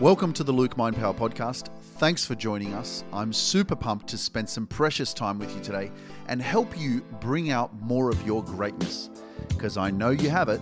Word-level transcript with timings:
Welcome 0.00 0.32
to 0.32 0.42
the 0.42 0.50
Luke 0.50 0.76
Mind 0.76 0.96
Power 0.96 1.14
Podcast. 1.14 1.68
Thanks 1.98 2.26
for 2.26 2.34
joining 2.34 2.74
us. 2.74 3.04
I'm 3.12 3.32
super 3.32 3.76
pumped 3.76 4.08
to 4.08 4.18
spend 4.18 4.50
some 4.50 4.66
precious 4.66 5.14
time 5.14 5.38
with 5.38 5.54
you 5.54 5.62
today 5.62 5.92
and 6.26 6.42
help 6.42 6.76
you 6.76 7.02
bring 7.20 7.52
out 7.52 7.72
more 7.80 8.10
of 8.10 8.26
your 8.26 8.42
greatness. 8.42 9.08
Because 9.50 9.76
I 9.76 9.92
know 9.92 10.10
you 10.10 10.30
have 10.30 10.48
it. 10.48 10.60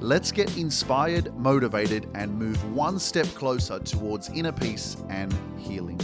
Let's 0.00 0.30
get 0.30 0.58
inspired, 0.58 1.34
motivated, 1.34 2.10
and 2.14 2.38
move 2.38 2.62
one 2.74 2.98
step 2.98 3.26
closer 3.28 3.78
towards 3.78 4.28
inner 4.28 4.52
peace 4.52 4.98
and 5.08 5.34
healing. 5.58 5.98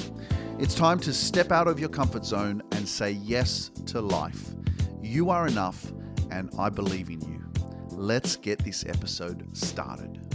It's 0.59 0.75
time 0.75 0.99
to 1.01 1.13
step 1.13 1.53
out 1.53 1.69
of 1.69 1.79
your 1.79 1.91
comfort 1.91 2.25
zone 2.25 2.63
and 2.73 2.89
say 2.89 3.11
yes 3.11 3.71
to 3.87 4.01
life. 4.01 4.55
You 5.03 5.29
are 5.29 5.47
enough, 5.47 5.93
and 6.31 6.51
I 6.59 6.71
believe 6.71 7.11
in 7.11 7.21
you. 7.21 7.45
Let's 7.91 8.37
get 8.37 8.65
this 8.65 8.87
episode 8.87 9.55
started. 9.55 10.30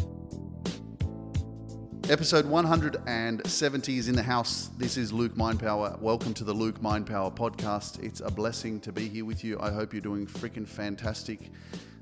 Episode 2.08 2.46
170 2.46 3.98
is 3.98 4.08
in 4.08 4.16
the 4.16 4.22
house. 4.22 4.70
This 4.78 4.96
is 4.96 5.12
Luke 5.12 5.34
Mindpower. 5.34 6.00
Welcome 6.00 6.36
to 6.36 6.44
the 6.44 6.54
Luke 6.54 6.80
Mindpower 6.80 7.36
podcast. 7.36 8.04
It's 8.04 8.20
a 8.20 8.30
blessing 8.30 8.80
to 8.82 8.92
be 8.92 9.10
here 9.10 9.26
with 9.26 9.44
you. 9.44 9.60
I 9.60 9.72
hope 9.72 9.92
you're 9.92 10.02
doing 10.02 10.28
freaking 10.28 10.68
fantastic. 10.68 11.50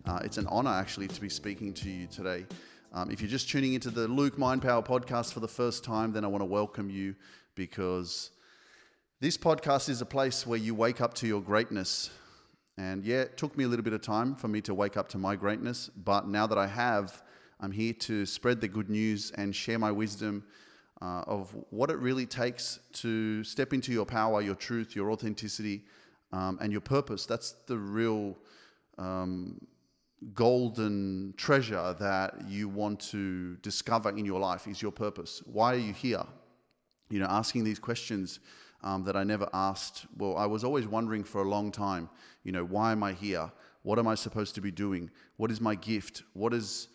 Uh, 0.06 0.20
it's 0.22 0.38
an 0.38 0.46
honor 0.48 0.72
actually 0.72 1.08
to 1.08 1.22
be 1.22 1.30
speaking 1.30 1.74
to 1.76 1.90
you 1.90 2.08
today. 2.08 2.46
Um, 2.92 3.12
if 3.12 3.22
you're 3.22 3.30
just 3.30 3.50
tuning 3.50 3.76
into 3.76 3.90
the 3.92 4.10
Luke 4.10 4.36
Mindpower 4.36 4.86
podcast 4.86 5.32
for 5.32 5.40
the 5.40 5.48
first 5.48 5.86
time, 5.86 6.12
then 6.12 6.26
I 6.26 6.28
want 6.28 6.42
to 6.42 6.48
welcome 6.48 6.90
you 6.90 7.16
because 7.56 8.32
this 9.22 9.38
podcast 9.38 9.88
is 9.88 10.02
a 10.02 10.06
place 10.06 10.46
where 10.46 10.60
you 10.60 10.76
wake 10.76 11.00
up 11.00 11.14
to 11.16 11.28
your 11.28 11.42
greatness. 11.42 12.10
And 12.78 13.06
yeah, 13.06 13.22
it 13.22 13.38
took 13.38 13.58
me 13.58 13.64
a 13.64 13.70
little 13.70 13.86
bit 13.86 13.94
of 13.94 14.02
time 14.02 14.36
for 14.36 14.50
me 14.50 14.60
to 14.62 14.74
wake 14.74 14.98
up 14.98 15.08
to 15.10 15.18
my 15.18 15.38
greatness, 15.38 15.90
but 15.96 16.28
now 16.28 16.46
that 16.46 16.58
I 16.58 16.68
have, 16.68 17.24
I'm 17.64 17.72
here 17.72 17.94
to 17.94 18.26
spread 18.26 18.60
the 18.60 18.68
good 18.68 18.90
news 18.90 19.32
and 19.38 19.56
share 19.56 19.80
my 19.80 19.90
wisdom 19.90 20.44
uh, 21.02 21.24
of 21.26 21.56
what 21.70 21.90
it 21.90 21.98
really 21.98 22.26
takes 22.26 22.80
to 22.96 23.42
step 23.46 23.72
into 23.72 23.94
your 23.94 24.06
power, 24.06 24.42
your 24.42 24.56
truth, 24.56 24.98
your 24.98 25.12
authenticity, 25.12 25.86
um, 26.34 26.58
and 26.60 26.74
your 26.74 26.82
purpose. 26.82 27.26
That's 27.26 27.54
the 27.68 27.78
real 27.78 28.36
um, 28.98 29.66
golden 30.34 31.36
treasure 31.38 31.96
that 32.02 32.50
you 32.50 32.68
want 32.68 33.00
to 33.12 33.56
discover 33.62 34.10
in 34.10 34.26
your 34.26 34.42
life 34.42 34.68
is 34.68 34.82
your 34.82 34.92
purpose. 34.92 35.42
Why 35.46 35.76
are 35.76 35.78
you 35.78 35.94
here? 35.94 36.26
You 37.10 37.20
know, 37.20 37.28
asking 37.30 37.64
these 37.64 37.80
questions 37.80 38.42
um, 38.84 39.06
that 39.06 39.16
I 39.16 39.24
never 39.24 39.48
asked. 39.54 40.06
Well, 40.18 40.36
I 40.36 40.48
was 40.48 40.66
always 40.66 40.86
wondering 40.86 41.24
for 41.24 41.44
a 41.44 41.48
long 41.48 41.72
time, 41.72 42.10
you 42.44 42.52
know, 42.52 42.66
why 42.66 42.92
am 42.92 43.04
I 43.04 43.14
here? 43.14 43.50
What 43.84 44.00
am 44.00 44.08
I 44.10 44.16
supposed 44.16 44.54
to 44.56 44.62
be 44.62 44.72
doing? 44.72 45.10
What 45.38 45.50
is 45.50 45.62
my 45.62 45.76
gift? 45.76 46.24
What 46.34 46.54
is 46.54 46.90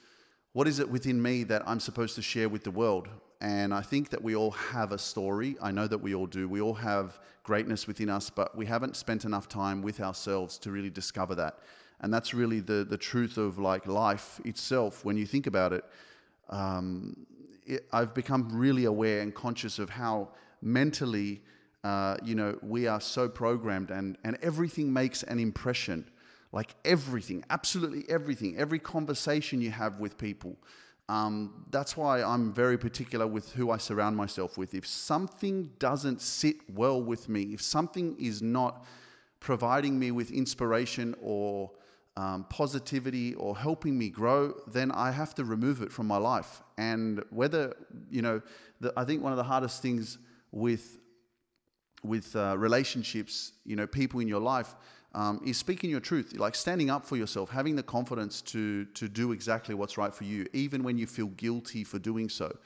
what 0.53 0.67
is 0.67 0.79
it 0.79 0.89
within 0.89 1.21
me 1.21 1.45
that 1.45 1.63
I'm 1.67 1.81
supposed 1.81 2.15
to 2.17 2.23
share 2.23 2.49
with 2.49 2.65
the 2.65 2.71
world? 2.71 3.09
And 3.41 3.73
I 3.73 3.83
think 3.83 4.11
that 4.11 4.23
we 4.23 4.35
all 4.35 4.51
have 4.51 4.93
a 4.93 4.99
story. 4.99 5.57
I 5.63 5.71
know 5.71 5.87
that 5.87 5.99
we 5.99 6.15
all 6.15 6.27
do. 6.27 6.49
We 6.49 6.61
all 6.61 6.75
have 6.75 7.21
greatness 7.45 7.87
within 7.87 8.09
us, 8.09 8.31
but 8.31 8.57
we 8.57 8.67
haven't 8.67 8.97
spent 8.97 9.25
enough 9.25 9.49
time 9.49 9.83
with 9.83 10.01
ourselves 10.01 10.59
to 10.59 10.71
really 10.71 10.91
discover 10.91 11.35
that. 11.37 11.59
And 12.01 12.13
that's 12.13 12.35
really 12.35 12.61
the, 12.61 12.85
the 12.89 12.97
truth 12.97 13.39
of 13.39 13.59
like 13.59 13.87
life 13.87 14.41
itself. 14.45 15.05
When 15.05 15.17
you 15.17 15.27
think 15.27 15.47
about 15.47 15.73
it, 15.73 15.85
um, 16.49 17.27
it 17.65 17.87
I've 17.93 18.15
become 18.15 18.49
really 18.53 18.87
aware 18.87 19.21
and 19.21 19.35
conscious 19.35 19.79
of 19.79 19.91
how 19.91 20.31
mentally, 20.61 21.43
uh, 21.85 22.17
you 22.25 22.35
know, 22.35 22.59
we 22.63 22.87
are 22.87 23.01
so 23.01 23.29
programmed 23.29 23.91
and, 23.91 24.17
and 24.25 24.39
everything 24.43 24.93
makes 24.93 25.23
an 25.23 25.39
impression 25.39 26.11
like 26.53 26.75
everything, 26.85 27.45
absolutely 27.51 28.05
everything, 28.09 28.57
every 28.57 28.79
conversation 28.79 29.61
you 29.61 29.71
have 29.71 30.01
with 30.01 30.17
people. 30.17 30.57
Um, 31.09 31.65
that's 31.71 31.97
why 31.97 32.23
I'm 32.23 32.53
very 32.53 32.77
particular 32.77 33.27
with 33.27 33.53
who 33.53 33.71
I 33.71 33.79
surround 33.79 34.17
myself 34.17 34.59
with. 34.59 34.75
If 34.75 34.87
something 34.87 35.71
doesn't 35.79 36.21
sit 36.21 36.57
well 36.71 37.03
with 37.03 37.29
me, 37.29 37.55
if 37.55 37.63
something 37.63 38.17
is 38.19 38.43
not 38.43 38.85
providing 39.41 39.99
me 39.99 40.11
with 40.11 40.31
inspiration 40.31 41.15
or 41.23 41.71
um, 42.19 42.45
positivity 42.51 43.35
or 43.35 43.57
helping 43.57 43.97
me 43.97 44.11
grow, 44.11 44.53
then 44.67 44.91
I 44.91 45.11
have 45.13 45.35
to 45.37 45.45
remove 45.45 45.83
it 45.83 45.93
from 45.93 46.07
my 46.07 46.17
life. 46.17 46.63
And 46.77 47.23
whether, 47.31 47.75
you 48.11 48.23
know, 48.23 48.43
the, 48.81 48.93
I 48.97 49.05
think 49.05 49.23
one 49.23 49.33
of 49.33 49.39
the 49.39 49.45
hardest 49.45 49.81
things 49.81 50.19
with, 50.51 50.99
with 52.03 52.35
uh, 52.37 52.57
relationships, 52.59 53.53
you 53.65 53.77
know, 53.77 53.87
people 53.87 54.21
in 54.21 54.29
your 54.29 54.41
life, 54.41 54.75
um, 55.15 55.41
is 55.45 55.57
speaking 55.57 55.91
your 55.91 56.01
truth, 56.01 56.35
like 56.37 56.55
standing 56.55 56.91
up 56.91 57.05
for 57.05 57.17
yourself, 57.17 57.51
having 57.51 57.77
the 57.77 57.83
confidence 57.83 58.43
to 58.43 58.85
to 58.87 59.09
do 59.09 59.33
exactly 59.33 59.75
what's 59.75 59.97
right 59.97 60.15
for 60.15 60.25
you, 60.25 60.47
even 60.53 60.83
when 60.83 60.99
you 60.99 61.07
feel 61.07 61.29
guilty 61.29 61.85
for 61.85 61.99
doing 61.99 62.29
so. 62.29 62.57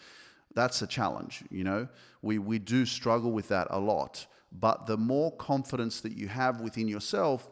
That's 0.55 0.83
a 0.83 0.87
challenge, 0.87 1.45
you 1.51 1.65
know. 1.65 1.89
We 2.21 2.39
we 2.39 2.59
do 2.59 2.85
struggle 2.85 3.33
with 3.33 3.49
that 3.49 3.69
a 3.71 3.79
lot, 3.79 4.27
but 4.51 4.87
the 4.87 4.97
more 4.97 5.33
confidence 5.37 6.01
that 6.01 6.13
you 6.19 6.29
have 6.29 6.61
within 6.61 6.89
yourself, 6.89 7.49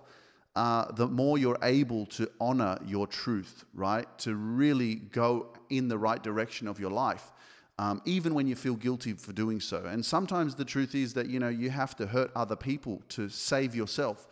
uh, 0.57 0.91
the 0.93 1.07
more 1.07 1.39
you're 1.39 1.59
able 1.63 2.07
to 2.07 2.29
honor 2.41 2.77
your 2.85 3.07
truth, 3.07 3.65
right? 3.73 4.07
To 4.19 4.35
really 4.35 4.97
go 4.97 5.55
in 5.71 5.89
the 5.89 5.97
right 5.99 6.23
direction 6.23 6.67
of 6.67 6.81
your 6.81 6.91
life. 6.91 7.33
Um, 7.81 8.03
even 8.05 8.35
when 8.35 8.47
you 8.47 8.57
feel 8.57 8.75
guilty 8.75 9.15
for 9.15 9.33
doing 9.33 9.59
so. 9.59 9.87
And 9.87 10.05
sometimes 10.05 10.55
the 10.55 10.67
truth 10.67 10.95
is 10.95 11.15
that 11.15 11.31
you 11.31 11.41
know 11.41 11.49
you 11.49 11.71
have 11.71 11.97
to 11.97 12.07
hurt 12.07 12.31
other 12.37 12.55
people 12.55 13.01
to 13.17 13.31
save 13.31 13.75
yourself. 13.75 14.29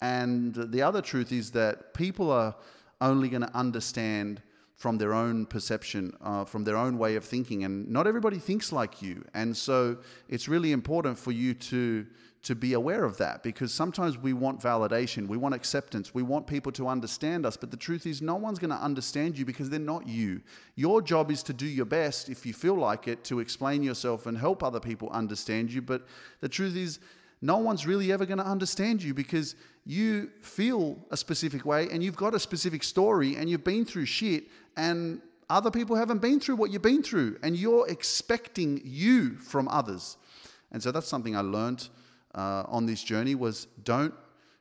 And 0.00 0.54
the 0.54 0.80
other 0.80 1.02
truth 1.02 1.30
is 1.30 1.50
that 1.50 1.92
people 1.92 2.30
are 2.30 2.54
only 3.02 3.28
going 3.28 3.42
to 3.42 3.54
understand 3.54 4.40
from 4.76 4.96
their 4.96 5.12
own 5.12 5.44
perception, 5.44 6.16
uh, 6.22 6.46
from 6.46 6.64
their 6.64 6.78
own 6.78 6.96
way 6.96 7.16
of 7.16 7.24
thinking. 7.24 7.64
And 7.64 7.86
not 7.86 8.06
everybody 8.06 8.38
thinks 8.38 8.72
like 8.72 9.02
you. 9.02 9.22
And 9.34 9.54
so 9.54 9.98
it's 10.30 10.48
really 10.48 10.72
important 10.72 11.18
for 11.18 11.32
you 11.32 11.52
to, 11.52 12.06
to 12.46 12.54
be 12.54 12.74
aware 12.74 13.02
of 13.02 13.16
that 13.16 13.42
because 13.42 13.74
sometimes 13.74 14.16
we 14.16 14.32
want 14.32 14.60
validation, 14.60 15.26
we 15.26 15.36
want 15.36 15.52
acceptance, 15.52 16.14
we 16.14 16.22
want 16.22 16.46
people 16.46 16.70
to 16.70 16.86
understand 16.86 17.44
us. 17.44 17.56
But 17.56 17.72
the 17.72 17.76
truth 17.76 18.06
is, 18.06 18.22
no 18.22 18.36
one's 18.36 18.60
going 18.60 18.70
to 18.70 18.76
understand 18.76 19.36
you 19.36 19.44
because 19.44 19.68
they're 19.68 19.80
not 19.80 20.06
you. 20.06 20.40
Your 20.76 21.02
job 21.02 21.32
is 21.32 21.42
to 21.42 21.52
do 21.52 21.66
your 21.66 21.86
best, 21.86 22.28
if 22.28 22.46
you 22.46 22.52
feel 22.52 22.76
like 22.76 23.08
it, 23.08 23.24
to 23.24 23.40
explain 23.40 23.82
yourself 23.82 24.26
and 24.26 24.38
help 24.38 24.62
other 24.62 24.78
people 24.78 25.10
understand 25.10 25.72
you. 25.72 25.82
But 25.82 26.06
the 26.40 26.48
truth 26.48 26.76
is, 26.76 27.00
no 27.42 27.56
one's 27.56 27.84
really 27.84 28.12
ever 28.12 28.24
going 28.24 28.38
to 28.38 28.46
understand 28.46 29.02
you 29.02 29.12
because 29.12 29.56
you 29.84 30.30
feel 30.40 30.96
a 31.10 31.16
specific 31.16 31.64
way 31.66 31.88
and 31.90 32.00
you've 32.00 32.14
got 32.14 32.32
a 32.32 32.38
specific 32.38 32.84
story 32.84 33.34
and 33.34 33.50
you've 33.50 33.64
been 33.64 33.84
through 33.84 34.06
shit 34.06 34.44
and 34.76 35.20
other 35.50 35.70
people 35.72 35.96
haven't 35.96 36.22
been 36.22 36.38
through 36.38 36.54
what 36.54 36.70
you've 36.70 36.80
been 36.82 37.02
through 37.02 37.38
and 37.42 37.56
you're 37.56 37.88
expecting 37.88 38.80
you 38.84 39.34
from 39.36 39.68
others 39.68 40.16
and 40.72 40.82
so 40.82 40.90
that's 40.90 41.06
something 41.06 41.36
i 41.36 41.40
learned 41.40 41.88
uh, 42.36 42.64
on 42.68 42.86
this 42.86 43.02
journey 43.02 43.34
was 43.34 43.66
don't 43.82 44.14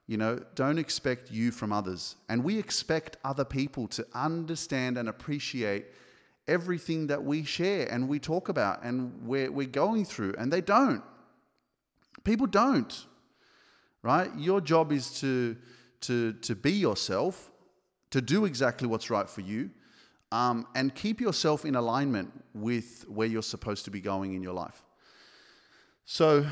you 0.08 0.18
know 0.18 0.40
don't 0.56 0.78
expect 0.78 1.32
you 1.32 1.52
from 1.52 1.72
others 1.72 2.16
and 2.30 2.44
we 2.44 2.58
expect 2.58 3.18
other 3.24 3.46
people 3.46 3.88
to 3.88 4.06
understand 4.14 4.98
and 4.98 5.10
appreciate 5.10 5.86
everything 6.48 7.08
that 7.08 7.24
we 7.24 7.44
share 7.44 7.88
and 7.92 8.08
we 8.08 8.20
talk 8.20 8.50
about 8.50 8.84
and 8.84 9.12
we're, 9.26 9.52
we're 9.52 9.68
going 9.68 10.06
through 10.06 10.34
and 10.38 10.52
they 10.54 10.62
don't 10.62 11.04
People 12.26 12.48
don't, 12.48 13.06
right? 14.02 14.32
Your 14.36 14.60
job 14.60 14.92
is 14.92 15.20
to, 15.20 15.56
to, 16.02 16.34
to 16.34 16.56
be 16.56 16.72
yourself, 16.72 17.52
to 18.10 18.20
do 18.20 18.46
exactly 18.46 18.88
what's 18.88 19.12
right 19.12 19.30
for 19.30 19.42
you, 19.42 19.70
um, 20.32 20.68
and 20.76 20.94
keep 20.96 21.22
yourself 21.22 21.66
in 21.66 21.76
alignment 21.76 22.32
with 22.56 23.06
where 23.08 23.28
you're 23.28 23.44
supposed 23.44 23.86
to 23.86 23.92
be 23.92 24.02
going 24.02 24.34
in 24.34 24.42
your 24.42 24.54
life. 24.54 24.82
So, 26.06 26.46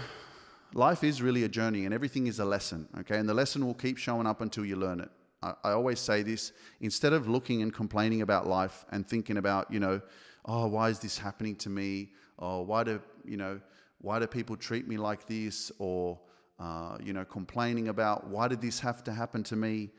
life 0.75 1.03
is 1.03 1.21
really 1.21 1.43
a 1.43 1.49
journey, 1.49 1.85
and 1.85 1.93
everything 1.93 2.27
is 2.27 2.39
a 2.39 2.45
lesson, 2.45 2.87
okay? 2.99 3.17
And 3.17 3.27
the 3.27 3.33
lesson 3.33 3.65
will 3.65 3.73
keep 3.73 3.97
showing 3.97 4.27
up 4.27 4.41
until 4.41 4.65
you 4.65 4.75
learn 4.75 4.99
it. 4.99 5.09
I, 5.41 5.53
I 5.63 5.71
always 5.71 5.99
say 5.99 6.23
this 6.23 6.51
instead 6.81 7.13
of 7.13 7.27
looking 7.27 7.61
and 7.61 7.73
complaining 7.73 8.21
about 8.21 8.47
life 8.47 8.85
and 8.91 9.07
thinking 9.07 9.37
about, 9.37 9.71
you 9.71 9.79
know, 9.79 10.01
oh, 10.45 10.67
why 10.67 10.89
is 10.89 10.99
this 10.99 11.17
happening 11.17 11.55
to 11.57 11.69
me? 11.69 12.11
Or 12.37 12.65
why 12.65 12.83
do, 12.83 13.01
you 13.23 13.37
know, 13.37 13.59
why 13.99 14.19
do 14.19 14.27
people 14.27 14.55
treat 14.57 14.87
me 14.87 14.97
like 14.97 15.27
this? 15.27 15.71
Or, 15.79 16.19
uh, 16.59 16.97
you 17.03 17.13
know, 17.13 17.25
complaining 17.25 17.89
about 17.89 18.27
why 18.27 18.47
did 18.47 18.61
this 18.61 18.79
have 18.79 19.03
to 19.05 19.13
happen 19.13 19.43
to 19.43 19.55
me? 19.55 19.91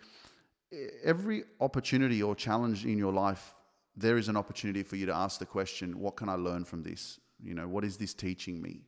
Every 1.04 1.44
opportunity 1.60 2.22
or 2.22 2.34
challenge 2.34 2.84
in 2.84 2.98
your 2.98 3.12
life, 3.12 3.54
there 3.96 4.18
is 4.18 4.28
an 4.28 4.36
opportunity 4.36 4.82
for 4.82 4.96
you 4.96 5.06
to 5.06 5.14
ask 5.14 5.38
the 5.38 5.46
question, 5.46 5.98
what 5.98 6.16
can 6.16 6.28
I 6.28 6.34
learn 6.34 6.64
from 6.64 6.82
this? 6.82 7.20
You 7.40 7.54
know, 7.54 7.68
what 7.68 7.84
is 7.84 7.96
this 7.96 8.12
teaching 8.12 8.60
me? 8.60 8.80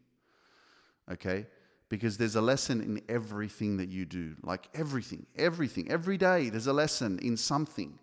Okay? 1.12 1.46
Because 1.88 2.18
there's 2.18 2.34
a 2.36 2.40
lesson 2.40 2.80
in 2.80 3.00
everything 3.08 3.76
that 3.76 3.88
you 3.88 4.04
do. 4.04 4.34
Like 4.42 4.68
everything, 4.74 5.26
everything, 5.36 5.90
every 5.90 6.16
day, 6.16 6.50
there's 6.50 6.66
a 6.66 6.72
lesson 6.72 7.18
in 7.20 7.36
something 7.36 7.98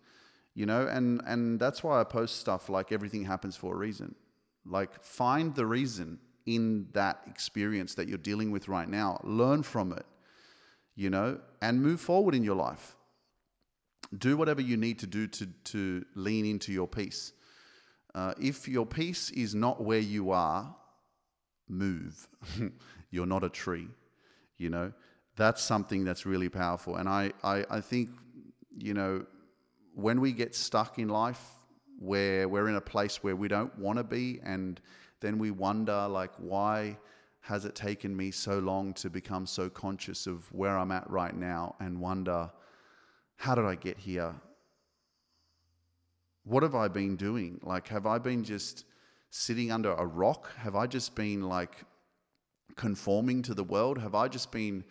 you 0.56 0.68
know 0.68 0.86
and 0.86 1.20
and 1.26 1.60
that's 1.60 1.84
why 1.84 2.00
i 2.00 2.04
post 2.04 2.40
stuff 2.40 2.70
like 2.70 2.92
everything 2.92 3.26
happens 3.26 3.56
for 3.56 3.74
a 3.74 3.76
reason 3.76 4.14
like 4.66 5.04
find 5.04 5.56
the 5.56 5.66
reason 5.66 6.20
in 6.46 6.88
that 6.94 7.22
experience 7.28 7.96
that 7.96 8.08
you're 8.08 8.18
dealing 8.18 8.52
with 8.52 8.68
right 8.68 8.88
now. 8.88 9.20
Learn 9.24 9.64
from 9.64 9.94
it, 9.94 10.06
you 10.96 11.10
know, 11.10 11.40
and 11.62 11.82
move 11.82 12.02
forward 12.02 12.36
in 12.36 12.44
your 12.44 12.56
life. 12.56 12.96
Do 14.18 14.38
whatever 14.38 14.62
you 14.62 14.78
need 14.78 15.00
to 15.00 15.08
do 15.08 15.28
to, 15.28 15.48
to 15.66 16.06
lean 16.16 16.46
into 16.46 16.72
your 16.72 16.88
peace. 16.88 17.34
Uh, 18.14 18.34
if 18.40 18.68
your 18.68 18.86
peace 18.86 19.32
is 19.32 19.56
not 19.56 19.82
where 19.82 20.00
you 20.00 20.32
are, 20.32 20.76
move. 21.68 22.28
You're 23.14 23.28
not 23.28 23.44
a 23.44 23.50
tree. 23.50 23.88
You 24.58 24.70
know, 24.72 24.92
that's 25.36 25.62
something 25.62 26.04
that's 26.04 26.26
really 26.26 26.50
powerful. 26.50 26.96
And 26.96 27.08
I, 27.08 27.32
I, 27.44 27.64
I 27.70 27.80
think, 27.80 28.10
you 28.76 28.96
know, 28.96 29.24
when 29.94 30.20
we 30.20 30.32
get 30.32 30.56
stuck 30.56 30.98
in 30.98 31.10
life 31.10 31.44
where 32.00 32.50
we're 32.50 32.68
in 32.68 32.76
a 32.76 32.82
place 32.82 33.24
where 33.24 33.36
we 33.36 33.48
don't 33.48 33.78
want 33.78 34.00
to 34.00 34.04
be, 34.04 34.40
and 34.44 34.82
then 35.20 35.38
we 35.38 35.52
wonder, 35.52 36.08
like, 36.08 36.32
why 36.40 36.98
has 37.42 37.66
it 37.66 37.76
taken 37.76 38.18
me 38.18 38.32
so 38.32 38.58
long 38.58 38.94
to 38.96 39.12
become 39.12 39.46
so 39.46 39.70
conscious 39.70 40.26
of 40.26 40.52
where 40.52 40.76
I'm 40.76 40.92
at 40.92 41.08
right 41.08 41.36
now 41.36 41.76
and 41.80 42.02
wonder, 42.02 42.50
how 43.36 43.54
did 43.54 43.66
I 43.66 43.76
get 43.76 44.00
here? 44.00 44.34
What 46.46 46.64
have 46.64 46.74
I 46.74 46.88
been 46.88 47.16
doing? 47.16 47.60
Like, 47.62 47.88
have 47.90 48.08
I 48.08 48.18
been 48.18 48.44
just 48.44 48.86
sitting 49.30 49.72
under 49.72 49.92
a 49.92 50.06
rock? 50.06 50.52
Have 50.58 50.76
I 50.76 50.88
just 50.88 51.14
been 51.14 51.44
like 51.44 51.86
conforming 52.76 53.42
to 53.44 53.54
the 53.54 53.64
world? 53.64 53.98
Have 53.98 54.16
I 54.16 54.28
just 54.28 54.52
been 54.52 54.84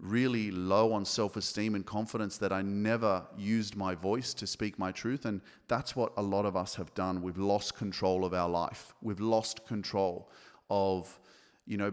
really 0.00 0.50
low 0.50 0.92
on 0.92 1.04
self 1.04 1.36
esteem 1.36 1.74
and 1.74 1.84
confidence 1.84 2.38
that 2.38 2.52
I 2.52 2.62
never 2.62 3.26
used 3.36 3.76
my 3.76 3.94
voice 3.94 4.32
to 4.34 4.46
speak 4.46 4.78
my 4.78 4.92
truth. 4.92 5.24
And 5.24 5.40
that's 5.66 5.96
what 5.96 6.12
a 6.16 6.22
lot 6.22 6.46
of 6.46 6.56
us 6.56 6.74
have 6.76 6.92
done. 6.94 7.22
We've 7.22 7.38
lost 7.38 7.76
control 7.76 8.24
of 8.24 8.34
our 8.34 8.48
life, 8.48 8.94
we've 9.02 9.20
lost 9.20 9.66
control 9.66 10.30
of, 10.70 11.18
you 11.66 11.76
know, 11.76 11.92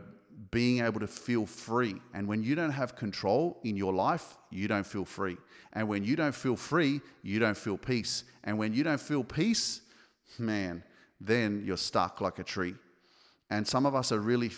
being 0.52 0.84
able 0.84 1.00
to 1.00 1.08
feel 1.08 1.46
free. 1.46 1.96
And 2.14 2.28
when 2.28 2.44
you 2.44 2.56
don't 2.56 2.72
have 2.72 2.96
control 2.96 3.58
in 3.64 3.78
your 3.78 3.94
life, 3.94 4.38
you 4.52 4.68
don't 4.68 4.86
feel 4.86 5.06
free. 5.06 5.38
And 5.74 5.88
when 5.88 6.04
you 6.04 6.18
don't 6.18 6.36
feel 6.36 6.58
free, 6.58 7.00
you 7.24 7.40
don't 7.40 7.58
feel 7.58 7.78
peace. 7.78 8.26
And 8.44 8.58
when 8.58 8.74
you 8.74 8.84
don't 8.84 9.00
feel 9.00 9.24
peace, 9.24 9.82
man, 10.38 10.84
then 11.22 11.64
you're 11.66 11.78
stuck 11.78 12.20
like 12.20 12.40
a 12.40 12.44
tree. 12.44 12.76
And 13.50 13.66
some 13.66 13.86
of 13.86 13.96
us 13.96 14.12
are 14.12 14.20
really 14.20 14.52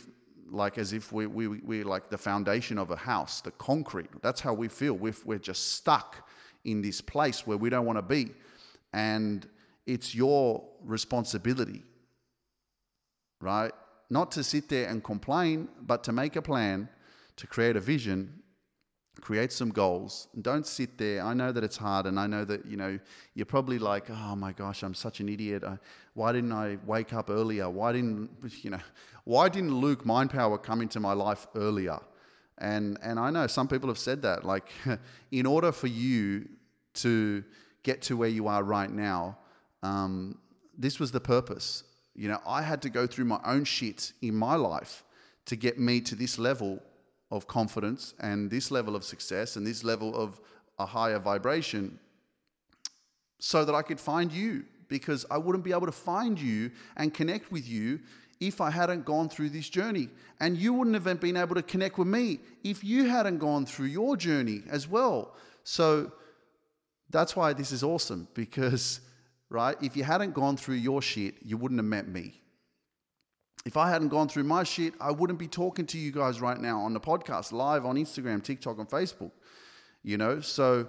like 0.49 0.77
as 0.77 0.93
if 0.93 1.11
we, 1.11 1.27
we, 1.27 1.47
we're 1.47 1.85
like 1.85 2.09
the 2.09 2.17
foundation 2.17 2.77
of 2.77 2.91
a 2.91 2.95
house, 2.95 3.41
the 3.41 3.51
concrete. 3.51 4.09
That's 4.21 4.41
how 4.41 4.53
we 4.53 4.67
feel. 4.67 4.93
We're, 4.93 5.15
we're 5.25 5.39
just 5.39 5.73
stuck 5.73 6.27
in 6.65 6.81
this 6.81 7.01
place 7.01 7.45
where 7.45 7.57
we 7.57 7.69
don't 7.69 7.85
want 7.85 7.97
to 7.97 8.03
be. 8.03 8.31
And 8.93 9.47
it's 9.85 10.13
your 10.13 10.63
responsibility, 10.83 11.83
right? 13.41 13.71
Not 14.09 14.31
to 14.31 14.43
sit 14.43 14.69
there 14.69 14.87
and 14.87 15.03
complain, 15.03 15.69
but 15.81 16.03
to 16.05 16.11
make 16.11 16.35
a 16.35 16.41
plan, 16.41 16.89
to 17.37 17.47
create 17.47 17.75
a 17.75 17.79
vision, 17.79 18.41
create 19.21 19.51
some 19.51 19.69
goals. 19.69 20.27
Don't 20.41 20.65
sit 20.65 20.97
there. 20.97 21.23
I 21.23 21.33
know 21.33 21.51
that 21.51 21.63
it's 21.63 21.77
hard, 21.77 22.05
and 22.05 22.19
I 22.19 22.27
know 22.27 22.45
that 22.45 22.65
you 22.65 22.77
know 22.77 22.99
you're 23.33 23.45
probably 23.45 23.79
like, 23.79 24.09
"Oh 24.09 24.35
my 24.35 24.51
gosh, 24.51 24.83
I'm 24.83 24.93
such 24.93 25.19
an 25.19 25.29
idiot. 25.29 25.63
I, 25.63 25.77
why 26.13 26.31
didn't 26.31 26.51
I 26.51 26.77
wake 26.85 27.13
up 27.13 27.29
earlier? 27.29 27.69
Why 27.69 27.91
didn't 27.91 28.29
you 28.63 28.69
know? 28.69 28.79
Why 29.23 29.49
didn't 29.49 29.75
Luke 29.75 30.05
Mind 30.05 30.29
Power 30.29 30.57
come 30.57 30.81
into 30.81 30.99
my 30.99 31.13
life 31.13 31.47
earlier?" 31.55 31.99
And 32.57 32.97
and 33.01 33.19
I 33.19 33.29
know 33.29 33.47
some 33.47 33.67
people 33.67 33.89
have 33.89 33.99
said 33.99 34.21
that. 34.23 34.43
Like, 34.43 34.69
in 35.31 35.45
order 35.45 35.71
for 35.71 35.87
you 35.87 36.47
to 36.95 37.43
get 37.83 38.01
to 38.03 38.17
where 38.17 38.29
you 38.29 38.47
are 38.47 38.63
right 38.63 38.91
now, 38.91 39.37
um, 39.83 40.37
this 40.77 40.99
was 40.99 41.11
the 41.11 41.19
purpose. 41.19 41.83
You 42.15 42.29
know, 42.29 42.39
I 42.47 42.61
had 42.61 42.81
to 42.81 42.89
go 42.89 43.05
through 43.05 43.25
my 43.25 43.39
own 43.45 43.63
shit 43.63 44.13
in 44.21 44.35
my 44.35 44.55
life 44.55 45.03
to 45.45 45.55
get 45.55 45.79
me 45.79 46.01
to 46.01 46.15
this 46.15 46.37
level 46.37 46.81
of 47.31 47.47
confidence 47.47 48.13
and 48.19 48.49
this 48.49 48.71
level 48.71 48.95
of 48.95 49.03
success 49.03 49.55
and 49.55 49.65
this 49.65 49.83
level 49.83 50.15
of 50.15 50.39
a 50.79 50.85
higher 50.85 51.19
vibration 51.19 51.99
so 53.39 53.65
that 53.65 53.75
I 53.75 53.81
could 53.81 53.99
find 53.99 54.31
you 54.31 54.63
because 54.87 55.25
I 55.29 55.37
wouldn't 55.37 55.63
be 55.63 55.71
able 55.71 55.85
to 55.85 55.91
find 55.91 56.39
you 56.39 56.71
and 56.95 57.13
connect 57.13 57.51
with 57.51 57.67
you 57.67 57.99
if 58.39 58.61
I 58.61 58.69
hadn't 58.69 59.05
gone 59.05 59.29
through 59.29 59.49
this 59.49 59.69
journey. 59.69 60.09
And 60.39 60.57
you 60.57 60.73
wouldn't 60.73 60.95
have 60.95 61.19
been 61.19 61.37
able 61.37 61.55
to 61.55 61.63
connect 61.63 61.97
with 61.97 62.07
me 62.07 62.39
if 62.63 62.83
you 62.83 63.09
hadn't 63.09 63.39
gone 63.39 63.65
through 63.65 63.87
your 63.87 64.15
journey 64.15 64.63
as 64.69 64.87
well. 64.87 65.35
So 65.63 66.11
that's 67.09 67.35
why 67.35 67.53
this 67.53 67.71
is 67.71 67.83
awesome 67.83 68.27
because, 68.33 69.01
right, 69.49 69.75
if 69.81 69.97
you 69.97 70.03
hadn't 70.03 70.33
gone 70.33 70.57
through 70.57 70.75
your 70.75 71.01
shit, 71.01 71.35
you 71.43 71.57
wouldn't 71.57 71.79
have 71.79 71.85
met 71.85 72.07
me. 72.07 72.41
If 73.67 73.75
I 73.75 73.89
hadn't 73.89 74.07
gone 74.07 74.29
through 74.29 74.45
my 74.45 74.63
shit, 74.63 74.93
I 75.01 75.11
wouldn't 75.11 75.37
be 75.37 75.47
talking 75.49 75.85
to 75.87 75.97
you 75.97 76.09
guys 76.09 76.39
right 76.39 76.57
now 76.57 76.79
on 76.79 76.93
the 76.93 77.01
podcast, 77.01 77.51
live 77.51 77.85
on 77.85 77.97
Instagram, 77.97 78.41
TikTok, 78.41 78.77
and 78.77 78.87
Facebook. 78.87 79.31
You 80.03 80.17
know, 80.17 80.39
so 80.39 80.87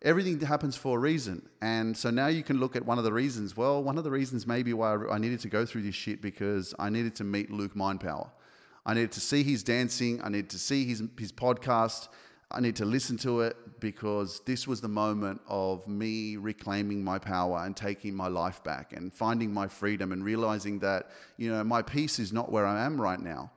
everything 0.00 0.38
happens 0.38 0.76
for 0.76 0.98
a 0.98 1.00
reason. 1.00 1.48
And 1.60 1.96
so 1.96 2.08
now 2.08 2.28
you 2.28 2.44
can 2.44 2.60
look 2.60 2.76
at 2.76 2.86
one 2.86 2.98
of 2.98 3.04
the 3.04 3.12
reasons. 3.12 3.56
Well, 3.56 3.82
one 3.82 3.98
of 3.98 4.04
the 4.04 4.12
reasons 4.12 4.46
maybe 4.46 4.72
why 4.72 4.94
I 5.10 5.18
needed 5.18 5.40
to 5.40 5.48
go 5.48 5.66
through 5.66 5.82
this 5.82 5.96
shit 5.96 6.22
because 6.22 6.72
I 6.78 6.88
needed 6.88 7.16
to 7.16 7.24
meet 7.24 7.50
Luke 7.50 7.74
Mindpower. 7.74 8.30
I 8.86 8.94
needed 8.94 9.10
to 9.10 9.20
see 9.20 9.42
his 9.42 9.64
dancing. 9.64 10.22
I 10.22 10.28
needed 10.28 10.50
to 10.50 10.58
see 10.60 10.84
his, 10.84 11.02
his 11.18 11.32
podcast. 11.32 12.06
I 12.52 12.60
need 12.60 12.74
to 12.76 12.84
listen 12.84 13.16
to 13.18 13.42
it 13.42 13.56
because 13.78 14.40
this 14.44 14.66
was 14.66 14.80
the 14.80 14.88
moment 14.88 15.40
of 15.46 15.86
me 15.86 16.36
reclaiming 16.36 17.02
my 17.02 17.18
power 17.18 17.64
and 17.64 17.76
taking 17.76 18.12
my 18.12 18.26
life 18.26 18.62
back 18.64 18.92
and 18.92 19.12
finding 19.12 19.54
my 19.54 19.68
freedom 19.68 20.10
and 20.10 20.24
realizing 20.24 20.80
that, 20.80 21.10
you 21.36 21.50
know, 21.50 21.62
my 21.62 21.80
peace 21.80 22.18
is 22.18 22.32
not 22.32 22.50
where 22.50 22.66
I 22.66 22.84
am 22.84 23.00
right 23.00 23.20
now. 23.20 23.52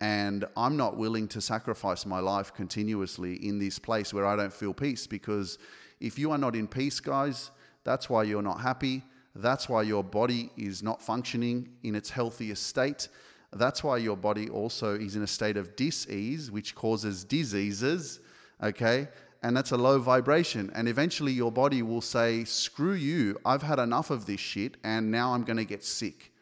And 0.00 0.44
I'm 0.58 0.76
not 0.76 0.98
willing 0.98 1.26
to 1.28 1.40
sacrifice 1.40 2.04
my 2.04 2.20
life 2.20 2.52
continuously 2.52 3.36
in 3.46 3.58
this 3.58 3.78
place 3.78 4.12
where 4.12 4.26
I 4.26 4.36
don't 4.36 4.52
feel 4.52 4.74
peace 4.74 5.06
because 5.06 5.58
if 6.00 6.18
you 6.18 6.30
are 6.30 6.38
not 6.38 6.54
in 6.54 6.68
peace, 6.68 7.00
guys, 7.00 7.50
that's 7.82 8.10
why 8.10 8.24
you're 8.24 8.42
not 8.42 8.60
happy. 8.60 9.04
That's 9.34 9.70
why 9.70 9.82
your 9.82 10.04
body 10.04 10.50
is 10.58 10.82
not 10.82 11.00
functioning 11.00 11.70
in 11.82 11.94
its 11.94 12.10
healthiest 12.10 12.66
state. 12.66 13.08
That's 13.54 13.82
why 13.82 13.96
your 13.98 14.16
body 14.18 14.50
also 14.50 14.94
is 14.94 15.16
in 15.16 15.22
a 15.22 15.26
state 15.26 15.56
of 15.56 15.76
dis-ease, 15.76 16.50
which 16.50 16.74
causes 16.74 17.24
diseases 17.24 18.20
okay? 18.62 19.08
And 19.42 19.56
that's 19.56 19.72
a 19.72 19.76
low 19.76 19.98
vibration. 19.98 20.70
And 20.74 20.88
eventually 20.88 21.32
your 21.32 21.52
body 21.52 21.82
will 21.82 22.00
say, 22.00 22.44
screw 22.44 22.94
you, 22.94 23.38
I've 23.44 23.62
had 23.62 23.78
enough 23.78 24.10
of 24.10 24.26
this 24.26 24.40
shit, 24.40 24.76
and 24.82 25.10
now 25.10 25.34
I'm 25.34 25.44
to 25.58 25.64
get 25.64 25.84
sick. 25.84 26.32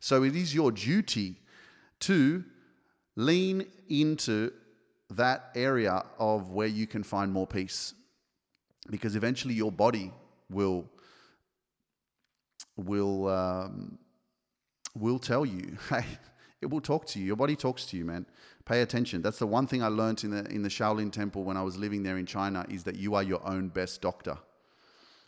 So 0.00 0.22
it 0.24 0.34
is 0.34 0.54
your 0.54 0.72
duty 0.72 1.36
to 2.00 2.44
lean 3.16 3.66
into 3.88 4.52
that 5.10 5.50
area 5.54 6.04
of 6.18 6.50
where 6.50 6.66
you 6.66 6.86
can 6.86 7.02
find 7.02 7.32
more 7.32 7.46
peace. 7.46 7.94
Because 8.90 9.16
eventually 9.16 9.54
your 9.54 9.72
body 9.72 10.12
will 10.50 10.88
will 12.76 13.28
um, 13.28 13.98
will 14.94 15.18
tell 15.18 15.44
you, 15.44 15.76
hey, 15.90 16.04
it 16.60 16.66
will 16.66 16.80
talk 16.80 17.06
to 17.06 17.18
you. 17.18 17.26
Your 17.26 17.36
body 17.36 17.56
talks 17.56 17.86
to 17.86 17.96
you, 17.96 18.04
man. 18.04 18.26
Pay 18.68 18.82
attention. 18.82 19.22
That's 19.22 19.38
the 19.38 19.46
one 19.46 19.66
thing 19.66 19.82
I 19.82 19.88
learned 19.88 20.24
in 20.24 20.30
the, 20.30 20.44
in 20.50 20.62
the 20.62 20.68
Shaolin 20.68 21.10
Temple 21.10 21.42
when 21.42 21.56
I 21.56 21.62
was 21.62 21.78
living 21.78 22.02
there 22.02 22.18
in 22.18 22.26
China 22.26 22.66
is 22.68 22.84
that 22.84 22.96
you 22.96 23.14
are 23.14 23.22
your 23.22 23.40
own 23.48 23.68
best 23.68 24.02
doctor. 24.02 24.36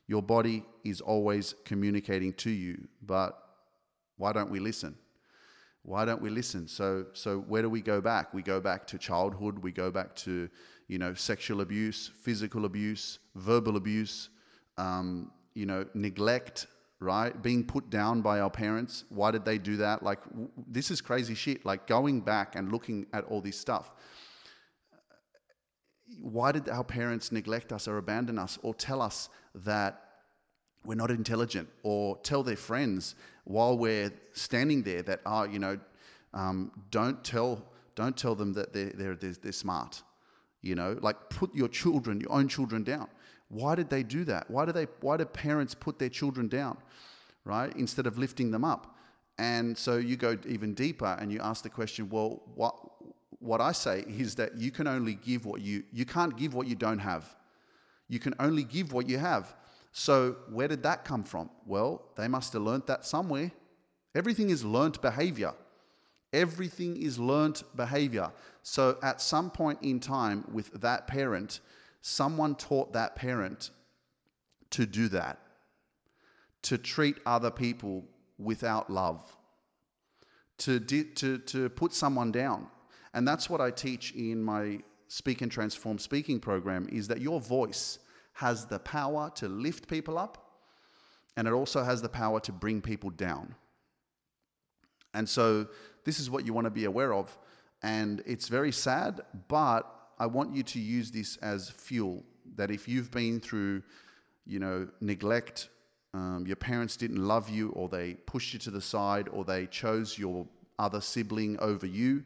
Your 0.06 0.22
body 0.22 0.66
is 0.84 1.00
always 1.00 1.54
communicating 1.64 2.34
to 2.34 2.50
you, 2.50 2.86
but 3.00 3.42
why 4.18 4.34
don't 4.34 4.50
we 4.50 4.60
listen? 4.60 4.94
Why 5.84 6.04
don't 6.04 6.20
we 6.20 6.28
listen? 6.28 6.68
So, 6.68 7.06
so 7.14 7.38
where 7.38 7.62
do 7.62 7.70
we 7.70 7.80
go 7.80 8.02
back? 8.02 8.34
We 8.34 8.42
go 8.42 8.60
back 8.60 8.86
to 8.88 8.98
childhood. 8.98 9.58
We 9.58 9.72
go 9.72 9.90
back 9.90 10.14
to, 10.16 10.50
you 10.88 10.98
know, 10.98 11.14
sexual 11.14 11.62
abuse, 11.62 12.10
physical 12.20 12.66
abuse, 12.66 13.20
verbal 13.36 13.78
abuse, 13.78 14.28
um, 14.76 15.30
you 15.54 15.64
know, 15.64 15.86
neglect, 15.94 16.66
right? 17.00 17.42
Being 17.42 17.64
put 17.64 17.88
down 17.90 18.20
by 18.20 18.40
our 18.40 18.50
parents. 18.50 19.04
Why 19.08 19.30
did 19.30 19.44
they 19.44 19.58
do 19.58 19.78
that? 19.78 20.02
Like, 20.02 20.22
w- 20.28 20.50
this 20.68 20.90
is 20.90 21.00
crazy 21.00 21.34
shit. 21.34 21.64
Like, 21.64 21.86
going 21.86 22.20
back 22.20 22.56
and 22.56 22.70
looking 22.70 23.06
at 23.12 23.24
all 23.24 23.40
this 23.40 23.58
stuff. 23.58 23.90
Why 26.20 26.52
did 26.52 26.68
our 26.68 26.84
parents 26.84 27.32
neglect 27.32 27.72
us 27.72 27.88
or 27.88 27.96
abandon 27.96 28.38
us 28.38 28.58
or 28.62 28.74
tell 28.74 29.00
us 29.00 29.30
that 29.54 30.02
we're 30.84 30.94
not 30.94 31.10
intelligent 31.10 31.68
or 31.82 32.18
tell 32.18 32.42
their 32.42 32.56
friends 32.56 33.14
while 33.44 33.78
we're 33.78 34.12
standing 34.32 34.82
there 34.82 35.02
that, 35.02 35.20
oh, 35.24 35.44
you 35.44 35.58
know, 35.58 35.78
um, 36.34 36.70
don't 36.90 37.22
tell 37.24 37.64
don't 37.96 38.16
tell 38.16 38.34
them 38.34 38.52
that 38.54 38.72
they're, 38.72 38.92
they're, 38.94 39.14
they're, 39.14 39.32
they're 39.32 39.52
smart. 39.52 40.02
You 40.62 40.74
know, 40.74 40.96
like 41.00 41.16
put 41.28 41.54
your 41.54 41.68
children, 41.68 42.20
your 42.20 42.32
own 42.32 42.48
children 42.48 42.82
down. 42.82 43.08
Why 43.50 43.74
did 43.74 43.90
they 43.90 44.02
do 44.02 44.24
that? 44.24 44.48
Why 44.48 44.64
do 44.64 44.72
they 44.72 44.86
why 45.00 45.16
do 45.16 45.24
parents 45.24 45.74
put 45.74 45.98
their 45.98 46.08
children 46.08 46.48
down, 46.48 46.78
right? 47.44 47.74
Instead 47.76 48.06
of 48.06 48.16
lifting 48.16 48.50
them 48.50 48.64
up. 48.64 48.96
And 49.38 49.76
so 49.76 49.96
you 49.96 50.16
go 50.16 50.38
even 50.46 50.72
deeper 50.74 51.16
and 51.20 51.32
you 51.32 51.40
ask 51.40 51.62
the 51.62 51.70
question, 51.70 52.08
well, 52.08 52.42
what 52.54 52.74
what 53.40 53.60
I 53.60 53.72
say 53.72 54.04
is 54.06 54.36
that 54.36 54.56
you 54.56 54.70
can 54.70 54.86
only 54.86 55.14
give 55.14 55.46
what 55.46 55.60
you 55.60 55.82
you 55.92 56.06
can't 56.06 56.36
give 56.36 56.54
what 56.54 56.68
you 56.68 56.76
don't 56.76 57.00
have. 57.00 57.36
You 58.08 58.20
can 58.20 58.34
only 58.38 58.64
give 58.64 58.92
what 58.92 59.08
you 59.08 59.18
have. 59.18 59.54
So 59.92 60.36
where 60.48 60.68
did 60.68 60.84
that 60.84 61.04
come 61.04 61.24
from? 61.24 61.50
Well, 61.66 62.02
they 62.16 62.28
must 62.28 62.52
have 62.52 62.62
learnt 62.62 62.86
that 62.86 63.04
somewhere. 63.04 63.50
Everything 64.14 64.50
is 64.50 64.64
learnt 64.64 65.02
behavior. 65.02 65.52
Everything 66.32 66.96
is 66.96 67.18
learnt 67.18 67.64
behavior. 67.74 68.30
So 68.62 68.98
at 69.02 69.20
some 69.20 69.50
point 69.50 69.80
in 69.82 69.98
time 69.98 70.44
with 70.52 70.80
that 70.80 71.08
parent, 71.08 71.60
someone 72.00 72.54
taught 72.54 72.92
that 72.92 73.16
parent 73.16 73.70
to 74.70 74.86
do 74.86 75.08
that, 75.08 75.38
to 76.62 76.78
treat 76.78 77.16
other 77.26 77.50
people 77.50 78.04
without 78.38 78.90
love, 78.90 79.36
to, 80.58 80.78
di- 80.78 81.04
to, 81.04 81.38
to 81.38 81.68
put 81.70 81.92
someone 81.92 82.32
down. 82.32 82.66
And 83.12 83.26
that's 83.26 83.50
what 83.50 83.60
I 83.60 83.70
teach 83.70 84.12
in 84.12 84.42
my 84.42 84.80
Speak 85.08 85.42
and 85.42 85.50
Transform 85.50 85.98
speaking 85.98 86.38
program 86.38 86.88
is 86.92 87.08
that 87.08 87.20
your 87.20 87.40
voice 87.40 87.98
has 88.34 88.66
the 88.66 88.78
power 88.78 89.32
to 89.34 89.48
lift 89.48 89.88
people 89.88 90.16
up 90.16 90.50
and 91.36 91.48
it 91.48 91.52
also 91.52 91.82
has 91.82 92.00
the 92.00 92.08
power 92.08 92.38
to 92.40 92.52
bring 92.52 92.80
people 92.80 93.10
down. 93.10 93.54
And 95.14 95.28
so 95.28 95.66
this 96.04 96.20
is 96.20 96.30
what 96.30 96.46
you 96.46 96.52
want 96.52 96.66
to 96.66 96.70
be 96.70 96.84
aware 96.84 97.12
of. 97.12 97.36
And 97.82 98.22
it's 98.26 98.46
very 98.48 98.70
sad, 98.70 99.20
but 99.48 99.90
I 100.20 100.26
want 100.26 100.54
you 100.54 100.62
to 100.62 100.78
use 100.78 101.10
this 101.10 101.38
as 101.38 101.70
fuel. 101.70 102.22
That 102.56 102.70
if 102.70 102.86
you've 102.86 103.10
been 103.10 103.40
through, 103.40 103.82
you 104.46 104.58
know, 104.58 104.86
neglect, 105.00 105.70
um, 106.12 106.44
your 106.46 106.56
parents 106.56 106.96
didn't 106.96 107.26
love 107.26 107.48
you, 107.48 107.70
or 107.70 107.88
they 107.88 108.14
pushed 108.26 108.52
you 108.52 108.58
to 108.60 108.70
the 108.70 108.82
side, 108.82 109.28
or 109.32 109.44
they 109.44 109.66
chose 109.66 110.18
your 110.18 110.46
other 110.78 111.00
sibling 111.00 111.58
over 111.60 111.86
you, 111.86 112.22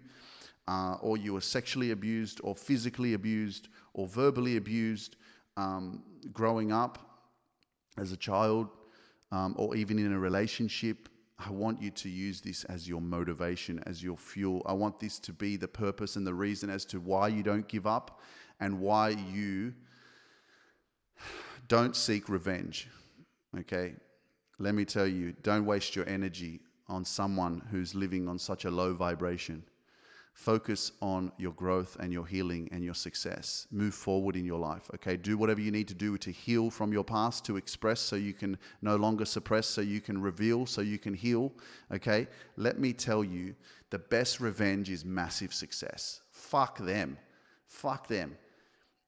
uh, 0.67 0.97
or 1.03 1.17
you 1.17 1.35
were 1.35 1.41
sexually 1.41 1.93
abused, 1.93 2.41
or 2.43 2.57
physically 2.57 3.15
abused, 3.15 3.69
or 3.93 4.09
verbally 4.09 4.57
abused 4.57 5.15
um, 5.57 6.03
growing 6.33 6.73
up 6.73 6.99
as 7.97 8.11
a 8.11 8.17
child, 8.17 8.69
um, 9.31 9.55
or 9.57 9.77
even 9.77 10.01
in 10.01 10.13
a 10.13 10.19
relationship, 10.19 11.09
I 11.47 11.51
want 11.51 11.83
you 11.83 11.91
to 11.91 12.09
use 12.09 12.41
this 12.41 12.65
as 12.65 12.89
your 12.89 13.01
motivation, 13.01 13.83
as 13.87 14.03
your 14.03 14.17
fuel. 14.17 14.63
I 14.67 14.73
want 14.73 14.99
this 14.99 15.19
to 15.21 15.33
be 15.33 15.57
the 15.57 15.69
purpose 15.69 16.17
and 16.17 16.27
the 16.27 16.35
reason 16.35 16.71
as 16.71 16.85
to 16.87 17.01
why 17.01 17.29
you 17.29 17.43
don't 17.43 17.69
give 17.69 17.87
up 17.87 18.21
and 18.61 18.81
why 18.81 19.11
you 19.11 19.75
don't 21.69 21.95
seek 21.95 22.29
revenge. 22.29 22.89
Okay? 23.59 23.95
Let 24.59 24.75
me 24.75 24.85
tell 24.85 25.07
you, 25.07 25.35
don't 25.43 25.67
waste 25.67 25.97
your 25.97 26.09
energy 26.09 26.61
on 26.89 27.05
someone 27.05 27.63
who's 27.71 27.95
living 27.95 28.29
on 28.29 28.39
such 28.39 28.65
a 28.65 28.71
low 28.71 28.95
vibration. 28.95 29.63
Focus 30.35 30.91
on 31.01 31.31
your 31.39 31.53
growth 31.53 31.97
and 32.01 32.13
your 32.13 32.27
healing 32.27 32.69
and 32.73 32.85
your 32.85 32.95
success. 32.95 33.69
Move 33.71 33.95
forward 33.95 34.35
in 34.35 34.45
your 34.45 34.59
life. 34.59 34.91
Okay, 34.93 35.17
do 35.17 35.39
whatever 35.39 35.61
you 35.61 35.71
need 35.71 35.87
to 35.87 35.95
do 35.95 36.19
to 36.19 36.31
heal 36.33 36.71
from 36.71 36.93
your 36.93 37.05
past, 37.05 37.45
to 37.45 37.57
express 37.57 38.01
so 38.01 38.17
you 38.17 38.35
can 38.35 38.59
no 38.83 38.97
longer 38.97 39.25
suppress, 39.25 39.67
so 39.67 39.81
you 39.81 40.01
can 40.01 40.21
reveal, 40.21 40.67
so 40.67 40.81
you 40.81 40.99
can 40.99 41.15
heal. 41.15 41.53
Okay, 41.93 42.27
let 42.57 42.81
me 42.81 42.93
tell 42.93 43.23
you 43.23 43.55
the 43.91 43.99
best 43.99 44.41
revenge 44.41 44.91
is 44.91 45.05
massive 45.05 45.55
success. 45.55 46.21
Fuck 46.33 46.79
them. 46.79 47.17
Fuck 47.69 48.09
them. 48.09 48.37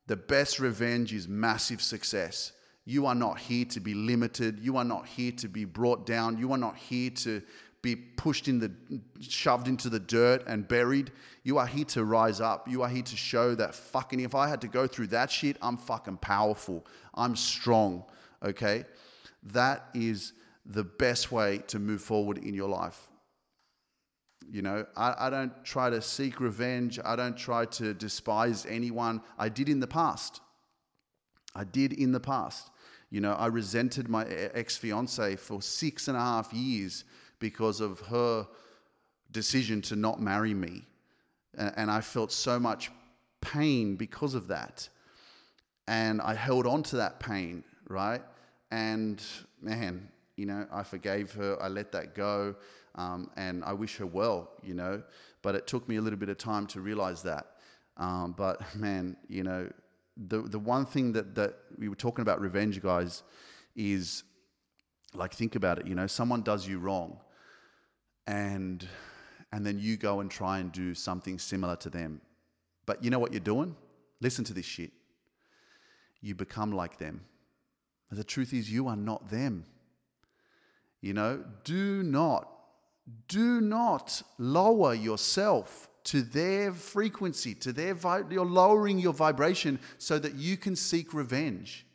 The 0.07 0.17
best 0.17 0.61
revenge 0.61 1.13
is 1.13 1.27
massive 1.27 1.83
success. 1.83 2.53
You 2.85 3.07
are 3.07 3.17
not 3.17 3.41
here 3.41 3.65
to 3.65 3.81
be 3.81 3.95
limited. 3.95 4.61
You 4.61 4.77
are 4.77 4.85
not 4.85 5.09
here 5.09 5.33
to 5.33 5.49
be 5.49 5.65
brought 5.65 6.07
down. 6.07 6.39
You 6.39 6.53
are 6.53 6.59
not 6.59 6.77
here 6.77 7.11
to 7.11 7.43
be 7.87 7.95
pushed 7.95 8.49
in 8.49 8.59
the 8.59 8.73
shoved 9.21 9.69
into 9.69 9.89
the 9.89 10.01
dirt 10.01 10.43
and 10.49 10.67
buried. 10.67 11.13
You 11.45 11.59
are 11.59 11.67
here 11.69 11.85
to 11.87 12.05
rise 12.05 12.41
up. 12.41 12.67
You 12.67 12.83
are 12.83 12.89
here 12.89 13.05
to 13.05 13.17
show 13.17 13.55
that 13.55 13.77
fucking 13.77 14.19
if 14.19 14.35
I 14.35 14.49
had 14.49 14.61
to 14.63 14.69
go 14.69 14.89
through 14.89 15.07
that 15.09 15.31
shit, 15.31 15.57
I'm 15.63 15.77
fucking 15.77 16.17
powerful. 16.17 16.85
I'm 17.15 17.37
strong. 17.37 18.05
Okay? 18.45 18.85
That 19.53 19.89
is 19.95 20.33
the 20.65 20.83
best 20.83 21.31
way 21.31 21.59
to 21.69 21.79
move 21.79 22.03
forward 22.03 22.39
in 22.39 22.55
your 22.55 22.69
life. 22.69 23.07
You 24.51 24.63
know, 24.63 24.85
I, 24.97 25.27
I 25.27 25.31
don't 25.31 25.65
try 25.65 25.89
to 25.89 26.03
seek 26.03 26.41
revenge. 26.41 26.99
I 27.05 27.15
don't 27.15 27.37
try 27.37 27.67
to 27.67 27.95
despise 27.95 28.67
anyone. 28.67 29.23
I 29.39 29.49
did 29.49 29.69
in 29.69 29.79
the 29.79 29.87
past. 29.87 30.41
I 31.55 31.63
did 31.63 31.93
in 31.93 32.11
the 32.11 32.21
past. 32.21 32.71
You 33.11 33.21
know, 33.21 33.35
I 33.35 33.47
resented 33.47 34.09
my 34.09 34.25
ex 34.27 34.77
fiance 34.77 35.37
for 35.37 35.63
six 35.63 36.09
and 36.09 36.17
a 36.17 36.21
half 36.21 36.53
years 36.53 37.05
because 37.39 37.81
of 37.81 38.01
her 38.01 38.47
decision 39.31 39.83
to 39.83 39.97
not 39.97 40.21
marry 40.21 40.55
me. 40.55 40.83
And 41.55 41.91
I 41.91 42.01
felt 42.01 42.33
so 42.33 42.59
much 42.59 42.91
pain 43.41 43.97
because 43.97 44.35
of 44.35 44.49
that. 44.49 44.89
And 45.89 46.21
I 46.21 46.35
held 46.35 46.67
on 46.67 46.83
to 46.85 46.97
that 46.97 47.21
pain, 47.21 47.65
right? 47.89 48.23
And 48.71 49.23
man, 49.61 50.09
you 50.37 50.47
know, 50.47 50.67
I 50.73 50.83
forgave 50.83 51.33
her, 51.33 51.57
I 51.63 51.69
let 51.69 51.93
that 51.93 52.15
go, 52.15 52.55
um, 52.95 53.31
and 53.37 53.65
I 53.65 53.73
wish 53.73 53.97
her 53.97 54.07
well, 54.07 54.51
you 54.63 54.75
know. 54.75 55.03
But 55.43 55.55
it 55.55 55.67
took 55.67 55.89
me 55.89 55.97
a 55.97 56.01
little 56.01 56.19
bit 56.19 56.29
of 56.29 56.39
time 56.39 56.67
to 56.69 56.81
realize 56.81 57.23
that. 57.23 57.47
Um, 57.97 58.35
but 58.37 58.61
man, 58.75 59.17
you 59.29 59.43
know, 59.43 59.71
the 60.29 60.43
the 60.43 60.59
one 60.59 60.87
thing 60.87 61.13
that 61.13 61.35
that 61.35 61.55
we 61.79 61.89
were 61.89 61.97
talking 61.97 62.23
about 62.23 62.41
revenge, 62.41 62.81
guys, 62.83 63.23
is 63.75 64.25
like 65.15 65.33
think 65.33 65.55
about 65.55 65.79
it. 65.79 65.87
You 65.87 65.95
know, 65.95 66.07
someone 66.07 66.43
does 66.43 66.67
you 66.67 66.79
wrong, 66.79 67.19
and 68.27 68.87
and 69.53 69.65
then 69.65 69.79
you 69.79 69.97
go 69.97 70.21
and 70.21 70.31
try 70.31 70.59
and 70.59 70.73
do 70.73 70.95
something 70.95 71.39
similar 71.39 71.77
to 71.77 71.89
them. 71.89 72.21
But 72.85 73.03
you 73.03 73.11
know 73.11 73.19
what 73.19 73.33
you're 73.33 73.41
doing? 73.41 73.75
Listen 74.21 74.45
to 74.45 74.53
this 74.53 74.67
shit. 74.67 74.93
You 76.21 76.35
become 76.35 76.73
like 76.73 76.99
them. 76.99 77.25
the 78.11 78.25
truth 78.25 78.53
is, 78.53 78.71
you 78.71 78.89
are 78.89 78.97
not 78.97 79.31
them. 79.31 79.65
You 81.01 81.15
know, 81.15 81.45
do 81.65 82.03
not, 82.03 82.51
do 83.29 83.61
not 83.61 84.23
lower 84.39 84.93
yourself 84.93 85.89
to 86.05 86.23
their 86.23 86.73
frequency, 86.73 87.55
to 87.55 87.73
their 87.73 87.95
vi- 87.95 88.25
you're 88.31 88.45
lowering 88.45 88.99
your 88.99 89.13
vibration 89.13 89.79
so 89.99 90.19
that 90.19 90.35
you 90.35 90.57
can 90.57 90.75
seek 90.77 91.15
revenge 91.15 91.86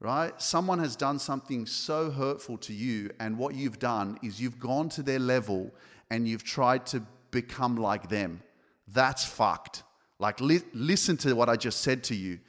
right? 0.00 0.40
Someone 0.40 0.78
has 0.78 0.96
done 0.96 1.18
something 1.18 1.66
so 1.66 2.10
hurtful 2.10 2.56
to 2.58 2.72
you, 2.72 3.10
and 3.20 3.36
what 3.36 3.54
you've 3.54 3.78
done 3.78 4.18
is 4.22 4.40
you've 4.40 4.58
gone 4.58 4.88
to 4.90 5.02
their 5.02 5.18
level 5.18 5.70
and 6.10 6.26
you've 6.26 6.42
tried 6.42 6.86
to 6.86 7.02
become 7.30 7.76
like 7.76 8.08
them. 8.08 8.42
That's 8.88 9.24
fucked. 9.24 9.84
Like, 10.18 10.40
li- 10.40 10.62
listen 10.72 11.16
to 11.18 11.34
what 11.34 11.48
I 11.48 11.56
just 11.56 11.82
said 11.82 12.02
to 12.04 12.16
you. 12.16 12.40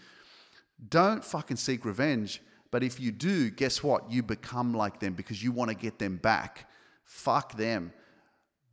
Don't 0.89 1.23
fucking 1.23 1.57
seek 1.57 1.85
revenge, 1.85 2.41
but 2.71 2.83
if 2.83 2.99
you 2.99 3.11
do, 3.11 3.51
guess 3.51 3.83
what? 3.83 4.09
You 4.09 4.23
become 4.23 4.73
like 4.73 4.99
them 4.99 5.13
because 5.13 5.43
you 5.43 5.51
want 5.51 5.69
to 5.69 5.75
get 5.75 5.99
them 5.99 6.17
back. 6.17 6.67
Fuck 7.03 7.55
them. 7.57 7.93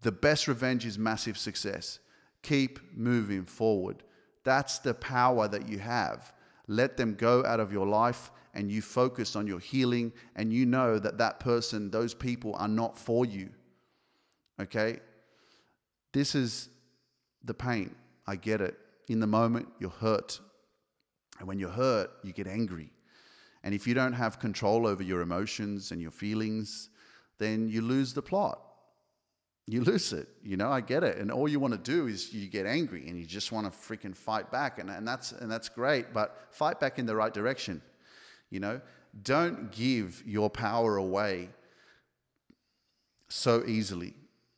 The 0.02 0.12
best 0.12 0.48
revenge 0.48 0.86
is 0.86 0.98
massive 0.98 1.36
success. 1.36 1.98
Keep 2.42 2.78
moving 2.96 3.44
forward. 3.44 4.04
That's 4.44 4.78
the 4.78 4.94
power 4.94 5.48
that 5.48 5.68
you 5.68 5.80
have. 5.80 6.32
Let 6.68 6.96
them 6.96 7.14
go 7.14 7.44
out 7.44 7.60
of 7.60 7.72
your 7.72 7.86
life 7.86 8.30
and 8.58 8.72
you 8.72 8.82
focus 8.82 9.36
on 9.36 9.46
your 9.46 9.60
healing 9.60 10.12
and 10.34 10.52
you 10.52 10.66
know 10.66 10.98
that 10.98 11.16
that 11.18 11.38
person, 11.38 11.92
those 11.92 12.12
people 12.12 12.56
are 12.56 12.66
not 12.66 12.98
for 12.98 13.24
you. 13.24 13.50
Okay? 14.60 14.98
This 16.12 16.34
is 16.34 16.68
the 17.44 17.54
pain. 17.54 17.94
I 18.26 18.34
get 18.34 18.60
it. 18.60 18.76
In 19.06 19.20
the 19.20 19.28
moment, 19.28 19.68
you're 19.78 19.90
hurt. 19.90 20.40
And 21.38 21.46
when 21.46 21.60
you're 21.60 21.70
hurt, 21.70 22.10
you 22.24 22.32
get 22.32 22.48
angry. 22.48 22.90
And 23.62 23.76
if 23.76 23.86
you 23.86 23.94
don't 23.94 24.12
have 24.12 24.40
control 24.40 24.88
over 24.88 25.04
your 25.04 25.20
emotions 25.20 25.92
and 25.92 26.02
your 26.02 26.10
feelings, 26.10 26.90
then 27.38 27.68
you 27.68 27.80
lose 27.80 28.12
the 28.12 28.22
plot. 28.22 28.60
You 29.68 29.84
lose 29.84 30.12
it. 30.12 30.26
You 30.42 30.56
know, 30.56 30.72
I 30.72 30.80
get 30.80 31.04
it. 31.04 31.18
And 31.18 31.30
all 31.30 31.46
you 31.46 31.60
want 31.60 31.74
to 31.74 31.78
do 31.78 32.08
is 32.08 32.34
you 32.34 32.48
get 32.48 32.66
angry 32.66 33.06
and 33.06 33.16
you 33.16 33.24
just 33.24 33.52
want 33.52 33.72
to 33.72 33.78
freaking 33.78 34.16
fight 34.16 34.50
back. 34.50 34.80
And, 34.80 34.90
and, 34.90 35.06
that's, 35.06 35.30
and 35.30 35.48
that's 35.48 35.68
great, 35.68 36.12
but 36.12 36.48
fight 36.50 36.80
back 36.80 36.98
in 36.98 37.06
the 37.06 37.14
right 37.14 37.32
direction. 37.32 37.82
You 38.50 38.60
know, 38.60 38.80
don't 39.22 39.70
give 39.72 40.22
your 40.26 40.50
power 40.50 40.96
away 40.96 41.50
so 43.28 43.64
easily. 43.66 44.14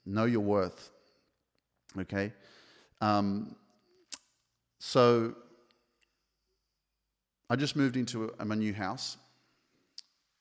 Know 0.07 0.25
your 0.25 0.41
worth. 0.41 0.91
Okay? 1.99 2.33
Um, 3.01 3.57
so 4.79 5.35
I 7.49 7.57
just 7.57 7.77
moved 7.77 7.97
into 7.97 8.25
a, 8.25 8.43
a 8.51 8.57
new 8.57 8.73
house, 8.73 9.17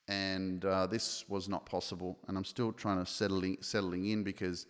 and 0.08 0.64
uh, 0.64 0.88
this 0.88 1.26
was 1.28 1.50
not 1.50 1.66
possible. 1.66 2.18
And 2.28 2.38
I'm 2.38 2.46
still 2.46 2.72
trying 2.72 3.04
to 3.04 3.12
settling 3.12 3.58
settling 3.62 4.08
in 4.08 4.24
because 4.24 4.68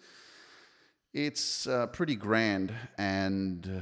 it's 1.14 1.68
uh, 1.68 1.88
pretty 1.88 2.16
grand 2.16 2.74
and. 2.98 3.68
Uh, 3.78 3.82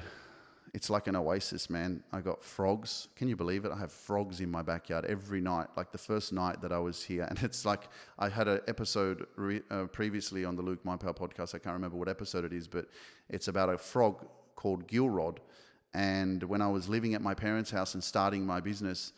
it's 0.77 0.91
like 0.91 1.07
an 1.07 1.15
oasis, 1.15 1.71
man. 1.71 2.03
I 2.13 2.21
got 2.21 2.43
frogs. 2.43 3.07
Can 3.15 3.27
you 3.27 3.35
believe 3.35 3.65
it? 3.65 3.71
I 3.71 3.79
have 3.79 3.91
frogs 3.91 4.41
in 4.41 4.51
my 4.51 4.61
backyard 4.61 5.05
every 5.05 5.41
night. 5.41 5.65
Like 5.75 5.91
the 5.91 5.97
first 5.97 6.31
night 6.31 6.61
that 6.61 6.71
I 6.71 6.77
was 6.77 7.01
here, 7.01 7.23
and 7.29 7.41
it's 7.41 7.65
like 7.65 7.89
I 8.19 8.29
had 8.29 8.47
an 8.47 8.59
episode 8.67 9.25
re- 9.37 9.63
uh, 9.71 9.85
previously 9.85 10.45
on 10.45 10.55
the 10.55 10.61
Luke 10.61 10.83
Mindpower 10.83 11.17
podcast. 11.17 11.55
I 11.55 11.57
can't 11.57 11.73
remember 11.73 11.97
what 11.97 12.07
episode 12.07 12.45
it 12.45 12.53
is, 12.53 12.67
but 12.67 12.89
it's 13.27 13.47
about 13.47 13.69
a 13.69 13.77
frog 13.79 14.27
called 14.55 14.87
Gilrod. 14.87 15.37
And 15.95 16.43
when 16.43 16.61
I 16.61 16.67
was 16.67 16.87
living 16.87 17.15
at 17.15 17.23
my 17.23 17.33
parents' 17.33 17.71
house 17.71 17.95
and 17.95 18.03
starting 18.03 18.45
my 18.45 18.59
business, 18.59 19.13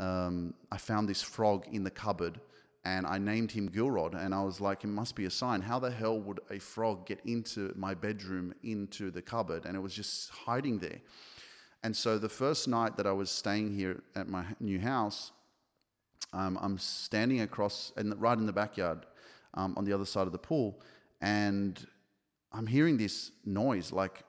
um, 0.00 0.52
I 0.72 0.78
found 0.78 1.08
this 1.08 1.22
frog 1.22 1.64
in 1.70 1.84
the 1.84 1.92
cupboard 1.92 2.40
and 2.84 3.06
I 3.06 3.18
named 3.18 3.50
him 3.50 3.70
Gilrod. 3.70 4.14
And 4.14 4.34
I 4.34 4.42
was 4.42 4.60
like, 4.60 4.84
it 4.84 4.88
must 4.88 5.16
be 5.16 5.24
a 5.24 5.30
sign. 5.30 5.62
How 5.62 5.78
the 5.78 5.90
hell 5.90 6.20
would 6.20 6.40
a 6.50 6.58
frog 6.58 7.06
get 7.06 7.20
into 7.24 7.72
my 7.76 7.94
bedroom, 7.94 8.54
into 8.62 9.10
the 9.10 9.22
cupboard? 9.22 9.64
And 9.64 9.76
it 9.76 9.80
was 9.80 9.94
just 9.94 10.30
hiding 10.30 10.78
there. 10.78 11.00
And 11.82 11.96
so 11.96 12.18
the 12.18 12.28
first 12.28 12.68
night 12.68 12.96
that 12.96 13.06
I 13.06 13.12
was 13.12 13.30
staying 13.30 13.74
here 13.74 14.02
at 14.14 14.28
my 14.28 14.44
new 14.60 14.80
house, 14.80 15.32
um, 16.32 16.58
I'm 16.60 16.78
standing 16.78 17.42
across, 17.42 17.92
and 17.96 18.20
right 18.20 18.36
in 18.36 18.46
the 18.46 18.52
backyard, 18.52 19.06
um, 19.54 19.74
on 19.76 19.84
the 19.84 19.92
other 19.92 20.06
side 20.06 20.26
of 20.26 20.32
the 20.32 20.38
pool, 20.38 20.80
and 21.20 21.86
I'm 22.52 22.66
hearing 22.66 22.96
this 22.96 23.30
noise 23.44 23.92
like, 23.92 24.22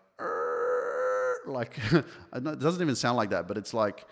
like 1.48 1.78
it 1.92 2.60
doesn't 2.60 2.82
even 2.82 2.96
sound 2.96 3.18
like 3.18 3.30
that, 3.32 3.48
but 3.48 3.58
it's 3.58 3.74
like 3.74 4.06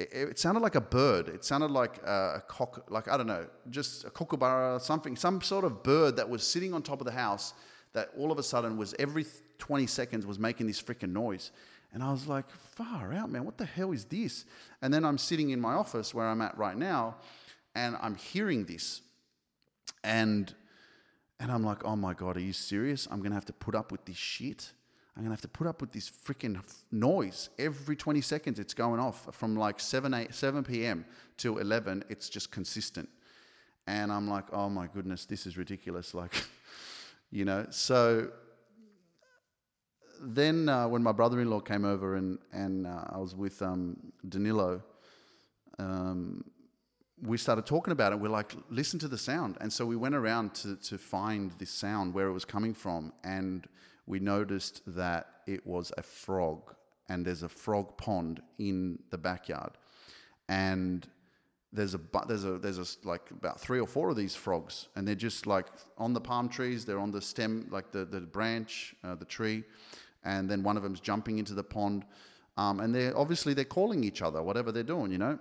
it, 0.00 0.30
it 0.30 0.38
sounded 0.38 0.60
like 0.60 0.74
a 0.74 0.80
bird. 0.80 1.28
It 1.28 1.44
sounded 1.44 1.70
like 1.70 1.98
a 1.98 2.42
cock, 2.48 2.90
like 2.90 3.08
I 3.08 3.16
don't 3.16 3.26
know, 3.26 3.46
just 3.68 4.04
a 4.04 4.10
kookaburra, 4.10 4.76
or 4.76 4.80
something, 4.80 5.16
some 5.16 5.40
sort 5.40 5.64
of 5.64 5.82
bird 5.82 6.16
that 6.16 6.28
was 6.28 6.42
sitting 6.42 6.72
on 6.72 6.82
top 6.82 7.00
of 7.00 7.06
the 7.06 7.12
house. 7.12 7.54
That 7.92 8.10
all 8.16 8.30
of 8.30 8.38
a 8.38 8.42
sudden 8.42 8.76
was 8.76 8.94
every 9.00 9.26
20 9.58 9.86
seconds 9.88 10.24
was 10.24 10.38
making 10.38 10.68
this 10.68 10.80
freaking 10.80 11.12
noise. 11.12 11.50
And 11.92 12.04
I 12.04 12.12
was 12.12 12.28
like, 12.28 12.48
far 12.50 13.12
out, 13.12 13.30
man, 13.30 13.44
what 13.44 13.58
the 13.58 13.64
hell 13.64 13.90
is 13.90 14.04
this? 14.04 14.44
And 14.80 14.94
then 14.94 15.04
I'm 15.04 15.18
sitting 15.18 15.50
in 15.50 15.60
my 15.60 15.74
office 15.74 16.14
where 16.14 16.24
I'm 16.24 16.40
at 16.40 16.56
right 16.56 16.76
now, 16.76 17.16
and 17.74 17.96
I'm 18.00 18.14
hearing 18.14 18.64
this. 18.64 19.02
And 20.04 20.54
and 21.40 21.50
I'm 21.50 21.64
like, 21.64 21.84
oh 21.84 21.96
my 21.96 22.14
God, 22.14 22.36
are 22.36 22.40
you 22.40 22.52
serious? 22.52 23.08
I'm 23.10 23.22
gonna 23.22 23.34
have 23.34 23.46
to 23.46 23.52
put 23.52 23.74
up 23.74 23.90
with 23.90 24.04
this 24.04 24.16
shit. 24.16 24.72
I'm 25.20 25.24
gonna 25.24 25.34
have 25.34 25.42
to 25.42 25.48
put 25.48 25.66
up 25.66 25.82
with 25.82 25.92
this 25.92 26.08
freaking 26.08 26.58
noise 26.90 27.50
every 27.58 27.94
20 27.94 28.22
seconds. 28.22 28.58
It's 28.58 28.72
going 28.72 28.98
off 28.98 29.28
from 29.34 29.54
like 29.54 29.78
7 29.78 30.14
8, 30.14 30.34
7 30.34 30.64
p.m. 30.64 31.04
till 31.36 31.58
11. 31.58 32.04
It's 32.08 32.30
just 32.30 32.50
consistent, 32.50 33.06
and 33.86 34.10
I'm 34.10 34.30
like, 34.30 34.46
oh 34.50 34.70
my 34.70 34.86
goodness, 34.86 35.26
this 35.26 35.44
is 35.44 35.58
ridiculous. 35.58 36.14
Like, 36.20 36.32
you 37.30 37.44
know. 37.44 37.66
So 37.68 38.30
then 40.22 40.70
uh, 40.70 40.88
when 40.88 41.02
my 41.02 41.12
brother-in-law 41.12 41.60
came 41.60 41.84
over 41.84 42.16
and 42.16 42.38
and 42.54 42.86
uh, 42.86 43.04
I 43.10 43.18
was 43.18 43.36
with 43.36 43.60
um, 43.60 43.98
Danilo. 44.26 44.82
Um, 45.78 46.44
we 47.20 47.36
started 47.36 47.66
talking 47.66 47.92
about 47.92 48.14
it. 48.14 48.18
We're 48.18 48.30
like, 48.30 48.54
listen 48.70 48.98
to 49.00 49.08
the 49.08 49.18
sound. 49.18 49.58
And 49.60 49.70
so 49.70 49.84
we 49.84 49.96
went 49.96 50.14
around 50.14 50.54
to, 50.54 50.76
to 50.76 50.96
find 50.96 51.50
this 51.58 51.68
sound, 51.68 52.14
where 52.14 52.28
it 52.28 52.32
was 52.32 52.46
coming 52.46 52.72
from. 52.72 53.12
And 53.22 53.68
we 54.10 54.18
noticed 54.18 54.82
that 54.86 55.26
it 55.46 55.66
was 55.66 55.92
a 55.96 56.02
frog. 56.02 56.74
And 57.08 57.24
there's 57.24 57.42
a 57.42 57.48
frog 57.48 57.96
pond 57.96 58.40
in 58.58 58.98
the 59.10 59.18
backyard. 59.18 59.72
And 60.48 61.08
there's 61.72 61.94
a 61.94 62.00
there's 62.26 62.44
a 62.44 62.58
there's 62.58 62.78
a 62.78 63.08
like 63.08 63.30
about 63.30 63.60
three 63.60 63.80
or 63.80 63.86
four 63.86 64.10
of 64.10 64.16
these 64.16 64.34
frogs, 64.34 64.88
and 64.96 65.06
they're 65.06 65.14
just 65.14 65.46
like 65.46 65.66
on 65.96 66.12
the 66.12 66.20
palm 66.20 66.48
trees. 66.48 66.84
They're 66.84 66.98
on 66.98 67.12
the 67.12 67.20
stem, 67.20 67.68
like 67.70 67.92
the 67.92 68.04
the 68.04 68.20
branch, 68.20 68.94
uh, 69.04 69.14
the 69.14 69.24
tree, 69.24 69.62
and 70.24 70.50
then 70.50 70.64
one 70.64 70.76
of 70.76 70.82
them's 70.82 70.98
jumping 71.00 71.38
into 71.38 71.54
the 71.54 71.62
pond, 71.62 72.04
um, 72.56 72.80
and 72.80 72.92
they're 72.92 73.16
obviously 73.16 73.54
they're 73.54 73.64
calling 73.64 74.02
each 74.02 74.20
other, 74.20 74.42
whatever 74.42 74.72
they're 74.72 74.82
doing, 74.82 75.12
you 75.12 75.18
know. 75.18 75.38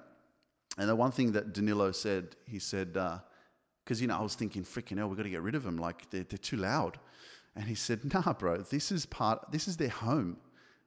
And 0.77 0.88
the 0.88 0.95
one 0.95 1.11
thing 1.11 1.31
that 1.33 1.53
Danilo 1.53 1.91
said, 1.91 2.35
he 2.45 2.59
said, 2.59 2.93
because, 2.93 3.99
uh, 3.99 4.01
you 4.01 4.07
know, 4.07 4.17
I 4.17 4.21
was 4.21 4.35
thinking, 4.35 4.63
freaking 4.63 4.97
hell, 4.97 5.07
we've 5.07 5.17
got 5.17 5.23
to 5.23 5.29
get 5.29 5.41
rid 5.41 5.55
of 5.55 5.63
them. 5.63 5.77
Like, 5.77 6.09
they're, 6.09 6.23
they're 6.23 6.38
too 6.38 6.57
loud. 6.57 6.99
And 7.60 7.68
he 7.68 7.75
said, 7.75 8.12
nah, 8.13 8.32
bro, 8.32 8.62
this 8.62 8.89
is 8.89 9.06
part, 9.06 9.51
this 9.51 9.68
is 9.68 9.75
their 9.75 9.89
home. 9.89 10.38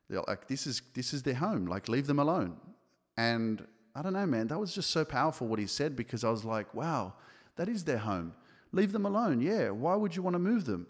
They're 0.09 0.23
like, 0.27 0.49
this 0.49 0.67
is, 0.67 0.81
this 0.95 1.13
is 1.13 1.23
their 1.23 1.35
home. 1.35 1.67
Like, 1.67 1.87
leave 1.87 2.07
them 2.07 2.19
alone. 2.19 2.57
And 3.19 3.65
I 3.95 4.01
don't 4.01 4.15
know, 4.15 4.25
man, 4.25 4.47
that 4.49 4.59
was 4.59 4.75
just 4.75 4.91
so 4.91 5.05
powerful 5.05 5.47
what 5.47 5.59
he 5.59 5.67
said 5.67 5.95
because 5.95 6.25
I 6.25 6.31
was 6.31 6.47
like, 6.47 6.75
wow, 6.75 7.13
that 7.57 7.69
is 7.69 7.85
their 7.85 7.99
home. 7.99 8.33
Leave 8.73 8.91
them 8.91 9.05
alone. 9.05 9.43
Yeah. 9.43 9.69
Why 9.69 9.95
would 9.95 10.17
you 10.17 10.23
want 10.23 10.33
to 10.33 10.39
move 10.39 10.65
them? 10.65 10.87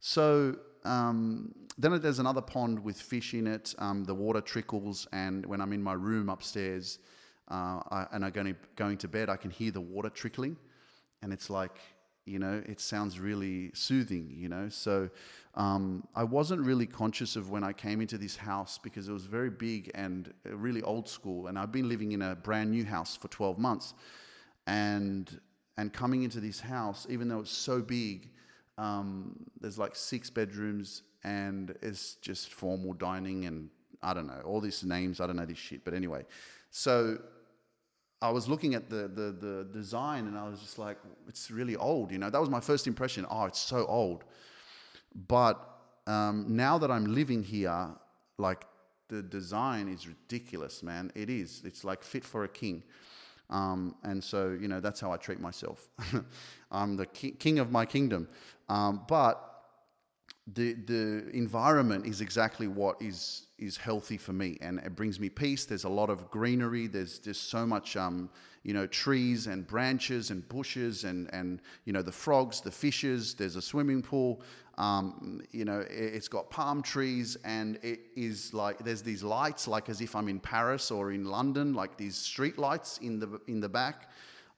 So 0.00 0.56
um, 0.84 1.54
then 1.78 1.98
there's 2.02 2.18
another 2.18 2.42
pond 2.42 2.78
with 2.78 3.00
fish 3.00 3.32
in 3.32 3.46
it. 3.46 3.74
Um, 3.78 4.04
the 4.04 4.14
water 4.14 4.42
trickles. 4.42 5.08
And 5.14 5.46
when 5.46 5.62
I'm 5.62 5.72
in 5.72 5.82
my 5.82 5.94
room 5.94 6.28
upstairs, 6.28 6.98
uh, 7.50 7.80
I, 7.90 8.06
and 8.12 8.26
I'm 8.26 8.32
going 8.32 8.48
to, 8.48 8.56
going 8.76 8.98
to 8.98 9.08
bed, 9.08 9.30
I 9.30 9.36
can 9.36 9.50
hear 9.50 9.70
the 9.70 9.80
water 9.80 10.10
trickling, 10.10 10.56
and 11.22 11.32
it's 11.32 11.48
like, 11.48 11.78
you 12.28 12.38
know, 12.38 12.62
it 12.66 12.80
sounds 12.80 13.18
really 13.18 13.70
soothing, 13.74 14.32
you 14.36 14.48
know. 14.48 14.68
So 14.68 15.10
um, 15.54 16.06
I 16.14 16.24
wasn't 16.24 16.62
really 16.62 16.86
conscious 16.86 17.36
of 17.36 17.50
when 17.50 17.64
I 17.64 17.72
came 17.72 18.00
into 18.00 18.18
this 18.18 18.36
house 18.36 18.78
because 18.78 19.08
it 19.08 19.12
was 19.12 19.24
very 19.24 19.50
big 19.50 19.90
and 19.94 20.32
really 20.44 20.82
old 20.82 21.08
school, 21.08 21.46
and 21.46 21.58
I've 21.58 21.72
been 21.72 21.88
living 21.88 22.12
in 22.12 22.22
a 22.22 22.36
brand 22.36 22.70
new 22.70 22.84
house 22.84 23.16
for 23.16 23.28
12 23.28 23.58
months, 23.58 23.94
and 24.66 25.40
and 25.78 25.92
coming 25.92 26.24
into 26.24 26.40
this 26.40 26.58
house, 26.58 27.06
even 27.08 27.28
though 27.28 27.38
it's 27.38 27.52
so 27.52 27.80
big, 27.80 28.28
um, 28.78 29.36
there's 29.60 29.78
like 29.78 29.94
six 29.94 30.28
bedrooms 30.28 31.02
and 31.22 31.74
it's 31.82 32.14
just 32.16 32.52
formal 32.52 32.92
dining 32.94 33.44
and 33.44 33.70
I 34.02 34.12
don't 34.12 34.26
know 34.26 34.40
all 34.44 34.60
these 34.60 34.82
names. 34.84 35.20
I 35.20 35.26
don't 35.26 35.36
know 35.36 35.46
this 35.46 35.58
shit, 35.58 35.84
but 35.84 35.94
anyway, 35.94 36.24
so 36.70 37.18
I 38.20 38.30
was 38.30 38.48
looking 38.48 38.74
at 38.74 38.90
the, 38.90 39.08
the, 39.08 39.36
the 39.38 39.68
design 39.72 40.26
and 40.26 40.36
I 40.36 40.48
was 40.48 40.60
just 40.60 40.78
like, 40.78 40.98
it's 41.28 41.50
really 41.50 41.76
old, 41.76 42.10
you 42.10 42.18
know. 42.18 42.30
That 42.30 42.40
was 42.40 42.50
my 42.50 42.60
first 42.60 42.86
impression. 42.86 43.24
Oh, 43.30 43.44
it's 43.44 43.60
so 43.60 43.86
old. 43.86 44.24
But 45.28 45.60
um, 46.06 46.44
now 46.48 46.78
that 46.78 46.90
I'm 46.90 47.14
living 47.14 47.42
here, 47.42 47.88
like 48.38 48.66
the 49.08 49.22
design 49.22 49.88
is 49.88 50.08
ridiculous, 50.08 50.82
man. 50.82 51.12
It 51.14 51.30
is. 51.30 51.62
It's 51.64 51.84
like 51.84 52.02
fit 52.02 52.24
for 52.24 52.44
a 52.44 52.48
king. 52.48 52.82
Um, 53.50 53.94
and 54.02 54.22
so, 54.22 54.56
you 54.60 54.68
know, 54.68 54.80
that's 54.80 55.00
how 55.00 55.12
I 55.12 55.16
treat 55.16 55.40
myself. 55.40 55.88
I'm 56.72 56.96
the 56.96 57.06
ki- 57.06 57.32
king 57.32 57.58
of 57.58 57.70
my 57.70 57.86
kingdom. 57.86 58.28
Um, 58.68 59.02
but 59.08 59.44
the 60.54 60.74
the 60.74 61.28
environment 61.32 62.06
is 62.06 62.20
exactly 62.20 62.68
what 62.68 63.00
is 63.00 63.47
is 63.58 63.76
healthy 63.76 64.16
for 64.16 64.32
me 64.32 64.58
and 64.60 64.78
it 64.78 64.94
brings 64.94 65.18
me 65.18 65.28
peace. 65.28 65.64
There's 65.64 65.84
a 65.84 65.88
lot 65.88 66.10
of 66.10 66.30
greenery. 66.30 66.86
There's 66.86 67.18
just 67.18 67.50
so 67.50 67.66
much 67.66 67.96
um, 67.96 68.30
you 68.62 68.74
know 68.74 68.86
trees 68.86 69.46
and 69.46 69.66
branches 69.66 70.30
and 70.30 70.48
bushes 70.48 71.04
and 71.04 71.32
and 71.32 71.60
you 71.84 71.92
know 71.92 72.02
the 72.02 72.12
frogs 72.12 72.60
the 72.60 72.70
fishes. 72.70 73.34
There's 73.34 73.56
a 73.56 73.62
swimming 73.62 74.02
pool. 74.02 74.42
Um, 74.76 75.42
you 75.50 75.64
know 75.64 75.80
it, 75.90 76.14
has 76.14 76.28
got 76.28 76.50
palm 76.50 76.82
trees 76.82 77.36
and 77.44 77.80
it 77.82 78.00
is 78.14 78.54
like 78.54 78.78
there's 78.78 79.02
these 79.02 79.24
lights 79.24 79.66
like 79.66 79.88
as 79.88 80.00
if 80.00 80.14
i'm 80.14 80.28
in 80.28 80.38
paris 80.38 80.92
or 80.92 81.10
in 81.10 81.24
london 81.24 81.74
like 81.74 81.96
these 81.96 82.14
street 82.14 82.58
lights 82.58 82.98
in 82.98 83.18
the 83.18 83.40
in 83.48 83.60
the 83.60 83.68
back. 83.68 84.08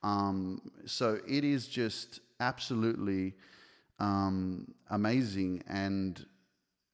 Um, 0.03 0.61
so 0.87 1.21
it 1.27 1.45
is 1.45 1.67
just 1.67 2.21
absolutely 2.41 3.35
um, 3.99 4.67
amazing 4.91 5.63
and 5.69 6.27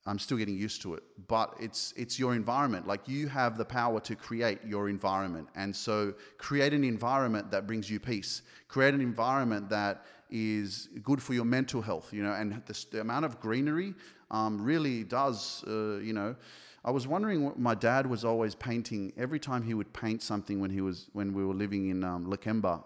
I'm 0.06 0.18
still 0.18 0.38
getting 0.38 0.56
used 0.56 0.82
to 0.82 0.94
it. 0.94 1.02
But 1.26 1.54
it's 1.60 1.92
it's 1.96 2.18
your 2.18 2.34
environment. 2.34 2.86
Like 2.86 3.08
you 3.08 3.28
have 3.28 3.58
the 3.58 3.64
power 3.64 4.00
to 4.00 4.14
create 4.14 4.60
your 4.64 4.88
environment, 4.88 5.48
and 5.54 5.74
so 5.74 6.14
create 6.38 6.72
an 6.72 6.84
environment 6.84 7.50
that 7.50 7.66
brings 7.66 7.90
you 7.90 7.98
peace. 7.98 8.42
Create 8.68 8.94
an 8.94 9.00
environment 9.00 9.68
that 9.70 10.04
is 10.30 10.88
good 11.02 11.22
for 11.22 11.34
your 11.34 11.44
mental 11.44 11.82
health. 11.82 12.12
You 12.12 12.22
know, 12.22 12.32
and 12.32 12.62
the, 12.66 12.86
the 12.92 13.00
amount 13.00 13.24
of 13.24 13.40
greenery 13.40 13.94
um, 14.30 14.62
really 14.62 15.04
does. 15.04 15.64
Uh, 15.66 15.98
you 15.98 16.12
know, 16.12 16.36
I 16.84 16.90
was 16.90 17.08
wondering. 17.08 17.44
What 17.44 17.58
my 17.58 17.74
dad 17.74 18.06
was 18.06 18.24
always 18.24 18.54
painting. 18.54 19.12
Every 19.16 19.40
time 19.40 19.62
he 19.62 19.74
would 19.74 19.92
paint 19.92 20.22
something 20.22 20.60
when 20.60 20.70
he 20.70 20.80
was 20.80 21.08
when 21.12 21.32
we 21.32 21.44
were 21.44 21.54
living 21.54 21.88
in 21.90 22.04
um, 22.04 22.26
Lakemba, 22.26 22.84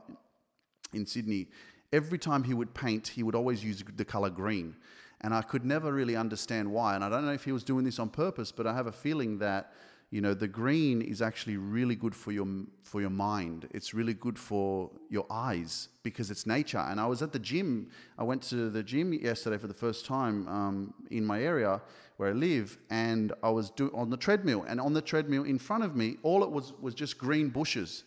in 0.94 1.04
Sydney, 1.04 1.48
every 1.92 2.18
time 2.18 2.44
he 2.44 2.54
would 2.54 2.72
paint, 2.74 3.08
he 3.08 3.22
would 3.22 3.34
always 3.34 3.62
use 3.62 3.84
the 3.96 4.04
color 4.04 4.30
green. 4.30 4.76
And 5.22 5.34
I 5.34 5.42
could 5.42 5.64
never 5.64 5.92
really 5.92 6.16
understand 6.16 6.70
why. 6.70 6.94
And 6.94 7.04
I 7.04 7.08
don't 7.08 7.24
know 7.24 7.32
if 7.32 7.44
he 7.44 7.52
was 7.52 7.64
doing 7.64 7.84
this 7.84 7.98
on 7.98 8.08
purpose, 8.08 8.52
but 8.52 8.66
I 8.66 8.74
have 8.74 8.86
a 8.86 8.92
feeling 8.92 9.38
that, 9.38 9.72
you 10.10 10.20
know, 10.20 10.34
the 10.34 10.48
green 10.48 11.02
is 11.02 11.20
actually 11.20 11.56
really 11.56 11.94
good 11.94 12.14
for 12.14 12.32
your, 12.32 12.46
for 12.82 13.00
your 13.00 13.10
mind. 13.10 13.68
It's 13.72 13.92
really 13.92 14.14
good 14.14 14.38
for 14.38 14.90
your 15.10 15.26
eyes 15.30 15.88
because 16.02 16.30
it's 16.30 16.46
nature. 16.46 16.78
And 16.78 16.98
I 16.98 17.06
was 17.06 17.20
at 17.22 17.32
the 17.32 17.38
gym. 17.38 17.88
I 18.18 18.24
went 18.24 18.42
to 18.44 18.70
the 18.70 18.82
gym 18.82 19.12
yesterday 19.12 19.58
for 19.58 19.66
the 19.66 19.74
first 19.74 20.06
time 20.06 20.48
um, 20.48 20.94
in 21.10 21.24
my 21.24 21.42
area 21.42 21.82
where 22.16 22.30
I 22.30 22.32
live, 22.32 22.76
and 22.90 23.32
I 23.42 23.48
was 23.48 23.70
do- 23.70 23.90
on 23.94 24.10
the 24.10 24.16
treadmill. 24.16 24.64
And 24.68 24.78
on 24.78 24.92
the 24.92 25.00
treadmill 25.00 25.44
in 25.44 25.58
front 25.58 25.84
of 25.84 25.96
me, 25.96 26.18
all 26.22 26.44
it 26.44 26.50
was 26.50 26.74
was 26.80 26.94
just 26.94 27.16
green 27.16 27.48
bushes. 27.48 28.04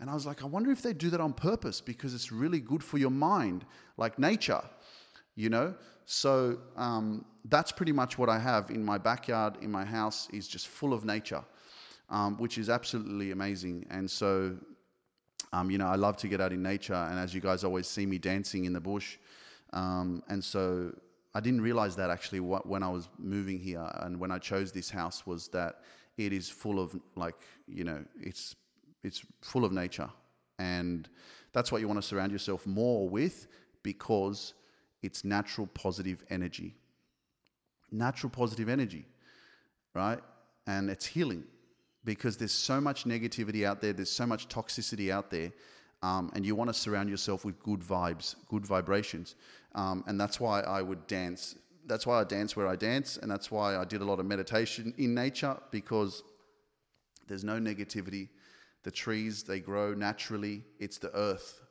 And 0.00 0.10
I 0.10 0.14
was 0.14 0.26
like, 0.26 0.42
I 0.42 0.46
wonder 0.46 0.70
if 0.72 0.82
they 0.82 0.92
do 0.92 1.08
that 1.10 1.20
on 1.20 1.32
purpose 1.32 1.80
because 1.80 2.14
it's 2.14 2.32
really 2.32 2.58
good 2.58 2.82
for 2.82 2.98
your 2.98 3.10
mind, 3.10 3.64
like 3.96 4.18
nature, 4.18 4.60
you 5.36 5.48
know? 5.48 5.74
So 6.06 6.58
um, 6.76 7.24
that's 7.46 7.72
pretty 7.72 7.92
much 7.92 8.18
what 8.18 8.28
I 8.28 8.38
have 8.38 8.70
in 8.70 8.84
my 8.84 8.98
backyard, 8.98 9.56
in 9.62 9.70
my 9.70 9.84
house, 9.84 10.28
is 10.32 10.46
just 10.46 10.68
full 10.68 10.92
of 10.92 11.04
nature, 11.04 11.42
um, 12.10 12.36
which 12.38 12.58
is 12.58 12.68
absolutely 12.68 13.30
amazing. 13.30 13.86
And 13.90 14.10
so, 14.10 14.56
um, 15.52 15.70
you 15.70 15.78
know, 15.78 15.86
I 15.86 15.96
love 15.96 16.16
to 16.18 16.28
get 16.28 16.40
out 16.40 16.52
in 16.52 16.62
nature. 16.62 16.94
And 16.94 17.18
as 17.18 17.34
you 17.34 17.40
guys 17.40 17.64
always 17.64 17.86
see 17.86 18.06
me 18.06 18.18
dancing 18.18 18.64
in 18.64 18.72
the 18.72 18.80
bush. 18.80 19.16
Um, 19.72 20.22
and 20.28 20.42
so 20.42 20.92
I 21.34 21.40
didn't 21.40 21.62
realize 21.62 21.96
that 21.96 22.10
actually 22.10 22.40
when 22.40 22.82
I 22.82 22.88
was 22.88 23.08
moving 23.18 23.58
here 23.58 23.88
and 24.00 24.20
when 24.20 24.30
I 24.30 24.38
chose 24.38 24.70
this 24.70 24.90
house 24.90 25.26
was 25.26 25.48
that 25.48 25.80
it 26.16 26.32
is 26.32 26.48
full 26.48 26.78
of 26.78 26.94
like, 27.16 27.34
you 27.66 27.84
know, 27.84 28.04
it's 28.20 28.54
it's 29.02 29.22
full 29.42 29.64
of 29.64 29.72
nature. 29.72 30.08
And 30.58 31.08
that's 31.52 31.72
what 31.72 31.80
you 31.80 31.88
want 31.88 32.00
to 32.00 32.06
surround 32.06 32.30
yourself 32.30 32.66
more 32.66 33.08
with 33.08 33.48
because 33.82 34.54
it's 35.04 35.24
natural 35.24 35.66
positive 35.68 36.24
energy. 36.30 36.74
Natural 37.92 38.30
positive 38.30 38.68
energy, 38.68 39.04
right? 39.94 40.20
And 40.66 40.88
it's 40.88 41.06
healing 41.06 41.44
because 42.04 42.36
there's 42.36 42.52
so 42.52 42.80
much 42.80 43.04
negativity 43.04 43.64
out 43.64 43.80
there, 43.82 43.92
there's 43.92 44.10
so 44.10 44.26
much 44.26 44.48
toxicity 44.48 45.10
out 45.10 45.30
there. 45.30 45.52
um, 46.04 46.30
and 46.34 46.44
you 46.44 46.54
want 46.54 46.68
to 46.68 46.74
surround 46.74 47.08
yourself 47.08 47.46
with 47.46 47.58
good 47.62 47.80
vibes, 47.80 48.36
good 48.48 48.66
vibrations. 48.66 49.36
Um, 49.74 50.04
and 50.06 50.20
that's 50.20 50.38
why 50.38 50.60
I 50.60 50.82
would 50.82 51.06
dance. 51.06 51.56
That's 51.86 52.06
why 52.06 52.20
I 52.20 52.24
dance 52.24 52.56
where 52.56 52.68
I 52.68 52.76
dance, 52.76 53.16
and 53.16 53.30
that's 53.30 53.50
why 53.50 53.76
I 53.76 53.84
did 53.84 54.02
a 54.02 54.04
lot 54.04 54.20
of 54.20 54.26
meditation 54.26 54.92
in 54.98 55.14
nature 55.14 55.56
because 55.70 56.22
there's 57.26 57.44
no 57.44 57.58
negativity. 57.58 58.28
The 58.82 58.90
trees, 58.90 59.42
they 59.42 59.60
grow 59.60 59.94
naturally. 59.94 60.62
It's 60.78 60.98
the 60.98 61.14
earth. 61.16 61.63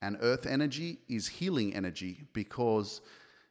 And 0.00 0.16
earth 0.20 0.46
energy 0.46 0.98
is 1.08 1.26
healing 1.26 1.74
energy 1.74 2.24
because 2.32 3.00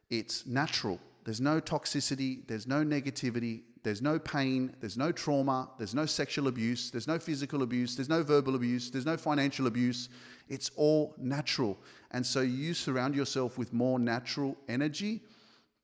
it's 0.10 0.46
natural. 0.46 1.00
There's 1.26 1.42
no 1.42 1.60
toxicity, 1.60 2.48
there's 2.48 2.68
no 2.68 2.86
negativity, 2.86 3.64
there's 3.84 4.02
no 4.02 4.18
pain, 4.18 4.74
there's 4.80 4.98
no 4.98 5.12
trauma, 5.12 5.70
there's 5.78 5.94
no 5.94 6.06
sexual 6.06 6.48
abuse, 6.48 6.90
there's 6.90 7.08
no 7.08 7.20
physical 7.20 7.64
abuse, 7.64 7.96
there's 7.96 8.10
no 8.10 8.24
verbal 8.24 8.56
abuse, 8.56 8.90
there's 8.90 9.06
no 9.06 9.18
financial 9.18 9.68
abuse. 9.68 10.10
It's 10.48 10.72
all 10.76 11.16
natural. 11.18 11.78
And 12.12 12.26
so 12.26 12.42
you 12.42 12.74
surround 12.74 13.16
yourself 13.16 13.58
with 13.58 13.74
more 13.74 14.00
natural 14.00 14.58
energy. 14.70 15.22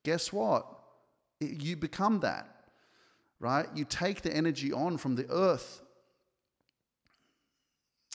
Guess 0.04 0.32
what? 0.32 0.66
You 1.40 1.76
become 1.76 2.22
that, 2.22 2.48
right? 3.40 3.68
You 3.76 3.84
take 3.86 4.22
the 4.22 4.34
energy 4.34 4.72
on 4.72 4.98
from 4.98 5.16
the 5.16 5.30
earth. 5.30 5.82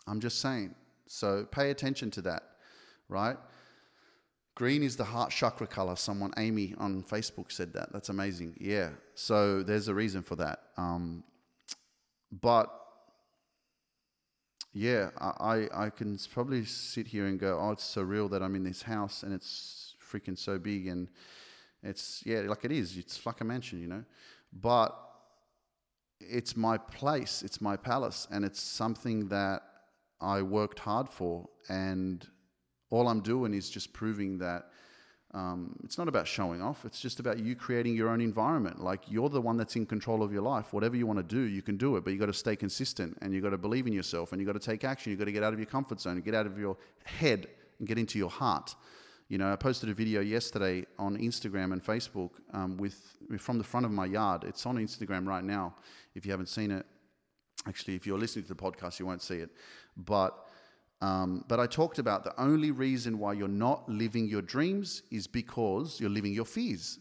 I'm 0.07 0.21
just 0.21 0.41
saying. 0.41 0.75
So 1.09 1.44
pay 1.51 1.71
attention 1.71 2.11
to 2.12 2.23
that, 2.23 2.42
right? 3.09 3.37
Green 4.55 4.83
is 4.83 4.97
the 4.97 5.05
heart 5.05 5.31
chakra 5.31 5.66
color. 5.66 5.97
Someone, 5.97 6.33
Amy 6.37 6.75
on 6.79 7.03
Facebook, 7.03 7.53
said 7.53 7.73
that. 7.75 7.92
That's 7.92 8.09
amazing. 8.09 8.57
Yeah. 8.61 8.90
So 9.14 9.62
there's 9.62 9.88
a 9.88 9.94
reason 9.94 10.23
for 10.23 10.37
that. 10.37 10.61
Um, 10.77 11.25
but 12.31 12.68
yeah, 14.73 15.11
I, 15.18 15.68
I 15.73 15.90
can 15.90 16.18
probably 16.33 16.64
sit 16.64 17.07
here 17.07 17.27
and 17.27 17.38
go, 17.38 17.59
oh, 17.61 17.71
it's 17.71 17.85
so 17.85 18.03
real 18.03 18.29
that 18.29 18.42
I'm 18.42 18.55
in 18.55 18.64
this 18.64 18.83
house 18.83 19.23
and 19.23 19.33
it's 19.33 19.94
freaking 20.12 20.37
so 20.37 20.59
big 20.59 20.88
and 20.88 21.09
it's, 21.83 22.23
yeah, 22.27 22.40
like 22.40 22.64
it 22.64 22.73
is. 22.73 22.97
It's 22.97 23.25
like 23.25 23.40
a 23.40 23.44
mansion, 23.44 23.81
you 23.81 23.87
know. 23.87 24.05
But 24.53 24.94
it's 26.21 26.57
my 26.57 26.79
place, 26.79 27.42
it's 27.42 27.61
my 27.61 27.77
palace, 27.77 28.27
and 28.31 28.44
it's 28.44 28.61
something 28.61 29.29
that 29.29 29.62
I 30.20 30.42
worked 30.42 30.78
hard 30.78 31.09
for, 31.09 31.48
and 31.68 32.26
all 32.90 33.09
I'm 33.09 33.20
doing 33.20 33.54
is 33.54 33.70
just 33.70 33.92
proving 33.92 34.38
that 34.38 34.70
um, 35.35 35.76
it's 35.85 35.98
not 35.98 36.09
about 36.09 36.26
showing 36.26 36.62
off. 36.62 36.85
It's 36.87 37.00
just 37.00 37.20
about 37.20 37.38
you 37.38 37.54
creating 37.54 37.94
your 37.94 38.09
own 38.09 38.20
environment. 38.20 38.81
Like 38.81 39.02
you're 39.09 39.28
the 39.28 39.40
one 39.40 39.59
that's 39.59 39.76
in 39.76 39.85
control 39.85 40.22
of 40.22 40.33
your 40.33 40.42
life. 40.42 40.72
Whatever 40.72 40.96
you 40.96 41.07
want 41.07 41.18
to 41.18 41.22
do, 41.22 41.40
you 41.40 41.61
can 41.61 41.76
do 41.76 41.96
it, 41.96 42.04
but 42.04 42.12
you 42.12 42.18
got 42.18 42.26
to 42.26 42.33
stay 42.33 42.57
consistent 42.57 43.18
and 43.20 43.35
you 43.35 43.42
got 43.42 43.50
to 43.50 43.59
believe 43.59 43.87
in 43.87 43.92
yourself 43.92 44.33
and 44.33 44.40
you 44.40 44.46
got 44.46 44.54
to 44.54 44.59
take 44.59 44.85
action. 44.85 45.12
You 45.12 45.18
got 45.18 45.26
to 45.26 45.33
get 45.33 45.42
out 45.42 45.52
of 45.52 45.59
your 45.59 45.66
comfort 45.66 46.00
zone, 46.00 46.20
get 46.22 46.35
out 46.35 46.46
of 46.46 46.59
your 46.59 46.78
head, 47.04 47.48
and 47.78 47.87
get 47.87 47.98
into 47.98 48.18
your 48.18 48.31
heart. 48.31 48.74
You 49.28 49.37
know, 49.37 49.52
I 49.52 49.57
posted 49.57 49.90
a 49.90 49.94
video 49.94 50.22
yesterday 50.22 50.87
on 50.98 51.18
Instagram 51.18 51.74
and 51.74 51.85
Facebook 51.85 52.31
um, 52.54 52.78
with 52.78 53.18
from 53.38 53.59
the 53.59 53.64
front 53.64 53.85
of 53.85 53.92
my 53.92 54.07
yard. 54.07 54.44
It's 54.44 54.64
on 54.64 54.76
Instagram 54.76 55.26
right 55.26 55.44
now. 55.44 55.74
If 56.14 56.24
you 56.24 56.33
haven't 56.33 56.48
seen 56.48 56.70
it, 56.70 56.87
actually, 57.68 57.94
if 57.94 58.07
you're 58.07 58.18
listening 58.18 58.44
to 58.46 58.54
the 58.54 58.61
podcast, 58.61 58.98
you 58.98 59.07
won't 59.07 59.22
see 59.22 59.37
it. 59.37 59.50
But 59.96 60.46
um, 61.00 61.44
but 61.46 61.61
I 61.61 61.66
talked 61.66 61.98
about 62.00 62.24
the 62.24 62.38
only 62.40 62.72
reason 62.72 63.18
why 63.18 63.35
you're 63.35 63.46
not 63.46 63.88
living 63.88 64.26
your 64.26 64.42
dreams 64.42 65.02
is 65.12 65.28
because 65.28 66.00
you're 66.00 66.11
living 66.11 66.33
your 66.33 66.44
fears. 66.44 66.98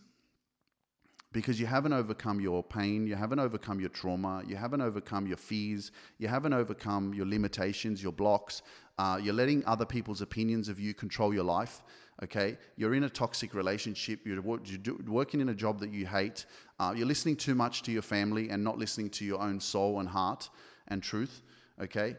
Because 1.34 1.60
you 1.60 1.66
haven't 1.66 1.94
overcome 1.94 2.40
your 2.40 2.64
pain, 2.64 3.06
you 3.06 3.16
haven't 3.16 3.40
overcome 3.40 3.80
your 3.80 3.90
trauma, 3.90 4.44
you 4.48 4.56
haven't 4.56 4.82
overcome 4.82 5.28
your 5.28 5.38
fears, 5.38 5.92
you 6.20 6.28
haven't 6.28 6.54
overcome 6.54 7.14
your 7.14 7.26
limitations, 7.26 8.02
your 8.02 8.12
blocks. 8.12 8.62
Uh, 8.98 9.20
you're 9.22 9.34
letting 9.34 9.66
other 9.66 9.86
people's 9.86 10.22
opinions 10.22 10.70
of 10.70 10.80
you 10.80 10.94
control 10.94 11.34
your 11.34 11.44
life. 11.44 11.84
Okay, 12.24 12.58
you're 12.78 12.96
in 12.96 13.04
a 13.04 13.10
toxic 13.10 13.54
relationship. 13.54 14.26
You're, 14.26 14.42
working 14.42 15.40
in 15.40 15.50
a 15.50 15.54
job 15.54 15.80
that 15.82 15.92
you 15.92 16.08
hate. 16.08 16.46
Uh, 16.80 16.94
you're 16.98 17.06
listening 17.06 17.36
too 17.36 17.54
much 17.54 17.84
to 17.84 17.92
your 17.92 18.02
family 18.02 18.50
and 18.50 18.64
not 18.64 18.80
listening 18.80 19.12
to 19.12 19.26
your 19.26 19.40
own 19.40 19.60
soul 19.60 20.00
and 20.00 20.10
heart 20.10 20.50
and 20.88 21.04
truth. 21.04 21.44
Okay, 21.80 22.16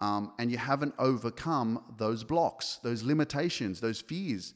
um, 0.00 0.32
and 0.38 0.50
you 0.50 0.58
haven't 0.58 0.94
overcome 0.98 1.94
those 1.96 2.24
blocks, 2.24 2.80
those 2.82 3.02
limitations, 3.02 3.80
those 3.80 4.00
fears. 4.00 4.54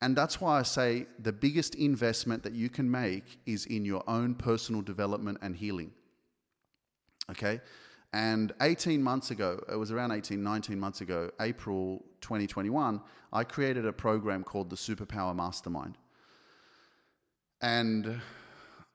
And 0.00 0.14
that's 0.14 0.40
why 0.40 0.58
I 0.58 0.62
say 0.62 1.06
the 1.18 1.32
biggest 1.32 1.74
investment 1.76 2.42
that 2.42 2.52
you 2.52 2.68
can 2.68 2.90
make 2.90 3.38
is 3.46 3.66
in 3.66 3.84
your 3.84 4.02
own 4.06 4.34
personal 4.34 4.82
development 4.82 5.38
and 5.42 5.56
healing. 5.56 5.92
Okay? 7.30 7.60
And 8.14 8.52
18 8.62 9.02
months 9.02 9.30
ago, 9.30 9.62
it 9.70 9.76
was 9.76 9.90
around 9.90 10.12
18, 10.12 10.42
19 10.42 10.80
months 10.80 11.02
ago, 11.02 11.30
April 11.40 12.02
2021, 12.22 13.00
I 13.32 13.44
created 13.44 13.84
a 13.84 13.92
program 13.92 14.42
called 14.42 14.70
the 14.70 14.76
Superpower 14.76 15.36
Mastermind. 15.36 15.98
And 17.60 18.20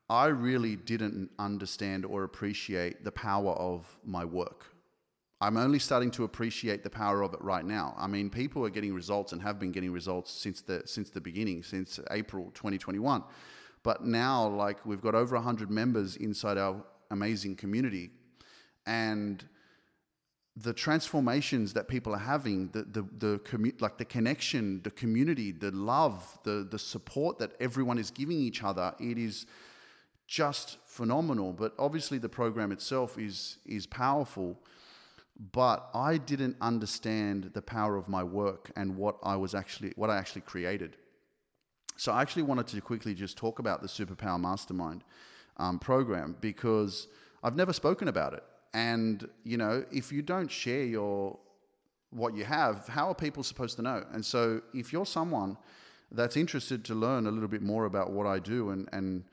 I 0.10 0.28
really 0.28 0.76
didn't 0.76 1.30
understand 1.38 2.06
or 2.06 2.24
appreciate 2.24 3.04
the 3.04 3.12
power 3.12 3.52
of 3.52 3.86
my 4.04 4.26
work 4.26 4.66
I'm 5.42 5.56
only 5.56 5.80
starting 5.80 6.12
to 6.12 6.26
appreciate 6.26 6.84
the 6.84 6.90
power 6.90 7.22
of 7.22 7.34
it 7.34 7.42
right 7.42 7.64
now. 7.64 7.96
I 7.98 8.08
mean, 8.08 8.30
people 8.30 8.66
are 8.66 8.70
getting 8.70 8.94
results 8.94 9.32
and 9.32 9.42
have 9.42 9.58
been 9.58 9.72
getting 9.72 9.92
results 9.92 10.32
since 10.32 10.62
the 10.62 10.82
since 10.86 11.10
the 11.10 11.22
beginning, 11.22 11.64
since 11.64 12.00
April 12.12 12.52
2021. 12.56 13.24
But 13.82 14.06
now, 14.06 14.50
like 14.50 14.86
we've 14.86 15.02
got 15.02 15.16
over 15.16 15.36
100 15.36 15.72
members 15.72 16.18
inside 16.18 16.58
our 16.58 16.84
amazing 17.12 17.56
community, 17.56 18.10
and 18.90 19.46
the 20.56 20.74
transformations 20.74 21.74
that 21.74 21.88
people 21.88 22.14
are 22.14 22.26
having, 22.36 22.70
the 22.70 22.84
the, 22.84 23.04
the 23.18 23.40
commu- 23.40 23.80
like 23.80 23.98
the 23.98 24.06
connection, 24.06 24.82
the 24.84 24.92
community, 24.92 25.52
the 25.52 25.72
love, 25.72 26.38
the 26.44 26.68
the 26.70 26.80
support 26.80 27.40
that 27.40 27.52
everyone 27.60 27.98
is 27.98 28.12
giving 28.12 28.40
each 28.40 28.64
other, 28.64 28.94
it 29.00 29.18
is 29.18 29.46
just 30.28 30.78
phenomenal. 30.86 31.54
But 31.54 31.74
obviously, 31.78 32.18
the 32.18 32.30
program 32.30 32.72
itself 32.72 33.18
is 33.18 33.58
is 33.66 33.88
powerful 33.88 34.58
but 35.54 35.90
I 35.94 36.18
didn't 36.18 36.58
understand 36.60 37.52
the 37.54 37.62
power 37.62 37.96
of 37.96 38.10
my 38.10 38.24
work 38.24 38.72
and 38.76 38.98
what 38.98 39.16
I 39.24 39.38
was 39.38 39.56
actually 39.56 39.94
what 39.96 40.10
I 40.10 40.18
actually 40.18 40.42
created. 40.42 40.98
So 41.96 42.12
I 42.12 42.22
actually 42.22 42.44
wanted 42.44 42.68
to 42.68 42.82
quickly 42.82 43.14
just 43.14 43.38
talk 43.38 43.60
about 43.60 43.82
the 43.82 43.88
Superpower 43.88 44.40
Mastermind 44.40 45.04
um, 45.58 45.80
program 45.80 46.36
because 46.40 47.08
I've 47.44 47.56
never 47.56 47.74
spoken 47.74 48.08
about 48.08 48.34
it. 48.34 48.44
And 48.74 49.28
you 49.44 49.58
know, 49.58 49.84
if 49.92 50.12
you 50.12 50.22
don't 50.22 50.50
share 50.50 50.84
your 50.84 51.38
what 52.12 52.36
you 52.36 52.44
have, 52.44 52.88
how 52.88 53.10
are 53.10 53.16
people 53.16 53.44
supposed 53.44 53.76
to 53.78 53.82
know? 53.82 54.04
And 54.14 54.26
so, 54.26 54.62
if 54.74 54.92
you're 54.94 55.06
someone 55.06 55.58
that's 56.12 56.38
interested 56.38 56.84
to 56.86 56.96
learn 56.96 57.28
a 57.28 57.32
little 57.32 57.48
bit 57.48 57.62
more 57.62 57.86
about 57.86 58.12
what 58.12 58.26
I 58.26 58.40
do 58.40 58.70
and 58.70 58.90
and 58.92 59.24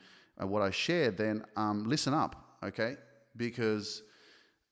uh, 0.40 0.46
what 0.46 0.62
I 0.62 0.70
share, 0.70 1.11
then 1.11 1.44
um, 1.57 1.85
listen 1.85 2.12
up, 2.12 2.57
okay? 2.62 2.96
Because 3.37 4.03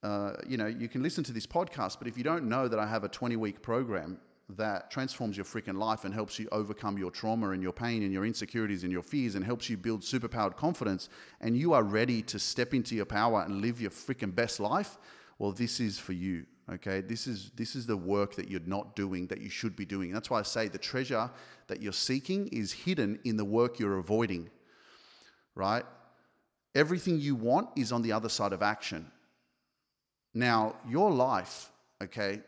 uh, 0.05 0.35
you 0.47 0.59
know, 0.59 0.67
you 0.67 0.87
can 0.87 1.03
listen 1.03 1.25
to 1.25 1.33
this 1.33 1.47
podcast, 1.47 1.97
but 1.99 2.07
if 2.07 2.19
you 2.19 2.25
don't 2.25 2.45
know 2.45 2.69
that 2.69 2.79
I 2.79 2.87
have 2.87 3.05
a 3.05 3.09
20 3.09 3.37
week 3.37 3.63
program 3.63 4.19
that 4.51 4.91
transforms 4.91 5.37
your 5.37 5.47
freaking 5.47 5.79
life 5.79 6.05
and 6.05 6.13
helps 6.13 6.39
you 6.39 6.49
overcome 6.53 6.99
your 6.99 7.11
trauma 7.11 7.51
and 7.51 7.63
your 7.63 7.73
pain 7.73 8.03
and 8.03 8.13
your 8.13 8.27
insecurities 8.27 8.83
and 8.83 8.93
your 8.93 9.03
fears 9.03 9.35
and 9.35 9.45
helps 9.45 9.71
you 9.71 9.77
build 9.77 10.03
superpowered 10.03 10.57
confidence, 10.57 11.09
and 11.41 11.57
you 11.57 11.73
are 11.73 11.83
ready 11.83 12.21
to 12.23 12.39
step 12.39 12.75
into 12.75 12.95
your 12.95 13.07
power 13.07 13.43
and 13.43 13.63
live 13.63 13.81
your 13.81 13.91
freaking 13.91 14.35
best 14.35 14.61
life, 14.61 14.99
well, 15.39 15.53
this 15.53 15.81
is 15.81 15.99
for 15.99 16.13
you. 16.13 16.47
Okay, 16.73 17.03
this 17.03 17.27
is 17.27 17.51
this 17.57 17.77
is 17.77 17.87
the 17.87 17.97
work 17.97 18.35
that 18.37 18.49
you're 18.49 18.61
not 18.65 18.97
doing 18.97 19.27
that 19.27 19.41
you 19.41 19.51
should 19.51 19.77
be 19.77 19.85
doing. 19.85 20.13
That's 20.13 20.31
why 20.31 20.39
I 20.39 20.43
say 20.43 20.69
the 20.69 20.79
treasure 20.79 21.31
that 21.67 21.83
you're 21.83 21.93
seeking 21.93 22.49
is 22.49 22.73
hidden 22.73 23.19
in 23.25 23.37
the 23.37 23.45
work 23.45 23.79
you're 23.79 23.99
avoiding. 23.99 24.49
Right? 25.55 25.85
Everything 26.75 27.21
you 27.21 27.35
want 27.35 27.69
is 27.77 27.93
on 27.93 28.01
the 28.01 28.13
other 28.13 28.31
side 28.31 28.53
of 28.55 28.63
action. 28.63 29.11
Now, 30.33 30.77
your 30.89 31.11
life, 31.11 31.71
okay, 32.03 32.41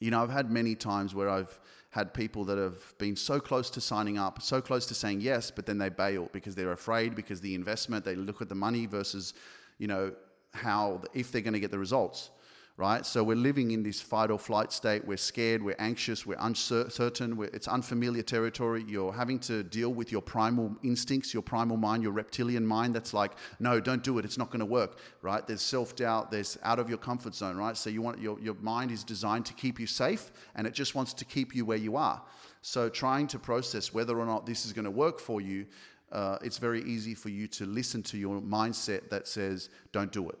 you 0.00 0.10
know, 0.10 0.22
I've 0.22 0.30
had 0.30 0.50
many 0.50 0.74
times 0.74 1.14
where 1.14 1.28
I've 1.28 1.58
had 1.90 2.12
people 2.12 2.44
that 2.44 2.58
have 2.58 2.96
been 2.98 3.16
so 3.16 3.40
close 3.40 3.70
to 3.70 3.80
signing 3.80 4.18
up, 4.18 4.42
so 4.42 4.60
close 4.60 4.86
to 4.86 4.94
saying 4.94 5.20
yes, 5.20 5.50
but 5.50 5.66
then 5.66 5.78
they 5.78 5.88
bail 5.88 6.28
because 6.32 6.54
they're 6.54 6.72
afraid, 6.72 7.14
because 7.14 7.40
the 7.40 7.54
investment, 7.54 8.04
they 8.04 8.14
look 8.14 8.42
at 8.42 8.48
the 8.48 8.54
money 8.54 8.86
versus, 8.86 9.34
you 9.78 9.86
know, 9.86 10.12
how, 10.52 11.00
if 11.14 11.32
they're 11.32 11.42
going 11.42 11.54
to 11.54 11.60
get 11.60 11.70
the 11.70 11.78
results 11.78 12.30
right? 12.78 13.04
So 13.04 13.24
we're 13.24 13.36
living 13.36 13.72
in 13.72 13.82
this 13.82 14.00
fight 14.00 14.30
or 14.30 14.38
flight 14.38 14.72
state. 14.72 15.04
We're 15.04 15.16
scared, 15.16 15.60
we're 15.64 15.74
anxious, 15.80 16.24
we're 16.24 16.36
uncertain, 16.38 17.36
we're, 17.36 17.50
it's 17.52 17.66
unfamiliar 17.66 18.22
territory. 18.22 18.84
You're 18.86 19.12
having 19.12 19.40
to 19.40 19.64
deal 19.64 19.92
with 19.92 20.12
your 20.12 20.22
primal 20.22 20.76
instincts, 20.84 21.34
your 21.34 21.42
primal 21.42 21.76
mind, 21.76 22.04
your 22.04 22.12
reptilian 22.12 22.64
mind 22.64 22.94
that's 22.94 23.12
like, 23.12 23.32
no, 23.58 23.80
don't 23.80 24.04
do 24.04 24.18
it, 24.18 24.24
it's 24.24 24.38
not 24.38 24.50
going 24.50 24.60
to 24.60 24.66
work, 24.66 25.00
right? 25.22 25.44
There's 25.44 25.60
self 25.60 25.96
doubt, 25.96 26.30
there's 26.30 26.56
out 26.62 26.78
of 26.78 26.88
your 26.88 26.98
comfort 26.98 27.34
zone, 27.34 27.56
right? 27.56 27.76
So 27.76 27.90
you 27.90 28.00
want 28.00 28.20
your, 28.20 28.38
your 28.38 28.54
mind 28.54 28.92
is 28.92 29.02
designed 29.02 29.44
to 29.46 29.54
keep 29.54 29.80
you 29.80 29.88
safe 29.88 30.30
and 30.54 30.64
it 30.64 30.72
just 30.72 30.94
wants 30.94 31.12
to 31.14 31.24
keep 31.24 31.56
you 31.56 31.64
where 31.64 31.76
you 31.76 31.96
are. 31.96 32.22
So 32.62 32.88
trying 32.88 33.26
to 33.28 33.40
process 33.40 33.92
whether 33.92 34.16
or 34.16 34.24
not 34.24 34.46
this 34.46 34.64
is 34.64 34.72
going 34.72 34.84
to 34.84 34.90
work 34.92 35.18
for 35.18 35.40
you. 35.40 35.66
Uh, 36.12 36.38
it's 36.42 36.58
very 36.58 36.84
easy 36.84 37.14
for 37.14 37.28
you 37.28 37.48
to 37.48 37.66
listen 37.66 38.04
to 38.04 38.16
your 38.16 38.40
mindset 38.40 39.10
that 39.10 39.26
says, 39.26 39.68
don't 39.90 40.12
do 40.12 40.28
it, 40.28 40.38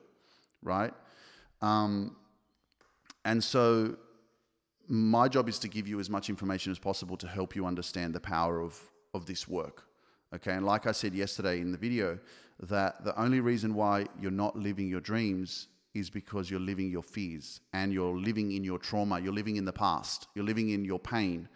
right? 0.62 0.94
Um, 1.60 2.14
and 3.28 3.44
so 3.44 3.94
my 4.88 5.28
job 5.28 5.50
is 5.50 5.58
to 5.58 5.68
give 5.68 5.86
you 5.86 6.00
as 6.00 6.08
much 6.08 6.30
information 6.30 6.72
as 6.72 6.78
possible 6.78 7.14
to 7.18 7.28
help 7.28 7.54
you 7.54 7.66
understand 7.66 8.14
the 8.14 8.20
power 8.20 8.58
of, 8.58 8.80
of 9.12 9.26
this 9.26 9.46
work. 9.46 9.84
Okay, 10.34 10.52
and 10.52 10.64
like 10.64 10.86
I 10.86 10.92
said 10.92 11.12
yesterday 11.12 11.60
in 11.60 11.70
the 11.70 11.76
video, 11.76 12.18
that 12.60 13.04
the 13.04 13.14
only 13.20 13.40
reason 13.40 13.74
why 13.74 14.06
you're 14.18 14.30
not 14.30 14.56
living 14.56 14.88
your 14.88 15.02
dreams 15.02 15.68
is 15.92 16.08
because 16.08 16.50
you're 16.50 16.68
living 16.72 16.90
your 16.90 17.02
fears 17.02 17.60
and 17.74 17.92
you're 17.92 18.16
living 18.16 18.52
in 18.52 18.64
your 18.64 18.78
trauma, 18.78 19.20
you're 19.20 19.38
living 19.40 19.56
in 19.56 19.66
the 19.66 19.74
past, 19.74 20.28
you're 20.34 20.46
living 20.46 20.70
in 20.70 20.82
your 20.82 20.98
pain 20.98 21.50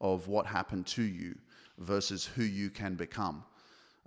of 0.00 0.28
what 0.28 0.46
happened 0.46 0.86
to 0.86 1.02
you 1.02 1.36
versus 1.78 2.24
who 2.24 2.44
you 2.44 2.70
can 2.70 2.94
become. 2.94 3.42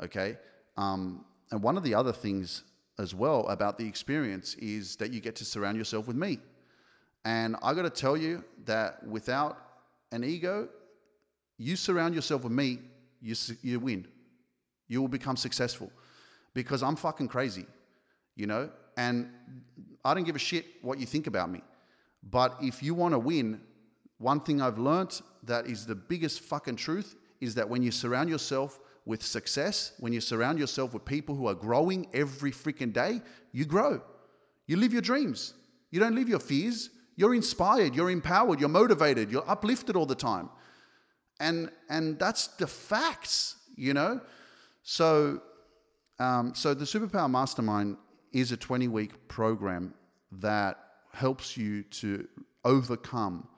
Okay, 0.01 0.37
um, 0.77 1.25
and 1.51 1.61
one 1.61 1.75
of 1.75 1.83
the 1.83 1.93
other 1.93 2.13
things 2.13 2.63
as 2.97 3.13
well 3.13 3.45
about 3.47 3.77
the 3.77 3.85
experience 3.85 4.55
is 4.55 4.95
that 4.95 5.11
you 5.11 5.19
get 5.19 5.35
to 5.35 5.43
surround 5.43 5.77
yourself 5.77 6.07
with 6.07 6.15
me. 6.15 6.39
And 7.25 7.55
I 7.61 7.73
got 7.73 7.83
to 7.83 7.89
tell 7.89 8.15
you 8.15 8.43
that 8.65 9.05
without 9.05 9.57
an 10.11 10.23
ego, 10.23 10.69
you 11.57 11.75
surround 11.75 12.15
yourself 12.15 12.43
with 12.43 12.53
me, 12.53 12.79
you, 13.21 13.35
you 13.61 13.79
win. 13.79 14.07
You 14.87 15.01
will 15.01 15.07
become 15.07 15.37
successful 15.37 15.91
because 16.53 16.81
I'm 16.81 16.95
fucking 16.95 17.27
crazy, 17.27 17.65
you 18.35 18.47
know? 18.47 18.69
And 18.97 19.29
I 20.03 20.13
don't 20.13 20.23
give 20.23 20.35
a 20.35 20.39
shit 20.39 20.65
what 20.81 20.99
you 20.99 21.05
think 21.05 21.27
about 21.27 21.51
me. 21.51 21.61
But 22.23 22.55
if 22.61 22.81
you 22.81 22.93
want 22.93 23.13
to 23.13 23.19
win, 23.19 23.61
one 24.17 24.39
thing 24.39 24.61
I've 24.61 24.79
learned 24.79 25.21
that 25.43 25.67
is 25.67 25.85
the 25.85 25.95
biggest 25.95 26.41
fucking 26.41 26.75
truth 26.75 27.15
is 27.39 27.55
that 27.55 27.69
when 27.69 27.81
you 27.81 27.91
surround 27.91 28.29
yourself 28.29 28.79
with 29.05 29.23
success, 29.23 29.93
when 29.99 30.11
you 30.11 30.21
surround 30.21 30.59
yourself 30.59 30.93
with 30.93 31.05
people 31.05 31.35
who 31.35 31.47
are 31.47 31.53
growing 31.53 32.07
every 32.13 32.51
freaking 32.51 32.91
day, 32.91 33.21
you 33.51 33.65
grow. 33.65 34.01
You 34.67 34.77
live 34.77 34.93
your 34.93 35.01
dreams. 35.01 35.53
You 35.91 35.99
don't 35.99 36.15
live 36.15 36.29
your 36.29 36.39
fears. 36.39 36.89
You're 37.19 37.35
inspired, 37.35 37.95
you're 37.95 38.11
empowered, 38.11 38.61
you're 38.61 38.69
motivated, 38.69 39.29
you're 39.29 39.43
uplifted 39.45 39.97
all 39.97 40.05
the 40.05 40.15
time. 40.15 40.49
And 41.41 41.69
and 41.89 42.17
that's 42.17 42.47
the 42.47 42.65
facts, 42.65 43.57
you 43.75 43.93
know? 43.93 44.21
So 44.83 45.41
um, 46.19 46.55
so 46.55 46.73
the 46.73 46.85
Superpower 46.85 47.29
Mastermind 47.29 47.97
is 48.31 48.53
a 48.53 48.57
20 48.57 48.87
week 48.87 49.27
program 49.27 49.93
that 50.31 50.77
helps 51.11 51.57
you 51.57 51.83
to 51.83 52.25
overcome 52.63 53.49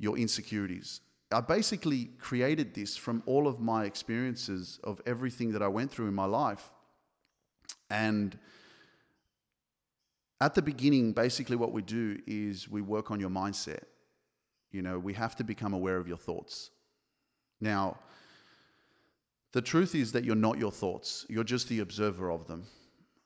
your 0.00 0.18
insecurities. 0.18 1.00
I 1.30 1.42
basically 1.42 2.06
created 2.18 2.74
this 2.74 2.96
from 2.96 3.22
all 3.24 3.46
of 3.46 3.60
my 3.60 3.84
experiences 3.84 4.80
of 4.82 5.00
everything 5.06 5.52
that 5.52 5.62
I 5.62 5.68
went 5.68 5.92
through 5.92 6.08
in 6.08 6.14
my 6.14 6.24
life. 6.24 6.72
And 7.88 8.36
at 10.40 10.54
the 10.54 10.62
beginning, 10.62 11.12
basically, 11.12 11.56
what 11.56 11.72
we 11.72 11.82
do 11.82 12.18
is 12.26 12.68
we 12.68 12.80
work 12.80 13.10
on 13.10 13.20
your 13.20 13.30
mindset. 13.30 13.84
You 14.72 14.82
know, 14.82 14.98
we 14.98 15.12
have 15.14 15.36
to 15.36 15.44
become 15.44 15.74
aware 15.74 15.96
of 15.96 16.08
your 16.08 16.16
thoughts. 16.16 16.70
Now, 17.60 17.98
the 19.52 19.60
truth 19.60 19.94
is 19.94 20.12
that 20.12 20.24
you're 20.24 20.36
not 20.36 20.58
your 20.58 20.70
thoughts, 20.70 21.26
you're 21.28 21.44
just 21.44 21.68
the 21.68 21.80
observer 21.80 22.30
of 22.30 22.46
them. 22.46 22.64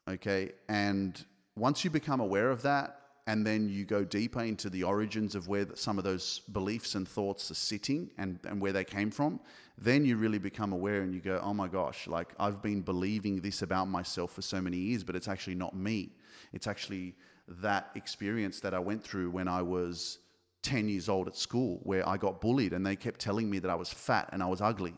Okay. 0.08 0.52
And 0.68 1.22
once 1.56 1.84
you 1.84 1.90
become 1.90 2.20
aware 2.20 2.50
of 2.50 2.62
that, 2.62 3.00
and 3.26 3.46
then 3.46 3.68
you 3.68 3.86
go 3.86 4.04
deeper 4.04 4.42
into 4.42 4.68
the 4.68 4.82
origins 4.82 5.34
of 5.34 5.48
where 5.48 5.66
some 5.74 5.96
of 5.96 6.04
those 6.04 6.40
beliefs 6.52 6.94
and 6.94 7.08
thoughts 7.08 7.50
are 7.50 7.54
sitting 7.54 8.10
and, 8.18 8.38
and 8.46 8.60
where 8.60 8.72
they 8.72 8.84
came 8.84 9.10
from, 9.10 9.40
then 9.78 10.04
you 10.04 10.16
really 10.16 10.38
become 10.38 10.72
aware 10.72 11.00
and 11.00 11.14
you 11.14 11.20
go, 11.20 11.40
oh 11.42 11.54
my 11.54 11.66
gosh, 11.66 12.06
like 12.06 12.34
I've 12.38 12.60
been 12.60 12.82
believing 12.82 13.40
this 13.40 13.62
about 13.62 13.86
myself 13.86 14.32
for 14.32 14.42
so 14.42 14.60
many 14.60 14.76
years, 14.76 15.02
but 15.02 15.16
it's 15.16 15.28
actually 15.28 15.54
not 15.54 15.74
me. 15.74 16.10
It's 16.52 16.66
actually 16.66 17.14
that 17.48 17.90
experience 17.94 18.60
that 18.60 18.74
I 18.74 18.78
went 18.78 19.02
through 19.02 19.30
when 19.30 19.48
I 19.48 19.62
was 19.62 20.18
10 20.62 20.88
years 20.88 21.08
old 21.08 21.28
at 21.28 21.36
school, 21.36 21.80
where 21.82 22.08
I 22.08 22.16
got 22.16 22.40
bullied 22.40 22.72
and 22.72 22.84
they 22.84 22.96
kept 22.96 23.20
telling 23.20 23.50
me 23.50 23.58
that 23.58 23.70
I 23.70 23.74
was 23.74 23.92
fat 23.92 24.30
and 24.32 24.42
I 24.42 24.46
was 24.46 24.60
ugly. 24.60 24.94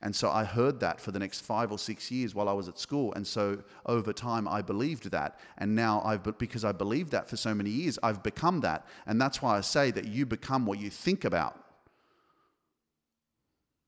And 0.00 0.14
so 0.14 0.30
I 0.30 0.44
heard 0.44 0.80
that 0.80 1.00
for 1.00 1.12
the 1.12 1.18
next 1.18 1.40
five 1.40 1.70
or 1.70 1.78
six 1.78 2.10
years 2.10 2.34
while 2.34 2.48
I 2.48 2.52
was 2.52 2.68
at 2.68 2.78
school. 2.78 3.12
And 3.14 3.24
so 3.24 3.62
over 3.86 4.12
time, 4.12 4.48
I 4.48 4.60
believed 4.60 5.10
that. 5.12 5.38
And 5.58 5.76
now 5.76 6.02
I've, 6.04 6.22
because 6.38 6.64
I 6.64 6.72
believed 6.72 7.12
that 7.12 7.28
for 7.28 7.36
so 7.36 7.54
many 7.54 7.70
years, 7.70 8.00
I've 8.02 8.22
become 8.22 8.60
that. 8.60 8.86
And 9.06 9.20
that's 9.20 9.40
why 9.40 9.56
I 9.56 9.60
say 9.60 9.92
that 9.92 10.06
you 10.06 10.26
become 10.26 10.66
what 10.66 10.80
you 10.80 10.90
think 10.90 11.24
about. 11.24 11.56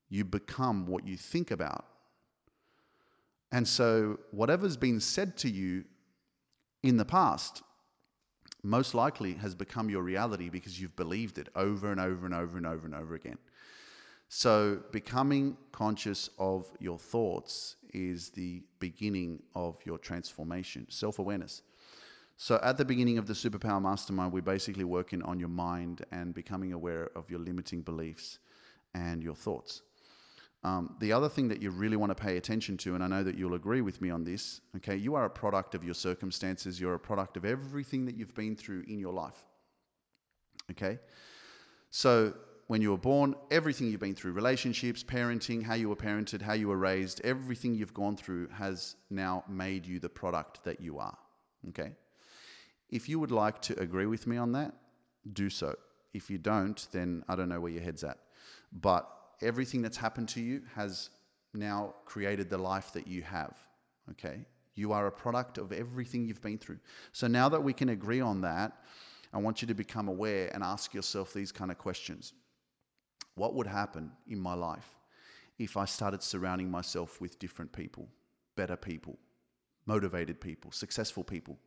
You 0.09 0.23
become 0.23 0.85
what 0.85 1.05
you 1.05 1.17
think 1.17 1.51
about. 1.51 1.85
And 3.51 3.67
so 3.67 4.19
whatever's 4.31 4.77
been 4.77 5.01
said 5.01 5.35
to 5.37 5.49
you 5.49 5.83
in 6.85 6.97
the 6.97 7.05
past, 7.05 7.63
most 8.63 8.95
likely 8.95 9.33
has 9.33 9.53
become 9.55 9.89
your 9.89 10.01
reality 10.01 10.49
because 10.49 10.79
you've 10.79 10.95
believed 10.95 11.37
it 11.37 11.49
over 11.55 11.91
and 11.91 11.99
over 11.99 12.25
and 12.25 12.33
over 12.33 12.57
and 12.57 12.65
over 12.65 12.85
and 12.85 12.95
over 12.95 13.15
again. 13.15 13.37
So, 14.27 14.79
becoming 14.91 15.55
conscious 15.71 16.29
of 16.39 16.65
your 16.79 16.97
thoughts 16.97 17.75
is 17.93 18.31
the 18.31 18.63
beginning 18.79 19.43
of 19.53 19.77
your 19.85 19.99
transformation, 19.99 20.87
self 20.89 21.19
awareness. 21.19 21.61
So, 22.37 22.59
at 22.63 22.77
the 22.77 22.85
beginning 22.85 23.17
of 23.19 23.27
the 23.27 23.33
Superpower 23.33 23.81
Mastermind, 23.81 24.33
we're 24.33 24.41
basically 24.41 24.83
working 24.83 25.21
on 25.21 25.39
your 25.39 25.49
mind 25.49 26.03
and 26.11 26.33
becoming 26.33 26.73
aware 26.73 27.09
of 27.15 27.29
your 27.29 27.39
limiting 27.39 27.81
beliefs 27.81 28.39
and 28.95 29.21
your 29.21 29.35
thoughts. 29.35 29.83
Um, 30.65 30.95
the 30.99 31.13
other 31.13 31.29
thing 31.29 31.47
that 31.49 31.61
you 31.61 31.69
really 31.69 31.95
want 31.95 32.09
to 32.09 32.15
pay 32.15 32.37
attention 32.37 32.75
to, 32.77 32.95
and 32.95 33.03
I 33.03 33.07
know 33.07 33.21
that 33.21 33.37
you'll 33.37 33.53
agree 33.53 33.81
with 33.81 34.01
me 34.01 34.09
on 34.09 34.23
this, 34.23 34.61
okay, 34.77 34.95
you 34.95 35.13
are 35.13 35.25
a 35.25 35.29
product 35.29 35.75
of 35.75 35.83
your 35.83 35.93
circumstances, 35.93 36.81
you're 36.81 36.95
a 36.95 36.99
product 36.99 37.37
of 37.37 37.45
everything 37.45 38.03
that 38.07 38.17
you've 38.17 38.33
been 38.33 38.55
through 38.55 38.83
in 38.87 38.97
your 38.97 39.13
life. 39.13 39.45
Okay? 40.71 40.97
So, 41.91 42.33
when 42.65 42.81
you 42.81 42.89
were 42.89 42.97
born, 42.97 43.35
everything 43.51 43.91
you've 43.91 43.99
been 43.99 44.15
through 44.15 44.31
relationships, 44.31 45.03
parenting, 45.03 45.61
how 45.61 45.75
you 45.75 45.87
were 45.87 45.95
parented, 45.95 46.41
how 46.41 46.53
you 46.53 46.67
were 46.69 46.77
raised 46.77 47.21
everything 47.23 47.75
you've 47.75 47.93
gone 47.93 48.17
through 48.17 48.47
has 48.47 48.95
now 49.11 49.43
made 49.47 49.85
you 49.85 49.99
the 49.99 50.09
product 50.09 50.63
that 50.63 50.81
you 50.81 50.97
are. 50.97 51.15
Okay? 51.69 51.91
If 52.89 53.07
you 53.07 53.19
would 53.19 53.29
like 53.29 53.61
to 53.63 53.79
agree 53.79 54.07
with 54.07 54.25
me 54.25 54.37
on 54.37 54.51
that, 54.53 54.73
do 55.31 55.47
so. 55.47 55.75
If 56.15 56.31
you 56.31 56.39
don't, 56.39 56.87
then 56.91 57.23
I 57.27 57.35
don't 57.35 57.49
know 57.49 57.59
where 57.59 57.71
your 57.71 57.83
head's 57.83 58.03
at. 58.03 58.17
But 58.73 59.07
everything 59.41 59.81
that's 59.81 59.97
happened 59.97 60.29
to 60.29 60.41
you 60.41 60.61
has 60.75 61.09
now 61.53 61.93
created 62.05 62.49
the 62.49 62.57
life 62.57 62.91
that 62.93 63.07
you 63.07 63.21
have. 63.23 63.57
Okay? 64.11 64.45
You 64.75 64.91
are 64.91 65.07
a 65.07 65.11
product 65.11 65.57
of 65.57 65.71
everything 65.71 66.25
you've 66.25 66.41
been 66.41 66.57
through. 66.57 66.79
So 67.13 67.27
now 67.27 67.49
that 67.49 67.63
we 67.63 67.73
can 67.73 67.89
agree 67.89 68.21
on 68.21 68.41
that, 68.41 68.73
I 69.33 69.37
want 69.37 69.61
you 69.61 69.67
to 69.67 69.73
become 69.73 70.07
aware 70.07 70.49
and 70.53 70.63
ask 70.63 70.93
yourself 70.93 71.33
these 71.33 71.51
kind 71.51 71.71
of 71.71 71.77
questions. 71.77 72.33
What 73.35 73.53
would 73.53 73.67
happen 73.67 74.11
in 74.27 74.39
my 74.39 74.53
life 74.53 74.95
if 75.57 75.77
I 75.77 75.85
started 75.85 76.23
surrounding 76.23 76.69
myself 76.69 77.19
with 77.19 77.39
different 77.39 77.71
people, 77.71 78.07
better 78.55 78.77
people, 78.77 79.17
motivated 79.85 80.39
people, 80.39 80.71
successful 80.71 81.23
people? 81.23 81.57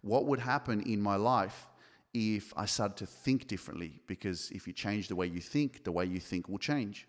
What 0.00 0.26
would 0.26 0.40
happen 0.40 0.80
in 0.82 1.00
my 1.00 1.16
life 1.16 1.66
if 2.14 2.52
I 2.56 2.66
started 2.66 2.96
to 2.98 3.06
think 3.06 3.46
differently? 3.46 4.00
Because 4.06 4.50
if 4.50 4.66
you 4.66 4.72
change 4.72 5.08
the 5.08 5.16
way 5.16 5.26
you 5.26 5.40
think, 5.40 5.84
the 5.84 5.92
way 5.92 6.04
you 6.04 6.20
think 6.20 6.48
will 6.48 6.58
change. 6.58 7.08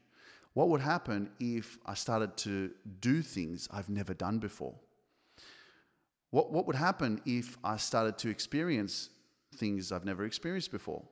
What 0.54 0.70
would 0.70 0.82
happen 0.82 1.30
if 1.40 1.78
I 1.86 1.96
started 1.96 2.38
to 2.38 2.72
do 3.02 3.22
things 3.22 3.68
I've 3.72 3.90
never 3.90 4.14
done 4.14 4.40
before? 4.40 4.76
What, 6.30 6.52
what 6.52 6.68
would 6.68 6.76
happen 6.76 7.22
if 7.26 7.58
I 7.64 7.78
started 7.78 8.18
to 8.20 8.30
experience 8.30 9.10
things 9.56 9.92
I've 9.92 10.06
never 10.06 10.26
experienced 10.26 10.72
before? 10.72 11.04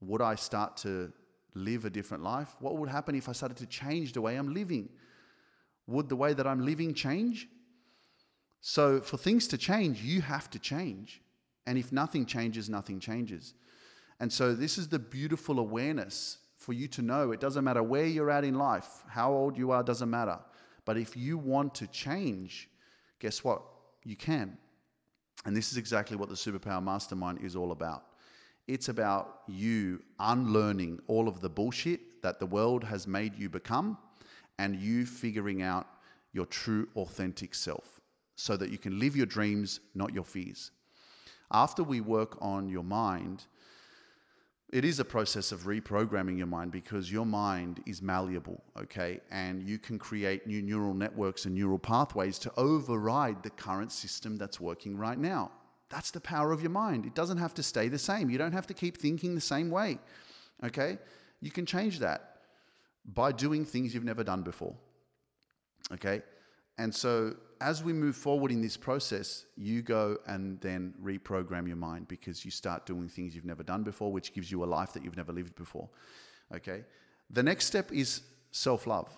Would 0.00 0.22
I 0.22 0.34
start 0.34 0.76
to 0.78 1.12
live 1.54 1.84
a 1.84 1.90
different 1.90 2.22
life? 2.22 2.54
What 2.60 2.76
would 2.76 2.88
happen 2.88 3.14
if 3.14 3.28
I 3.28 3.32
started 3.32 3.56
to 3.58 3.66
change 3.66 4.12
the 4.12 4.20
way 4.20 4.36
I'm 4.36 4.52
living? 4.52 4.88
Would 5.86 6.08
the 6.08 6.16
way 6.16 6.32
that 6.32 6.46
I'm 6.46 6.64
living 6.64 6.94
change? 6.94 7.48
So, 8.60 9.00
for 9.00 9.18
things 9.18 9.46
to 9.48 9.58
change, 9.58 10.00
you 10.00 10.22
have 10.22 10.48
to 10.50 10.58
change. 10.58 11.20
And 11.66 11.78
if 11.78 11.92
nothing 11.92 12.26
changes, 12.26 12.68
nothing 12.68 13.00
changes. 13.00 13.54
And 14.20 14.32
so, 14.32 14.54
this 14.54 14.78
is 14.78 14.88
the 14.88 14.98
beautiful 14.98 15.58
awareness 15.58 16.38
for 16.56 16.72
you 16.72 16.88
to 16.88 17.02
know 17.02 17.30
it 17.32 17.40
doesn't 17.40 17.64
matter 17.64 17.82
where 17.82 18.06
you're 18.06 18.30
at 18.30 18.44
in 18.44 18.54
life, 18.54 19.02
how 19.08 19.32
old 19.32 19.56
you 19.56 19.70
are, 19.70 19.82
doesn't 19.82 20.10
matter. 20.10 20.38
But 20.84 20.96
if 20.96 21.16
you 21.16 21.38
want 21.38 21.74
to 21.76 21.86
change, 21.86 22.68
guess 23.18 23.42
what? 23.42 23.62
You 24.04 24.16
can. 24.16 24.56
And 25.44 25.56
this 25.56 25.72
is 25.72 25.78
exactly 25.78 26.16
what 26.16 26.28
the 26.28 26.34
Superpower 26.34 26.82
Mastermind 26.82 27.40
is 27.42 27.56
all 27.56 27.72
about. 27.72 28.04
It's 28.66 28.88
about 28.88 29.40
you 29.46 30.02
unlearning 30.18 31.00
all 31.06 31.28
of 31.28 31.40
the 31.40 31.50
bullshit 31.50 32.22
that 32.22 32.40
the 32.40 32.46
world 32.46 32.82
has 32.84 33.06
made 33.06 33.34
you 33.34 33.50
become 33.50 33.98
and 34.58 34.76
you 34.76 35.04
figuring 35.04 35.62
out 35.62 35.86
your 36.32 36.46
true, 36.46 36.88
authentic 36.96 37.54
self 37.54 38.00
so 38.36 38.56
that 38.56 38.70
you 38.70 38.78
can 38.78 38.98
live 38.98 39.16
your 39.16 39.26
dreams, 39.26 39.80
not 39.94 40.14
your 40.14 40.24
fears. 40.24 40.70
After 41.54 41.84
we 41.84 42.00
work 42.00 42.36
on 42.40 42.68
your 42.68 42.82
mind, 42.82 43.44
it 44.72 44.84
is 44.84 44.98
a 44.98 45.04
process 45.04 45.52
of 45.52 45.60
reprogramming 45.60 46.36
your 46.36 46.48
mind 46.48 46.72
because 46.72 47.12
your 47.12 47.24
mind 47.24 47.80
is 47.86 48.02
malleable, 48.02 48.60
okay? 48.76 49.20
And 49.30 49.62
you 49.62 49.78
can 49.78 49.96
create 49.96 50.48
new 50.48 50.60
neural 50.60 50.94
networks 50.94 51.44
and 51.44 51.54
neural 51.54 51.78
pathways 51.78 52.40
to 52.40 52.52
override 52.56 53.44
the 53.44 53.50
current 53.50 53.92
system 53.92 54.36
that's 54.36 54.58
working 54.58 54.96
right 54.96 55.16
now. 55.16 55.52
That's 55.90 56.10
the 56.10 56.20
power 56.20 56.50
of 56.50 56.60
your 56.60 56.72
mind. 56.72 57.06
It 57.06 57.14
doesn't 57.14 57.38
have 57.38 57.54
to 57.54 57.62
stay 57.62 57.86
the 57.86 58.00
same. 58.00 58.30
You 58.30 58.38
don't 58.38 58.50
have 58.50 58.66
to 58.66 58.74
keep 58.74 58.96
thinking 58.96 59.36
the 59.36 59.40
same 59.40 59.70
way. 59.70 60.00
Okay? 60.64 60.98
You 61.40 61.52
can 61.52 61.66
change 61.66 62.00
that 62.00 62.38
by 63.04 63.30
doing 63.30 63.64
things 63.64 63.94
you've 63.94 64.02
never 64.02 64.24
done 64.24 64.42
before. 64.42 64.74
Okay? 65.92 66.22
And 66.78 66.94
so 66.94 67.34
as 67.60 67.82
we 67.82 67.92
move 67.92 68.16
forward 68.16 68.50
in 68.50 68.60
this 68.60 68.76
process, 68.76 69.46
you 69.56 69.82
go 69.82 70.18
and 70.26 70.60
then 70.60 70.94
reprogram 71.02 71.66
your 71.66 71.76
mind 71.76 72.08
because 72.08 72.44
you 72.44 72.50
start 72.50 72.84
doing 72.84 73.08
things 73.08 73.34
you've 73.34 73.44
never 73.44 73.62
done 73.62 73.82
before, 73.82 74.12
which 74.12 74.34
gives 74.34 74.50
you 74.50 74.64
a 74.64 74.66
life 74.66 74.92
that 74.92 75.04
you've 75.04 75.16
never 75.16 75.32
lived 75.32 75.54
before. 75.56 75.88
Okay? 76.54 76.84
The 77.30 77.42
next 77.42 77.66
step 77.66 77.92
is 77.92 78.22
self 78.50 78.86
love. 78.86 79.08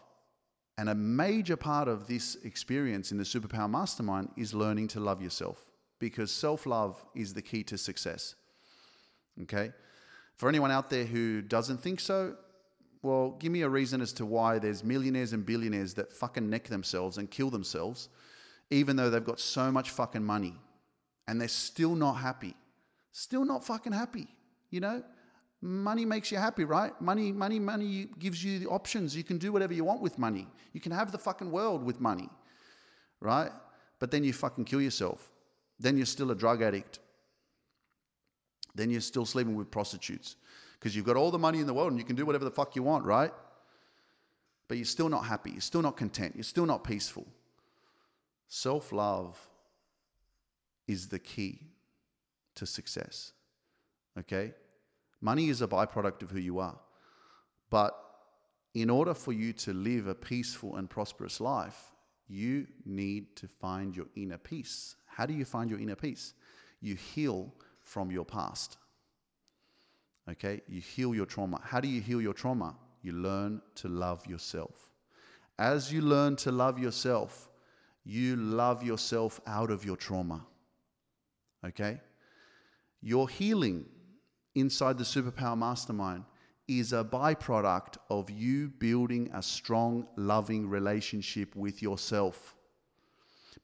And 0.78 0.90
a 0.90 0.94
major 0.94 1.56
part 1.56 1.88
of 1.88 2.06
this 2.06 2.36
experience 2.44 3.10
in 3.10 3.16
the 3.18 3.24
Superpower 3.24 3.68
Mastermind 3.70 4.28
is 4.36 4.52
learning 4.52 4.88
to 4.88 5.00
love 5.00 5.22
yourself 5.22 5.64
because 5.98 6.30
self 6.30 6.66
love 6.66 7.02
is 7.14 7.32
the 7.32 7.42
key 7.42 7.62
to 7.64 7.78
success. 7.78 8.34
Okay? 9.42 9.72
For 10.36 10.48
anyone 10.48 10.70
out 10.70 10.90
there 10.90 11.04
who 11.04 11.40
doesn't 11.40 11.78
think 11.78 11.98
so, 11.98 12.36
well, 13.02 13.36
give 13.38 13.52
me 13.52 13.62
a 13.62 13.68
reason 13.68 14.00
as 14.00 14.12
to 14.14 14.26
why 14.26 14.58
there's 14.58 14.82
millionaires 14.82 15.32
and 15.32 15.44
billionaires 15.44 15.94
that 15.94 16.12
fucking 16.12 16.48
neck 16.48 16.64
themselves 16.64 17.18
and 17.18 17.30
kill 17.30 17.50
themselves, 17.50 18.08
even 18.70 18.96
though 18.96 19.10
they've 19.10 19.24
got 19.24 19.40
so 19.40 19.70
much 19.70 19.90
fucking 19.90 20.24
money 20.24 20.54
and 21.28 21.40
they're 21.40 21.48
still 21.48 21.94
not 21.94 22.14
happy. 22.14 22.54
Still 23.12 23.44
not 23.44 23.64
fucking 23.64 23.92
happy, 23.92 24.28
you 24.70 24.80
know? 24.80 25.02
Money 25.62 26.04
makes 26.04 26.30
you 26.30 26.38
happy, 26.38 26.64
right? 26.64 26.98
Money, 27.00 27.32
money, 27.32 27.58
money 27.58 28.08
gives 28.18 28.44
you 28.44 28.58
the 28.58 28.66
options. 28.66 29.16
You 29.16 29.24
can 29.24 29.38
do 29.38 29.52
whatever 29.52 29.72
you 29.72 29.84
want 29.84 30.02
with 30.02 30.18
money. 30.18 30.46
You 30.72 30.80
can 30.80 30.92
have 30.92 31.12
the 31.12 31.18
fucking 31.18 31.50
world 31.50 31.82
with 31.82 32.00
money, 32.00 32.28
right? 33.20 33.50
But 33.98 34.10
then 34.10 34.22
you 34.22 34.32
fucking 34.32 34.66
kill 34.66 34.82
yourself. 34.82 35.30
Then 35.80 35.96
you're 35.96 36.06
still 36.06 36.30
a 36.30 36.34
drug 36.34 36.62
addict. 36.62 36.98
Then 38.74 38.90
you're 38.90 39.00
still 39.00 39.24
sleeping 39.24 39.56
with 39.56 39.70
prostitutes 39.70 40.36
because 40.78 40.94
you've 40.94 41.06
got 41.06 41.16
all 41.16 41.30
the 41.30 41.38
money 41.38 41.60
in 41.60 41.66
the 41.66 41.74
world 41.74 41.90
and 41.90 41.98
you 41.98 42.04
can 42.04 42.16
do 42.16 42.26
whatever 42.26 42.44
the 42.44 42.50
fuck 42.50 42.76
you 42.76 42.82
want, 42.82 43.04
right? 43.04 43.32
But 44.68 44.78
you're 44.78 44.84
still 44.84 45.08
not 45.08 45.24
happy. 45.24 45.52
You're 45.52 45.60
still 45.60 45.82
not 45.82 45.96
content. 45.96 46.34
You're 46.34 46.44
still 46.44 46.66
not 46.66 46.84
peaceful. 46.84 47.26
Self 48.48 48.92
love 48.92 49.38
is 50.86 51.08
the 51.08 51.18
key 51.18 51.60
to 52.54 52.66
success. 52.66 53.32
Okay? 54.18 54.52
Money 55.20 55.48
is 55.48 55.62
a 55.62 55.68
byproduct 55.68 56.22
of 56.22 56.30
who 56.30 56.38
you 56.38 56.58
are. 56.58 56.78
But 57.70 57.98
in 58.74 58.90
order 58.90 59.14
for 59.14 59.32
you 59.32 59.52
to 59.54 59.72
live 59.72 60.06
a 60.06 60.14
peaceful 60.14 60.76
and 60.76 60.88
prosperous 60.88 61.40
life, 61.40 61.92
you 62.28 62.66
need 62.84 63.36
to 63.36 63.48
find 63.48 63.96
your 63.96 64.06
inner 64.16 64.38
peace. 64.38 64.96
How 65.06 65.26
do 65.26 65.34
you 65.34 65.44
find 65.44 65.70
your 65.70 65.78
inner 65.78 65.94
peace? 65.94 66.34
You 66.80 66.94
heal 66.94 67.52
from 67.82 68.10
your 68.10 68.24
past. 68.24 68.78
Okay? 70.30 70.60
You 70.68 70.80
heal 70.80 71.14
your 71.14 71.26
trauma. 71.26 71.60
How 71.62 71.80
do 71.80 71.88
you 71.88 72.00
heal 72.00 72.20
your 72.20 72.34
trauma? 72.34 72.74
You 73.02 73.12
learn 73.12 73.62
to 73.76 73.88
love 73.88 74.26
yourself. 74.26 74.90
As 75.58 75.92
you 75.92 76.02
learn 76.02 76.36
to 76.36 76.52
love 76.52 76.78
yourself, 76.78 77.48
you 78.04 78.36
love 78.36 78.82
yourself 78.82 79.40
out 79.46 79.70
of 79.70 79.84
your 79.84 79.96
trauma. 79.96 80.44
Okay? 81.64 82.00
Your 83.00 83.28
healing 83.28 83.86
inside 84.54 84.98
the 84.98 85.04
Superpower 85.04 85.56
Mastermind 85.56 86.24
is 86.66 86.92
a 86.92 87.04
byproduct 87.04 87.96
of 88.10 88.28
you 88.28 88.68
building 88.68 89.30
a 89.32 89.42
strong, 89.42 90.06
loving 90.16 90.68
relationship 90.68 91.54
with 91.54 91.80
yourself. 91.80 92.55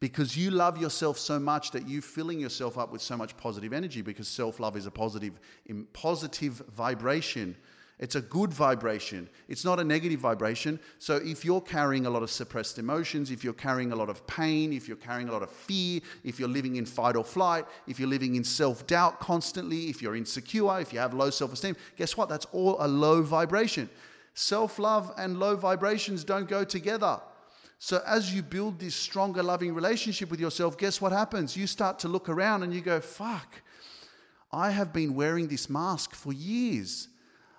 Because 0.01 0.37
you 0.37 0.51
love 0.51 0.79
yourself 0.79 1.19
so 1.19 1.39
much 1.39 1.71
that 1.71 1.89
you're 1.89 2.03
filling 2.03 2.41
yourself 2.41 2.77
up 2.77 2.91
with 2.91 3.03
so 3.03 3.17
much 3.17 3.37
positive 3.37 3.73
energy 3.73 4.03
because 4.03 4.27
self-love 4.27 4.77
is 4.77 4.87
a 4.87 4.91
positive 4.91 5.39
positive 5.93 6.55
vibration 6.75 7.57
it's 8.03 8.17
a 8.17 8.21
good 8.21 8.53
vibration. 8.53 9.29
It's 9.49 9.65
not 9.65 9.79
a 9.79 9.85
negative 9.85 10.19
vibration. 10.19 10.81
So 10.99 11.21
if 11.23 11.45
you're 11.45 11.61
carrying 11.61 12.05
a 12.05 12.11
lot 12.11 12.25
of 12.25 12.33
suppressed 12.33 12.81
emotions, 12.81 13.31
if 13.31 13.45
you're 13.45 13.53
carrying 13.53 13.93
a 13.93 13.97
lot 13.97 14.11
of 14.11 14.27
pain, 14.27 14.73
if 14.73 14.89
you're 14.89 14.97
carrying 14.97 15.29
a 15.29 15.33
lot 15.33 15.45
of 15.45 15.51
fear, 15.51 16.01
if 16.25 16.41
you're 16.41 16.49
living 16.49 16.75
in 16.77 16.85
fight 16.85 17.15
or 17.15 17.23
flight, 17.23 17.65
if 17.87 18.01
you're 18.01 18.09
living 18.09 18.35
in 18.35 18.43
self 18.43 18.89
doubt 18.89 19.21
constantly, 19.21 19.89
if 19.89 20.03
you're 20.03 20.17
insecure, 20.17 20.81
if 20.81 20.93
you 20.93 20.99
have 20.99 21.15
low 21.15 21.31
self 21.31 21.53
esteem, 21.53 21.77
guess 21.97 22.17
what? 22.17 22.29
That's 22.29 22.47
all 22.47 22.77
a 22.81 22.89
low 22.89 23.23
vibration. 23.23 23.89
Self 24.35 24.81
love 24.81 25.13
and 25.17 25.39
low 25.39 25.55
vibrations 25.55 26.25
don't 26.25 26.49
go 26.49 26.65
together. 26.65 27.21
So, 27.85 28.01
as 28.07 28.33
you 28.33 28.45
build 28.45 28.79
this 28.79 28.95
stronger, 28.95 29.43
loving 29.43 29.75
relationship 29.75 30.31
with 30.31 30.39
yourself, 30.39 30.79
guess 30.79 31.01
what 31.01 31.11
happens? 31.11 31.57
You 31.57 31.67
start 31.67 31.99
to 31.99 32.09
look 32.09 32.29
around 32.29 32.63
and 32.63 32.73
you 32.73 32.81
go, 32.81 33.01
fuck, 33.01 33.61
I 34.53 34.71
have 34.71 34.93
been 34.93 35.17
wearing 35.17 35.49
this 35.49 35.69
mask 35.69 36.15
for 36.15 36.33
years. 36.33 37.09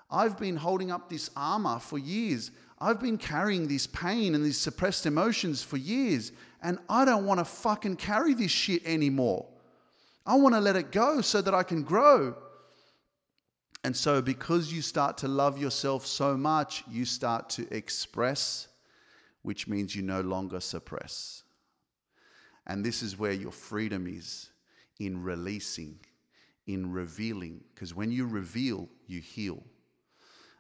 I've 0.10 0.40
been 0.40 0.56
holding 0.56 0.92
up 0.92 1.10
this 1.10 1.30
armor 1.36 1.78
for 1.78 1.98
years. 1.98 2.52
I've 2.80 3.02
been 3.02 3.18
carrying 3.18 3.68
this 3.68 3.86
pain 3.86 4.34
and 4.34 4.46
these 4.46 4.58
suppressed 4.58 5.06
emotions 5.06 5.62
for 5.62 5.76
years, 5.76 6.32
and 6.62 6.80
I 6.88 7.04
don't 7.04 7.26
want 7.26 7.42
to 7.42 7.46
fucking 7.46 7.98
carry 7.98 8.34
this 8.34 8.50
shit 8.50 8.86
anymore. 8.86 9.46
I 10.26 10.36
want 10.36 10.56
to 10.56 10.62
let 10.62 10.78
it 10.78 10.94
go 10.94 11.20
so 11.20 11.42
that 11.42 11.54
I 11.54 11.64
can 11.64 11.84
grow. 11.84 12.34
And 13.84 13.94
so, 13.94 14.22
because 14.22 14.72
you 14.72 14.84
start 14.84 15.18
to 15.18 15.28
love 15.28 15.58
yourself 15.58 16.06
so 16.06 16.38
much, 16.38 16.86
you 16.90 17.04
start 17.04 17.50
to 17.50 17.68
express, 17.76 18.70
which 19.44 19.68
means 19.68 19.96
you 19.96 20.02
no 20.02 20.22
longer 20.22 20.60
suppress. 20.60 21.44
And 22.66 22.84
this 22.84 23.04
is 23.04 23.20
where 23.20 23.34
your 23.34 23.52
freedom 23.52 24.08
is 24.08 24.50
in 25.00 25.22
releasing, 25.22 26.00
in 26.66 26.92
revealing. 26.92 27.62
Because 27.74 27.94
when 27.94 28.12
you 28.12 28.26
reveal, 28.26 28.90
you 29.08 29.20
heal. 29.20 29.62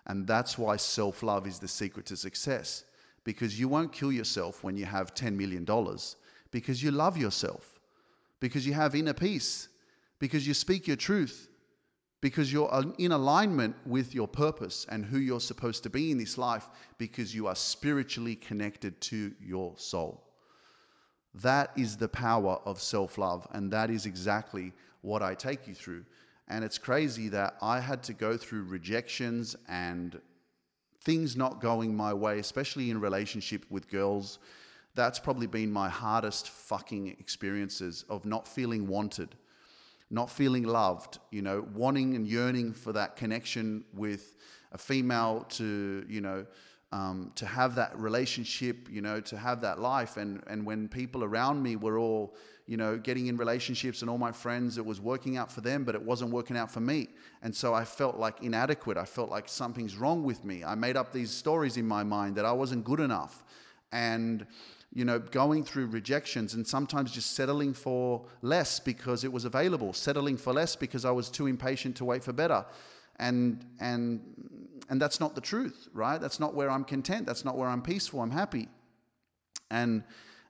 And 0.05 0.27
that's 0.27 0.57
why 0.57 0.75
self 0.75 1.23
love 1.23 1.47
is 1.47 1.59
the 1.59 1.67
secret 1.67 2.05
to 2.07 2.17
success. 2.17 2.83
Because 3.23 3.57
you 3.57 3.69
won't 3.69 3.93
kill 3.93 4.11
yourself 4.11 4.63
when 4.63 4.75
you 4.75 4.85
have 4.85 5.13
$10 5.13 5.33
million, 5.33 5.65
because 6.51 6.83
you 6.83 6.91
love 6.91 7.15
yourself, 7.15 7.79
because 8.41 8.67
you 8.67 8.73
have 8.73 8.95
inner 8.95 9.13
peace, 9.13 9.69
because 10.19 10.45
you 10.45 10.53
speak 10.53 10.87
your 10.87 10.97
truth, 10.97 11.47
because 12.23 12.53
you're 12.53 12.71
in 12.99 13.11
alignment 13.11 13.75
with 13.85 14.15
your 14.15 14.29
purpose 14.29 14.85
and 14.87 15.03
who 15.03 15.19
you're 15.19 15.41
supposed 15.41 15.83
to 15.83 15.89
be 15.89 16.09
in 16.09 16.17
this 16.17 16.37
life, 16.37 16.69
because 16.97 17.35
you 17.35 17.47
are 17.47 17.55
spiritually 17.55 18.33
connected 18.33 18.99
to 19.01 19.33
your 19.41 19.73
soul. 19.75 20.23
That 21.35 21.71
is 21.75 21.97
the 21.97 22.07
power 22.07 22.61
of 22.63 22.79
self 22.81 23.17
love, 23.17 23.45
and 23.51 23.69
that 23.73 23.89
is 23.89 24.05
exactly 24.05 24.71
what 25.01 25.21
I 25.21 25.35
take 25.35 25.67
you 25.67 25.73
through. 25.73 26.05
And 26.47 26.63
it's 26.63 26.77
crazy 26.77 27.27
that 27.27 27.57
I 27.61 27.81
had 27.81 28.01
to 28.03 28.13
go 28.13 28.37
through 28.37 28.63
rejections 28.63 29.57
and 29.67 30.21
things 31.01 31.35
not 31.35 31.59
going 31.59 31.93
my 31.93 32.13
way, 32.13 32.39
especially 32.39 32.89
in 32.89 33.01
relationship 33.01 33.65
with 33.69 33.89
girls. 33.89 34.39
That's 34.95 35.19
probably 35.19 35.47
been 35.47 35.73
my 35.73 35.89
hardest 35.89 36.47
fucking 36.51 37.17
experiences 37.19 38.05
of 38.07 38.23
not 38.23 38.47
feeling 38.47 38.87
wanted, 38.87 39.35
not 40.13 40.29
feeling 40.29 40.63
loved, 40.63 41.17
you 41.31 41.41
know, 41.41 41.65
wanting 41.73 42.15
and 42.15 42.27
yearning 42.27 42.71
for 42.71 42.93
that 42.93 43.15
connection 43.15 43.83
with 43.95 44.37
a 44.71 44.77
female 44.77 45.43
to, 45.49 46.05
you 46.07 46.21
know, 46.21 46.45
um, 46.91 47.31
to 47.33 47.47
have 47.47 47.73
that 47.73 47.99
relationship, 47.99 48.87
you 48.91 49.01
know, 49.01 49.19
to 49.21 49.35
have 49.35 49.59
that 49.61 49.79
life. 49.79 50.17
And, 50.17 50.43
and 50.45 50.63
when 50.63 50.87
people 50.87 51.23
around 51.23 51.63
me 51.63 51.75
were 51.75 51.97
all, 51.97 52.35
you 52.67 52.77
know, 52.77 52.95
getting 52.95 53.25
in 53.25 53.37
relationships 53.37 54.01
and 54.01 54.09
all 54.09 54.19
my 54.19 54.31
friends, 54.31 54.77
it 54.77 54.85
was 54.85 55.01
working 55.01 55.35
out 55.35 55.51
for 55.51 55.61
them, 55.61 55.83
but 55.83 55.95
it 55.95 56.01
wasn't 56.01 56.29
working 56.29 56.57
out 56.57 56.69
for 56.69 56.79
me. 56.79 57.07
And 57.41 57.53
so 57.53 57.73
I 57.73 57.83
felt 57.83 58.17
like 58.17 58.43
inadequate. 58.43 58.97
I 58.97 59.05
felt 59.05 59.31
like 59.31 59.49
something's 59.49 59.95
wrong 59.95 60.23
with 60.23 60.45
me. 60.45 60.63
I 60.63 60.75
made 60.75 60.95
up 60.95 61.11
these 61.11 61.31
stories 61.31 61.77
in 61.77 61.87
my 61.87 62.03
mind 62.03 62.35
that 62.35 62.45
I 62.45 62.51
wasn't 62.51 62.83
good 62.83 62.99
enough. 62.99 63.43
And, 63.91 64.45
you 64.93 65.05
know, 65.05 65.17
going 65.17 65.63
through 65.63 65.87
rejections 65.87 66.53
and 66.53 66.65
sometimes 66.65 67.11
just 67.11 67.35
settling 67.35 67.73
for 67.73 68.25
less 68.43 68.79
because 68.79 69.23
it 69.23 69.31
was 69.31 69.43
available, 69.45 69.91
settling 69.91 70.37
for 70.37 70.53
less 70.53 70.75
because 70.75 71.03
I 71.03 71.11
was 71.11 71.29
too 71.29 71.47
impatient 71.47 71.95
to 71.97 72.05
wait 72.05 72.23
for 72.23 72.31
better. 72.31 72.63
And, 73.17 73.65
and, 73.79 74.21
and 74.89 75.01
that's 75.01 75.19
not 75.19 75.33
the 75.33 75.41
truth, 75.41 75.87
right? 75.93 76.21
That's 76.21 76.39
not 76.39 76.53
where 76.53 76.69
I'm 76.69 76.83
content. 76.83 77.25
That's 77.25 77.43
not 77.43 77.57
where 77.57 77.67
I'm 77.67 77.81
peaceful. 77.81 78.21
I'm 78.21 78.31
happy. 78.31 78.67
And, 79.71 80.03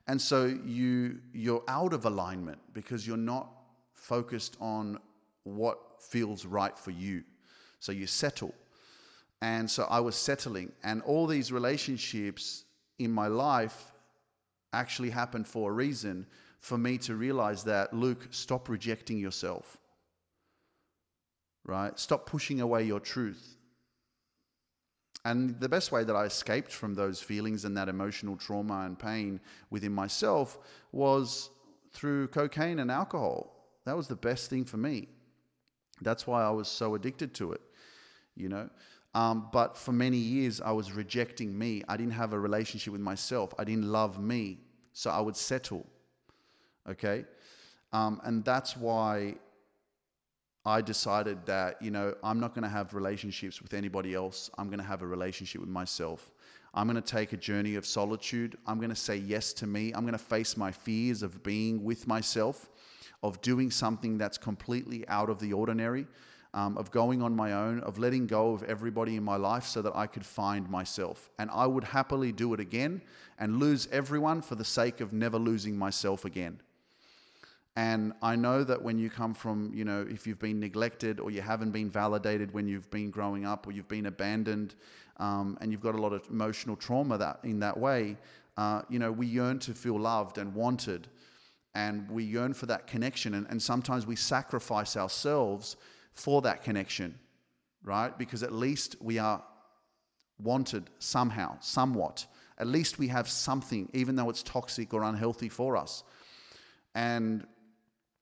and 0.06 0.20
so 0.20 0.44
you, 0.64 1.20
you're 1.32 1.64
out 1.66 1.94
of 1.94 2.04
alignment 2.04 2.58
because 2.74 3.06
you're 3.06 3.16
not 3.16 3.48
focused 3.94 4.58
on 4.60 4.98
what 5.44 5.78
feels 6.02 6.44
right 6.44 6.78
for 6.78 6.90
you. 6.90 7.24
So 7.80 7.92
you 7.92 8.06
settle. 8.06 8.54
And 9.40 9.70
so 9.70 9.84
I 9.84 10.00
was 10.00 10.16
settling. 10.16 10.72
And 10.82 11.00
all 11.02 11.26
these 11.26 11.50
relationships 11.50 12.64
in 12.98 13.10
my 13.10 13.26
life 13.26 13.93
actually 14.74 15.10
happened 15.10 15.46
for 15.48 15.70
a 15.70 15.74
reason 15.74 16.26
for 16.60 16.78
me 16.78 16.98
to 16.98 17.14
realize 17.14 17.64
that, 17.64 17.92
Luke, 17.92 18.28
stop 18.30 18.68
rejecting 18.68 19.18
yourself. 19.18 19.76
Right? 21.64 21.98
Stop 21.98 22.26
pushing 22.26 22.60
away 22.60 22.84
your 22.84 23.00
truth. 23.00 23.56
And 25.24 25.58
the 25.58 25.68
best 25.68 25.90
way 25.90 26.04
that 26.04 26.14
I 26.14 26.24
escaped 26.24 26.70
from 26.70 26.94
those 26.94 27.20
feelings 27.20 27.64
and 27.64 27.76
that 27.76 27.88
emotional 27.88 28.36
trauma 28.36 28.82
and 28.84 28.98
pain 28.98 29.40
within 29.70 29.92
myself 29.92 30.58
was 30.92 31.50
through 31.92 32.28
cocaine 32.28 32.78
and 32.78 32.90
alcohol. 32.90 33.54
That 33.86 33.96
was 33.96 34.08
the 34.08 34.16
best 34.16 34.50
thing 34.50 34.64
for 34.64 34.76
me. 34.76 35.08
That's 36.02 36.26
why 36.26 36.42
I 36.42 36.50
was 36.50 36.68
so 36.68 36.94
addicted 36.94 37.32
to 37.34 37.52
it, 37.52 37.60
you 38.36 38.48
know. 38.48 38.68
Um, 39.14 39.48
but 39.52 39.76
for 39.76 39.92
many 39.92 40.16
years, 40.16 40.60
I 40.60 40.72
was 40.72 40.92
rejecting 40.92 41.56
me. 41.56 41.82
I 41.88 41.96
didn't 41.96 42.14
have 42.14 42.32
a 42.32 42.38
relationship 42.38 42.92
with 42.92 43.00
myself. 43.00 43.54
I 43.58 43.64
didn't 43.64 43.86
love 43.86 44.18
me. 44.18 44.58
So 44.92 45.10
I 45.10 45.20
would 45.20 45.36
settle. 45.36 45.86
Okay? 46.88 47.24
Um, 47.92 48.20
and 48.24 48.44
that's 48.44 48.76
why 48.76 49.36
I 50.66 50.80
decided 50.80 51.44
that, 51.46 51.80
you 51.80 51.90
know, 51.90 52.14
I'm 52.24 52.40
not 52.40 52.54
going 52.54 52.62
to 52.64 52.68
have 52.70 52.94
relationships 52.94 53.62
with 53.62 53.74
anybody 53.74 54.14
else. 54.14 54.50
I'm 54.58 54.68
going 54.68 54.78
to 54.78 54.84
have 54.84 55.02
a 55.02 55.06
relationship 55.06 55.60
with 55.60 55.70
myself. 55.70 56.32
I'm 56.72 56.88
going 56.88 57.00
to 57.00 57.02
take 57.02 57.32
a 57.32 57.36
journey 57.36 57.76
of 57.76 57.86
solitude. 57.86 58.56
I'm 58.66 58.78
going 58.78 58.90
to 58.90 58.96
say 58.96 59.16
yes 59.16 59.52
to 59.54 59.66
me. 59.66 59.92
I'm 59.92 60.00
going 60.00 60.12
to 60.12 60.18
face 60.18 60.56
my 60.56 60.72
fears 60.72 61.22
of 61.22 61.42
being 61.44 61.84
with 61.84 62.08
myself, 62.08 62.68
of 63.22 63.40
doing 63.42 63.70
something 63.70 64.18
that's 64.18 64.38
completely 64.38 65.06
out 65.06 65.30
of 65.30 65.38
the 65.38 65.52
ordinary, 65.52 66.06
um, 66.54 66.78
of 66.78 66.90
going 66.92 67.20
on 67.20 67.34
my 67.34 67.52
own, 67.52 67.80
of 67.80 67.98
letting 67.98 68.28
go 68.28 68.52
of 68.52 68.62
everybody 68.62 69.16
in 69.16 69.24
my 69.24 69.36
life 69.36 69.64
so 69.64 69.82
that 69.82 69.94
I 69.96 70.06
could 70.06 70.24
find 70.24 70.70
myself. 70.70 71.28
And 71.38 71.50
I 71.50 71.66
would 71.66 71.82
happily 71.82 72.30
do 72.30 72.54
it 72.54 72.60
again 72.60 73.02
and 73.38 73.58
lose 73.58 73.88
everyone 73.90 74.40
for 74.40 74.54
the 74.54 74.64
sake 74.64 75.00
of 75.00 75.12
never 75.12 75.36
losing 75.36 75.76
myself 75.76 76.24
again. 76.24 76.60
And 77.76 78.12
I 78.22 78.36
know 78.36 78.62
that 78.62 78.80
when 78.80 79.00
you 79.00 79.10
come 79.10 79.34
from, 79.34 79.72
you 79.74 79.84
know, 79.84 80.06
if 80.08 80.28
you've 80.28 80.38
been 80.38 80.60
neglected 80.60 81.18
or 81.18 81.32
you 81.32 81.42
haven't 81.42 81.72
been 81.72 81.90
validated 81.90 82.54
when 82.54 82.68
you've 82.68 82.88
been 82.88 83.10
growing 83.10 83.44
up 83.44 83.66
or 83.66 83.72
you've 83.72 83.88
been 83.88 84.06
abandoned 84.06 84.76
um, 85.16 85.58
and 85.60 85.72
you've 85.72 85.82
got 85.82 85.96
a 85.96 86.00
lot 86.00 86.12
of 86.12 86.24
emotional 86.30 86.76
trauma 86.76 87.18
that 87.18 87.40
in 87.42 87.58
that 87.58 87.76
way, 87.76 88.16
uh, 88.56 88.82
you 88.88 89.00
know, 89.00 89.10
we 89.10 89.26
yearn 89.26 89.58
to 89.58 89.74
feel 89.74 89.98
loved 89.98 90.38
and 90.38 90.54
wanted 90.54 91.08
and 91.74 92.08
we 92.08 92.22
yearn 92.22 92.54
for 92.54 92.66
that 92.66 92.86
connection. 92.86 93.34
And, 93.34 93.48
and 93.50 93.60
sometimes 93.60 94.06
we 94.06 94.14
sacrifice 94.14 94.96
ourselves 94.96 95.76
for 96.14 96.42
that 96.42 96.62
connection, 96.62 97.18
right? 97.82 98.16
Because 98.16 98.42
at 98.42 98.52
least 98.52 98.96
we 99.00 99.18
are 99.18 99.42
wanted 100.38 100.90
somehow, 100.98 101.56
somewhat. 101.60 102.26
At 102.58 102.66
least 102.66 102.98
we 102.98 103.08
have 103.08 103.28
something, 103.28 103.88
even 103.92 104.16
though 104.16 104.30
it's 104.30 104.42
toxic 104.42 104.94
or 104.94 105.02
unhealthy 105.02 105.48
for 105.48 105.76
us. 105.76 106.04
And 106.94 107.46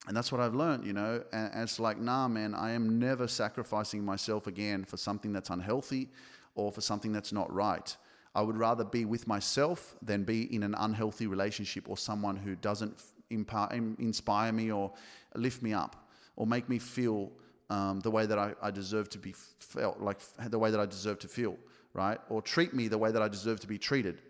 and 0.08 0.16
that's 0.16 0.32
what 0.32 0.40
I've 0.40 0.54
learned, 0.54 0.84
you 0.84 0.92
know. 0.92 1.22
And, 1.32 1.50
it's 1.62 1.78
like, 1.78 1.98
nah, 1.98 2.26
man, 2.26 2.54
I 2.54 2.72
am 2.72 2.98
never 2.98 3.28
sacrificing 3.28 4.04
myself 4.04 4.48
again 4.48 4.84
for 4.84 4.96
something 4.96 5.32
that's 5.32 5.50
unhealthy 5.50 6.10
or 6.56 6.72
for 6.72 6.80
something 6.80 7.12
that's 7.12 7.32
not 7.32 7.52
right. 7.52 7.96
I 8.34 8.42
would 8.42 8.56
rather 8.56 8.84
be 8.84 9.04
with 9.04 9.28
myself 9.28 9.94
than 10.02 10.24
be 10.24 10.52
in 10.52 10.62
an 10.64 10.74
unhealthy 10.76 11.26
relationship 11.26 11.88
or 11.88 11.96
someone 11.96 12.34
who 12.34 12.56
doesn't 12.56 13.00
inspire 13.30 14.52
me 14.52 14.72
or 14.72 14.92
lift 15.36 15.62
me 15.62 15.72
up 15.72 16.08
or 16.34 16.46
make 16.46 16.68
me 16.68 16.78
feel 16.78 17.30
um, 17.72 18.00
the 18.00 18.10
way 18.10 18.26
that 18.26 18.38
I, 18.38 18.52
I, 18.60 18.70
deserve 18.70 19.08
to 19.10 19.18
be 19.18 19.34
felt, 19.58 19.98
like 19.98 20.18
the 20.48 20.58
way 20.58 20.70
that 20.70 20.78
I 20.78 20.84
deserve 20.84 21.18
to 21.20 21.28
feel, 21.28 21.56
right? 21.94 22.18
Or 22.28 22.42
treat 22.42 22.74
me 22.74 22.86
the 22.86 22.98
way 22.98 23.10
that 23.10 23.22
I 23.22 23.28
deserve 23.28 23.60
to 23.60 23.66
be 23.66 23.78
treated. 23.78 24.20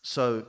So, 0.00 0.46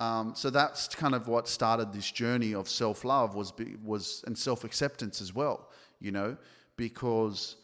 um, 0.00 0.34
so 0.36 0.50
that's 0.50 0.88
kind 0.88 1.14
of 1.14 1.28
what 1.28 1.48
started 1.48 1.94
this 1.94 2.10
journey 2.10 2.54
of 2.54 2.68
self 2.68 3.04
love 3.04 3.34
was 3.34 3.54
was 3.82 4.22
and 4.26 4.36
self 4.36 4.64
acceptance 4.64 5.22
as 5.22 5.34
well. 5.34 5.70
You 5.98 6.10
know, 6.10 6.36
because 6.76 7.56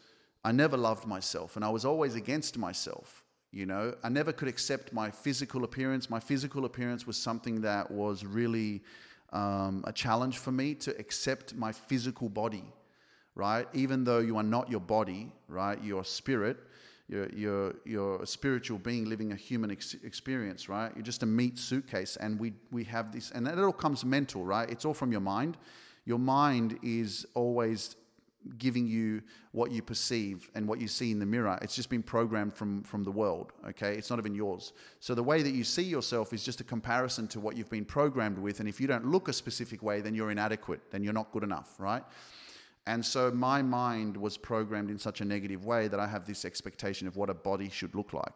I 0.43 0.51
never 0.51 0.77
loved 0.77 1.05
myself 1.05 1.55
and 1.55 1.63
I 1.63 1.69
was 1.69 1.85
always 1.85 2.15
against 2.15 2.57
myself. 2.57 3.23
You 3.51 3.67
know, 3.67 3.95
I 4.03 4.09
never 4.09 4.33
could 4.33 4.47
accept 4.47 4.91
my 4.91 5.11
physical 5.11 5.63
appearance. 5.63 6.09
My 6.09 6.19
physical 6.19 6.65
appearance 6.65 7.05
was 7.05 7.17
something 7.17 7.61
that 7.61 7.91
was 7.91 8.25
really 8.25 8.81
um, 9.33 9.83
a 9.85 9.93
challenge 9.93 10.39
for 10.39 10.51
me 10.51 10.73
to 10.75 10.97
accept 10.97 11.55
my 11.55 11.71
physical 11.71 12.29
body, 12.29 12.63
right? 13.37 13.67
Even 13.73 14.03
though 14.03 14.19
you 14.19 14.35
are 14.35 14.43
not 14.43 14.69
your 14.69 14.81
body, 14.81 15.31
right? 15.47 15.81
Your 15.83 16.03
spirit 16.03 16.57
you're, 17.09 17.29
you're, 17.29 17.75
you're 17.85 18.21
a 18.21 18.27
spiritual 18.27 18.79
being 18.79 19.05
living 19.05 19.31
a 19.31 19.35
human 19.35 19.71
ex- 19.71 19.95
experience, 20.03 20.67
right? 20.67 20.91
You're 20.95 21.05
just 21.05 21.23
a 21.23 21.25
meat 21.25 21.57
suitcase. 21.57 22.17
And 22.17 22.39
we, 22.39 22.53
we 22.71 22.83
have 22.85 23.13
this, 23.13 23.31
and 23.31 23.47
it 23.47 23.57
all 23.57 23.71
comes 23.71 24.03
mental, 24.03 24.43
right? 24.43 24.69
It's 24.69 24.83
all 24.83 24.93
from 24.93 25.11
your 25.11 25.21
mind. 25.21 25.57
Your 26.05 26.19
mind 26.19 26.77
is 26.83 27.25
always 27.33 27.95
giving 28.57 28.87
you 28.87 29.21
what 29.51 29.71
you 29.71 29.81
perceive 29.81 30.49
and 30.53 30.67
what 30.67 30.79
you 30.79 30.87
see 30.87 31.11
in 31.11 31.19
the 31.19 31.25
mirror. 31.25 31.57
It's 31.61 31.75
just 31.75 31.89
been 31.89 32.03
programmed 32.03 32.53
from, 32.53 32.83
from 32.83 33.03
the 33.03 33.11
world, 33.11 33.53
okay? 33.69 33.93
It's 33.95 34.09
not 34.09 34.19
even 34.19 34.35
yours. 34.35 34.73
So 34.99 35.15
the 35.15 35.23
way 35.23 35.41
that 35.41 35.51
you 35.51 35.63
see 35.63 35.83
yourself 35.83 36.33
is 36.33 36.43
just 36.43 36.59
a 36.59 36.63
comparison 36.63 37.27
to 37.29 37.39
what 37.39 37.55
you've 37.55 37.69
been 37.69 37.85
programmed 37.85 38.37
with. 38.37 38.59
And 38.59 38.67
if 38.67 38.81
you 38.81 38.87
don't 38.87 39.05
look 39.05 39.29
a 39.29 39.33
specific 39.33 39.81
way, 39.81 40.01
then 40.01 40.13
you're 40.13 40.31
inadequate, 40.31 40.91
then 40.91 41.03
you're 41.03 41.13
not 41.13 41.31
good 41.31 41.43
enough, 41.43 41.75
right? 41.79 42.03
And 42.87 43.05
so 43.05 43.29
my 43.31 43.61
mind 43.61 44.15
was 44.15 44.37
programmed 44.37 44.89
in 44.89 44.97
such 44.97 45.19
a 45.19 45.25
negative 45.25 45.65
way 45.65 45.89
that 45.89 45.99
I 45.99 46.07
have 46.07 46.25
this 46.25 46.45
expectation 46.45 47.05
of 47.05 47.17
what 47.17 47.29
a 47.29 47.33
body 47.33 47.69
should 47.69 47.93
look 47.93 48.13
like. 48.13 48.31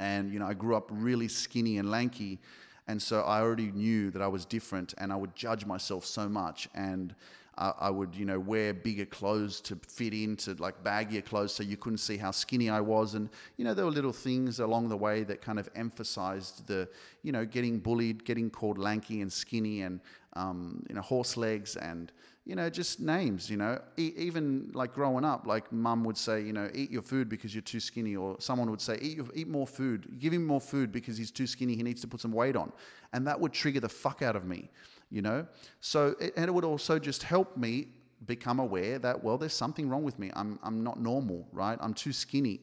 And, 0.00 0.32
you 0.32 0.38
know, 0.38 0.46
I 0.46 0.54
grew 0.54 0.74
up 0.74 0.88
really 0.90 1.28
skinny 1.28 1.76
and 1.76 1.90
lanky. 1.90 2.40
And 2.88 3.00
so 3.00 3.20
I 3.20 3.42
already 3.42 3.70
knew 3.70 4.10
that 4.12 4.22
I 4.22 4.26
was 4.26 4.46
different 4.46 4.94
and 4.96 5.12
I 5.12 5.16
would 5.16 5.36
judge 5.36 5.66
myself 5.66 6.06
so 6.06 6.30
much. 6.30 6.66
And 6.74 7.14
uh, 7.58 7.74
I 7.78 7.90
would, 7.90 8.14
you 8.14 8.24
know, 8.24 8.40
wear 8.40 8.72
bigger 8.72 9.04
clothes 9.04 9.60
to 9.60 9.76
fit 9.86 10.14
into 10.14 10.54
like 10.54 10.82
baggier 10.82 11.22
clothes 11.22 11.54
so 11.54 11.62
you 11.62 11.76
couldn't 11.76 11.98
see 11.98 12.16
how 12.16 12.30
skinny 12.30 12.70
I 12.70 12.80
was. 12.80 13.12
And, 13.12 13.28
you 13.58 13.66
know, 13.66 13.74
there 13.74 13.84
were 13.84 13.90
little 13.90 14.14
things 14.14 14.60
along 14.60 14.88
the 14.88 14.96
way 14.96 15.24
that 15.24 15.42
kind 15.42 15.58
of 15.58 15.68
emphasized 15.74 16.66
the, 16.66 16.88
you 17.22 17.32
know, 17.32 17.44
getting 17.44 17.78
bullied, 17.80 18.24
getting 18.24 18.48
called 18.48 18.78
lanky 18.78 19.20
and 19.20 19.30
skinny 19.30 19.82
and, 19.82 20.00
um, 20.32 20.82
you 20.88 20.94
know, 20.94 21.02
horse 21.02 21.36
legs 21.36 21.76
and, 21.76 22.12
you 22.44 22.56
know, 22.56 22.68
just 22.68 22.98
names, 22.98 23.48
you 23.48 23.56
know, 23.56 23.80
e- 23.96 24.12
even 24.16 24.70
like 24.74 24.92
growing 24.92 25.24
up, 25.24 25.46
like 25.46 25.70
mum 25.72 26.02
would 26.02 26.18
say, 26.18 26.40
you 26.40 26.52
know, 26.52 26.68
eat 26.74 26.90
your 26.90 27.02
food 27.02 27.28
because 27.28 27.54
you're 27.54 27.62
too 27.62 27.78
skinny, 27.78 28.16
or 28.16 28.36
someone 28.40 28.68
would 28.68 28.80
say, 28.80 28.98
eat, 29.00 29.16
your, 29.16 29.26
eat 29.34 29.46
more 29.46 29.66
food, 29.66 30.18
give 30.18 30.32
him 30.32 30.44
more 30.44 30.60
food 30.60 30.90
because 30.90 31.16
he's 31.16 31.30
too 31.30 31.46
skinny, 31.46 31.76
he 31.76 31.84
needs 31.84 32.00
to 32.00 32.08
put 32.08 32.20
some 32.20 32.32
weight 32.32 32.56
on. 32.56 32.72
And 33.12 33.26
that 33.28 33.38
would 33.38 33.52
trigger 33.52 33.78
the 33.78 33.88
fuck 33.88 34.22
out 34.22 34.34
of 34.34 34.44
me, 34.44 34.70
you 35.10 35.22
know? 35.22 35.46
So, 35.80 36.16
it, 36.18 36.32
and 36.36 36.46
it 36.46 36.52
would 36.52 36.64
also 36.64 36.98
just 36.98 37.22
help 37.22 37.56
me 37.56 37.88
become 38.26 38.58
aware 38.58 38.98
that, 38.98 39.22
well, 39.22 39.38
there's 39.38 39.54
something 39.54 39.88
wrong 39.88 40.02
with 40.02 40.18
me. 40.18 40.32
I'm, 40.34 40.58
I'm 40.64 40.82
not 40.82 40.98
normal, 40.98 41.46
right? 41.52 41.78
I'm 41.80 41.94
too 41.94 42.12
skinny. 42.12 42.60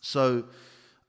So, 0.00 0.44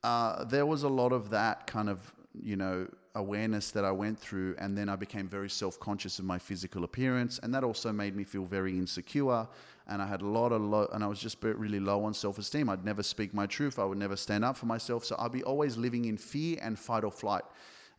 uh, 0.03 0.43
there 0.43 0.65
was 0.65 0.83
a 0.83 0.89
lot 0.89 1.13
of 1.13 1.29
that 1.29 1.67
kind 1.67 1.89
of, 1.89 2.13
you 2.43 2.57
know, 2.57 2.87
awareness 3.15 3.71
that 3.71 3.83
I 3.83 3.91
went 3.91 4.19
through, 4.19 4.55
and 4.57 4.77
then 4.77 4.89
I 4.89 4.95
became 4.95 5.27
very 5.27 5.49
self 5.49 5.79
conscious 5.79 6.19
of 6.19 6.25
my 6.25 6.37
physical 6.37 6.83
appearance, 6.83 7.39
and 7.43 7.53
that 7.53 7.63
also 7.63 7.91
made 7.91 8.15
me 8.15 8.23
feel 8.23 8.45
very 8.45 8.77
insecure. 8.77 9.47
And 9.87 10.01
I 10.01 10.07
had 10.07 10.21
a 10.21 10.27
lot 10.27 10.51
of 10.51 10.61
low, 10.61 10.87
and 10.93 11.03
I 11.03 11.07
was 11.07 11.19
just 11.19 11.43
really 11.43 11.79
low 11.79 12.03
on 12.05 12.13
self 12.13 12.37
esteem. 12.37 12.69
I'd 12.69 12.85
never 12.85 13.03
speak 13.03 13.33
my 13.33 13.45
truth. 13.45 13.79
I 13.79 13.85
would 13.85 13.97
never 13.97 14.15
stand 14.15 14.45
up 14.45 14.57
for 14.57 14.65
myself. 14.65 15.03
So 15.05 15.15
I'd 15.19 15.31
be 15.31 15.43
always 15.43 15.77
living 15.77 16.05
in 16.05 16.17
fear 16.17 16.57
and 16.61 16.77
fight 16.77 17.03
or 17.03 17.11
flight, 17.11 17.43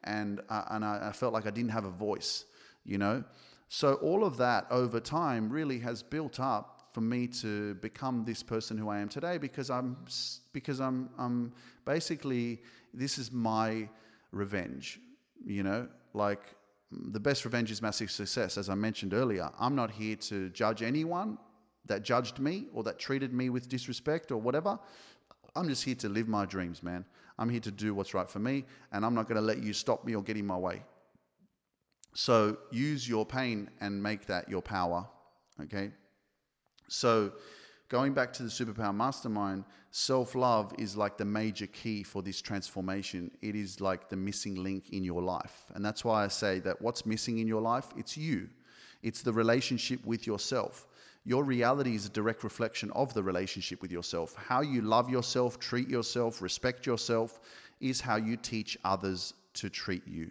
and 0.05 0.41
uh, 0.49 0.65
and 0.71 0.85
I, 0.85 1.09
I 1.09 1.13
felt 1.13 1.33
like 1.33 1.47
I 1.47 1.51
didn't 1.51 1.73
have 1.73 1.85
a 1.85 1.91
voice, 1.91 2.45
you 2.85 2.99
know. 2.99 3.25
So 3.69 3.95
all 3.95 4.25
of 4.25 4.37
that 4.37 4.67
over 4.71 5.01
time 5.01 5.51
really 5.51 5.79
has 5.79 6.03
built 6.03 6.41
up 6.41 6.89
for 6.93 7.01
me 7.01 7.27
to 7.27 7.75
become 7.77 8.25
this 8.25 8.43
person 8.43 8.77
who 8.77 8.91
I 8.91 8.99
am 8.99 9.09
today 9.09 9.39
because 9.39 9.71
I'm 9.71 9.97
because 10.53 10.81
I'm 10.81 11.09
I'm 11.19 11.53
basically 11.85 12.63
this 12.93 13.17
is 13.17 13.33
my 13.33 13.89
revenge. 14.33 14.99
You 15.45 15.63
know, 15.63 15.89
like 16.15 16.41
the 16.91 17.21
best 17.21 17.45
revenge 17.45 17.71
is 17.71 17.81
massive 17.81 18.11
success. 18.11 18.59
As 18.59 18.69
I 18.69 18.75
mentioned 18.75 19.15
earlier, 19.15 19.51
I'm 19.59 19.75
not 19.75 19.91
here 19.91 20.17
to 20.17 20.51
judge 20.51 20.83
anyone 20.83 21.39
that 21.87 22.03
judged 22.03 22.39
me 22.39 22.67
or 22.73 22.83
that 22.85 22.99
treated 22.99 23.33
me 23.33 23.51
with 23.51 23.69
disrespect 23.69 24.31
or 24.31 24.39
whatever. 24.39 24.79
I'm 25.55 25.69
just 25.69 25.85
here 25.85 25.95
to 25.97 26.09
live 26.09 26.29
my 26.29 26.47
dreams, 26.47 26.83
man. 26.83 27.05
I'm 27.39 27.49
here 27.49 27.61
to 27.61 27.71
do 27.71 27.95
what's 27.95 28.15
right 28.15 28.31
for 28.31 28.39
me, 28.39 28.65
and 28.93 29.05
I'm 29.05 29.15
not 29.15 29.27
going 29.27 29.37
to 29.37 29.43
let 29.43 29.63
you 29.63 29.73
stop 29.73 30.05
me 30.05 30.15
or 30.15 30.23
get 30.23 30.37
in 30.37 30.47
my 30.47 30.57
way. 30.57 30.83
So 32.15 32.59
use 32.71 33.09
your 33.09 33.25
pain 33.25 33.71
and 33.81 34.03
make 34.03 34.27
that 34.27 34.49
your 34.49 34.63
power, 34.63 35.07
okay? 35.63 35.91
So 36.89 37.33
going 37.93 38.15
back 38.15 38.33
to 38.33 38.43
the 38.43 38.49
superpower 38.49 38.95
mastermind, 38.95 39.65
self 39.91 40.35
love 40.35 40.73
is 40.79 40.97
like 40.97 41.19
the 41.19 41.25
major 41.27 41.67
key 41.67 42.03
for 42.03 42.23
this 42.23 42.41
transformation. 42.41 43.31
It 43.43 43.55
is 43.55 43.83
like 43.83 44.09
the 44.09 44.17
missing 44.17 44.55
link 44.55 44.89
in 44.93 45.05
your 45.05 45.21
life. 45.21 45.67
And 45.75 45.85
that's 45.85 46.03
why 46.03 46.25
I 46.25 46.29
say 46.29 46.59
that 46.61 46.81
what's 46.81 47.05
missing 47.05 47.39
in 47.39 47.47
your 47.47 47.61
life, 47.61 47.89
it's 47.95 48.17
you, 48.17 48.49
it's 49.03 49.21
the 49.21 49.33
relationship 49.33 50.03
with 50.07 50.27
yourself. 50.27 50.89
Your 51.27 51.45
reality 51.45 51.95
is 51.95 52.07
a 52.07 52.09
direct 52.09 52.45
reflection 52.45 52.91
of 52.93 53.13
the 53.13 53.23
relationship 53.23 53.83
with 53.83 53.93
yourself. 53.93 54.35
How 54.37 54.63
you 54.63 54.81
love 54.81 55.11
yourself, 55.11 55.61
treat 55.61 55.89
yourself, 55.91 56.41
respect 56.41 56.87
yourself 56.87 57.41
is 57.83 58.01
how 58.01 58.17
you 58.17 58.39
teach 58.39 58.79
others 58.85 59.35
to 59.53 59.69
treat 59.69 60.09
you 60.09 60.31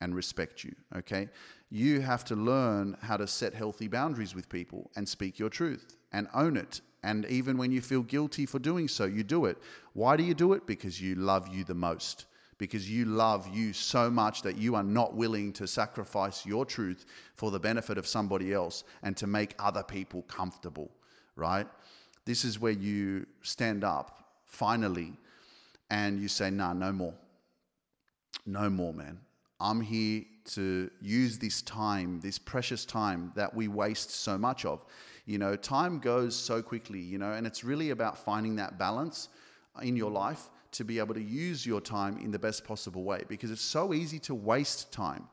and 0.00 0.14
respect 0.14 0.64
you. 0.64 0.74
Okay? 0.96 1.28
You 1.70 2.00
have 2.00 2.24
to 2.26 2.36
learn 2.36 2.96
how 3.00 3.16
to 3.16 3.26
set 3.26 3.54
healthy 3.54 3.88
boundaries 3.88 4.34
with 4.34 4.48
people 4.48 4.90
and 4.96 5.08
speak 5.08 5.38
your 5.38 5.48
truth 5.50 5.96
and 6.12 6.28
own 6.34 6.56
it. 6.56 6.80
And 7.02 7.24
even 7.26 7.56
when 7.56 7.70
you 7.70 7.80
feel 7.80 8.02
guilty 8.02 8.46
for 8.46 8.58
doing 8.58 8.88
so, 8.88 9.04
you 9.04 9.22
do 9.22 9.46
it. 9.46 9.58
Why 9.92 10.16
do 10.16 10.22
you 10.22 10.34
do 10.34 10.52
it? 10.52 10.66
Because 10.66 11.00
you 11.00 11.14
love 11.14 11.48
you 11.54 11.64
the 11.64 11.74
most. 11.74 12.26
Because 12.58 12.90
you 12.90 13.04
love 13.04 13.46
you 13.54 13.72
so 13.72 14.10
much 14.10 14.42
that 14.42 14.56
you 14.56 14.74
are 14.74 14.82
not 14.82 15.14
willing 15.14 15.52
to 15.54 15.66
sacrifice 15.66 16.46
your 16.46 16.64
truth 16.64 17.04
for 17.34 17.50
the 17.50 17.60
benefit 17.60 17.98
of 17.98 18.06
somebody 18.06 18.52
else 18.52 18.84
and 19.02 19.16
to 19.18 19.26
make 19.26 19.54
other 19.58 19.82
people 19.82 20.22
comfortable, 20.22 20.90
right? 21.36 21.66
This 22.24 22.44
is 22.44 22.58
where 22.58 22.72
you 22.72 23.26
stand 23.42 23.84
up 23.84 24.24
finally 24.46 25.18
and 25.90 26.18
you 26.18 26.28
say, 26.28 26.50
nah, 26.50 26.72
no 26.72 26.92
more. 26.92 27.14
No 28.46 28.70
more, 28.70 28.94
man. 28.94 29.18
I'm 29.60 29.80
here 29.80 30.24
to 30.52 30.90
use 31.00 31.38
this 31.38 31.62
time, 31.62 32.20
this 32.20 32.38
precious 32.38 32.84
time 32.84 33.32
that 33.34 33.54
we 33.54 33.68
waste 33.68 34.10
so 34.10 34.38
much 34.38 34.64
of. 34.64 34.84
You 35.24 35.38
know, 35.38 35.56
time 35.56 35.98
goes 35.98 36.36
so 36.36 36.62
quickly, 36.62 37.00
you 37.00 37.18
know, 37.18 37.32
and 37.32 37.46
it's 37.46 37.64
really 37.64 37.90
about 37.90 38.18
finding 38.18 38.56
that 38.56 38.78
balance 38.78 39.28
in 39.82 39.96
your 39.96 40.10
life 40.10 40.50
to 40.72 40.84
be 40.84 40.98
able 40.98 41.14
to 41.14 41.22
use 41.22 41.66
your 41.66 41.80
time 41.80 42.18
in 42.18 42.30
the 42.30 42.38
best 42.38 42.64
possible 42.64 43.02
way 43.02 43.22
because 43.28 43.50
it's 43.50 43.62
so 43.62 43.94
easy 43.94 44.18
to 44.18 44.34
waste 44.34 44.92
time 44.92 45.26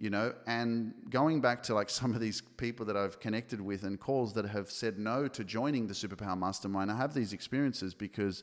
you 0.00 0.10
know 0.10 0.32
and 0.46 0.94
going 1.10 1.40
back 1.40 1.62
to 1.62 1.74
like 1.74 1.90
some 2.00 2.14
of 2.14 2.20
these 2.20 2.40
people 2.56 2.84
that 2.86 2.96
i've 2.96 3.20
connected 3.20 3.60
with 3.60 3.84
and 3.84 4.00
calls 4.00 4.32
that 4.32 4.44
have 4.44 4.70
said 4.70 4.98
no 4.98 5.28
to 5.28 5.44
joining 5.44 5.86
the 5.86 5.94
superpower 5.94 6.36
mastermind 6.36 6.90
i 6.90 6.96
have 6.96 7.14
these 7.14 7.32
experiences 7.32 7.94
because 7.94 8.42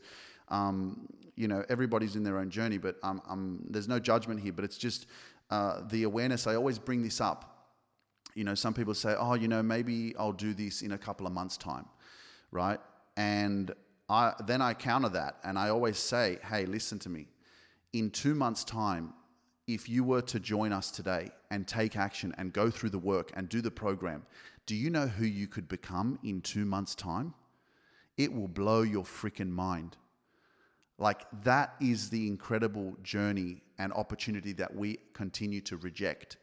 um, 0.49 1.07
you 1.35 1.47
know 1.47 1.63
everybody's 1.69 2.15
in 2.15 2.23
their 2.23 2.37
own 2.37 2.49
journey 2.49 2.77
but 2.77 2.95
um, 3.03 3.21
um, 3.27 3.59
there's 3.69 3.87
no 3.87 3.99
judgment 3.99 4.39
here 4.39 4.53
but 4.53 4.65
it's 4.65 4.77
just 4.77 5.07
uh, 5.49 5.81
the 5.89 6.03
awareness 6.03 6.47
i 6.47 6.55
always 6.55 6.79
bring 6.79 7.01
this 7.01 7.21
up 7.21 7.69
you 8.35 8.43
know 8.43 8.55
some 8.55 8.73
people 8.73 8.93
say 8.93 9.15
oh 9.17 9.33
you 9.33 9.47
know 9.47 9.63
maybe 9.63 10.15
i'll 10.19 10.31
do 10.31 10.53
this 10.53 10.81
in 10.81 10.91
a 10.93 10.97
couple 10.97 11.25
of 11.25 11.33
months 11.33 11.57
time 11.57 11.85
right 12.51 12.79
and 13.15 13.73
I, 14.09 14.33
then 14.45 14.61
i 14.61 14.73
counter 14.73 15.09
that 15.09 15.37
and 15.43 15.57
i 15.57 15.69
always 15.69 15.97
say 15.97 16.39
hey 16.49 16.65
listen 16.65 16.99
to 16.99 17.09
me 17.09 17.27
in 17.93 18.09
two 18.09 18.35
months 18.35 18.63
time 18.63 19.13
if 19.67 19.89
you 19.89 20.03
were 20.03 20.21
to 20.21 20.39
join 20.39 20.71
us 20.71 20.89
today 20.89 21.29
and 21.51 21.67
take 21.67 21.97
action 21.97 22.33
and 22.37 22.53
go 22.53 22.69
through 22.69 22.89
the 22.89 22.99
work 22.99 23.31
and 23.35 23.49
do 23.49 23.61
the 23.61 23.71
program, 23.71 24.25
do 24.65 24.75
you 24.75 24.89
know 24.89 25.07
who 25.07 25.25
you 25.25 25.47
could 25.47 25.67
become 25.67 26.17
in 26.23 26.41
two 26.41 26.65
months' 26.65 26.95
time? 26.95 27.33
It 28.17 28.33
will 28.33 28.47
blow 28.47 28.81
your 28.81 29.03
freaking 29.03 29.49
mind. 29.49 29.97
Like, 30.97 31.25
that 31.43 31.75
is 31.79 32.09
the 32.09 32.27
incredible 32.27 32.95
journey 33.03 33.61
and 33.77 33.93
opportunity 33.93 34.53
that 34.53 34.75
we 34.75 34.99
continue 35.13 35.61
to 35.61 35.77
reject 35.77 36.37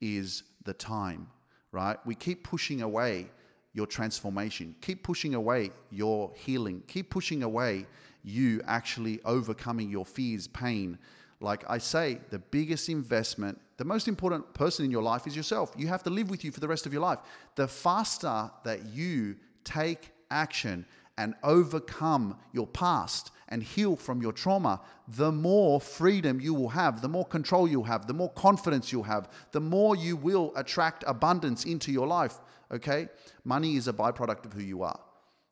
is 0.00 0.44
the 0.64 0.72
time, 0.72 1.28
right? 1.72 1.98
We 2.06 2.14
keep 2.14 2.44
pushing 2.44 2.82
away 2.82 3.28
your 3.74 3.86
transformation, 3.86 4.74
keep 4.80 5.02
pushing 5.02 5.34
away 5.34 5.70
your 5.90 6.32
healing, 6.34 6.82
keep 6.86 7.10
pushing 7.10 7.42
away 7.42 7.86
you 8.24 8.62
actually 8.66 9.20
overcoming 9.24 9.90
your 9.90 10.06
fears, 10.06 10.46
pain, 10.46 10.98
like 11.40 11.64
I 11.68 11.78
say, 11.78 12.18
the 12.30 12.38
biggest 12.38 12.88
investment, 12.88 13.60
the 13.76 13.84
most 13.84 14.06
important 14.06 14.54
person 14.54 14.84
in 14.84 14.90
your 14.90 15.02
life 15.02 15.26
is 15.26 15.34
yourself. 15.34 15.72
You 15.76 15.88
have 15.88 16.02
to 16.04 16.10
live 16.10 16.30
with 16.30 16.44
you 16.44 16.52
for 16.52 16.60
the 16.60 16.68
rest 16.68 16.86
of 16.86 16.92
your 16.92 17.02
life. 17.02 17.18
The 17.56 17.66
faster 17.66 18.50
that 18.64 18.86
you 18.86 19.36
take 19.64 20.12
action 20.30 20.86
and 21.18 21.34
overcome 21.42 22.38
your 22.52 22.66
past 22.68 23.32
and 23.52 23.62
heal 23.62 23.94
from 23.94 24.22
your 24.22 24.32
trauma, 24.32 24.80
the 25.06 25.30
more 25.30 25.78
freedom 25.78 26.40
you 26.40 26.54
will 26.54 26.70
have, 26.70 27.02
the 27.02 27.08
more 27.08 27.26
control 27.26 27.68
you'll 27.68 27.84
have, 27.84 28.06
the 28.06 28.14
more 28.14 28.30
confidence 28.30 28.90
you'll 28.90 29.02
have, 29.02 29.28
the 29.52 29.60
more 29.60 29.94
you 29.94 30.16
will 30.16 30.52
attract 30.56 31.04
abundance 31.06 31.66
into 31.66 31.92
your 31.92 32.06
life. 32.06 32.40
Okay? 32.72 33.08
Money 33.44 33.76
is 33.76 33.88
a 33.88 33.92
byproduct 33.92 34.46
of 34.46 34.54
who 34.54 34.62
you 34.62 34.82
are. 34.82 34.98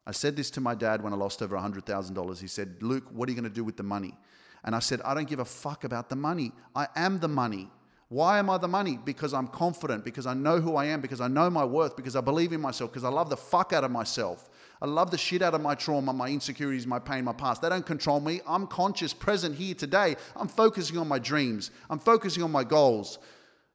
I 0.06 0.12
said 0.12 0.34
this 0.34 0.50
to 0.52 0.62
my 0.62 0.74
dad 0.74 1.02
when 1.02 1.12
I 1.12 1.16
lost 1.16 1.42
over 1.42 1.54
$100,000. 1.56 2.40
He 2.40 2.46
said, 2.46 2.82
Luke, 2.82 3.04
what 3.12 3.28
are 3.28 3.32
you 3.32 3.36
going 3.36 3.48
to 3.48 3.54
do 3.54 3.64
with 3.64 3.76
the 3.76 3.82
money? 3.82 4.16
And 4.64 4.74
I 4.74 4.78
said, 4.78 5.02
I 5.02 5.12
don't 5.12 5.28
give 5.28 5.38
a 5.38 5.44
fuck 5.44 5.84
about 5.84 6.08
the 6.08 6.16
money. 6.16 6.52
I 6.74 6.88
am 6.96 7.20
the 7.20 7.28
money. 7.28 7.70
Why 8.08 8.38
am 8.38 8.48
I 8.48 8.56
the 8.56 8.66
money? 8.66 8.98
Because 9.04 9.34
I'm 9.34 9.46
confident, 9.46 10.04
because 10.04 10.26
I 10.26 10.34
know 10.34 10.58
who 10.58 10.74
I 10.74 10.86
am, 10.86 11.00
because 11.00 11.20
I 11.20 11.28
know 11.28 11.48
my 11.50 11.64
worth, 11.64 11.96
because 11.96 12.16
I 12.16 12.20
believe 12.20 12.52
in 12.52 12.60
myself, 12.60 12.90
because 12.90 13.04
I 13.04 13.08
love 13.08 13.30
the 13.30 13.36
fuck 13.36 13.72
out 13.72 13.84
of 13.84 13.90
myself. 13.90 14.48
I 14.82 14.86
love 14.86 15.10
the 15.10 15.18
shit 15.18 15.42
out 15.42 15.54
of 15.54 15.60
my 15.60 15.74
trauma, 15.74 16.12
my 16.12 16.28
insecurities, 16.28 16.86
my 16.86 16.98
pain, 16.98 17.24
my 17.24 17.34
past. 17.34 17.60
They 17.60 17.68
don't 17.68 17.84
control 17.84 18.18
me. 18.18 18.40
I'm 18.46 18.66
conscious, 18.66 19.12
present 19.12 19.54
here 19.54 19.74
today. 19.74 20.16
I'm 20.34 20.48
focusing 20.48 20.96
on 20.96 21.06
my 21.06 21.18
dreams. 21.18 21.70
I'm 21.90 21.98
focusing 21.98 22.42
on 22.42 22.50
my 22.50 22.64
goals, 22.64 23.18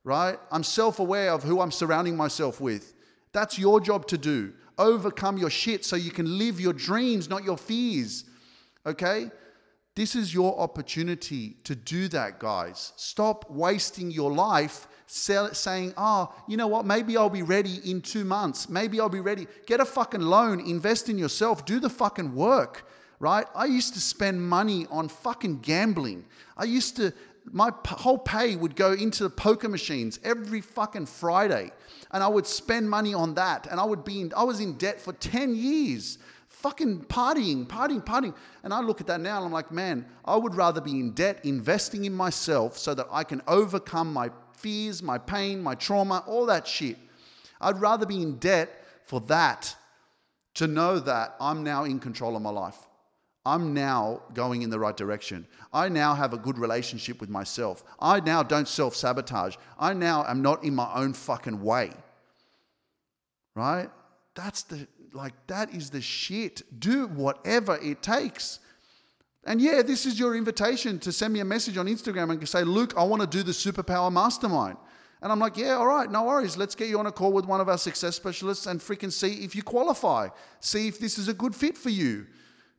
right? 0.03 0.39
I'm 0.51 0.63
self 0.63 0.99
aware 0.99 1.31
of 1.31 1.43
who 1.43 1.61
I'm 1.61 1.71
surrounding 1.71 2.17
myself 2.17 2.59
with. 2.59 2.93
That's 3.33 3.59
your 3.59 3.79
job 3.79 4.07
to 4.07 4.17
do. 4.17 4.53
Overcome 4.77 5.37
your 5.37 5.49
shit 5.49 5.85
so 5.85 5.95
you 5.95 6.11
can 6.11 6.37
live 6.37 6.59
your 6.59 6.73
dreams, 6.73 7.29
not 7.29 7.43
your 7.43 7.57
fears, 7.57 8.25
okay? 8.85 9.29
This 9.95 10.15
is 10.15 10.33
your 10.33 10.59
opportunity 10.59 11.57
to 11.63 11.75
do 11.75 12.07
that, 12.09 12.39
guys. 12.39 12.93
Stop 12.97 13.49
wasting 13.49 14.11
your 14.11 14.31
life 14.31 14.87
saying, 15.15 15.93
oh, 15.97 16.33
you 16.47 16.57
know 16.57 16.67
what, 16.67 16.85
maybe 16.85 17.15
I'll 17.15 17.29
be 17.29 17.41
ready 17.41 17.79
in 17.89 18.01
two 18.01 18.25
months. 18.25 18.67
Maybe 18.67 18.99
I'll 18.99 19.09
be 19.09 19.21
ready. 19.21 19.47
Get 19.65 19.79
a 19.79 19.85
fucking 19.85 20.21
loan, 20.21 20.59
invest 20.59 21.09
in 21.09 21.17
yourself, 21.17 21.65
do 21.65 21.79
the 21.79 21.89
fucking 21.89 22.35
work, 22.35 22.85
right? 23.19 23.45
I 23.55 23.65
used 23.65 23.93
to 23.93 24.01
spend 24.01 24.41
money 24.41 24.87
on 24.89 25.07
fucking 25.07 25.59
gambling. 25.59 26.25
I 26.57 26.65
used 26.65 26.97
to, 26.97 27.13
my 27.51 27.71
whole 27.87 28.17
pay 28.17 28.55
would 28.55 28.75
go 28.75 28.91
into 28.91 29.23
the 29.23 29.29
poker 29.29 29.69
machines 29.69 30.19
every 30.23 30.61
fucking 30.61 31.05
Friday. 31.05 31.71
And 32.11 32.21
I 32.21 32.27
would 32.27 32.45
spend 32.45 32.89
money 32.89 33.13
on 33.13 33.35
that. 33.35 33.67
And 33.71 33.79
I 33.79 33.85
would 33.85 34.03
be 34.03 34.21
in, 34.21 34.33
I 34.35 34.43
was 34.43 34.59
in 34.59 34.73
debt 34.73 34.99
for 34.99 35.13
10 35.13 35.55
years 35.55 36.17
fucking 36.49 37.01
partying, 37.05 37.67
partying, 37.67 38.03
partying. 38.03 38.33
And 38.63 38.73
I 38.73 38.81
look 38.81 38.99
at 38.99 39.07
that 39.07 39.21
now 39.21 39.37
and 39.37 39.45
I'm 39.45 39.51
like, 39.51 39.71
man, 39.71 40.05
I 40.25 40.35
would 40.35 40.55
rather 40.55 40.81
be 40.81 40.99
in 40.99 41.11
debt 41.11 41.39
investing 41.45 42.05
in 42.05 42.13
myself 42.13 42.77
so 42.77 42.93
that 42.95 43.07
I 43.11 43.23
can 43.23 43.41
overcome 43.47 44.11
my 44.11 44.29
fears, 44.55 45.03
my 45.03 45.17
pain, 45.17 45.61
my 45.61 45.75
trauma, 45.75 46.23
all 46.27 46.45
that 46.47 46.67
shit. 46.67 46.97
I'd 47.61 47.79
rather 47.79 48.05
be 48.05 48.21
in 48.21 48.37
debt 48.37 48.69
for 49.05 49.21
that 49.21 49.75
to 50.55 50.67
know 50.67 50.99
that 50.99 51.35
I'm 51.39 51.63
now 51.63 51.83
in 51.83 51.99
control 51.99 52.35
of 52.35 52.41
my 52.41 52.49
life. 52.49 52.77
I'm 53.45 53.73
now 53.73 54.21
going 54.33 54.63
in 54.63 54.71
the 54.71 54.79
right 54.79 54.97
direction. 54.97 55.45
I 55.71 55.87
now 55.87 56.15
have 56.15 56.33
a 56.33 56.37
good 56.37 56.57
relationship 56.57 57.21
with 57.21 57.29
myself. 57.29 57.83
I 57.99 58.19
now 58.19 58.41
don't 58.41 58.67
self 58.67 58.95
sabotage. 58.95 59.55
I 59.77 59.93
now 59.93 60.25
am 60.27 60.41
not 60.41 60.63
in 60.63 60.73
my 60.73 60.91
own 60.95 61.13
fucking 61.13 61.61
way. 61.61 61.91
Right? 63.53 63.89
That's 64.33 64.63
the 64.63 64.87
like 65.13 65.33
that 65.47 65.73
is 65.73 65.91
the 65.91 66.01
shit. 66.01 66.63
Do 66.79 67.07
whatever 67.07 67.77
it 67.77 68.01
takes. 68.01 68.59
And 69.45 69.61
yeah, 69.61 69.83
this 69.83 70.05
is 70.05 70.19
your 70.19 70.35
invitation 70.35 70.97
to 70.99 71.11
send 71.11 71.33
me 71.33 71.39
a 71.39 71.45
message 71.45 71.77
on 71.77 71.85
Instagram 71.85 72.31
and 72.31 72.49
say, 72.49 72.63
Luke, 72.63 72.93
I 72.97 73.03
want 73.03 73.21
to 73.21 73.27
do 73.27 73.43
the 73.43 73.51
superpower 73.51 74.11
mastermind. 74.11 74.77
And 75.21 75.31
I'm 75.31 75.39
like, 75.39 75.57
yeah, 75.57 75.73
all 75.73 75.87
right, 75.87 76.09
no 76.09 76.23
worries. 76.23 76.57
Let's 76.57 76.75
get 76.75 76.89
you 76.89 76.99
on 76.99 77.05
a 77.05 77.11
call 77.11 77.31
with 77.31 77.45
one 77.45 77.61
of 77.61 77.69
our 77.69 77.77
success 77.77 78.15
specialists 78.15 78.65
and 78.65 78.79
freaking 78.79 79.11
see 79.11 79.43
if 79.43 79.55
you 79.55 79.63
qualify. 79.63 80.29
See 80.59 80.87
if 80.87 80.99
this 80.99 81.17
is 81.17 81.27
a 81.27 81.33
good 81.33 81.55
fit 81.55 81.77
for 81.77 81.89
you. 81.89 82.25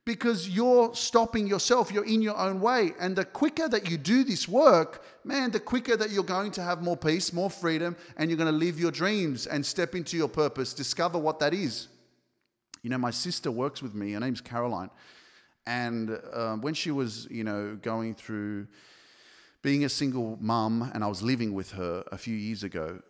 Because 0.05 0.49
you're 0.49 0.95
stopping 0.95 1.49
yourself, 1.49 1.91
you're 1.91 2.05
in 2.05 2.23
your 2.23 2.37
own 2.37 2.61
way. 2.61 2.93
And 3.01 3.17
the 3.17 3.25
quicker 3.25 3.69
that 3.69 3.91
you 3.91 3.97
do 3.97 4.23
this 4.23 4.47
work, 4.47 5.05
man, 5.25 5.51
the 5.51 5.59
quicker 5.59 5.97
that 5.97 6.11
you're 6.11 6.23
going 6.23 6.53
to 6.53 6.63
have 6.63 6.83
more 6.83 6.97
peace, 6.97 7.33
more 7.33 7.51
freedom, 7.51 7.97
and 8.17 8.31
you're 8.31 8.39
going 8.39 8.53
to 8.53 8.57
live 8.57 8.79
your 8.79 8.93
dreams 8.93 9.49
and 9.49 9.67
step 9.67 9.97
into 9.97 10.17
your 10.17 10.29
purpose, 10.29 10.73
discover 10.73 11.19
what 11.19 11.41
that 11.41 11.53
is. 11.53 11.89
You 12.83 12.91
know, 12.91 12.99
my 12.99 13.11
sister 13.11 13.51
works 13.51 13.83
with 13.83 13.97
me. 13.97 14.13
Her 14.13 14.21
name's 14.21 14.41
Caroline. 14.41 14.91
And 15.67 16.19
uh, 16.33 16.57
when 16.57 16.75
she 16.75 16.91
was, 16.91 17.27
you 17.31 17.45
know, 17.45 17.77
going 17.81 18.15
through 18.15 18.69
being 19.63 19.85
a 19.85 19.89
single 19.89 20.39
mum, 20.41 20.91
and 20.95 21.03
I 21.03 21.09
was 21.09 21.23
living 21.23 21.53
with 21.55 21.73
her 21.73 22.05
a 22.13 22.19
few 22.19 22.37
years 22.37 22.63
ago, 22.63 23.01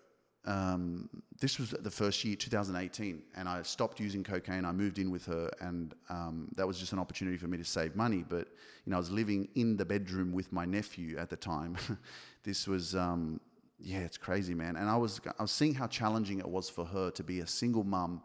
um, 0.47 1.11
this 1.41 1.59
was 1.59 1.71
the 1.71 1.91
first 1.91 2.25
year, 2.25 2.37
2018, 2.37 3.23
and 3.35 3.49
I 3.49 3.63
stopped 3.63 4.01
using 4.01 4.23
cocaine. 4.23 4.65
I 4.65 4.73
moved 4.73 4.99
in 4.99 5.11
with 5.11 5.27
her, 5.27 5.51
and 5.61 5.95
um, 6.09 6.49
that 6.57 6.67
was 6.67 6.79
just 6.79 6.93
an 6.93 6.99
opportunity 6.99 7.37
for 7.37 7.49
me 7.49 7.59
to 7.59 7.65
save 7.65 7.97
money. 7.97 8.25
But 8.27 8.49
you 8.85 8.91
know, 8.91 8.97
I 8.97 8.99
was 8.99 9.11
living 9.11 9.49
in 9.57 9.77
the 9.77 9.85
bedroom 9.85 10.33
with 10.33 10.53
my 10.53 10.65
nephew 10.65 11.19
at 11.19 11.29
the 11.29 11.37
time. 11.37 11.77
this 12.45 12.69
was, 12.69 12.95
um, 12.95 13.41
yeah, 13.81 13.99
it's 13.99 14.17
crazy, 14.17 14.55
man. 14.55 14.77
And 14.77 14.89
I 14.89 14.97
was, 14.97 15.21
I 15.39 15.43
was 15.43 15.51
seeing 15.51 15.75
how 15.75 15.89
challenging 15.89 16.39
it 16.39 16.49
was 16.49 16.71
for 16.71 16.85
her 16.85 17.11
to 17.11 17.25
be 17.25 17.41
a 17.41 17.47
single 17.47 17.85
mum 17.85 18.23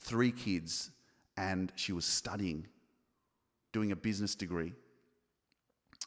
three 0.00 0.32
kids, 0.32 0.90
and 1.36 1.72
she 1.76 1.92
was 1.92 2.04
studying, 2.04 2.66
doing 3.72 3.92
a 3.92 3.96
business 3.96 4.34
degree, 4.34 4.72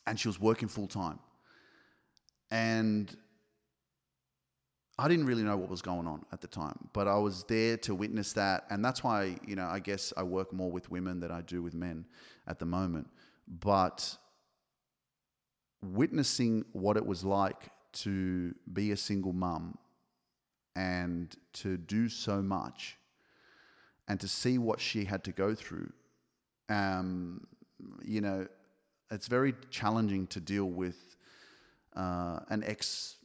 and 0.05 0.19
she 0.19 0.27
was 0.27 0.39
working 0.39 0.67
full 0.67 0.87
time. 0.87 1.19
And 2.51 3.15
I 4.99 5.07
didn't 5.07 5.25
really 5.25 5.41
know 5.41 5.57
what 5.57 5.69
was 5.69 5.81
going 5.81 6.05
on 6.05 6.23
at 6.31 6.41
the 6.41 6.47
time, 6.47 6.77
but 6.93 7.07
I 7.07 7.17
was 7.17 7.43
there 7.45 7.77
to 7.77 7.95
witness 7.95 8.33
that. 8.33 8.65
And 8.69 8.85
that's 8.85 9.03
why, 9.03 9.37
you 9.45 9.55
know, 9.55 9.65
I 9.65 9.79
guess 9.79 10.13
I 10.15 10.23
work 10.23 10.53
more 10.53 10.69
with 10.69 10.91
women 10.91 11.19
than 11.19 11.31
I 11.31 11.41
do 11.41 11.63
with 11.63 11.73
men 11.73 12.05
at 12.47 12.59
the 12.59 12.65
moment. 12.65 13.09
But 13.47 14.17
witnessing 15.81 16.63
what 16.73 16.95
it 16.95 17.05
was 17.05 17.23
like 17.23 17.69
to 17.93 18.53
be 18.71 18.91
a 18.91 18.97
single 18.97 19.33
mum 19.33 19.77
and 20.75 21.35
to 21.53 21.77
do 21.77 22.07
so 22.07 22.41
much 22.41 22.97
and 24.07 24.19
to 24.19 24.27
see 24.27 24.57
what 24.59 24.79
she 24.79 25.05
had 25.05 25.23
to 25.23 25.31
go 25.31 25.55
through, 25.55 25.91
um, 26.69 27.47
you 28.03 28.21
know, 28.21 28.47
it's 29.11 29.27
very 29.27 29.53
challenging 29.69 30.27
to 30.27 30.39
deal 30.39 30.65
with 30.65 31.17
uh, 31.95 32.39
an 32.49 32.63
ex 32.65 33.17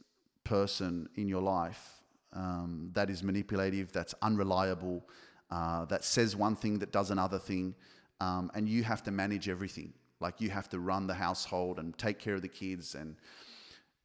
person 0.43 1.09
in 1.15 1.27
your 1.27 1.41
life 1.41 1.99
um, 2.33 2.91
that 2.93 3.09
is 3.09 3.23
manipulative, 3.23 3.91
that's 3.91 4.13
unreliable, 4.21 5.03
uh, 5.51 5.85
that 5.85 6.03
says 6.03 6.35
one 6.35 6.55
thing 6.55 6.79
that 6.79 6.91
does 6.91 7.11
another 7.11 7.39
thing, 7.39 7.73
um, 8.21 8.51
and 8.53 8.67
you 8.69 8.83
have 8.83 9.03
to 9.03 9.11
manage 9.11 9.49
everything. 9.49 9.93
Like 10.19 10.41
you 10.41 10.49
have 10.49 10.69
to 10.69 10.79
run 10.79 11.07
the 11.07 11.13
household 11.13 11.79
and 11.79 11.97
take 11.97 12.19
care 12.19 12.35
of 12.35 12.41
the 12.41 12.49
kids, 12.49 12.95
and 12.95 13.15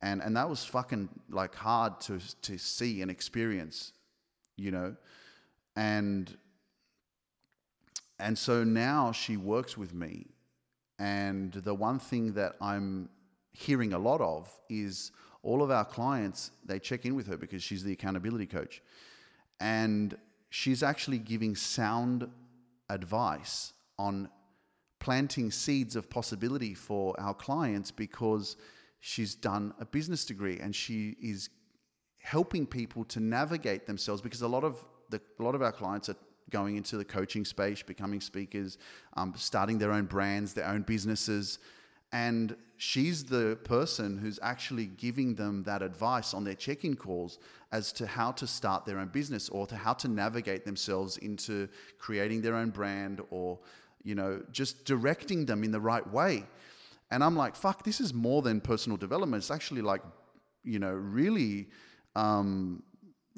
and 0.00 0.22
and 0.22 0.36
that 0.36 0.48
was 0.48 0.64
fucking 0.64 1.08
like 1.28 1.54
hard 1.54 2.00
to 2.02 2.20
to 2.42 2.56
see 2.56 3.02
and 3.02 3.10
experience, 3.10 3.92
you 4.56 4.70
know, 4.70 4.96
and 5.76 6.36
and 8.18 8.38
so 8.38 8.62
now 8.62 9.10
she 9.12 9.36
works 9.36 9.76
with 9.76 9.92
me, 9.92 10.26
and 10.98 11.52
the 11.52 11.74
one 11.74 11.98
thing 11.98 12.34
that 12.34 12.54
I'm 12.60 13.08
hearing 13.52 13.92
a 13.92 13.98
lot 13.98 14.20
of 14.20 14.50
is 14.68 15.12
all 15.42 15.62
of 15.62 15.70
our 15.70 15.84
clients 15.84 16.50
they 16.64 16.78
check 16.78 17.04
in 17.04 17.14
with 17.14 17.26
her 17.26 17.36
because 17.36 17.62
she's 17.62 17.84
the 17.84 17.92
accountability 17.92 18.46
coach. 18.46 18.82
And 19.60 20.16
she's 20.50 20.82
actually 20.82 21.18
giving 21.18 21.54
sound 21.54 22.28
advice 22.88 23.72
on 23.98 24.28
planting 25.00 25.50
seeds 25.50 25.96
of 25.96 26.08
possibility 26.08 26.74
for 26.74 27.18
our 27.20 27.34
clients 27.34 27.90
because 27.90 28.56
she's 29.00 29.34
done 29.34 29.74
a 29.80 29.84
business 29.84 30.24
degree 30.24 30.58
and 30.60 30.74
she 30.74 31.16
is 31.22 31.50
helping 32.20 32.66
people 32.66 33.04
to 33.04 33.20
navigate 33.20 33.86
themselves 33.86 34.22
because 34.22 34.40
a 34.42 34.48
lot 34.48 34.64
of 34.64 34.82
the 35.10 35.20
a 35.38 35.42
lot 35.42 35.54
of 35.54 35.60
our 35.60 35.72
clients 35.72 36.08
are 36.08 36.16
going 36.50 36.76
into 36.76 36.96
the 36.96 37.04
coaching 37.04 37.44
space, 37.44 37.82
becoming 37.82 38.20
speakers, 38.20 38.78
um, 39.16 39.32
starting 39.36 39.78
their 39.78 39.92
own 39.92 40.04
brands, 40.04 40.54
their 40.54 40.66
own 40.66 40.82
businesses, 40.82 41.58
and 42.14 42.56
she's 42.76 43.24
the 43.24 43.58
person 43.64 44.18
who's 44.18 44.38
actually 44.40 44.86
giving 44.86 45.34
them 45.34 45.64
that 45.64 45.82
advice 45.82 46.32
on 46.32 46.44
their 46.44 46.54
check 46.54 46.84
in 46.84 46.94
calls 46.94 47.38
as 47.72 47.92
to 47.92 48.06
how 48.06 48.30
to 48.30 48.46
start 48.46 48.86
their 48.86 49.00
own 49.00 49.08
business 49.08 49.48
or 49.48 49.66
to 49.66 49.76
how 49.76 49.92
to 49.92 50.06
navigate 50.06 50.64
themselves 50.64 51.16
into 51.18 51.68
creating 51.98 52.40
their 52.40 52.54
own 52.54 52.70
brand 52.70 53.20
or, 53.30 53.58
you 54.04 54.14
know, 54.14 54.40
just 54.52 54.84
directing 54.84 55.44
them 55.44 55.64
in 55.64 55.72
the 55.72 55.80
right 55.80 56.08
way. 56.12 56.44
And 57.10 57.24
I'm 57.24 57.36
like, 57.36 57.56
fuck, 57.56 57.82
this 57.82 58.00
is 58.00 58.14
more 58.14 58.42
than 58.42 58.60
personal 58.60 58.96
development. 58.96 59.42
It's 59.42 59.50
actually 59.50 59.82
like, 59.82 60.02
you 60.62 60.78
know, 60.78 60.92
really. 60.92 61.68
Um, 62.14 62.84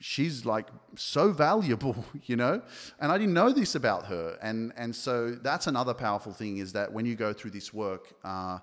she's 0.00 0.44
like 0.44 0.66
so 0.94 1.32
valuable, 1.32 2.04
you 2.24 2.36
know? 2.36 2.62
And 3.00 3.10
I 3.10 3.18
didn't 3.18 3.34
know 3.34 3.52
this 3.52 3.74
about 3.74 4.06
her. 4.06 4.38
And, 4.42 4.72
and 4.76 4.94
so 4.94 5.32
that's 5.32 5.66
another 5.66 5.94
powerful 5.94 6.32
thing 6.32 6.58
is 6.58 6.72
that 6.72 6.92
when 6.92 7.06
you 7.06 7.14
go 7.14 7.32
through 7.32 7.52
this 7.52 7.72
work, 7.72 8.12
uh, 8.24 8.58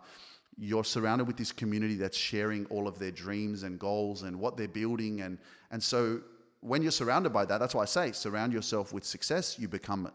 you're 0.57 0.83
surrounded 0.83 1.25
with 1.25 1.37
this 1.37 1.51
community 1.51 1.95
that's 1.95 2.17
sharing 2.17 2.65
all 2.67 2.87
of 2.87 2.99
their 2.99 3.11
dreams 3.11 3.63
and 3.63 3.79
goals 3.79 4.23
and 4.23 4.39
what 4.39 4.55
they're 4.55 4.67
building. 4.67 5.21
And, 5.21 5.39
and 5.71 5.81
so 5.81 6.21
when 6.59 6.81
you're 6.81 6.91
surrounded 6.91 7.33
by 7.33 7.45
that, 7.45 7.57
that's 7.57 7.73
why 7.73 7.83
I 7.83 7.85
say 7.85 8.11
surround 8.11 8.53
yourself 8.53 8.93
with 8.93 9.03
success, 9.03 9.57
you 9.57 9.67
become 9.67 10.05
it. 10.05 10.13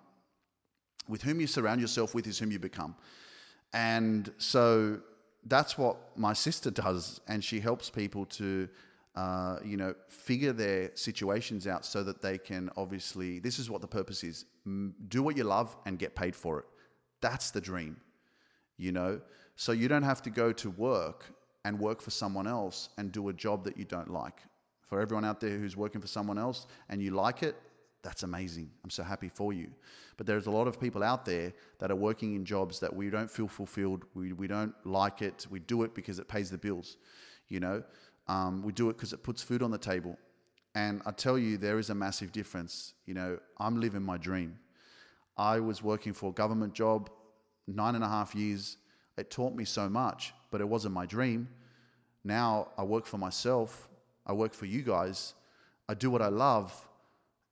With 1.08 1.22
whom 1.22 1.40
you 1.40 1.46
surround 1.46 1.80
yourself 1.80 2.14
with 2.14 2.26
is 2.26 2.38
whom 2.38 2.52
you 2.52 2.58
become. 2.58 2.94
And 3.72 4.32
so 4.38 5.00
that's 5.46 5.76
what 5.76 5.96
my 6.16 6.32
sister 6.32 6.70
does. 6.70 7.20
And 7.26 7.42
she 7.42 7.60
helps 7.60 7.90
people 7.90 8.26
to 8.26 8.68
uh, 9.18 9.58
you 9.64 9.76
know, 9.76 9.92
figure 10.06 10.52
their 10.52 10.92
situations 10.94 11.66
out 11.66 11.84
so 11.84 12.04
that 12.04 12.22
they 12.22 12.38
can 12.38 12.70
obviously, 12.76 13.40
this 13.40 13.58
is 13.58 13.68
what 13.68 13.80
the 13.80 13.86
purpose 13.88 14.22
is 14.22 14.44
do 15.08 15.24
what 15.24 15.36
you 15.36 15.42
love 15.42 15.76
and 15.86 15.98
get 15.98 16.14
paid 16.14 16.36
for 16.36 16.60
it. 16.60 16.66
That's 17.20 17.50
the 17.50 17.60
dream, 17.60 17.96
you 18.76 18.92
know? 18.92 19.20
So 19.56 19.72
you 19.72 19.88
don't 19.88 20.04
have 20.04 20.22
to 20.22 20.30
go 20.30 20.52
to 20.52 20.70
work 20.70 21.24
and 21.64 21.80
work 21.80 22.00
for 22.00 22.10
someone 22.10 22.46
else 22.46 22.90
and 22.96 23.10
do 23.10 23.28
a 23.28 23.32
job 23.32 23.64
that 23.64 23.76
you 23.76 23.84
don't 23.84 24.10
like. 24.10 24.40
For 24.86 25.00
everyone 25.00 25.24
out 25.24 25.40
there 25.40 25.58
who's 25.58 25.76
working 25.76 26.00
for 26.00 26.06
someone 26.06 26.38
else 26.38 26.68
and 26.88 27.02
you 27.02 27.10
like 27.10 27.42
it, 27.42 27.56
that's 28.02 28.22
amazing. 28.22 28.70
I'm 28.84 28.90
so 28.90 29.02
happy 29.02 29.28
for 29.28 29.52
you. 29.52 29.68
But 30.16 30.26
there's 30.28 30.46
a 30.46 30.52
lot 30.52 30.68
of 30.68 30.78
people 30.78 31.02
out 31.02 31.24
there 31.24 31.52
that 31.80 31.90
are 31.90 31.96
working 31.96 32.36
in 32.36 32.44
jobs 32.44 32.78
that 32.78 32.94
we 32.94 33.10
don't 33.10 33.30
feel 33.30 33.48
fulfilled. 33.48 34.04
We, 34.14 34.32
we 34.32 34.46
don't 34.46 34.74
like 34.84 35.22
it. 35.22 35.46
We 35.50 35.58
do 35.58 35.82
it 35.82 35.92
because 35.92 36.20
it 36.20 36.28
pays 36.28 36.50
the 36.50 36.58
bills, 36.58 36.98
you 37.48 37.58
know? 37.58 37.82
Um, 38.28 38.62
we 38.62 38.72
do 38.72 38.90
it 38.90 38.94
because 38.94 39.12
it 39.12 39.22
puts 39.22 39.42
food 39.42 39.62
on 39.62 39.70
the 39.70 39.78
table. 39.78 40.16
And 40.74 41.02
I 41.06 41.10
tell 41.12 41.38
you, 41.38 41.56
there 41.56 41.78
is 41.78 41.90
a 41.90 41.94
massive 41.94 42.30
difference. 42.30 42.92
You 43.06 43.14
know, 43.14 43.38
I'm 43.58 43.80
living 43.80 44.02
my 44.02 44.18
dream. 44.18 44.58
I 45.36 45.60
was 45.60 45.82
working 45.82 46.12
for 46.12 46.30
a 46.30 46.32
government 46.32 46.74
job 46.74 47.10
nine 47.66 47.94
and 47.94 48.04
a 48.04 48.08
half 48.08 48.34
years. 48.34 48.76
It 49.16 49.30
taught 49.30 49.54
me 49.54 49.64
so 49.64 49.88
much, 49.88 50.32
but 50.50 50.60
it 50.60 50.68
wasn't 50.68 50.94
my 50.94 51.06
dream. 51.06 51.48
Now 52.24 52.68
I 52.76 52.82
work 52.82 53.06
for 53.06 53.18
myself. 53.18 53.88
I 54.26 54.32
work 54.32 54.52
for 54.52 54.66
you 54.66 54.82
guys. 54.82 55.34
I 55.88 55.94
do 55.94 56.10
what 56.10 56.20
I 56.20 56.28
love, 56.28 56.72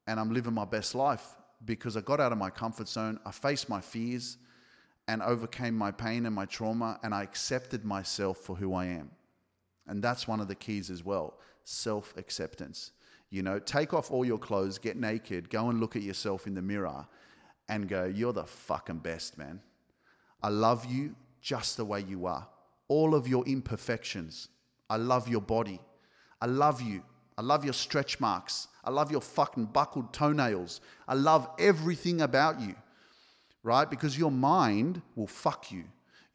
and 0.06 0.20
I'm 0.20 0.32
living 0.32 0.52
my 0.52 0.66
best 0.66 0.94
life 0.94 1.24
because 1.64 1.96
I 1.96 2.02
got 2.02 2.20
out 2.20 2.32
of 2.32 2.38
my 2.38 2.50
comfort 2.50 2.86
zone. 2.86 3.18
I 3.24 3.30
faced 3.30 3.68
my 3.68 3.80
fears 3.80 4.36
and 5.08 5.22
overcame 5.22 5.74
my 5.74 5.90
pain 5.90 6.26
and 6.26 6.34
my 6.34 6.44
trauma, 6.44 6.98
and 7.02 7.14
I 7.14 7.22
accepted 7.22 7.84
myself 7.84 8.38
for 8.38 8.56
who 8.56 8.74
I 8.74 8.86
am. 8.86 9.10
And 9.88 10.02
that's 10.02 10.26
one 10.26 10.40
of 10.40 10.48
the 10.48 10.54
keys 10.54 10.90
as 10.90 11.04
well 11.04 11.34
self 11.64 12.14
acceptance. 12.16 12.92
You 13.30 13.42
know, 13.42 13.58
take 13.58 13.92
off 13.92 14.10
all 14.10 14.24
your 14.24 14.38
clothes, 14.38 14.78
get 14.78 14.96
naked, 14.96 15.50
go 15.50 15.68
and 15.68 15.80
look 15.80 15.96
at 15.96 16.02
yourself 16.02 16.46
in 16.46 16.54
the 16.54 16.62
mirror 16.62 17.06
and 17.68 17.88
go, 17.88 18.04
You're 18.04 18.32
the 18.32 18.44
fucking 18.44 18.98
best, 18.98 19.36
man. 19.38 19.60
I 20.42 20.48
love 20.48 20.86
you 20.86 21.14
just 21.40 21.76
the 21.76 21.84
way 21.84 22.00
you 22.00 22.26
are. 22.26 22.46
All 22.88 23.14
of 23.14 23.26
your 23.26 23.44
imperfections. 23.46 24.48
I 24.88 24.96
love 24.96 25.28
your 25.28 25.40
body. 25.40 25.80
I 26.40 26.46
love 26.46 26.80
you. 26.80 27.02
I 27.38 27.42
love 27.42 27.64
your 27.64 27.74
stretch 27.74 28.20
marks. 28.20 28.68
I 28.84 28.90
love 28.90 29.10
your 29.10 29.20
fucking 29.20 29.66
buckled 29.66 30.12
toenails. 30.12 30.80
I 31.08 31.14
love 31.14 31.48
everything 31.58 32.20
about 32.20 32.60
you, 32.60 32.74
right? 33.62 33.88
Because 33.88 34.16
your 34.16 34.30
mind 34.30 35.02
will 35.16 35.26
fuck 35.26 35.72
you. 35.72 35.84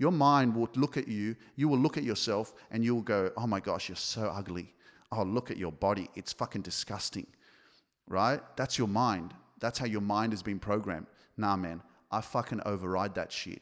Your 0.01 0.11
mind 0.11 0.55
will 0.55 0.67
look 0.77 0.97
at 0.97 1.07
you, 1.07 1.35
you 1.55 1.67
will 1.67 1.77
look 1.77 1.95
at 1.95 2.03
yourself, 2.03 2.55
and 2.71 2.83
you 2.83 2.95
will 2.95 3.03
go, 3.03 3.31
Oh 3.37 3.45
my 3.45 3.59
gosh, 3.59 3.87
you're 3.87 3.95
so 3.95 4.33
ugly. 4.35 4.73
Oh, 5.11 5.21
look 5.21 5.51
at 5.51 5.57
your 5.57 5.71
body. 5.71 6.09
It's 6.15 6.33
fucking 6.33 6.63
disgusting. 6.63 7.27
Right? 8.07 8.41
That's 8.55 8.79
your 8.79 8.87
mind. 8.87 9.35
That's 9.59 9.77
how 9.77 9.85
your 9.85 10.01
mind 10.01 10.33
has 10.33 10.41
been 10.41 10.57
programmed. 10.57 11.05
Nah, 11.37 11.55
man, 11.55 11.83
I 12.11 12.21
fucking 12.21 12.61
override 12.65 13.13
that 13.13 13.31
shit. 13.31 13.61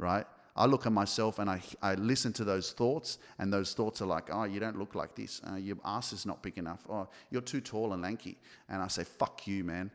Right? 0.00 0.26
I 0.56 0.66
look 0.66 0.84
at 0.84 0.90
myself 0.90 1.38
and 1.38 1.48
I, 1.48 1.62
I 1.80 1.94
listen 1.94 2.32
to 2.32 2.44
those 2.44 2.72
thoughts, 2.72 3.18
and 3.38 3.52
those 3.52 3.72
thoughts 3.72 4.02
are 4.02 4.06
like, 4.06 4.30
oh, 4.32 4.42
you 4.42 4.58
don't 4.58 4.80
look 4.80 4.96
like 4.96 5.14
this. 5.14 5.40
Uh, 5.48 5.54
your 5.54 5.76
ass 5.84 6.12
is 6.12 6.26
not 6.26 6.42
big 6.42 6.58
enough. 6.58 6.84
Oh, 6.90 7.06
you're 7.30 7.40
too 7.40 7.60
tall 7.60 7.92
and 7.92 8.02
lanky. 8.02 8.36
And 8.68 8.82
I 8.82 8.88
say, 8.88 9.04
fuck 9.04 9.46
you, 9.46 9.62
man. 9.62 9.92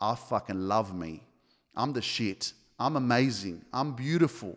I 0.00 0.14
fucking 0.14 0.66
love 0.66 0.96
me. 0.96 1.24
I'm 1.74 1.92
the 1.92 2.00
shit. 2.00 2.54
I'm 2.78 2.96
amazing. 2.96 3.66
I'm 3.70 3.92
beautiful. 3.92 4.56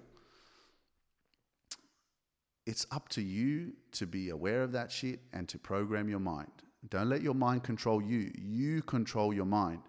It's 2.69 2.85
up 2.91 3.09
to 3.09 3.21
you 3.23 3.73
to 3.93 4.05
be 4.05 4.29
aware 4.29 4.61
of 4.61 4.71
that 4.73 4.91
shit 4.91 5.21
and 5.33 5.49
to 5.49 5.57
program 5.57 6.07
your 6.07 6.19
mind. 6.19 6.51
Don't 6.91 7.09
let 7.09 7.23
your 7.23 7.33
mind 7.33 7.63
control 7.63 7.99
you. 7.99 8.31
You 8.39 8.83
control 8.83 9.33
your 9.33 9.47
mind. 9.47 9.81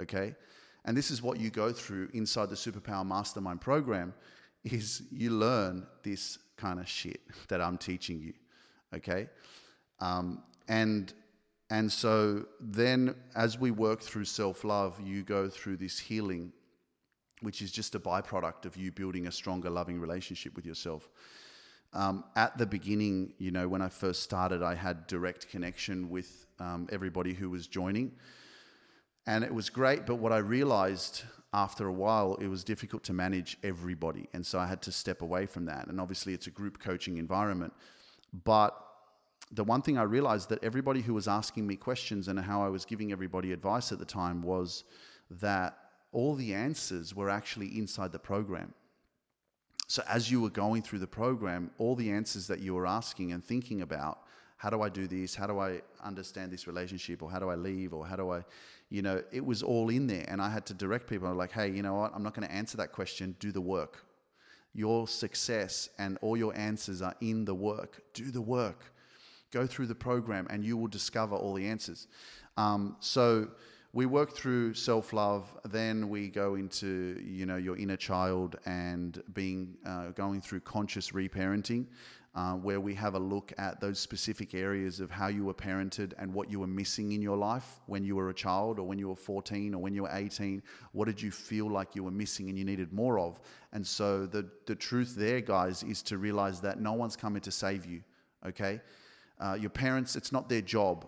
Okay? 0.00 0.36
And 0.84 0.96
this 0.96 1.10
is 1.10 1.22
what 1.22 1.40
you 1.40 1.50
go 1.50 1.72
through 1.72 2.10
inside 2.14 2.50
the 2.50 2.54
Superpower 2.54 3.04
Mastermind 3.04 3.60
program 3.60 4.14
is 4.62 5.02
you 5.10 5.30
learn 5.30 5.88
this 6.04 6.38
kind 6.56 6.78
of 6.78 6.88
shit 6.88 7.20
that 7.48 7.60
I'm 7.60 7.76
teaching 7.76 8.20
you. 8.20 8.32
Okay? 8.94 9.28
Um, 9.98 10.40
and 10.68 11.12
and 11.70 11.90
so 11.90 12.46
then 12.60 13.16
as 13.34 13.58
we 13.58 13.72
work 13.72 14.00
through 14.00 14.26
self-love, 14.26 15.00
you 15.04 15.24
go 15.24 15.48
through 15.48 15.78
this 15.78 15.98
healing, 15.98 16.52
which 17.40 17.60
is 17.60 17.72
just 17.72 17.96
a 17.96 17.98
byproduct 17.98 18.66
of 18.66 18.76
you 18.76 18.92
building 18.92 19.26
a 19.26 19.32
stronger, 19.32 19.68
loving 19.68 19.98
relationship 19.98 20.54
with 20.54 20.64
yourself. 20.64 21.08
Um, 21.94 22.24
at 22.34 22.58
the 22.58 22.66
beginning, 22.66 23.34
you 23.38 23.52
know, 23.52 23.68
when 23.68 23.80
I 23.80 23.88
first 23.88 24.22
started, 24.22 24.62
I 24.62 24.74
had 24.74 25.06
direct 25.06 25.48
connection 25.48 26.10
with 26.10 26.46
um, 26.58 26.88
everybody 26.90 27.34
who 27.34 27.50
was 27.50 27.66
joining. 27.68 28.12
And 29.26 29.44
it 29.44 29.54
was 29.54 29.70
great, 29.70 30.04
but 30.04 30.16
what 30.16 30.32
I 30.32 30.38
realized 30.38 31.22
after 31.54 31.86
a 31.86 31.92
while, 31.92 32.34
it 32.40 32.48
was 32.48 32.64
difficult 32.64 33.04
to 33.04 33.12
manage 33.12 33.56
everybody. 33.62 34.28
And 34.34 34.44
so 34.44 34.58
I 34.58 34.66
had 34.66 34.82
to 34.82 34.92
step 34.92 35.22
away 35.22 35.46
from 35.46 35.66
that. 35.66 35.86
And 35.86 36.00
obviously, 36.00 36.34
it's 36.34 36.48
a 36.48 36.50
group 36.50 36.80
coaching 36.80 37.16
environment. 37.16 37.72
But 38.44 38.76
the 39.52 39.62
one 39.62 39.80
thing 39.80 39.96
I 39.96 40.02
realized 40.02 40.48
that 40.48 40.64
everybody 40.64 41.00
who 41.00 41.14
was 41.14 41.28
asking 41.28 41.66
me 41.66 41.76
questions 41.76 42.26
and 42.26 42.38
how 42.40 42.62
I 42.64 42.68
was 42.68 42.84
giving 42.84 43.12
everybody 43.12 43.52
advice 43.52 43.92
at 43.92 44.00
the 44.00 44.04
time 44.04 44.42
was 44.42 44.84
that 45.30 45.78
all 46.10 46.34
the 46.34 46.52
answers 46.54 47.14
were 47.14 47.30
actually 47.30 47.78
inside 47.78 48.10
the 48.10 48.18
program. 48.18 48.74
So, 49.86 50.02
as 50.08 50.30
you 50.30 50.40
were 50.40 50.50
going 50.50 50.82
through 50.82 51.00
the 51.00 51.06
program, 51.06 51.70
all 51.78 51.94
the 51.94 52.10
answers 52.10 52.46
that 52.46 52.60
you 52.60 52.74
were 52.74 52.86
asking 52.86 53.32
and 53.32 53.44
thinking 53.44 53.82
about 53.82 54.18
how 54.56 54.70
do 54.70 54.80
I 54.80 54.88
do 54.88 55.06
this? 55.06 55.34
How 55.34 55.46
do 55.46 55.58
I 55.58 55.82
understand 56.02 56.50
this 56.50 56.66
relationship? 56.66 57.22
Or 57.22 57.30
how 57.30 57.38
do 57.38 57.50
I 57.50 57.54
leave? 57.54 57.92
Or 57.92 58.06
how 58.06 58.16
do 58.16 58.30
I, 58.30 58.42
you 58.88 59.02
know, 59.02 59.22
it 59.30 59.44
was 59.44 59.62
all 59.62 59.90
in 59.90 60.06
there. 60.06 60.24
And 60.26 60.40
I 60.40 60.48
had 60.48 60.64
to 60.66 60.74
direct 60.74 61.06
people 61.06 61.32
like, 61.34 61.52
hey, 61.52 61.70
you 61.70 61.82
know 61.82 61.94
what? 61.94 62.12
I'm 62.14 62.22
not 62.22 62.34
going 62.34 62.48
to 62.48 62.54
answer 62.54 62.78
that 62.78 62.92
question. 62.92 63.36
Do 63.40 63.52
the 63.52 63.60
work. 63.60 64.06
Your 64.72 65.06
success 65.06 65.90
and 65.98 66.18
all 66.22 66.36
your 66.36 66.56
answers 66.56 67.02
are 67.02 67.14
in 67.20 67.44
the 67.44 67.54
work. 67.54 68.02
Do 68.14 68.30
the 68.30 68.40
work. 68.40 68.84
Go 69.50 69.66
through 69.66 69.86
the 69.86 69.94
program 69.94 70.46
and 70.48 70.64
you 70.64 70.76
will 70.76 70.88
discover 70.88 71.36
all 71.36 71.54
the 71.54 71.66
answers. 71.66 72.08
Um, 72.56 72.96
so, 73.00 73.48
we 73.94 74.06
work 74.06 74.32
through 74.32 74.74
self 74.74 75.12
love. 75.12 75.56
Then 75.64 76.08
we 76.08 76.28
go 76.28 76.56
into 76.56 77.22
you 77.24 77.46
know 77.46 77.56
your 77.56 77.78
inner 77.78 77.96
child 77.96 78.56
and 78.66 79.22
being 79.32 79.76
uh, 79.86 80.08
going 80.08 80.40
through 80.40 80.60
conscious 80.60 81.12
reparenting, 81.12 81.86
uh, 82.34 82.54
where 82.54 82.80
we 82.80 82.92
have 82.94 83.14
a 83.14 83.18
look 83.18 83.52
at 83.56 83.80
those 83.80 84.00
specific 84.00 84.52
areas 84.52 84.98
of 84.98 85.12
how 85.12 85.28
you 85.28 85.44
were 85.44 85.54
parented 85.54 86.12
and 86.18 86.34
what 86.34 86.50
you 86.50 86.58
were 86.58 86.66
missing 86.66 87.12
in 87.12 87.22
your 87.22 87.36
life 87.36 87.80
when 87.86 88.02
you 88.02 88.16
were 88.16 88.30
a 88.30 88.34
child 88.34 88.80
or 88.80 88.82
when 88.82 88.98
you 88.98 89.08
were 89.08 89.14
14 89.14 89.74
or 89.74 89.78
when 89.80 89.94
you 89.94 90.02
were 90.02 90.12
18. 90.12 90.60
What 90.90 91.04
did 91.04 91.22
you 91.22 91.30
feel 91.30 91.70
like 91.70 91.94
you 91.94 92.02
were 92.02 92.10
missing 92.10 92.48
and 92.48 92.58
you 92.58 92.64
needed 92.64 92.92
more 92.92 93.20
of? 93.20 93.40
And 93.72 93.86
so 93.86 94.26
the 94.26 94.44
the 94.66 94.74
truth 94.74 95.14
there, 95.16 95.40
guys, 95.40 95.84
is 95.84 96.02
to 96.02 96.18
realize 96.18 96.60
that 96.62 96.80
no 96.80 96.94
one's 96.94 97.16
coming 97.16 97.42
to 97.42 97.52
save 97.52 97.86
you. 97.86 98.02
Okay. 98.44 98.80
Uh, 99.40 99.56
your 99.60 99.70
parents, 99.70 100.14
it's 100.14 100.30
not 100.30 100.48
their 100.48 100.62
job 100.62 101.06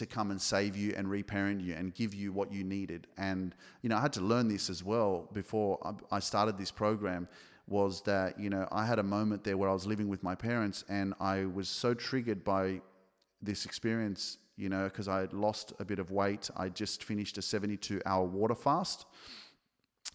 to 0.00 0.06
come 0.06 0.30
and 0.30 0.40
save 0.40 0.76
you 0.76 0.94
and 0.96 1.08
reparent 1.10 1.60
you 1.60 1.74
and 1.74 1.94
give 1.94 2.14
you 2.14 2.32
what 2.32 2.50
you 2.50 2.64
needed. 2.64 3.06
And, 3.18 3.54
you 3.82 3.90
know, 3.90 3.98
I 3.98 4.00
had 4.00 4.14
to 4.14 4.22
learn 4.22 4.48
this 4.48 4.70
as 4.70 4.82
well 4.82 5.28
before 5.34 5.78
I 6.10 6.20
started 6.20 6.56
this 6.56 6.70
program 6.70 7.28
was 7.68 8.00
that, 8.02 8.40
you 8.40 8.48
know, 8.48 8.66
I 8.72 8.86
had 8.86 8.98
a 8.98 9.02
moment 9.02 9.44
there 9.44 9.58
where 9.58 9.68
I 9.68 9.74
was 9.74 9.86
living 9.86 10.08
with 10.08 10.22
my 10.22 10.34
parents 10.34 10.84
and 10.88 11.12
I 11.20 11.44
was 11.44 11.68
so 11.68 11.92
triggered 11.92 12.42
by 12.44 12.80
this 13.42 13.66
experience, 13.66 14.38
you 14.56 14.70
know, 14.70 14.84
because 14.84 15.06
I 15.06 15.20
had 15.20 15.34
lost 15.34 15.74
a 15.78 15.84
bit 15.84 15.98
of 15.98 16.10
weight. 16.10 16.48
I 16.56 16.70
just 16.70 17.04
finished 17.04 17.36
a 17.36 17.42
72 17.42 18.00
hour 18.06 18.24
water 18.24 18.54
fast. 18.54 19.04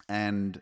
And, 0.09 0.59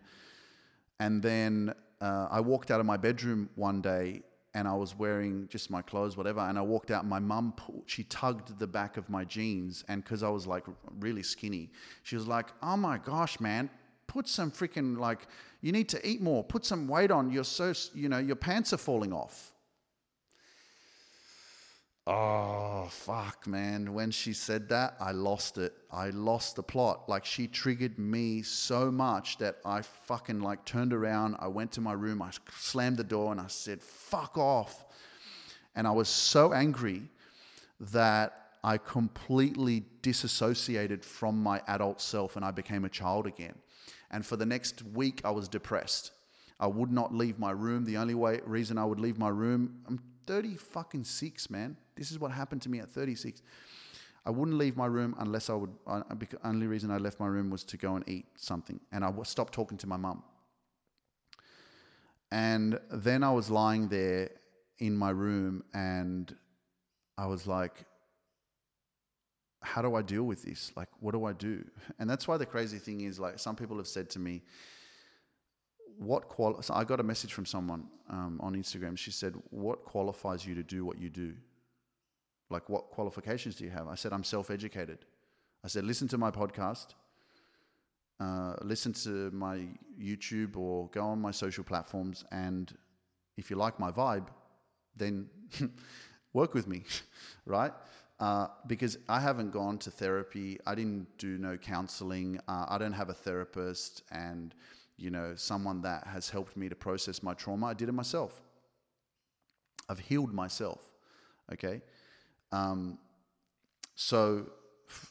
and 0.99 1.24
then 1.24 1.74
uh, 2.01 2.28
I 2.30 2.41
walked 2.41 2.71
out 2.71 2.82
of 2.82 2.86
my 2.86 2.97
bedroom 2.97 3.49
one 3.55 3.82
day 3.82 4.21
and 4.54 4.68
I 4.68 4.74
was 4.74 4.95
wearing 4.95 5.47
just 5.49 5.70
my 5.70 5.82
clothes, 5.82 6.16
whatever. 6.16 6.41
And 6.41 6.58
I 6.58 6.62
walked 6.62 6.91
out. 6.91 7.06
My 7.06 7.20
mum, 7.20 7.54
she 7.86 8.04
tugged 8.04 8.60
the 8.60 8.68
back 8.68 8.97
of 8.97 9.10
my 9.10 9.24
jeans, 9.24 9.84
and 9.88 10.04
because 10.04 10.24
I 10.24 10.30
was 10.30 10.45
like 10.45 10.66
really 10.99 11.24
skinny, 11.24 11.72
she 12.04 12.16
was 12.16 12.28
like, 12.28 12.47
"Oh 12.62 12.78
my 12.78 12.97
gosh, 12.97 13.39
man, 13.39 13.70
put 14.08 14.28
some 14.28 14.51
freaking 14.51 14.97
like, 14.97 15.28
you 15.62 15.72
need 15.72 15.89
to 15.89 16.08
eat 16.08 16.22
more. 16.22 16.43
Put 16.43 16.66
some 16.66 16.88
weight 16.88 17.10
on. 17.10 17.32
You're 17.32 17.43
so, 17.43 17.74
you 17.93 18.10
know, 18.10 18.20
your 18.20 18.36
pants 18.36 18.74
are 18.74 18.78
falling 18.78 19.14
off." 19.14 19.53
Oh, 22.06 22.88
fuck, 22.91 23.47
man. 23.47 23.93
When 23.93 24.12
she 24.12 24.34
said 24.34 24.68
that, 24.70 24.97
I 24.99 25.14
lost 25.14 25.58
it. 25.58 25.74
I 25.89 26.10
lost 26.10 26.58
the 26.58 26.64
plot. 26.64 27.08
Like, 27.08 27.24
she 27.24 27.47
triggered 27.47 27.97
me 27.97 28.41
so 28.41 28.91
much 28.91 29.38
that 29.38 29.58
I 29.64 29.84
fucking 29.84 30.41
like 30.41 30.66
turned 30.66 30.91
around. 30.91 31.38
I 31.39 31.47
went 31.47 31.72
to 31.74 31.82
my 31.82 31.93
room. 31.93 32.22
I 32.22 32.32
slammed 32.58 32.97
the 32.97 33.06
door 33.06 33.32
and 33.32 33.39
I 33.39 33.47
said, 33.47 33.82
fuck 33.82 34.38
off. 34.38 34.84
And 35.76 35.88
I 35.88 35.91
was 35.91 36.10
so 36.10 36.51
angry 36.51 37.04
that 37.80 38.38
I 38.66 38.78
completely 38.78 39.86
disassociated 40.01 41.06
from 41.06 41.41
my 41.41 41.62
adult 41.68 42.01
self 42.01 42.36
and 42.36 42.43
I 42.43 42.51
became 42.51 42.84
a 42.84 42.89
child 42.89 43.28
again. 43.28 43.56
And 44.12 44.26
for 44.26 44.36
the 44.36 44.45
next 44.45 44.84
week, 44.93 45.22
I 45.24 45.32
was 45.32 45.47
depressed. 45.47 46.12
I 46.60 46.68
would 46.68 46.91
not 46.91 47.14
leave 47.14 47.39
my 47.39 47.51
room. 47.51 47.86
The 47.86 47.97
only 47.97 48.14
way 48.14 48.41
reason 48.45 48.78
I 48.78 48.86
would 48.86 48.99
leave 48.99 49.18
my 49.18 49.30
room, 49.30 49.82
I'm 49.88 49.99
30 50.28 50.56
fucking 50.56 51.06
six, 51.06 51.49
man. 51.49 51.78
This 51.96 52.12
is 52.12 52.20
what 52.20 52.32
happened 52.32 52.62
to 52.64 52.70
me 52.70 52.80
at 52.80 52.89
36. 52.89 53.41
I 54.26 54.30
wouldn't 54.30 54.58
leave 54.58 54.78
my 54.78 54.86
room 54.86 55.16
unless 55.20 55.50
I 55.50 55.54
would. 55.54 55.72
Uh, 55.86 56.02
the 56.18 56.28
only 56.44 56.68
reason 56.68 56.89
I 56.91 56.98
left 56.98 57.20
my 57.20 57.28
room 57.28 57.50
was 57.50 57.64
to 57.66 57.78
go 57.78 57.96
and 57.96 58.08
eat 58.08 58.26
something, 58.38 58.80
and 58.91 59.04
I 59.04 59.12
stopped 59.24 59.54
talking 59.54 59.78
to 59.80 59.88
my 59.88 59.98
mum. 59.98 60.24
And 62.32 62.80
then 62.89 63.24
I 63.24 63.32
was 63.32 63.50
lying 63.50 63.89
there 63.89 64.30
in 64.80 64.96
my 64.96 65.10
room, 65.10 65.64
and 65.74 66.34
I 67.18 67.26
was 67.26 67.46
like, 67.46 67.86
"How 69.62 69.82
do 69.82 69.96
I 69.96 70.02
deal 70.02 70.24
with 70.24 70.44
this? 70.44 70.72
Like, 70.76 70.89
what 71.02 71.12
do 71.12 71.26
I 71.26 71.34
do?" 71.34 71.66
And 72.00 72.10
that's 72.10 72.28
why 72.28 72.38
the 72.38 72.46
crazy 72.46 72.80
thing 72.80 73.02
is, 73.02 73.20
like, 73.20 73.39
some 73.39 73.58
people 73.58 73.76
have 73.78 73.88
said 73.88 74.10
to 74.12 74.20
me, 74.20 74.41
"What 75.98 76.30
qual?" 76.30 76.62
So 76.62 76.74
I 76.74 76.86
got 76.86 77.02
a 77.02 77.04
message 77.04 77.34
from 77.34 77.46
someone 77.46 77.89
um, 78.10 78.39
on 78.41 78.56
Instagram. 78.56 78.98
She 78.98 79.12
said, 79.12 79.34
"What 79.50 79.84
qualifies 79.84 80.46
you 80.46 80.56
to 80.56 80.64
do 80.64 80.86
what 80.86 80.98
you 80.98 81.10
do?" 81.10 81.34
Like, 82.54 82.70
what 82.70 82.91
qualifications 82.91 83.56
do 83.56 83.64
you 83.64 83.72
have? 83.72 83.88
I 83.88 83.95
said, 83.95 84.14
I'm 84.14 84.24
self 84.24 84.51
educated. 84.51 84.99
I 85.66 85.68
said, 85.68 85.86
listen 85.86 86.08
to 86.10 86.18
my 86.20 86.30
podcast, 86.30 86.88
uh, 88.20 88.54
listen 88.62 88.93
to 88.93 89.32
my 89.32 89.66
YouTube, 89.99 90.56
or 90.56 90.88
go 90.89 91.01
on 91.01 91.20
my 91.20 91.32
social 91.32 91.64
platforms. 91.64 92.24
And 92.32 92.72
if 93.38 93.49
you 93.49 93.56
like 93.56 93.80
my 93.80 93.91
vibe, 93.91 94.28
then 94.95 95.30
work 96.34 96.54
with 96.54 96.68
me, 96.68 96.84
right? 97.47 97.74
Uh, 98.20 98.47
because 98.68 98.99
I 99.10 99.20
haven't 99.20 99.51
gone 99.51 99.80
to 99.80 99.89
therapy. 99.89 100.60
I 100.68 100.76
didn't 100.76 101.08
do 101.18 101.39
no 101.39 101.58
counseling. 101.58 102.39
Uh, 102.47 102.68
I 102.70 102.78
don't 102.78 102.93
have 102.93 103.10
a 103.10 103.16
therapist 103.16 104.04
and, 104.12 104.54
you 104.95 105.10
know, 105.10 105.34
someone 105.36 105.82
that 105.82 106.06
has 106.06 106.30
helped 106.30 106.56
me 106.56 106.70
to 106.70 106.76
process 106.76 107.24
my 107.24 107.34
trauma. 107.34 107.66
I 107.68 107.74
did 107.74 107.89
it 107.89 107.93
myself. 107.93 108.43
I've 109.89 109.99
healed 109.99 110.34
myself. 110.34 110.82
Okay. 111.51 111.82
Um, 112.54 112.99
so, 113.95 114.45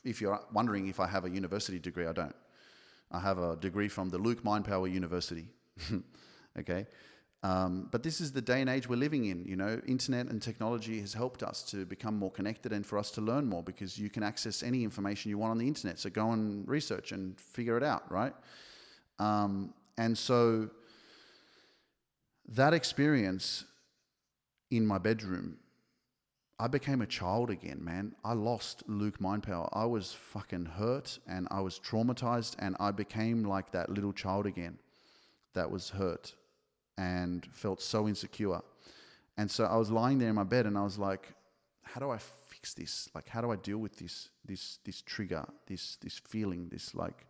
if 0.05 0.21
you're 0.21 0.41
wondering 0.53 0.87
if 0.87 1.01
I 1.01 1.09
have 1.09 1.25
a 1.25 1.31
university 1.31 1.79
degree, 1.79 2.07
I 2.07 2.13
don't. 2.13 2.35
I 3.11 3.19
have 3.19 3.39
a 3.39 3.57
degree 3.57 3.89
from 3.89 4.09
the 4.09 4.19
Luke 4.19 4.43
Mindpower 4.43 4.91
University. 4.91 5.49
okay. 6.59 6.87
Um, 7.43 7.89
but 7.91 8.05
this 8.05 8.21
is 8.21 8.31
the 8.31 8.41
day 8.41 8.61
and 8.61 8.71
age 8.71 8.89
we're 8.89 8.97
living 8.97 9.25
in. 9.25 9.45
You 9.45 9.57
know, 9.57 9.81
internet 9.87 10.27
and 10.27 10.41
technology 10.41 11.01
has 11.01 11.13
helped 11.13 11.43
us 11.43 11.65
to 11.65 11.85
become 11.85 12.17
more 12.17 12.31
connected 12.31 12.73
and 12.73 12.87
for 12.87 12.97
us 12.97 13.11
to 13.13 13.21
learn 13.21 13.47
more 13.47 13.65
because 13.65 13.99
you 13.99 14.09
can 14.09 14.23
access 14.23 14.63
any 14.63 14.85
information 14.85 15.31
you 15.31 15.39
want 15.39 15.51
on 15.51 15.59
the 15.59 15.67
internet. 15.67 15.99
So 15.99 16.09
go 16.11 16.31
and 16.31 16.67
research 16.69 17.11
and 17.11 17.39
figure 17.41 17.77
it 17.77 17.83
out, 17.83 18.11
right? 18.11 18.33
Um, 19.19 19.75
and 19.99 20.17
so 20.17 20.71
that 22.49 22.73
experience 22.73 23.65
in 24.71 24.87
my 24.87 24.99
bedroom 24.99 25.59
I 26.63 26.69
became 26.69 27.03
a 27.03 27.07
child 27.07 27.51
again, 27.51 27.83
man. 27.83 28.15
I 28.25 28.35
lost 28.35 28.85
Luke 28.87 29.19
Mindpower. 29.19 29.69
I 29.73 29.85
was 29.85 30.13
fucking 30.13 30.67
hurt 30.67 31.19
and 31.27 31.49
I 31.51 31.61
was 31.61 31.81
traumatized 31.81 32.55
and 32.61 32.77
I 32.79 32.93
became 32.93 33.43
like 33.43 33.73
that 33.73 33.91
little 33.91 34.13
child 34.13 34.47
again 34.47 34.79
that 35.55 35.69
was 35.69 35.91
hurt 35.91 36.37
and 36.97 37.45
felt 37.51 37.83
so 37.83 38.07
insecure. 38.07 38.61
And 39.37 39.51
so 39.51 39.65
I 39.65 39.75
was 39.75 39.91
lying 39.91 40.19
there 40.19 40.29
in 40.29 40.37
my 40.37 40.45
bed 40.45 40.67
and 40.67 40.79
I 40.79 40.85
was 40.85 41.01
like, 41.01 41.35
how 41.83 42.01
do 42.01 42.11
I 42.11 42.19
fix 42.47 42.75
this? 42.75 43.09
Like 43.13 43.29
how 43.29 43.41
do 43.41 43.51
I 43.51 43.57
deal 43.57 43.79
with 43.79 43.97
this 43.97 44.29
this 44.45 44.79
this 44.85 45.03
trigger, 45.03 45.45
this 45.67 45.97
this 45.97 46.21
feeling, 46.21 46.69
this 46.69 46.95
like 46.95 47.27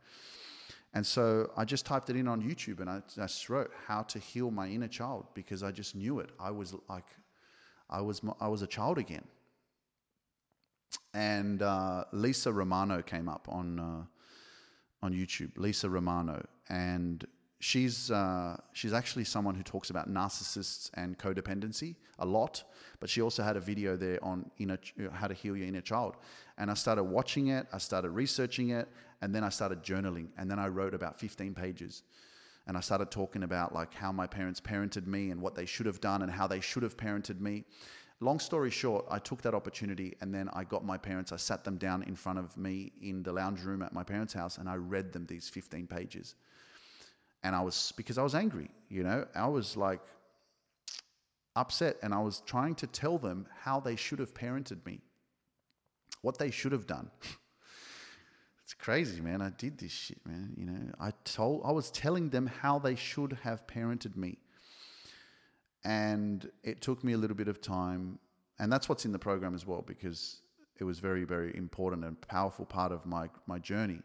and 0.93 1.07
so 1.07 1.51
I 1.57 1.65
just 1.65 1.87
typed 1.87 2.11
it 2.11 2.17
in 2.17 2.29
on 2.29 2.43
YouTube 2.43 2.81
and 2.81 2.91
I, 2.91 3.01
I 3.19 3.29
wrote 3.49 3.71
how 3.87 4.03
to 4.03 4.19
heal 4.19 4.51
my 4.51 4.69
inner 4.69 4.89
child 4.89 5.25
because 5.33 5.63
I 5.63 5.71
just 5.71 5.97
knew 5.97 6.19
it. 6.19 6.29
I 6.39 6.51
was 6.51 6.75
like 6.91 7.07
I 7.93 8.01
was 8.01 8.23
I 8.41 8.49
was 8.49 8.63
a 8.63 8.67
child 8.67 8.99
again. 8.99 9.25
And 11.15 11.63
uh, 11.63 12.05
Lisa 12.13 12.53
Romano 12.53 13.03
came 13.03 13.29
up 13.29 13.47
on 13.51 13.79
uh, 13.79 14.05
on 15.05 15.13
YouTube. 15.13 15.53
Lisa 15.57 15.89
Romano, 15.89 16.45
and 16.69 17.25
she's 17.61 18.11
uh, 18.11 18.57
she's 18.73 18.93
actually 18.93 19.25
someone 19.25 19.55
who 19.55 19.63
talks 19.63 19.91
about 19.91 20.09
narcissists 20.09 20.91
and 20.95 21.19
codependency 21.19 21.97
a 22.19 22.27
lot. 22.27 22.65
But 22.99 23.11
she 23.11 23.21
also 23.21 23.43
had 23.43 23.57
a 23.57 23.61
video 23.61 23.97
there 23.97 24.19
on 24.25 24.51
inner, 24.59 24.79
how 25.13 25.27
to 25.29 25.35
heal 25.35 25.57
your 25.57 25.67
inner 25.67 25.81
child. 25.81 26.17
And 26.57 26.71
I 26.71 26.75
started 26.75 27.05
watching 27.05 27.49
it. 27.49 27.67
I 27.73 27.79
started 27.79 28.11
researching 28.11 28.71
it, 28.71 28.89
and 29.21 29.35
then 29.35 29.45
I 29.45 29.51
started 29.51 29.83
journaling. 29.83 30.29
And 30.39 30.51
then 30.51 30.59
I 30.59 30.69
wrote 30.69 30.95
about 30.95 31.19
15 31.21 31.55
pages 31.55 32.03
and 32.67 32.77
I 32.77 32.81
started 32.81 33.11
talking 33.11 33.43
about 33.43 33.75
like 33.75 33.93
how 33.93 34.13
my 34.13 34.27
parents 34.27 34.61
parented 34.61 35.07
me 35.07 35.31
and 35.31 35.41
what 35.41 35.55
they 35.55 35.67
should 35.67 35.87
have 35.87 36.01
done 36.01 36.23
and 36.23 36.31
how 36.31 36.47
they 36.47 36.61
should 36.61 36.83
have 36.83 36.97
parented 36.97 37.41
me. 37.41 37.65
Long 38.21 38.39
story 38.39 38.71
short, 38.71 39.05
I 39.11 39.19
took 39.19 39.43
that 39.43 39.55
opportunity 39.55 40.17
and 40.21 40.33
then 40.33 40.49
I 40.53 40.63
got 40.63 40.85
my 40.85 40.97
parents, 40.97 41.33
I 41.33 41.37
sat 41.37 41.65
them 41.65 41.77
down 41.77 42.05
in 42.05 42.15
front 42.15 42.39
of 42.39 42.57
me 42.57 42.93
in 43.03 43.23
the 43.25 43.33
lounge 43.33 43.63
room 43.63 43.83
at 43.83 43.93
my 43.93 44.05
parents' 44.05 44.33
house 44.33 44.59
and 44.59 44.69
I 44.69 44.77
read 44.77 45.13
them 45.13 45.27
these 45.27 45.49
15 45.49 45.89
pages. 45.89 46.37
And 47.43 47.57
I 47.57 47.61
was, 47.61 47.93
because 47.97 48.19
I 48.19 48.23
was 48.23 48.37
angry, 48.37 48.71
you 48.89 49.03
know, 49.03 49.27
I 49.35 49.49
was 49.49 49.77
like 49.77 50.01
upset 51.57 51.97
and 52.03 52.15
I 52.15 52.21
was 52.21 52.43
trying 52.47 52.77
to 52.77 52.87
tell 52.87 53.19
them 53.19 53.47
how 53.61 53.81
they 53.81 53.97
should 53.97 54.21
have 54.21 54.35
parented 54.35 54.87
me, 54.87 55.01
what 56.21 56.39
they 56.39 56.53
should 56.53 56.73
have 56.73 56.87
done. 56.87 57.11
It's 58.73 58.83
crazy, 58.83 59.21
man. 59.21 59.43
I 59.43 59.51
did 59.51 59.77
this 59.77 59.93
shit, 59.93 60.25
man. 60.27 60.55
You 60.57 60.65
know, 60.65 60.95
I 60.99 61.13
told, 61.25 61.61
I 61.63 61.73
was 61.73 61.91
telling 61.91 62.31
them 62.31 62.47
how 62.47 62.79
they 62.79 62.95
should 62.95 63.39
have 63.43 63.67
parented 63.67 64.17
me. 64.17 64.39
And 65.85 66.51
it 66.65 66.81
took 66.81 67.05
me 67.05 67.13
a 67.13 67.19
little 67.19 67.37
bit 67.37 67.49
of 67.49 67.61
time. 67.61 68.19
And 68.59 68.73
that's 68.73 68.89
what's 68.89 69.05
in 69.05 69.13
the 69.13 69.19
program 69.19 69.55
as 69.55 69.67
well, 69.67 69.83
because 69.87 70.41
it 70.81 70.85
was 70.85 71.01
very, 71.01 71.25
very 71.25 71.55
important 71.55 72.03
and 72.03 72.19
powerful 72.23 72.65
part 72.65 72.93
of 72.93 73.05
my, 73.05 73.29
my 73.47 73.59
journey. 73.59 74.01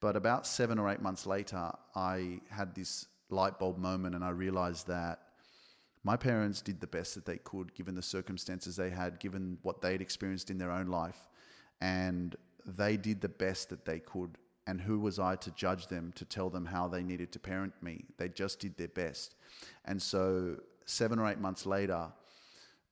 But 0.00 0.16
about 0.16 0.48
seven 0.48 0.80
or 0.80 0.90
eight 0.90 1.00
months 1.00 1.24
later, 1.24 1.70
I 1.94 2.40
had 2.50 2.74
this 2.74 3.06
light 3.30 3.56
bulb 3.60 3.78
moment 3.78 4.16
and 4.16 4.24
I 4.24 4.30
realized 4.30 4.88
that 4.88 5.20
my 6.02 6.16
parents 6.16 6.60
did 6.60 6.80
the 6.80 6.88
best 6.88 7.14
that 7.14 7.24
they 7.24 7.38
could 7.38 7.72
given 7.72 7.94
the 7.94 8.02
circumstances 8.02 8.74
they 8.74 8.90
had, 8.90 9.20
given 9.20 9.58
what 9.62 9.80
they'd 9.80 10.00
experienced 10.00 10.50
in 10.50 10.58
their 10.58 10.72
own 10.72 10.88
life. 10.88 11.28
And 11.80 12.34
they 12.66 12.96
did 12.96 13.20
the 13.20 13.28
best 13.28 13.70
that 13.70 13.84
they 13.84 14.00
could. 14.00 14.36
And 14.66 14.80
who 14.80 14.98
was 14.98 15.20
I 15.20 15.36
to 15.36 15.50
judge 15.52 15.86
them, 15.86 16.12
to 16.16 16.24
tell 16.24 16.50
them 16.50 16.66
how 16.66 16.88
they 16.88 17.02
needed 17.02 17.30
to 17.32 17.38
parent 17.38 17.72
me? 17.80 18.04
They 18.18 18.28
just 18.28 18.58
did 18.58 18.76
their 18.76 18.88
best. 18.88 19.36
And 19.84 20.02
so, 20.02 20.56
seven 20.86 21.20
or 21.20 21.28
eight 21.30 21.38
months 21.38 21.66
later, 21.66 22.08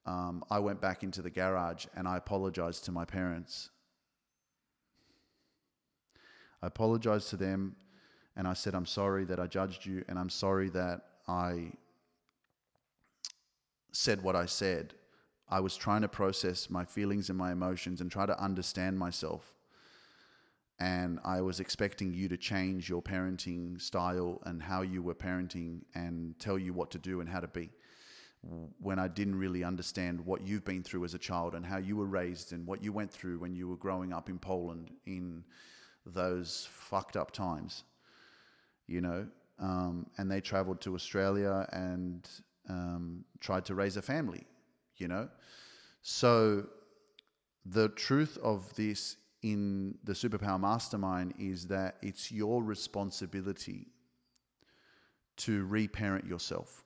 um, 0.07 0.45
I 0.51 0.61
went 0.61 0.81
back 0.81 1.03
into 1.03 1.20
the 1.20 1.31
garage 1.31 1.87
and 1.97 2.07
I 2.07 2.16
apologized 2.16 2.85
to 2.85 2.93
my 2.93 3.05
parents. 3.05 3.70
I 6.62 6.68
apologized 6.68 7.31
to 7.31 7.37
them 7.37 7.77
and 8.37 8.47
I 8.47 8.53
said, 8.53 8.75
I'm 8.75 8.87
sorry 8.87 9.25
that 9.25 9.41
I 9.41 9.47
judged 9.47 9.85
you 9.85 10.05
and 10.09 10.18
I'm 10.18 10.31
sorry 10.31 10.68
that 10.70 11.01
I 11.27 11.72
said 13.93 14.22
what 14.22 14.37
I 14.37 14.47
said. 14.47 14.95
I 15.49 15.61
was 15.61 15.77
trying 15.77 16.03
to 16.03 16.09
process 16.09 16.70
my 16.70 16.85
feelings 16.85 17.29
and 17.29 17.39
my 17.39 17.53
emotions 17.53 18.01
and 18.01 18.11
try 18.11 18.27
to 18.27 18.43
understand 18.43 18.99
myself. 18.99 19.55
And 20.81 21.20
I 21.25 21.41
was 21.41 21.61
expecting 21.61 22.12
you 22.12 22.29
to 22.29 22.37
change 22.37 22.89
your 22.89 23.01
parenting 23.01 23.81
style 23.81 24.41
and 24.45 24.62
how 24.62 24.83
you 24.83 25.03
were 25.03 25.14
parenting 25.14 25.83
and 25.95 26.39
tell 26.39 26.59
you 26.59 26.72
what 26.72 26.91
to 26.93 26.99
do 26.99 27.20
and 27.20 27.29
how 27.29 27.41
to 27.41 27.49
be. 27.49 27.70
When 28.79 28.99
I 28.99 29.09
didn't 29.09 29.37
really 29.37 29.64
understand 29.64 30.20
what 30.20 30.47
you've 30.47 30.64
been 30.64 30.83
through 30.83 31.05
as 31.05 31.14
a 31.14 31.18
child 31.18 31.55
and 31.55 31.64
how 31.64 31.79
you 31.79 31.97
were 31.97 32.07
raised 32.07 32.53
and 32.53 32.66
what 32.66 32.83
you 32.83 32.93
went 32.93 33.11
through 33.11 33.39
when 33.39 33.55
you 33.55 33.68
were 33.68 33.77
growing 33.77 34.12
up 34.12 34.29
in 34.29 34.39
Poland 34.39 34.91
in 35.07 35.45
those 36.05 36.68
fucked 36.70 37.16
up 37.16 37.31
times, 37.31 37.85
you 38.87 39.01
know. 39.01 39.27
Um, 39.59 40.07
and 40.18 40.31
they 40.31 40.41
traveled 40.41 40.81
to 40.83 40.95
Australia 40.95 41.66
and 41.72 42.29
um, 42.68 43.25
tried 43.41 43.64
to 43.66 43.75
raise 43.75 43.97
a 43.97 44.03
family, 44.03 44.45
you 44.97 45.09
know? 45.09 45.29
So 46.03 46.66
the 47.64 47.89
truth 47.91 48.37
of 48.43 48.75
this 48.75 49.16
in 49.45 49.99
the 50.05 50.14
Superpower 50.14 50.59
Mastermind 50.59 51.34
is 51.38 51.66
that 51.66 51.97
it's 52.01 52.32
your 52.32 52.62
responsibility 52.62 53.88
to 55.36 55.66
reparent 55.66 56.26
yourself. 56.26 56.82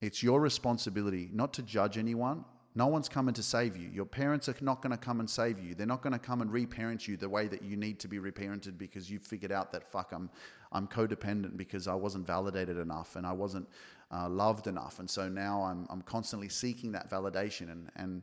It's 0.00 0.20
your 0.20 0.40
responsibility 0.40 1.30
not 1.32 1.54
to 1.54 1.62
judge 1.62 1.96
anyone. 1.96 2.44
No 2.74 2.88
one's 2.88 3.08
coming 3.08 3.34
to 3.34 3.42
save 3.42 3.76
you. 3.76 3.88
Your 3.88 4.04
parents 4.04 4.48
are 4.48 4.56
not 4.60 4.82
going 4.82 4.90
to 4.90 4.98
come 4.98 5.20
and 5.20 5.30
save 5.30 5.60
you. 5.60 5.76
They're 5.76 5.86
not 5.86 6.02
going 6.02 6.12
to 6.12 6.18
come 6.18 6.42
and 6.42 6.52
reparent 6.52 7.06
you 7.06 7.16
the 7.16 7.28
way 7.28 7.46
that 7.46 7.62
you 7.62 7.76
need 7.76 8.00
to 8.00 8.08
be 8.08 8.18
reparented 8.18 8.76
because 8.76 9.08
you've 9.08 9.22
figured 9.22 9.52
out 9.52 9.70
that 9.70 9.88
fuck, 9.88 10.10
I'm, 10.12 10.28
I'm 10.72 10.88
codependent 10.88 11.56
because 11.56 11.86
I 11.86 11.94
wasn't 11.94 12.26
validated 12.26 12.78
enough 12.78 13.14
and 13.14 13.24
I 13.24 13.32
wasn't 13.32 13.68
uh, 14.12 14.28
loved 14.28 14.66
enough, 14.66 14.98
and 14.98 15.08
so 15.08 15.28
now 15.28 15.62
I'm 15.62 15.86
I'm 15.90 16.02
constantly 16.02 16.48
seeking 16.48 16.92
that 16.92 17.10
validation, 17.10 17.72
and 17.72 17.90
and 17.96 18.22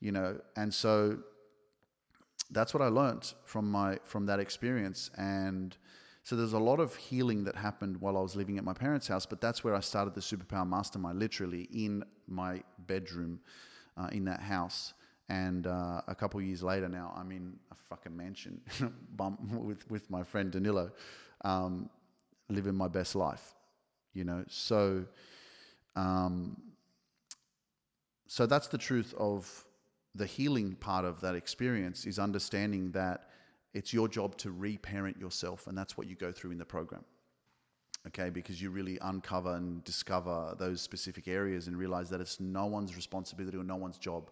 you 0.00 0.10
know, 0.10 0.40
and 0.56 0.74
so 0.74 1.18
that's 2.50 2.74
what 2.74 2.82
I 2.82 2.88
learned 2.88 3.32
from 3.44 3.70
my 3.70 3.98
from 4.04 4.26
that 4.26 4.40
experience, 4.40 5.10
and 5.16 5.76
so 6.22 6.36
there's 6.36 6.52
a 6.52 6.58
lot 6.58 6.80
of 6.80 6.94
healing 6.96 7.44
that 7.44 7.56
happened 7.56 8.00
while 8.00 8.16
I 8.16 8.20
was 8.20 8.34
living 8.34 8.56
at 8.58 8.64
my 8.64 8.72
parents' 8.72 9.08
house, 9.08 9.26
but 9.26 9.40
that's 9.40 9.62
where 9.62 9.74
I 9.74 9.80
started 9.80 10.14
the 10.14 10.20
Superpower 10.20 10.66
Mastermind, 10.66 11.18
literally 11.18 11.68
in 11.72 12.02
my 12.26 12.62
bedroom, 12.86 13.40
uh, 13.96 14.08
in 14.12 14.24
that 14.24 14.40
house. 14.40 14.94
And 15.28 15.66
uh, 15.66 16.02
a 16.06 16.14
couple 16.14 16.40
years 16.40 16.62
later, 16.62 16.88
now 16.88 17.14
I'm 17.16 17.30
in 17.32 17.58
a 17.70 17.74
fucking 17.88 18.16
mansion, 18.16 18.60
with 19.50 19.90
with 19.90 20.10
my 20.10 20.22
friend 20.22 20.50
Danilo, 20.50 20.92
um, 21.44 21.88
living 22.48 22.74
my 22.74 22.88
best 22.88 23.14
life 23.14 23.54
you 24.14 24.24
know. 24.24 24.44
So, 24.48 25.04
um, 25.96 26.56
so 28.26 28.46
that's 28.46 28.68
the 28.68 28.78
truth 28.78 29.12
of 29.18 29.64
the 30.14 30.26
healing 30.26 30.74
part 30.76 31.04
of 31.04 31.20
that 31.20 31.34
experience 31.34 32.06
is 32.06 32.18
understanding 32.18 32.90
that 32.92 33.28
it's 33.72 33.92
your 33.92 34.06
job 34.06 34.36
to 34.38 34.52
reparent 34.52 35.18
yourself, 35.18 35.66
and 35.66 35.76
that's 35.76 35.96
what 35.96 36.06
you 36.06 36.14
go 36.14 36.30
through 36.30 36.52
in 36.52 36.58
the 36.58 36.64
program. 36.64 37.04
Okay, 38.06 38.30
because 38.30 38.60
you 38.60 38.70
really 38.70 38.98
uncover 39.00 39.54
and 39.54 39.82
discover 39.84 40.54
those 40.58 40.80
specific 40.82 41.26
areas 41.26 41.68
and 41.68 41.76
realize 41.76 42.10
that 42.10 42.20
it's 42.20 42.38
no 42.38 42.66
one's 42.66 42.94
responsibility 42.94 43.56
or 43.56 43.64
no 43.64 43.76
one's 43.76 43.98
job 43.98 44.30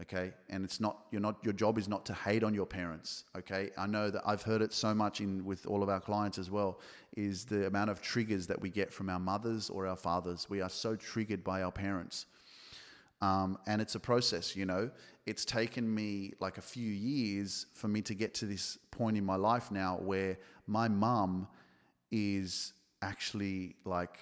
okay? 0.00 0.32
And 0.50 0.64
it's 0.64 0.80
not 0.80 1.04
you're 1.10 1.20
not 1.20 1.36
your 1.42 1.52
job 1.52 1.78
is 1.78 1.88
not 1.88 2.04
to 2.06 2.14
hate 2.14 2.42
on 2.42 2.54
your 2.54 2.66
parents 2.66 3.24
okay? 3.36 3.70
I 3.76 3.86
know 3.86 4.10
that 4.10 4.22
i've 4.26 4.42
heard 4.42 4.62
it 4.62 4.72
so 4.72 4.94
much 4.94 5.20
in 5.20 5.44
with 5.44 5.66
all 5.66 5.82
of 5.82 5.88
our 5.88 6.00
clients 6.00 6.38
as 6.38 6.50
well 6.50 6.80
is 7.16 7.44
the 7.44 7.66
amount 7.66 7.90
of 7.90 8.00
triggers 8.02 8.46
that 8.46 8.60
we 8.60 8.70
get 8.70 8.92
from 8.92 9.08
our 9.08 9.18
mothers 9.18 9.70
or 9.70 9.86
our 9.86 9.96
fathers. 9.96 10.48
We 10.50 10.60
are 10.60 10.68
so 10.68 10.96
triggered 10.96 11.42
by 11.42 11.62
our 11.62 11.72
parents 11.72 12.26
um, 13.20 13.58
and 13.66 13.80
it's 13.80 13.94
a 13.94 14.00
process 14.00 14.54
you 14.54 14.66
know 14.66 14.90
it's 15.26 15.44
taken 15.44 15.92
me 15.92 16.32
like 16.40 16.58
a 16.58 16.62
few 16.62 16.90
years 16.90 17.66
for 17.74 17.88
me 17.88 18.00
to 18.02 18.14
get 18.14 18.34
to 18.34 18.46
this 18.46 18.78
point 18.90 19.16
in 19.16 19.24
my 19.24 19.36
life 19.36 19.70
now 19.70 19.98
where 20.02 20.38
my 20.66 20.88
mum 20.88 21.48
is 22.10 22.72
actually 23.02 23.76
like 23.84 24.18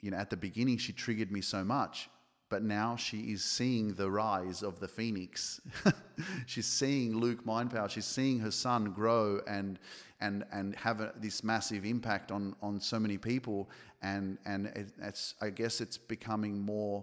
you 0.00 0.10
know 0.10 0.16
at 0.16 0.30
the 0.30 0.36
beginning 0.36 0.76
she 0.76 0.92
triggered 0.92 1.30
me 1.30 1.40
so 1.40 1.64
much 1.64 2.08
but 2.52 2.62
now 2.62 2.96
she 2.96 3.32
is 3.32 3.42
seeing 3.42 3.94
the 3.94 4.10
rise 4.10 4.62
of 4.62 4.78
the 4.78 4.86
phoenix. 4.86 5.58
she's 6.46 6.66
seeing 6.66 7.16
Luke 7.16 7.46
Mindpower. 7.46 7.88
She's 7.88 8.04
seeing 8.04 8.38
her 8.40 8.50
son 8.50 8.92
grow 8.92 9.40
and 9.48 9.78
and 10.20 10.44
and 10.52 10.76
have 10.76 11.00
a, 11.00 11.14
this 11.16 11.42
massive 11.42 11.86
impact 11.86 12.30
on 12.30 12.54
on 12.60 12.78
so 12.78 13.00
many 13.00 13.16
people. 13.16 13.70
And 14.02 14.36
and 14.44 14.66
it, 14.66 14.92
it's 15.00 15.34
I 15.40 15.48
guess 15.48 15.80
it's 15.80 15.96
becoming 15.96 16.60
more, 16.60 17.02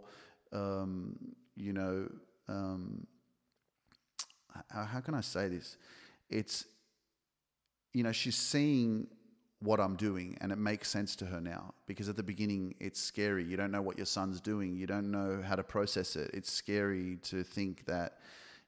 um, 0.51 1.17
you 1.55 1.73
know, 1.73 2.09
um, 2.47 3.05
how, 4.69 4.85
how 4.85 4.99
can 4.99 5.13
I 5.13 5.21
say 5.21 5.47
this? 5.47 5.77
It's 6.29 6.65
you 7.93 8.03
know 8.03 8.11
she's 8.11 8.35
seeing 8.35 9.07
what 9.61 9.79
I'm 9.79 9.95
doing, 9.95 10.37
and 10.41 10.51
it 10.51 10.57
makes 10.57 10.89
sense 10.89 11.15
to 11.17 11.25
her 11.25 11.41
now. 11.41 11.73
Because 11.85 12.07
at 12.07 12.15
the 12.15 12.23
beginning, 12.23 12.75
it's 12.79 12.99
scary. 12.99 13.43
You 13.43 13.57
don't 13.57 13.71
know 13.71 13.81
what 13.81 13.97
your 13.97 14.05
son's 14.05 14.39
doing. 14.39 14.75
You 14.75 14.87
don't 14.87 15.11
know 15.11 15.41
how 15.45 15.55
to 15.55 15.63
process 15.63 16.15
it. 16.15 16.31
It's 16.33 16.51
scary 16.51 17.17
to 17.23 17.43
think 17.43 17.85
that, 17.85 18.19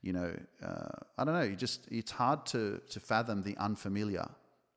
you 0.01 0.11
know, 0.11 0.35
uh, 0.63 0.89
I 1.17 1.23
don't 1.23 1.33
know. 1.33 1.43
You 1.43 1.55
just 1.55 1.87
it's 1.89 2.11
hard 2.11 2.45
to 2.47 2.81
to 2.89 2.99
fathom 2.99 3.43
the 3.43 3.55
unfamiliar. 3.57 4.27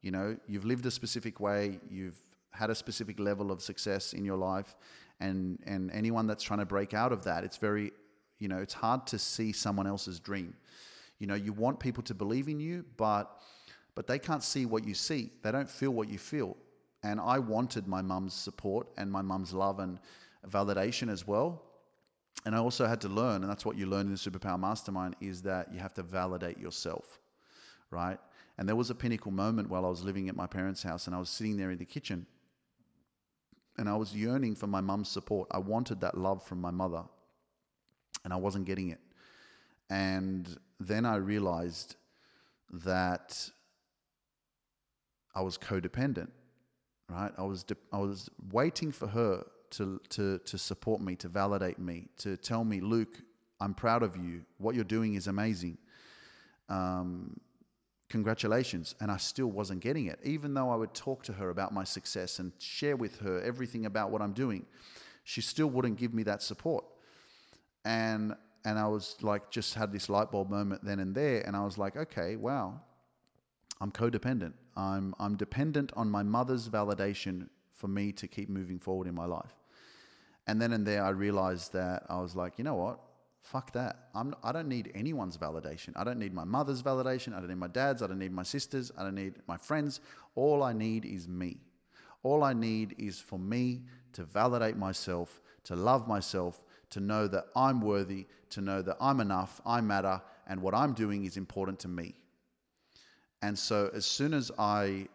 You 0.02 0.10
know, 0.12 0.36
you've 0.46 0.64
lived 0.64 0.86
a 0.86 0.90
specific 0.90 1.40
way. 1.40 1.80
You've 1.90 2.20
had 2.52 2.70
a 2.70 2.74
specific 2.74 3.18
level 3.18 3.50
of 3.50 3.60
success 3.60 4.12
in 4.12 4.24
your 4.24 4.36
life, 4.36 4.76
and 5.20 5.58
and 5.66 5.90
anyone 5.90 6.26
that's 6.26 6.42
trying 6.42 6.60
to 6.60 6.66
break 6.66 6.94
out 6.94 7.12
of 7.12 7.24
that, 7.24 7.44
it's 7.44 7.56
very, 7.56 7.92
you 8.38 8.48
know, 8.48 8.58
it's 8.58 8.74
hard 8.74 9.06
to 9.08 9.18
see 9.18 9.52
someone 9.52 9.86
else's 9.86 10.20
dream. 10.20 10.54
You 11.18 11.26
know, 11.26 11.34
you 11.34 11.52
want 11.52 11.80
people 11.80 12.02
to 12.04 12.14
believe 12.14 12.48
in 12.48 12.60
you, 12.60 12.84
but 12.96 13.40
but 13.94 14.06
they 14.06 14.18
can't 14.18 14.42
see 14.42 14.66
what 14.66 14.84
you 14.86 14.94
see. 14.94 15.30
They 15.42 15.52
don't 15.52 15.70
feel 15.70 15.90
what 15.90 16.08
you 16.08 16.18
feel. 16.18 16.56
And 17.02 17.20
I 17.20 17.38
wanted 17.38 17.86
my 17.86 18.02
mum's 18.02 18.34
support 18.34 18.88
and 18.96 19.10
my 19.10 19.22
mum's 19.22 19.52
love 19.52 19.78
and 19.78 20.00
validation 20.48 21.10
as 21.10 21.26
well. 21.26 21.62
And 22.46 22.54
I 22.54 22.58
also 22.58 22.86
had 22.86 23.00
to 23.02 23.08
learn, 23.08 23.42
and 23.42 23.50
that's 23.50 23.64
what 23.64 23.76
you 23.76 23.86
learn 23.86 24.06
in 24.06 24.12
the 24.12 24.18
Superpower 24.18 24.58
Mastermind, 24.58 25.16
is 25.20 25.42
that 25.42 25.72
you 25.72 25.80
have 25.80 25.94
to 25.94 26.02
validate 26.02 26.58
yourself, 26.58 27.20
right? 27.90 28.18
And 28.58 28.68
there 28.68 28.76
was 28.76 28.90
a 28.90 28.94
pinnacle 28.94 29.32
moment 29.32 29.70
while 29.70 29.86
I 29.86 29.88
was 29.88 30.02
living 30.02 30.28
at 30.28 30.36
my 30.36 30.46
parents' 30.46 30.82
house 30.82 31.06
and 31.06 31.14
I 31.14 31.18
was 31.18 31.30
sitting 31.30 31.56
there 31.56 31.70
in 31.70 31.78
the 31.78 31.84
kitchen 31.84 32.26
and 33.76 33.88
I 33.88 33.96
was 33.96 34.14
yearning 34.14 34.54
for 34.54 34.66
my 34.66 34.80
mum's 34.80 35.08
support. 35.08 35.48
I 35.50 35.58
wanted 35.58 36.00
that 36.00 36.16
love 36.16 36.42
from 36.42 36.60
my 36.60 36.70
mother 36.70 37.02
and 38.24 38.32
I 38.32 38.36
wasn't 38.36 38.64
getting 38.64 38.90
it. 38.90 39.00
And 39.90 40.56
then 40.80 41.04
I 41.04 41.16
realized 41.16 41.96
that 42.70 43.50
I 45.34 45.42
was 45.42 45.58
codependent, 45.58 46.30
right? 47.08 47.32
I 47.36 47.42
was 47.42 47.64
de- 47.64 47.76
I 47.92 47.98
was 47.98 48.30
waiting 48.52 48.92
for 48.92 49.06
her 49.08 49.44
to 49.70 50.00
to 50.10 50.38
to 50.38 50.58
support 50.58 51.00
me, 51.00 51.16
to 51.16 51.28
validate 51.28 51.78
me, 51.78 52.08
to 52.18 52.36
tell 52.36 52.64
me, 52.64 52.80
Luke, 52.80 53.18
I'm 53.60 53.74
proud 53.74 54.02
of 54.02 54.16
you. 54.16 54.44
What 54.58 54.74
you're 54.74 54.84
doing 54.84 55.14
is 55.14 55.26
amazing. 55.26 55.78
Um, 56.68 57.38
congratulations. 58.14 58.94
And 59.00 59.10
I 59.10 59.16
still 59.16 59.50
wasn't 59.60 59.80
getting 59.80 60.06
it, 60.06 60.20
even 60.22 60.54
though 60.54 60.70
I 60.70 60.76
would 60.76 60.94
talk 60.94 61.24
to 61.24 61.32
her 61.32 61.50
about 61.50 61.72
my 61.72 61.82
success 61.82 62.38
and 62.38 62.52
share 62.58 62.96
with 62.96 63.18
her 63.18 63.42
everything 63.42 63.86
about 63.86 64.12
what 64.12 64.22
I'm 64.22 64.32
doing. 64.32 64.66
She 65.24 65.40
still 65.40 65.66
wouldn't 65.66 65.98
give 65.98 66.14
me 66.14 66.22
that 66.24 66.40
support. 66.40 66.84
And 67.84 68.36
and 68.66 68.78
I 68.78 68.86
was 68.86 69.16
like, 69.20 69.50
just 69.50 69.74
had 69.74 69.92
this 69.92 70.08
light 70.08 70.30
bulb 70.30 70.48
moment 70.48 70.84
then 70.84 71.00
and 71.00 71.14
there, 71.14 71.40
and 71.46 71.54
I 71.54 71.64
was 71.64 71.76
like, 71.76 71.96
okay, 71.96 72.36
wow, 72.36 72.80
I'm 73.80 73.90
codependent. 73.90 74.54
I'm, 74.76 75.14
I'm 75.18 75.36
dependent 75.36 75.92
on 75.94 76.10
my 76.10 76.22
mother's 76.22 76.66
validation 76.68 77.48
for 77.74 77.88
me 77.88 78.12
to 78.12 78.26
keep 78.26 78.48
moving 78.48 78.78
forward 78.78 79.06
in 79.06 79.14
my 79.14 79.26
life. 79.26 79.54
And 80.46 80.62
then 80.62 80.72
and 80.72 80.86
there, 80.86 81.04
I 81.04 81.10
realized 81.10 81.74
that 81.74 82.04
I 82.08 82.20
was 82.20 82.34
like, 82.34 82.58
you 82.58 82.64
know 82.64 82.76
what? 82.76 83.00
Fuck 83.44 83.72
that. 83.72 84.08
I'm, 84.14 84.34
I 84.42 84.52
don't 84.52 84.68
need 84.68 84.90
anyone's 84.94 85.36
validation. 85.36 85.92
I 85.96 86.02
don't 86.02 86.18
need 86.18 86.32
my 86.32 86.44
mother's 86.44 86.82
validation. 86.82 87.34
I 87.34 87.40
don't 87.40 87.48
need 87.48 87.58
my 87.58 87.68
dad's. 87.68 88.00
I 88.00 88.06
don't 88.06 88.18
need 88.18 88.32
my 88.32 88.42
sister's. 88.42 88.90
I 88.96 89.02
don't 89.02 89.14
need 89.14 89.34
my 89.46 89.58
friends. 89.58 90.00
All 90.34 90.62
I 90.62 90.72
need 90.72 91.04
is 91.04 91.28
me. 91.28 91.58
All 92.22 92.42
I 92.42 92.54
need 92.54 92.94
is 92.96 93.20
for 93.20 93.38
me 93.38 93.82
to 94.14 94.24
validate 94.24 94.78
myself, 94.78 95.42
to 95.64 95.76
love 95.76 96.08
myself, 96.08 96.62
to 96.88 97.00
know 97.00 97.28
that 97.28 97.44
I'm 97.54 97.82
worthy, 97.82 98.26
to 98.48 98.62
know 98.62 98.80
that 98.80 98.96
I'm 98.98 99.20
enough, 99.20 99.60
I 99.66 99.82
matter, 99.82 100.22
and 100.46 100.62
what 100.62 100.74
I'm 100.74 100.94
doing 100.94 101.26
is 101.26 101.36
important 101.36 101.78
to 101.80 101.88
me. 101.88 102.14
And 103.42 103.58
so 103.58 103.90
as 103.92 104.06
soon 104.06 104.32
as 104.32 104.50
I 104.58 105.08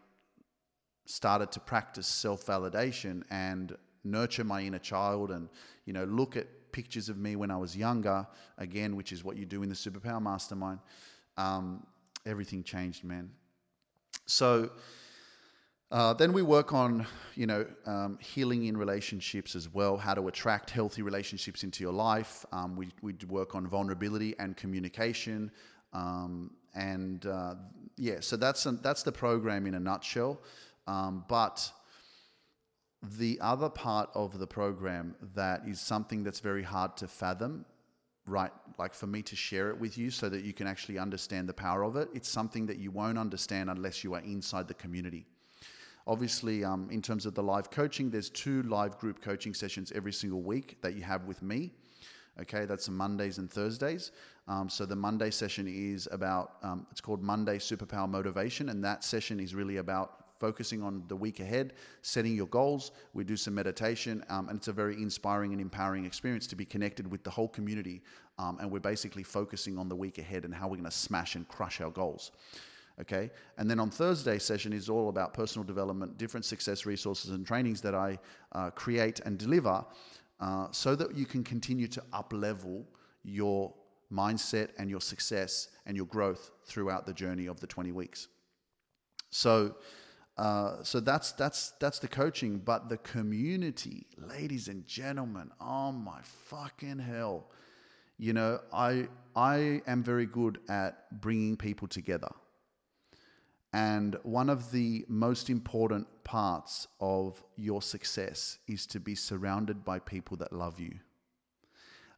started 1.08 1.52
to 1.54 1.60
practice 1.60 2.06
self-validation 2.06 3.24
and 3.32 3.76
nurture 4.04 4.44
my 4.44 4.62
inner 4.62 4.78
child 4.78 5.32
and 5.32 5.50
you 5.86 5.94
know 5.94 6.04
look 6.06 6.38
at 6.38 6.46
pictures 6.72 7.10
of 7.10 7.18
me 7.18 7.36
when 7.36 7.52
I 7.52 7.58
was 7.58 7.76
younger 7.76 8.28
again 8.58 8.96
which 8.96 9.12
is 9.12 9.24
what 9.24 9.38
you 9.38 9.46
do 9.46 9.64
in 9.64 9.70
the 9.70 9.76
superpower 9.76 10.22
mastermind 10.22 10.80
um, 11.38 11.86
everything 12.26 12.64
changed 12.64 13.04
man 13.04 13.30
so 14.26 14.70
uh, 15.92 16.14
then 16.14 16.34
we 16.34 16.44
work 16.44 16.72
on, 16.72 17.06
you 17.34 17.48
know, 17.48 17.66
um, 17.88 18.20
healing 18.22 18.66
in 18.66 18.78
relationships 18.78 19.56
as 19.56 19.74
well, 19.74 19.98
how 19.98 20.14
to 20.14 20.28
attract 20.28 20.70
healthy 20.70 21.02
relationships 21.02 21.64
into 21.64 21.84
your 21.84 21.94
life. 21.94 22.46
Um, 22.52 22.76
we, 22.76 22.90
we 23.02 23.16
work 23.28 23.56
on 23.56 23.66
vulnerability 23.66 24.36
and 24.38 24.56
communication. 24.56 25.50
Um, 25.92 26.52
and 26.76 27.26
uh, 27.26 27.56
yeah, 27.98 28.18
so 28.20 28.38
that's, 28.38 28.68
a, 28.68 28.74
that's 28.74 29.02
the 29.02 29.12
program 29.12 29.66
in 29.66 29.74
a 29.74 29.80
nutshell. 29.80 30.40
Um, 30.86 31.26
but 31.28 31.72
the 33.02 33.40
other 33.42 33.70
part 33.70 34.10
of 34.14 34.40
the 34.40 34.48
program 34.48 35.16
that 35.34 35.62
is 35.68 35.80
something 35.80 36.24
that's 36.24 36.42
very 36.42 36.64
hard 36.64 36.98
to 36.98 37.08
fathom 37.08 37.66
right 38.26 38.52
like 38.78 38.94
for 38.94 39.08
me 39.08 39.22
to 39.22 39.36
share 39.36 39.70
it 39.70 39.80
with 39.80 39.98
you 39.98 40.12
so 40.12 40.28
that 40.28 40.44
you 40.44 40.54
can 40.54 40.68
actually 40.68 41.00
understand 41.00 41.48
the 41.48 41.54
power 41.54 41.84
of 41.84 41.96
it 41.96 42.10
it's 42.14 42.30
something 42.30 42.66
that 42.66 42.78
you 42.78 42.92
won't 42.92 43.18
understand 43.18 43.70
unless 43.70 44.04
you 44.04 44.14
are 44.14 44.22
inside 44.22 44.68
the 44.68 44.74
community 44.74 45.26
Obviously, 46.10 46.64
um, 46.64 46.90
in 46.90 47.04
terms 47.04 47.28
of 47.28 47.36
the 47.36 47.44
live 47.44 47.70
coaching, 47.70 48.10
there's 48.10 48.32
two 48.32 48.64
live 48.64 48.98
group 48.98 49.22
coaching 49.22 49.54
sessions 49.54 49.92
every 49.94 50.12
single 50.12 50.42
week 50.42 50.76
that 50.82 50.96
you 50.96 51.04
have 51.04 51.26
with 51.26 51.44
me. 51.44 51.72
Okay, 52.42 52.66
that's 52.66 52.90
Mondays 52.90 53.38
and 53.38 53.52
Thursdays. 53.52 54.12
Um, 54.48 54.70
so 54.70 54.88
the 54.88 54.96
Monday 54.96 55.30
session 55.30 55.68
is 55.68 56.08
about, 56.12 56.54
um, 56.64 56.88
it's 56.90 57.00
called 57.00 57.22
Monday 57.22 57.60
Superpower 57.60 58.10
Motivation, 58.10 58.70
and 58.70 58.84
that 58.84 59.04
session 59.04 59.40
is 59.40 59.54
really 59.54 59.78
about 59.78 60.19
focusing 60.40 60.82
on 60.82 61.04
the 61.08 61.16
week 61.16 61.40
ahead, 61.40 61.74
setting 62.02 62.36
your 62.36 62.48
goals. 62.48 62.92
We 63.14 63.24
do 63.24 63.36
some 63.36 63.54
meditation, 63.56 64.24
um, 64.30 64.50
and 64.50 64.58
it's 64.58 64.68
a 64.68 64.74
very 64.74 64.96
inspiring 64.96 65.52
and 65.52 65.62
empowering 65.62 66.06
experience 66.06 66.48
to 66.48 66.56
be 66.56 66.66
connected 66.66 67.10
with 67.10 67.24
the 67.24 67.30
whole 67.30 67.48
community. 67.48 68.02
Um, 68.38 68.58
and 68.60 68.72
we're 68.72 68.80
basically 68.80 69.24
focusing 69.24 69.78
on 69.78 69.90
the 69.90 69.96
week 69.96 70.18
ahead 70.18 70.46
and 70.46 70.54
how 70.54 70.68
we're 70.68 70.78
going 70.78 70.86
to 70.86 70.92
smash 70.92 71.36
and 71.36 71.48
crush 71.48 71.82
our 71.82 71.92
goals 71.92 72.32
okay? 73.00 73.32
And 73.58 73.70
then 73.70 73.80
on 73.80 73.90
Thursday 73.90 74.40
session 74.40 74.74
is 74.74 74.90
all 74.90 75.10
about 75.10 75.34
personal 75.34 75.66
development, 75.66 76.18
different 76.18 76.46
success 76.46 76.86
resources 76.86 77.32
and 77.32 77.46
trainings 77.46 77.82
that 77.82 77.96
I 77.96 78.20
uh, 78.52 78.72
create 78.72 79.22
and 79.22 79.38
deliver 79.38 79.86
uh, 80.40 80.68
so 80.72 80.96
that 80.96 81.16
you 81.16 81.26
can 81.26 81.44
continue 81.44 81.88
to 81.88 82.04
up 82.14 82.34
level 82.34 82.86
your 83.24 83.74
mindset 84.12 84.70
and 84.78 84.90
your 84.90 85.02
success 85.02 85.70
and 85.86 85.96
your 85.96 86.06
growth 86.08 86.52
throughout 86.66 87.06
the 87.06 87.14
journey 87.14 87.48
of 87.48 87.60
the 87.60 87.68
20 87.68 87.92
weeks. 87.92 88.28
So, 89.30 89.76
uh, 90.40 90.82
so 90.84 91.02
that's 91.02 91.34
that's 91.34 91.72
that's 91.82 92.00
the 92.00 92.08
coaching, 92.08 92.60
but 92.60 92.88
the 92.88 92.96
community, 93.00 94.08
ladies 94.18 94.70
and 94.70 94.88
gentlemen, 94.88 95.52
oh 95.60 95.92
my 95.92 96.22
fucking 96.22 97.00
hell! 97.00 97.52
You 98.18 98.32
know, 98.32 98.62
I 98.72 99.10
I 99.36 99.82
am 99.86 100.02
very 100.02 100.26
good 100.26 100.60
at 100.70 101.20
bringing 101.20 101.58
people 101.58 101.90
together. 101.90 102.30
And 103.74 104.16
one 104.24 104.50
of 104.50 104.72
the 104.72 105.06
most 105.10 105.50
important 105.50 106.08
parts 106.24 106.88
of 107.02 107.44
your 107.58 107.82
success 107.82 108.60
is 108.66 108.86
to 108.88 109.00
be 109.02 109.16
surrounded 109.16 109.84
by 109.84 110.00
people 110.00 110.38
that 110.38 110.54
love 110.54 110.80
you. 110.80 111.00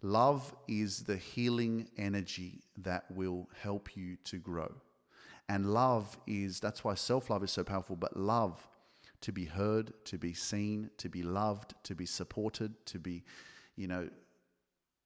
Love 0.04 0.54
is 0.68 1.02
the 1.06 1.18
healing 1.18 1.90
energy 1.98 2.62
that 2.78 3.06
will 3.10 3.50
help 3.64 3.98
you 3.98 4.16
to 4.26 4.38
grow. 4.38 4.72
And 5.52 5.74
love 5.74 6.18
is, 6.28 6.62
that's 6.62 6.82
why 6.82 6.96
self 6.96 7.30
love 7.30 7.44
is 7.44 7.52
so 7.52 7.62
powerful, 7.62 7.98
but 7.98 8.16
love, 8.16 8.66
to 9.20 9.34
be 9.34 9.44
heard, 9.44 9.92
to 10.06 10.18
be 10.18 10.34
seen, 10.34 10.90
to 10.98 11.10
be 11.10 11.24
loved, 11.24 11.74
to 11.84 11.94
be 11.94 12.06
supported, 12.06 12.74
to 12.86 13.00
be, 13.00 13.26
you 13.76 13.90
know, 13.90 14.08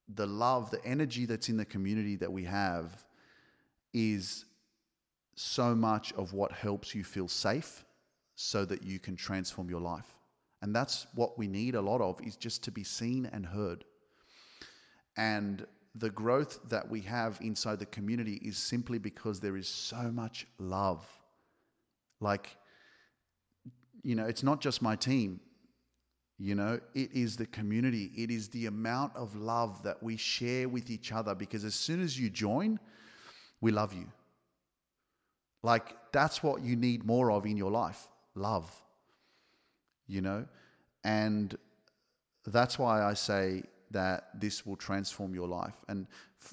the 0.08 0.28
love, 0.28 0.70
the 0.70 0.86
energy 0.86 1.26
that's 1.26 1.50
in 1.50 1.58
the 1.58 1.66
community 1.66 2.16
that 2.18 2.32
we 2.32 2.44
have 2.44 3.08
is 3.92 4.46
so 5.34 5.74
much 5.74 6.14
of 6.14 6.34
what 6.34 6.52
helps 6.52 6.94
you 6.94 7.04
feel 7.04 7.28
safe 7.28 7.84
so 8.36 8.66
that 8.66 8.84
you 8.84 9.00
can 9.00 9.16
transform 9.16 9.68
your 9.68 9.82
life. 9.82 10.14
And 10.62 10.76
that's 10.76 11.08
what 11.16 11.40
we 11.40 11.48
need 11.48 11.74
a 11.74 11.82
lot 11.82 12.02
of 12.02 12.22
is 12.22 12.36
just 12.36 12.64
to 12.66 12.72
be 12.72 12.84
seen 12.84 13.28
and 13.34 13.48
heard. 13.48 13.84
And 15.18 15.66
the 15.98 16.10
growth 16.10 16.60
that 16.70 16.90
we 16.90 17.02
have 17.02 17.40
inside 17.42 17.80
the 17.80 17.86
community 17.86 18.42
is 18.44 18.58
simply 18.58 18.98
because 18.98 19.40
there 19.40 19.56
is 19.56 19.68
so 19.68 20.12
much 20.12 20.46
love. 20.60 21.06
Like, 22.20 22.58
you 24.04 24.16
know, 24.16 24.26
it's 24.26 24.44
not 24.44 24.62
just 24.62 24.82
my 24.82 24.96
team, 24.96 25.40
you 26.38 26.54
know, 26.54 26.80
it 26.94 27.12
is 27.14 27.38
the 27.38 27.46
community. 27.46 28.12
It 28.16 28.30
is 28.30 28.50
the 28.50 28.66
amount 28.66 29.16
of 29.16 29.36
love 29.36 29.84
that 29.84 30.04
we 30.04 30.18
share 30.18 30.68
with 30.68 30.90
each 30.90 31.14
other 31.14 31.34
because 31.34 31.64
as 31.64 31.76
soon 31.76 32.02
as 32.02 32.20
you 32.20 32.30
join, 32.30 32.78
we 33.62 33.72
love 33.72 33.94
you. 33.94 34.08
Like, 35.64 35.96
that's 36.12 36.44
what 36.44 36.62
you 36.62 36.76
need 36.76 37.06
more 37.06 37.32
of 37.32 37.46
in 37.46 37.58
your 37.58 37.72
life 37.72 38.08
love, 38.36 38.70
you 40.08 40.22
know? 40.22 40.46
And 41.06 41.58
that's 42.46 42.78
why 42.78 43.02
I 43.02 43.14
say 43.14 43.64
that 43.92 44.30
this 44.40 44.66
will 44.66 44.76
transform 44.76 45.34
your 45.34 45.48
life. 45.48 45.76
And, 45.88 46.08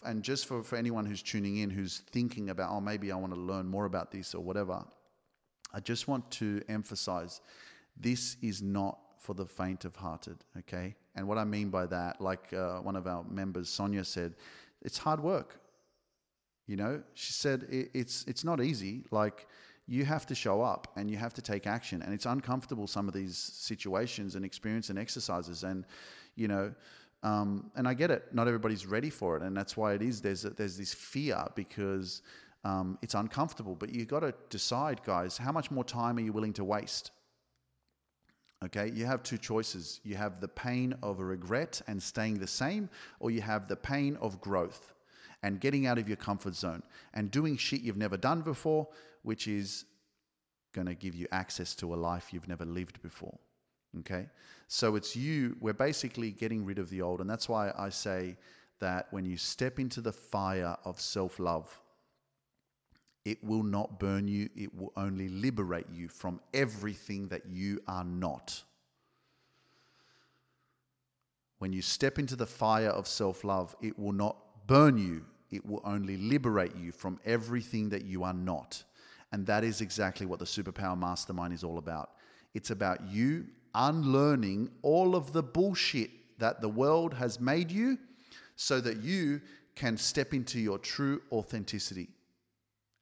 and 0.04 0.22
just 0.22 0.46
for, 0.46 0.62
for 0.62 0.76
anyone 0.76 1.06
who's 1.06 1.22
tuning 1.22 1.58
in, 1.58 1.70
who's 1.70 2.02
thinking 2.10 2.50
about, 2.50 2.70
oh, 2.70 2.80
maybe 2.80 3.10
I 3.12 3.16
want 3.16 3.34
to 3.34 3.40
learn 3.40 3.66
more 3.66 3.84
about 3.84 4.10
this 4.10 4.34
or 4.34 4.42
whatever, 4.42 4.84
I 5.72 5.80
just 5.80 6.08
want 6.08 6.30
to 6.32 6.62
emphasize 6.68 7.40
this 7.96 8.36
is 8.42 8.62
not 8.62 8.98
for 9.18 9.34
the 9.34 9.46
faint 9.46 9.84
of 9.84 9.94
hearted, 9.96 10.36
okay? 10.58 10.94
And 11.14 11.28
what 11.28 11.38
I 11.38 11.44
mean 11.44 11.70
by 11.70 11.86
that, 11.86 12.20
like 12.20 12.52
uh, 12.52 12.78
one 12.78 12.96
of 12.96 13.06
our 13.06 13.24
members, 13.24 13.68
Sonia, 13.68 14.04
said, 14.04 14.34
it's 14.82 14.98
hard 14.98 15.20
work. 15.20 15.60
You 16.66 16.76
know, 16.76 17.02
she 17.14 17.32
said 17.32 17.66
it, 17.70 17.90
it's 17.92 18.24
it's 18.26 18.44
not 18.44 18.60
easy. 18.60 19.04
Like 19.10 19.46
you 19.86 20.04
have 20.04 20.26
to 20.26 20.34
show 20.34 20.62
up 20.62 20.88
and 20.96 21.10
you 21.10 21.16
have 21.16 21.34
to 21.34 21.42
take 21.42 21.66
action, 21.66 22.02
and 22.02 22.14
it's 22.14 22.26
uncomfortable. 22.26 22.86
Some 22.86 23.08
of 23.08 23.14
these 23.14 23.36
situations 23.36 24.36
and 24.36 24.44
experience 24.44 24.88
and 24.90 24.98
exercises, 24.98 25.64
and 25.64 25.84
you 26.36 26.48
know, 26.48 26.72
um, 27.22 27.70
and 27.76 27.86
I 27.86 27.94
get 27.94 28.10
it. 28.10 28.24
Not 28.32 28.48
everybody's 28.48 28.86
ready 28.86 29.10
for 29.10 29.36
it, 29.36 29.42
and 29.42 29.56
that's 29.56 29.76
why 29.76 29.94
it 29.94 30.02
is. 30.02 30.20
There's 30.20 30.42
there's 30.42 30.76
this 30.76 30.92
fear 30.92 31.44
because 31.54 32.22
um, 32.64 32.98
it's 33.02 33.14
uncomfortable. 33.14 33.74
But 33.74 33.94
you 33.94 34.04
got 34.04 34.20
to 34.20 34.34
decide, 34.50 35.02
guys. 35.04 35.36
How 35.36 35.52
much 35.52 35.70
more 35.70 35.84
time 35.84 36.16
are 36.18 36.20
you 36.20 36.32
willing 36.32 36.52
to 36.54 36.64
waste? 36.64 37.12
Okay, 38.64 38.90
you 38.94 39.06
have 39.06 39.22
two 39.22 39.38
choices. 39.38 40.00
You 40.04 40.14
have 40.16 40.40
the 40.40 40.48
pain 40.48 40.94
of 41.02 41.18
a 41.18 41.24
regret 41.24 41.82
and 41.88 42.00
staying 42.00 42.38
the 42.38 42.46
same, 42.46 42.88
or 43.18 43.30
you 43.30 43.40
have 43.40 43.66
the 43.66 43.76
pain 43.76 44.16
of 44.20 44.40
growth 44.40 44.94
and 45.42 45.60
getting 45.60 45.86
out 45.86 45.98
of 45.98 46.08
your 46.08 46.16
comfort 46.16 46.54
zone 46.54 46.82
and 47.14 47.30
doing 47.30 47.56
shit 47.56 47.80
you've 47.80 47.96
never 47.96 48.16
done 48.16 48.42
before, 48.42 48.86
which 49.22 49.48
is 49.48 49.84
going 50.72 50.86
to 50.86 50.94
give 50.94 51.14
you 51.14 51.26
access 51.32 51.74
to 51.74 51.92
a 51.92 51.96
life 51.96 52.32
you've 52.32 52.48
never 52.48 52.64
lived 52.64 53.02
before. 53.02 53.36
Okay? 54.00 54.26
So 54.68 54.96
it's 54.96 55.14
you, 55.14 55.56
we're 55.60 55.74
basically 55.74 56.30
getting 56.30 56.64
rid 56.64 56.78
of 56.78 56.88
the 56.90 57.02
old. 57.02 57.20
And 57.20 57.28
that's 57.28 57.48
why 57.48 57.72
I 57.76 57.90
say 57.90 58.36
that 58.80 59.06
when 59.10 59.24
you 59.24 59.36
step 59.36 59.78
into 59.78 60.00
the 60.00 60.12
fire 60.12 60.76
of 60.84 61.00
self 61.00 61.38
love, 61.38 61.78
it 63.24 63.42
will 63.44 63.62
not 63.62 64.00
burn 64.00 64.26
you, 64.26 64.48
it 64.56 64.74
will 64.74 64.92
only 64.96 65.28
liberate 65.28 65.86
you 65.92 66.08
from 66.08 66.40
everything 66.52 67.28
that 67.28 67.46
you 67.46 67.80
are 67.86 68.04
not. 68.04 68.62
When 71.58 71.72
you 71.72 71.82
step 71.82 72.18
into 72.18 72.34
the 72.34 72.46
fire 72.46 72.88
of 72.88 73.06
self 73.06 73.44
love, 73.44 73.76
it 73.80 73.96
will 73.98 74.12
not 74.12 74.36
burn 74.66 74.98
you, 74.98 75.24
it 75.50 75.64
will 75.64 75.82
only 75.84 76.16
liberate 76.16 76.74
you 76.74 76.90
from 76.90 77.20
everything 77.24 77.90
that 77.90 78.04
you 78.04 78.24
are 78.24 78.34
not. 78.34 78.82
And 79.30 79.46
that 79.46 79.62
is 79.64 79.80
exactly 79.80 80.26
what 80.26 80.38
the 80.38 80.44
Superpower 80.44 80.98
Mastermind 80.98 81.54
is 81.54 81.62
all 81.62 81.78
about. 81.78 82.10
It's 82.54 82.70
about 82.70 83.00
you 83.08 83.46
unlearning 83.74 84.70
all 84.82 85.14
of 85.14 85.32
the 85.32 85.42
bullshit 85.42 86.10
that 86.38 86.60
the 86.60 86.68
world 86.68 87.14
has 87.14 87.40
made 87.40 87.70
you 87.70 87.98
so 88.56 88.80
that 88.80 88.98
you 88.98 89.40
can 89.74 89.96
step 89.96 90.34
into 90.34 90.58
your 90.58 90.78
true 90.78 91.22
authenticity. 91.30 92.08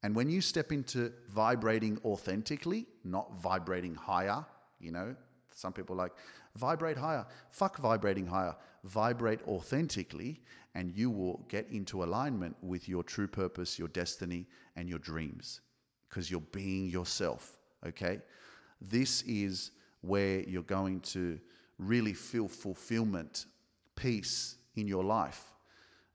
And 0.03 0.15
when 0.15 0.31
you 0.31 0.41
step 0.41 0.73
into 0.73 1.13
vibrating 1.29 1.99
authentically, 2.05 2.87
not 3.05 3.41
vibrating 3.41 3.95
higher, 3.95 4.45
you 4.79 4.93
know, 4.93 5.15
some 5.55 5.73
people 5.73 5.95
like 5.97 6.13
vibrate 6.57 6.97
higher. 6.97 7.27
Fuck 7.51 7.79
vibrating 7.79 8.27
higher. 8.27 8.57
Vibrate 8.85 9.43
authentically, 9.47 10.41
and 10.75 10.91
you 10.97 11.11
will 11.11 11.45
get 11.49 11.69
into 11.71 12.03
alignment 12.03 12.57
with 12.63 12.89
your 12.89 13.03
true 13.03 13.29
purpose, 13.29 13.79
your 13.79 13.89
destiny, 13.89 14.47
and 14.77 14.89
your 14.89 14.99
dreams 14.99 15.61
because 16.09 16.31
you're 16.31 16.41
being 16.53 16.89
yourself. 16.89 17.59
Okay? 17.87 18.21
This 18.81 19.23
is 19.23 19.73
where 20.03 20.41
you're 20.41 20.63
going 20.63 21.01
to 21.01 21.39
really 21.79 22.13
feel 22.13 22.49
fulfillment, 22.49 23.47
peace 23.97 24.57
in 24.77 24.87
your 24.87 25.05
life. 25.05 25.53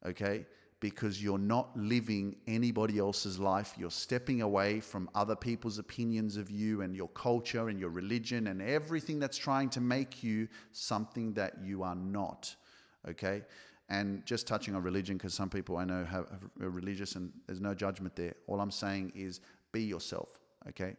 Okay? 0.06 0.46
because 0.86 1.24
you're 1.24 1.40
not 1.40 1.76
living 1.76 2.36
anybody 2.46 3.00
else's 3.00 3.40
life. 3.40 3.74
You're 3.76 3.90
stepping 3.90 4.44
away 4.44 4.80
from 4.80 5.10
other 5.16 5.36
people's 5.36 5.80
opinions 5.80 6.38
of 6.38 6.52
you 6.52 6.82
and 6.82 6.96
your 6.96 7.08
culture 7.10 7.70
and 7.70 7.80
your 7.80 7.90
religion 7.90 8.46
and 8.46 8.62
everything 8.62 9.18
that's 9.18 9.36
trying 9.36 9.70
to 9.72 9.82
make 9.82 10.22
you 10.22 10.48
something 10.74 11.34
that 11.34 11.54
you 11.64 11.82
are 11.82 11.96
not. 11.96 12.56
Okay? 13.10 13.42
And 13.90 14.24
just 14.28 14.46
touching 14.46 14.76
on 14.76 14.84
religion, 14.84 15.18
because 15.18 15.34
some 15.34 15.50
people 15.50 15.78
I 15.78 15.86
know 15.86 16.06
have, 16.06 16.28
are 16.62 16.70
religious 16.70 17.16
and 17.16 17.32
there's 17.48 17.62
no 17.62 17.74
judgment 17.74 18.16
there. 18.16 18.36
All 18.46 18.60
I'm 18.60 18.70
saying 18.70 19.14
is 19.16 19.40
be 19.72 19.82
yourself. 19.82 20.40
Okay? 20.70 20.96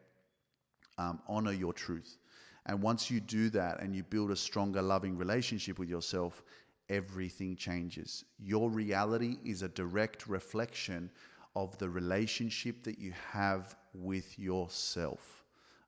Um, 0.98 1.20
honor 1.28 1.52
your 1.52 1.72
truth. 1.72 2.18
And 2.66 2.82
once 2.82 3.10
you 3.10 3.20
do 3.20 3.48
that 3.50 3.80
and 3.80 3.94
you 3.94 4.02
build 4.02 4.30
a 4.30 4.36
stronger, 4.36 4.82
loving 4.82 5.16
relationship 5.16 5.78
with 5.78 5.88
yourself, 5.88 6.42
everything 6.88 7.56
changes. 7.56 8.24
Your 8.38 8.68
reality 8.68 9.38
is 9.44 9.62
a 9.62 9.68
direct 9.68 10.26
reflection 10.26 11.10
of 11.54 11.78
the 11.78 11.88
relationship 11.88 12.82
that 12.82 12.98
you 12.98 13.12
have 13.32 13.76
with 13.94 14.38
yourself. 14.38 15.44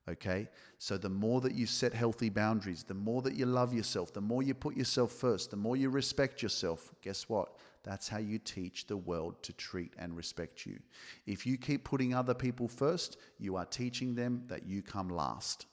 Okay? 0.07 0.47
So, 0.79 0.97
the 0.97 1.09
more 1.09 1.41
that 1.41 1.53
you 1.53 1.67
set 1.67 1.93
healthy 1.93 2.29
boundaries, 2.29 2.83
the 2.83 2.95
more 2.95 3.21
that 3.21 3.35
you 3.35 3.45
love 3.45 3.73
yourself, 3.73 4.11
the 4.11 4.21
more 4.21 4.41
you 4.41 4.55
put 4.55 4.75
yourself 4.75 5.11
first, 5.11 5.51
the 5.51 5.57
more 5.57 5.75
you 5.75 5.89
respect 5.89 6.41
yourself, 6.41 6.91
guess 7.01 7.29
what? 7.29 7.57
That's 7.83 8.07
how 8.07 8.17
you 8.17 8.39
teach 8.39 8.87
the 8.87 8.97
world 8.97 9.41
to 9.43 9.53
treat 9.53 9.93
and 9.99 10.15
respect 10.15 10.65
you. 10.65 10.79
If 11.27 11.45
you 11.45 11.57
keep 11.57 11.83
putting 11.83 12.13
other 12.13 12.33
people 12.33 12.67
first, 12.67 13.17
you 13.37 13.55
are 13.55 13.65
teaching 13.65 14.15
them 14.15 14.43
that 14.47 14.65
you 14.65 14.81
come 14.81 15.09
last. 15.09 15.67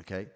Okay? 0.00 0.26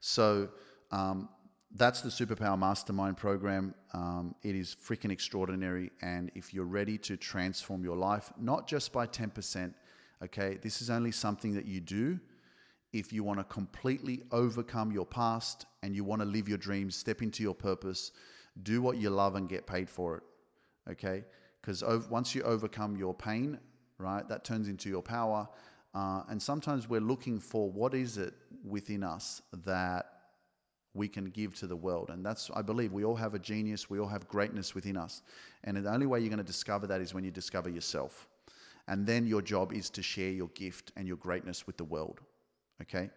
So, 0.00 0.48
um, 0.90 1.28
that's 1.72 2.00
the 2.00 2.08
Superpower 2.08 2.58
Mastermind 2.58 3.16
program. 3.16 3.74
Um, 3.94 4.34
it 4.42 4.56
is 4.56 4.74
freaking 4.74 5.12
extraordinary. 5.12 5.92
And 6.02 6.32
if 6.34 6.52
you're 6.52 6.64
ready 6.64 6.98
to 6.98 7.16
transform 7.16 7.84
your 7.84 7.96
life, 7.96 8.32
not 8.40 8.66
just 8.66 8.92
by 8.92 9.06
10%, 9.06 9.72
okay, 10.24 10.58
this 10.62 10.82
is 10.82 10.90
only 10.90 11.12
something 11.12 11.54
that 11.54 11.66
you 11.66 11.80
do 11.80 12.18
if 12.92 13.12
you 13.12 13.22
want 13.22 13.38
to 13.38 13.44
completely 13.44 14.22
overcome 14.32 14.90
your 14.90 15.06
past 15.06 15.66
and 15.82 15.94
you 15.94 16.04
want 16.04 16.20
to 16.20 16.26
live 16.26 16.48
your 16.48 16.58
dreams, 16.58 16.96
step 16.96 17.22
into 17.22 17.42
your 17.42 17.54
purpose, 17.54 18.12
do 18.62 18.82
what 18.82 18.96
you 18.96 19.10
love 19.10 19.36
and 19.36 19.48
get 19.48 19.66
paid 19.66 19.88
for 19.88 20.16
it, 20.16 20.22
okay? 20.90 21.24
Because 21.60 21.84
once 22.10 22.34
you 22.34 22.42
overcome 22.42 22.96
your 22.96 23.14
pain, 23.14 23.58
right, 23.98 24.28
that 24.28 24.44
turns 24.44 24.68
into 24.68 24.88
your 24.88 25.02
power. 25.02 25.48
Uh, 25.94 26.22
and 26.28 26.40
sometimes 26.40 26.88
we're 26.88 27.00
looking 27.00 27.40
for 27.40 27.70
what 27.70 27.94
is 27.94 28.16
it 28.16 28.34
within 28.64 29.02
us 29.02 29.42
that 29.64 30.06
we 30.94 31.08
can 31.08 31.26
give 31.26 31.54
to 31.56 31.66
the 31.66 31.76
world. 31.76 32.10
And 32.10 32.24
that's, 32.24 32.50
I 32.54 32.62
believe, 32.62 32.92
we 32.92 33.04
all 33.04 33.16
have 33.16 33.34
a 33.34 33.38
genius, 33.38 33.88
we 33.88 33.98
all 33.98 34.08
have 34.08 34.26
greatness 34.28 34.74
within 34.74 34.96
us. 34.96 35.22
And 35.64 35.76
the 35.76 35.92
only 35.92 36.06
way 36.06 36.20
you're 36.20 36.28
going 36.28 36.38
to 36.38 36.44
discover 36.44 36.86
that 36.88 37.00
is 37.00 37.14
when 37.14 37.24
you 37.24 37.30
discover 37.30 37.68
yourself. 37.68 38.28
And 38.88 39.06
then 39.06 39.26
your 39.26 39.42
job 39.42 39.72
is 39.72 39.88
to 39.90 40.02
share 40.02 40.30
your 40.30 40.48
gift 40.48 40.92
and 40.96 41.06
your 41.06 41.16
greatness 41.16 41.66
with 41.66 41.76
the 41.76 41.84
world. 41.84 42.20
Okay? 42.82 43.10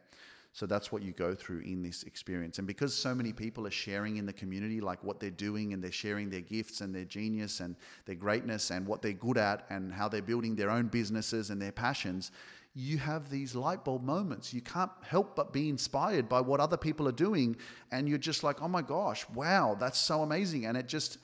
So 0.56 0.68
that's 0.68 0.92
what 0.92 1.02
you 1.02 1.14
go 1.14 1.34
through 1.34 1.62
in 1.62 1.82
this 1.82 2.04
experience. 2.04 2.60
And 2.60 2.68
because 2.68 2.94
so 2.94 3.16
many 3.16 3.34
people 3.34 3.66
are 3.66 3.72
sharing 3.72 4.18
in 4.18 4.28
the 4.28 4.34
community, 4.34 4.82
like 4.82 5.04
what 5.04 5.20
they're 5.20 5.32
doing, 5.32 5.74
and 5.74 5.84
they're 5.84 5.92
sharing 5.92 6.30
their 6.30 6.42
gifts 6.42 6.82
and 6.82 6.94
their 6.94 7.06
genius 7.06 7.60
and 7.60 7.76
their 8.06 8.14
greatness 8.14 8.70
and 8.70 8.86
what 8.86 9.02
they're 9.02 9.14
good 9.14 9.40
at 9.40 9.66
and 9.72 9.92
how 9.92 10.08
they're 10.08 10.22
building 10.22 10.56
their 10.56 10.70
own 10.70 10.88
businesses 10.88 11.50
and 11.50 11.60
their 11.60 11.72
passions, 11.72 12.32
you 12.76 12.98
have 12.98 13.30
these 13.30 13.54
light 13.54 13.86
bulb 13.86 14.04
moments. 14.04 14.54
You 14.54 14.62
can't 14.62 14.92
help 15.04 15.36
but 15.36 15.54
be 15.54 15.70
inspired 15.70 16.28
by 16.28 16.42
what 16.42 16.60
other 16.60 16.78
people 16.78 17.08
are 17.08 17.14
doing. 17.14 17.56
And 17.92 18.10
you're 18.10 18.18
just 18.18 18.44
like, 18.44 18.62
oh 18.62 18.68
my 18.68 18.82
gosh, 18.82 19.28
wow, 19.30 19.78
that's 19.80 20.00
so 20.00 20.24
amazing. 20.24 20.66
And 20.66 20.76
it 20.76 20.88
just 20.88 21.20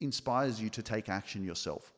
inspires 0.00 0.60
you 0.60 0.70
to 0.70 0.82
take 0.82 1.08
action 1.08 1.44
yourself. 1.44 1.92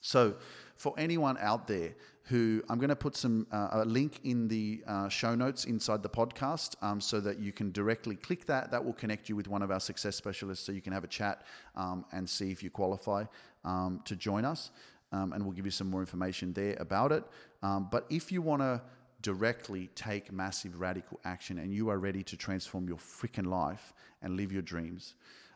So, 0.00 0.36
for 0.76 0.94
anyone 0.98 1.38
out 1.40 1.66
there 1.66 1.94
who 2.24 2.62
I'm 2.68 2.78
going 2.78 2.90
to 2.90 2.96
put 2.96 3.16
some 3.16 3.46
uh, 3.52 3.68
a 3.72 3.84
link 3.84 4.20
in 4.24 4.48
the 4.48 4.82
uh, 4.86 5.08
show 5.08 5.36
notes 5.36 5.64
inside 5.64 6.02
the 6.02 6.08
podcast 6.08 6.74
um, 6.82 7.00
so 7.00 7.20
that 7.20 7.38
you 7.38 7.52
can 7.52 7.70
directly 7.70 8.16
click 8.16 8.46
that. 8.46 8.72
That 8.72 8.84
will 8.84 8.94
connect 8.94 9.28
you 9.28 9.36
with 9.36 9.46
one 9.46 9.62
of 9.62 9.70
our 9.70 9.78
success 9.78 10.16
specialists 10.16 10.66
so 10.66 10.72
you 10.72 10.80
can 10.80 10.92
have 10.92 11.04
a 11.04 11.08
chat 11.08 11.42
um, 11.76 12.04
and 12.12 12.28
see 12.28 12.50
if 12.50 12.64
you 12.64 12.70
qualify 12.70 13.24
um, 13.64 14.00
to 14.06 14.16
join 14.16 14.44
us 14.44 14.70
um, 15.12 15.32
and 15.32 15.44
we'll 15.44 15.54
give 15.54 15.64
you 15.64 15.70
some 15.70 15.88
more 15.88 16.00
information 16.00 16.52
there 16.52 16.76
about 16.80 17.12
it. 17.12 17.24
Um, 17.62 17.88
but 17.90 18.06
if 18.10 18.30
you 18.30 18.42
want 18.42 18.62
to 18.62 18.82
directly 19.22 19.88
take 19.94 20.32
massive 20.32 20.80
radical 20.80 21.20
action 21.24 21.58
and 21.58 21.72
you 21.72 21.88
are 21.88 21.98
ready 21.98 22.22
to 22.22 22.36
transform 22.36 22.88
your 22.88 22.98
freaking 22.98 23.46
life 23.46 23.92
and 24.22 24.36
live 24.36 24.52
your 24.52 24.62
dreams, 24.62 25.14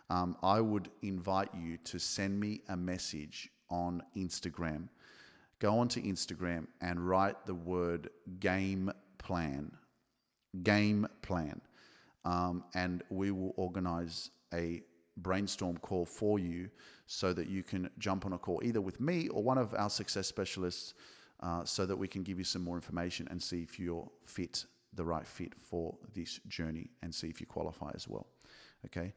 um, 0.09 0.36
I 0.42 0.61
would 0.61 0.90
invite 1.03 1.51
you 1.55 1.76
to 1.84 1.98
send 1.98 2.38
me 2.38 2.62
a 2.68 2.76
message 2.76 3.48
on 3.70 4.03
Instagram. 4.16 4.88
Go 5.61 5.78
onto 5.78 6.03
Instagram 6.03 6.66
and 6.80 7.07
write 7.07 7.46
the 7.46 7.55
word 7.55 8.11
game 8.40 8.90
plan. 9.18 9.70
Game 10.62 11.07
plan. 11.22 11.61
Um, 12.24 12.64
and 12.74 13.03
we 13.11 13.30
will 13.30 13.53
organize 13.57 14.30
a 14.53 14.82
brainstorm 15.16 15.76
call 15.76 16.05
for 16.05 16.38
you 16.38 16.70
so 17.07 17.32
that 17.32 17.48
you 17.48 17.62
can 17.62 17.90
jump 17.98 18.26
on 18.26 18.32
a 18.32 18.38
call 18.38 18.61
either 18.64 18.80
with 18.80 19.01
me 19.01 19.28
or 19.28 19.42
one 19.42 19.59
of 19.59 19.74
our 19.74 19.90
success 19.90 20.26
specialists 20.26 20.94
uh, 21.43 21.64
so 21.64 21.86
that 21.86 21.97
we 21.97 22.09
can 22.09 22.22
give 22.22 22.38
you 22.38 22.45
some 22.45 22.62
more 22.62 22.76
information 22.76 23.26
and 23.30 23.43
see 23.43 23.62
if 23.62 23.78
you're 23.78 24.09
fit, 24.26 24.66
the 24.95 25.05
right 25.05 25.26
fit 25.26 25.55
for 25.59 25.97
this 26.14 26.41
journey 26.49 26.91
and 27.03 27.14
see 27.14 27.28
if 27.28 27.41
you 27.41 27.47
qualify 27.47 27.91
as 27.95 28.07
well. 28.07 28.26
Okay. 28.86 29.12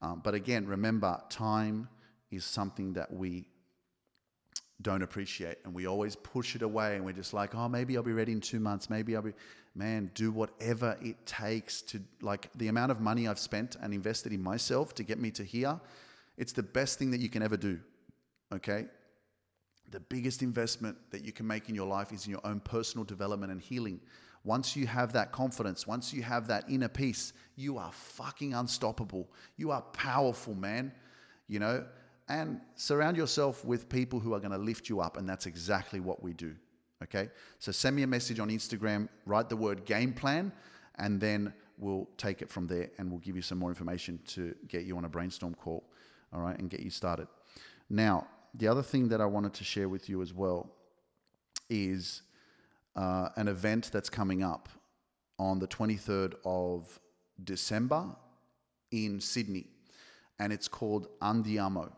Um, 0.00 0.20
but 0.22 0.34
again, 0.34 0.66
remember, 0.66 1.20
time 1.28 1.88
is 2.30 2.44
something 2.44 2.92
that 2.94 3.12
we 3.12 3.48
don't 4.80 5.02
appreciate 5.02 5.58
and 5.64 5.74
we 5.74 5.86
always 5.86 6.14
push 6.14 6.54
it 6.54 6.62
away 6.62 6.94
and 6.94 7.04
we're 7.04 7.12
just 7.12 7.34
like 7.34 7.52
oh 7.54 7.68
maybe 7.68 7.96
i'll 7.96 8.02
be 8.02 8.12
ready 8.12 8.30
in 8.30 8.40
two 8.40 8.60
months 8.60 8.88
maybe 8.88 9.16
i'll 9.16 9.22
be 9.22 9.32
man 9.74 10.08
do 10.14 10.30
whatever 10.30 10.96
it 11.02 11.16
takes 11.26 11.82
to 11.82 12.00
like 12.22 12.48
the 12.54 12.68
amount 12.68 12.92
of 12.92 13.00
money 13.00 13.26
i've 13.26 13.40
spent 13.40 13.76
and 13.82 13.92
invested 13.92 14.32
in 14.32 14.40
myself 14.40 14.94
to 14.94 15.02
get 15.02 15.18
me 15.18 15.32
to 15.32 15.42
here 15.42 15.80
it's 16.36 16.52
the 16.52 16.62
best 16.62 16.96
thing 16.96 17.10
that 17.10 17.18
you 17.18 17.28
can 17.28 17.42
ever 17.42 17.56
do 17.56 17.80
okay 18.52 18.86
the 19.90 20.00
biggest 20.00 20.42
investment 20.42 20.96
that 21.10 21.24
you 21.24 21.32
can 21.32 21.46
make 21.46 21.68
in 21.68 21.74
your 21.74 21.86
life 21.86 22.12
is 22.12 22.26
in 22.26 22.30
your 22.30 22.46
own 22.46 22.60
personal 22.60 23.04
development 23.04 23.52
and 23.52 23.60
healing 23.60 24.00
once 24.44 24.76
you 24.76 24.86
have 24.86 25.12
that 25.12 25.32
confidence 25.32 25.86
once 25.86 26.12
you 26.12 26.22
have 26.22 26.46
that 26.46 26.64
inner 26.68 26.88
peace 26.88 27.32
you 27.56 27.78
are 27.78 27.92
fucking 27.92 28.54
unstoppable 28.54 29.28
you 29.56 29.70
are 29.70 29.82
powerful 29.92 30.54
man 30.54 30.92
you 31.48 31.58
know 31.58 31.84
and 32.28 32.60
surround 32.74 33.16
yourself 33.16 33.64
with 33.64 33.88
people 33.88 34.20
who 34.20 34.34
are 34.34 34.38
going 34.38 34.52
to 34.52 34.58
lift 34.58 34.88
you 34.88 35.00
up. 35.00 35.16
And 35.16 35.28
that's 35.28 35.46
exactly 35.46 36.00
what 36.00 36.22
we 36.22 36.32
do. 36.34 36.54
Okay? 37.02 37.30
So 37.58 37.72
send 37.72 37.96
me 37.96 38.02
a 38.02 38.06
message 38.06 38.38
on 38.38 38.48
Instagram, 38.48 39.08
write 39.24 39.48
the 39.48 39.56
word 39.56 39.84
game 39.84 40.12
plan, 40.12 40.52
and 40.96 41.20
then 41.20 41.52
we'll 41.78 42.08
take 42.16 42.42
it 42.42 42.50
from 42.50 42.66
there 42.66 42.90
and 42.98 43.10
we'll 43.10 43.20
give 43.20 43.36
you 43.36 43.42
some 43.42 43.58
more 43.58 43.70
information 43.70 44.18
to 44.26 44.54
get 44.66 44.84
you 44.84 44.96
on 44.96 45.04
a 45.04 45.08
brainstorm 45.08 45.54
call. 45.54 45.84
All 46.32 46.40
right? 46.40 46.58
And 46.58 46.68
get 46.68 46.80
you 46.80 46.90
started. 46.90 47.28
Now, 47.88 48.26
the 48.58 48.66
other 48.66 48.82
thing 48.82 49.08
that 49.08 49.20
I 49.20 49.26
wanted 49.26 49.54
to 49.54 49.64
share 49.64 49.88
with 49.88 50.08
you 50.08 50.20
as 50.20 50.34
well 50.34 50.68
is 51.70 52.22
uh, 52.96 53.28
an 53.36 53.46
event 53.46 53.90
that's 53.92 54.10
coming 54.10 54.42
up 54.42 54.68
on 55.38 55.60
the 55.60 55.68
23rd 55.68 56.34
of 56.44 56.98
December 57.44 58.04
in 58.90 59.20
Sydney, 59.20 59.66
and 60.40 60.52
it's 60.52 60.66
called 60.66 61.06
Andiamo. 61.20 61.92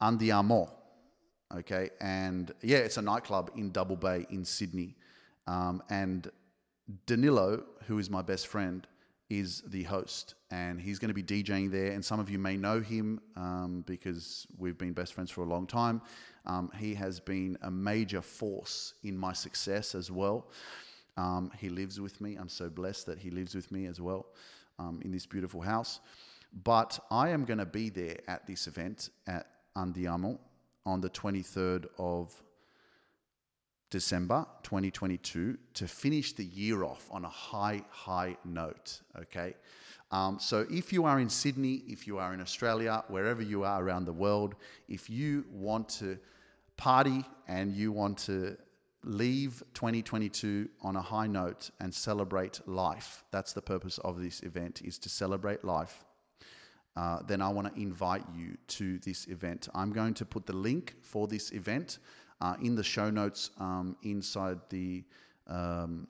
Andiamo. 0.00 0.70
Okay, 1.52 1.90
and 2.00 2.52
yeah, 2.62 2.78
it's 2.78 2.96
a 2.96 3.02
nightclub 3.02 3.50
in 3.56 3.72
Double 3.72 3.96
Bay 3.96 4.24
in 4.30 4.44
Sydney. 4.44 4.94
Um, 5.48 5.82
and 5.90 6.30
Danilo, 7.06 7.64
who 7.88 7.98
is 7.98 8.08
my 8.08 8.22
best 8.22 8.46
friend, 8.46 8.86
is 9.30 9.62
the 9.68 9.84
host, 9.84 10.34
and 10.50 10.80
he's 10.80 10.98
going 10.98 11.08
to 11.08 11.14
be 11.14 11.22
DJing 11.22 11.70
there. 11.70 11.92
And 11.92 12.04
some 12.04 12.18
of 12.20 12.28
you 12.28 12.38
may 12.38 12.56
know 12.56 12.80
him 12.80 13.20
um, 13.36 13.84
because 13.86 14.46
we've 14.58 14.76
been 14.76 14.92
best 14.92 15.14
friends 15.14 15.30
for 15.30 15.42
a 15.42 15.46
long 15.46 15.66
time. 15.66 16.02
Um, 16.46 16.70
he 16.78 16.94
has 16.94 17.20
been 17.20 17.56
a 17.62 17.70
major 17.70 18.20
force 18.20 18.94
in 19.04 19.16
my 19.16 19.32
success 19.32 19.94
as 19.94 20.10
well. 20.10 20.48
Um, 21.16 21.50
he 21.58 21.68
lives 21.68 22.00
with 22.00 22.20
me. 22.20 22.36
I'm 22.36 22.48
so 22.48 22.68
blessed 22.68 23.06
that 23.06 23.18
he 23.18 23.30
lives 23.30 23.54
with 23.54 23.70
me 23.70 23.86
as 23.86 24.00
well 24.00 24.26
um, 24.78 25.00
in 25.04 25.12
this 25.12 25.26
beautiful 25.26 25.60
house. 25.60 26.00
But 26.64 26.98
I 27.10 27.28
am 27.28 27.44
going 27.44 27.58
to 27.58 27.66
be 27.66 27.88
there 27.88 28.16
at 28.26 28.46
this 28.46 28.66
event 28.66 29.10
at 29.26 29.46
Andiamo 29.76 30.38
on 30.84 31.00
the 31.00 31.10
23rd 31.10 31.86
of 31.98 32.34
December 33.90 34.46
2022 34.62 35.58
to 35.74 35.88
finish 35.88 36.32
the 36.32 36.44
year 36.44 36.84
off 36.84 37.08
on 37.10 37.24
a 37.24 37.28
high, 37.28 37.82
high 37.90 38.36
note. 38.44 39.00
Okay. 39.18 39.54
Um, 40.12 40.38
so 40.40 40.66
if 40.70 40.92
you 40.92 41.04
are 41.04 41.20
in 41.20 41.28
Sydney, 41.28 41.82
if 41.86 42.06
you 42.06 42.18
are 42.18 42.32
in 42.32 42.40
Australia, 42.40 43.04
wherever 43.08 43.42
you 43.42 43.64
are 43.64 43.82
around 43.82 44.04
the 44.06 44.12
world, 44.12 44.54
if 44.88 45.10
you 45.10 45.44
want 45.50 45.88
to 46.00 46.18
party 46.76 47.24
and 47.46 47.74
you 47.74 47.92
want 47.92 48.18
to 48.18 48.56
leave 49.04 49.62
2022 49.74 50.68
on 50.82 50.96
a 50.96 51.02
high 51.02 51.26
note 51.26 51.70
and 51.80 51.94
celebrate 51.94 52.60
life, 52.66 53.24
that's 53.30 53.52
the 53.52 53.62
purpose 53.62 53.98
of 53.98 54.20
this 54.20 54.40
event 54.42 54.82
is 54.84 54.98
to 54.98 55.08
celebrate 55.08 55.64
life 55.64 56.04
uh, 56.96 57.20
then 57.26 57.40
I 57.40 57.48
want 57.48 57.72
to 57.72 57.80
invite 57.80 58.24
you 58.34 58.56
to 58.68 58.98
this 58.98 59.26
event. 59.28 59.68
I'm 59.74 59.92
going 59.92 60.14
to 60.14 60.24
put 60.24 60.46
the 60.46 60.52
link 60.52 60.94
for 61.02 61.28
this 61.28 61.52
event 61.52 61.98
uh, 62.40 62.54
in 62.62 62.74
the 62.74 62.84
show 62.84 63.10
notes 63.10 63.50
um, 63.58 63.96
inside 64.02 64.58
the 64.68 65.04
um, 65.46 66.06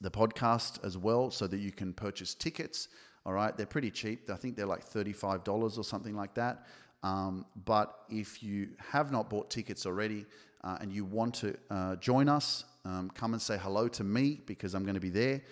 the 0.00 0.10
podcast 0.10 0.84
as 0.84 0.98
well, 0.98 1.30
so 1.30 1.46
that 1.46 1.58
you 1.58 1.70
can 1.70 1.92
purchase 1.92 2.34
tickets. 2.34 2.88
All 3.24 3.32
right, 3.32 3.56
they're 3.56 3.66
pretty 3.66 3.90
cheap. 3.90 4.30
I 4.30 4.36
think 4.36 4.56
they're 4.56 4.66
like 4.66 4.82
thirty-five 4.82 5.44
dollars 5.44 5.78
or 5.78 5.84
something 5.84 6.14
like 6.16 6.34
that. 6.34 6.66
Um, 7.02 7.46
but 7.64 8.00
if 8.08 8.42
you 8.42 8.68
have 8.78 9.12
not 9.12 9.30
bought 9.30 9.50
tickets 9.50 9.86
already 9.86 10.26
uh, 10.64 10.78
and 10.80 10.92
you 10.92 11.04
want 11.04 11.34
to 11.34 11.56
uh, 11.70 11.96
join 11.96 12.28
us, 12.28 12.64
um, 12.84 13.10
come 13.10 13.32
and 13.32 13.40
say 13.40 13.58
hello 13.58 13.86
to 13.88 14.02
me 14.02 14.40
because 14.46 14.74
I'm 14.74 14.82
going 14.82 14.94
to 14.94 15.00
be 15.00 15.10
there. 15.10 15.42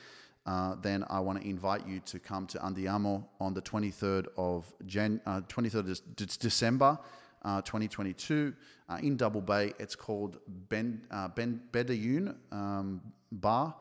Uh, 0.46 0.74
then 0.82 1.04
I 1.08 1.20
want 1.20 1.40
to 1.40 1.48
invite 1.48 1.86
you 1.86 2.00
to 2.00 2.18
come 2.18 2.46
to 2.48 2.58
Andiamo 2.58 3.24
on 3.40 3.54
the 3.54 3.62
23rd 3.62 4.26
of 4.36 4.70
Jan- 4.84 5.20
23rd 5.26 5.74
uh, 5.88 5.90
of 5.90 6.38
December. 6.38 6.98
Uh, 7.44 7.60
2022 7.60 8.54
uh, 8.88 8.98
in 9.02 9.18
Double 9.18 9.42
Bay. 9.42 9.74
It's 9.78 9.94
called 9.94 10.38
Ben 10.70 11.02
Ben 11.34 11.60
Bedouin 11.72 12.34
um, 12.50 13.02
Bar. 13.32 13.74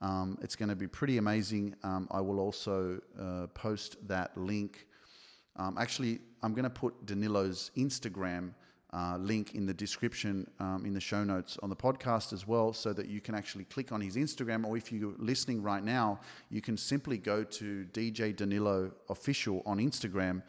Um, 0.00 0.38
it's 0.42 0.54
going 0.54 0.68
to 0.68 0.76
be 0.76 0.86
pretty 0.86 1.18
amazing. 1.18 1.74
Um, 1.82 2.06
I 2.12 2.20
will 2.20 2.38
also 2.38 3.00
post 3.54 3.96
that 4.06 4.36
link. 4.36 4.86
Um, 5.56 5.76
actually, 5.76 6.20
I'm 6.42 6.54
going 6.54 6.64
to 6.64 6.70
put 6.70 7.04
Danilo's 7.04 7.72
Instagram 7.76 8.52
uh, 8.92 9.16
link 9.18 9.54
in 9.54 9.66
the 9.66 9.74
description 9.74 10.48
um, 10.58 10.84
in 10.84 10.92
the 10.92 11.00
show 11.00 11.22
notes 11.22 11.58
on 11.62 11.70
the 11.70 11.76
podcast 11.76 12.32
as 12.32 12.46
well, 12.46 12.72
so 12.72 12.92
that 12.92 13.08
you 13.08 13.20
can 13.20 13.34
actually 13.34 13.64
click 13.64 13.92
on 13.92 14.00
his 14.00 14.16
Instagram. 14.16 14.64
Or 14.64 14.76
if 14.76 14.90
you're 14.90 15.14
listening 15.18 15.62
right 15.62 15.84
now, 15.84 16.20
you 16.50 16.60
can 16.60 16.76
simply 16.76 17.18
go 17.18 17.44
to 17.44 17.86
DJ 17.92 18.34
Danilo 18.34 18.90
Official 19.08 19.62
on 19.64 19.78
Instagram 19.78 20.42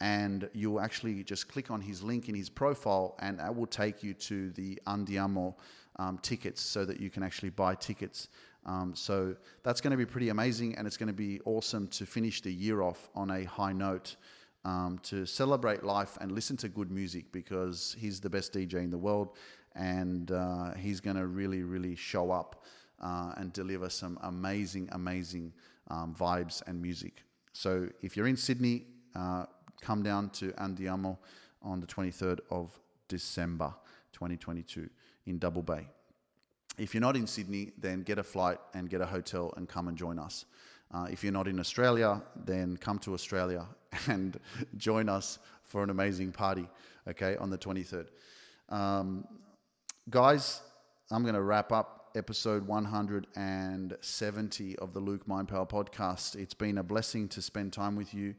and 0.00 0.48
you'll 0.52 0.80
actually 0.80 1.22
just 1.24 1.48
click 1.48 1.70
on 1.70 1.80
his 1.80 2.02
link 2.02 2.28
in 2.28 2.34
his 2.34 2.48
profile, 2.48 3.16
and 3.20 3.38
that 3.38 3.54
will 3.54 3.66
take 3.66 4.02
you 4.02 4.14
to 4.14 4.50
the 4.52 4.78
Andiamo 4.86 5.54
um, 5.98 6.18
tickets 6.18 6.60
so 6.60 6.84
that 6.84 7.00
you 7.00 7.10
can 7.10 7.22
actually 7.22 7.50
buy 7.50 7.74
tickets. 7.74 8.28
Um, 8.66 8.94
so 8.94 9.36
that's 9.62 9.80
going 9.80 9.92
to 9.92 9.96
be 9.96 10.06
pretty 10.06 10.28
amazing, 10.28 10.76
and 10.76 10.86
it's 10.86 10.96
going 10.96 11.06
to 11.06 11.12
be 11.12 11.40
awesome 11.44 11.88
to 11.88 12.04
finish 12.04 12.42
the 12.42 12.52
year 12.52 12.82
off 12.82 13.08
on 13.14 13.30
a 13.30 13.44
high 13.44 13.72
note 13.72 14.16
um, 14.66 14.98
to 15.04 15.24
celebrate 15.24 15.84
life 15.84 16.18
and 16.20 16.32
listen 16.32 16.56
to 16.58 16.68
good 16.68 16.90
music 16.90 17.30
because 17.30 17.96
he's 17.98 18.20
the 18.20 18.28
best 18.28 18.52
DJ 18.52 18.74
in 18.74 18.90
the 18.90 18.98
world 18.98 19.36
and 19.76 20.32
uh, 20.32 20.74
he's 20.74 21.00
going 21.00 21.16
to 21.16 21.26
really, 21.26 21.62
really 21.62 21.94
show 21.94 22.30
up 22.30 22.64
uh, 23.00 23.32
and 23.36 23.52
deliver 23.52 23.88
some 23.88 24.18
amazing, 24.22 24.88
amazing 24.92 25.52
um, 25.88 26.14
vibes 26.18 26.62
and 26.66 26.80
music. 26.80 27.22
So 27.52 27.88
if 28.02 28.16
you're 28.16 28.26
in 28.26 28.36
Sydney, 28.36 28.86
uh, 29.14 29.46
come 29.86 30.02
down 30.02 30.30
to 30.30 30.50
Andiamo 30.52 31.16
on 31.62 31.80
the 31.80 31.86
23rd 31.86 32.40
of 32.50 32.76
December 33.06 33.72
2022 34.14 34.90
in 35.26 35.38
Double 35.38 35.62
Bay. 35.62 35.86
If 36.76 36.92
you're 36.92 37.00
not 37.00 37.16
in 37.16 37.28
Sydney, 37.28 37.70
then 37.78 38.02
get 38.02 38.18
a 38.18 38.24
flight 38.24 38.58
and 38.74 38.90
get 38.90 39.00
a 39.00 39.06
hotel 39.06 39.54
and 39.56 39.68
come 39.68 39.86
and 39.86 39.96
join 39.96 40.18
us. 40.18 40.46
Uh, 40.92 41.06
if 41.08 41.22
you're 41.22 41.32
not 41.32 41.46
in 41.46 41.60
Australia, 41.60 42.20
then 42.44 42.76
come 42.76 42.98
to 42.98 43.14
Australia 43.14 43.64
and 44.08 44.40
join 44.76 45.08
us 45.08 45.38
for 45.62 45.84
an 45.84 45.90
amazing 45.90 46.32
party, 46.32 46.68
okay, 47.06 47.36
on 47.36 47.48
the 47.48 47.58
23rd. 47.58 48.08
Um, 48.68 49.24
guys, 50.10 50.62
I'm 51.12 51.22
going 51.22 51.34
to 51.34 51.42
wrap 51.42 51.70
up 51.70 52.10
episode 52.16 52.66
170 52.66 54.76
of 54.78 54.92
the 54.92 55.00
Luke 55.00 55.28
Mind 55.28 55.46
Power 55.46 55.66
podcast. 55.66 56.34
It's 56.34 56.54
been 56.54 56.78
a 56.78 56.82
blessing 56.82 57.28
to 57.28 57.40
spend 57.40 57.72
time 57.72 57.94
with 57.94 58.12
you. 58.12 58.34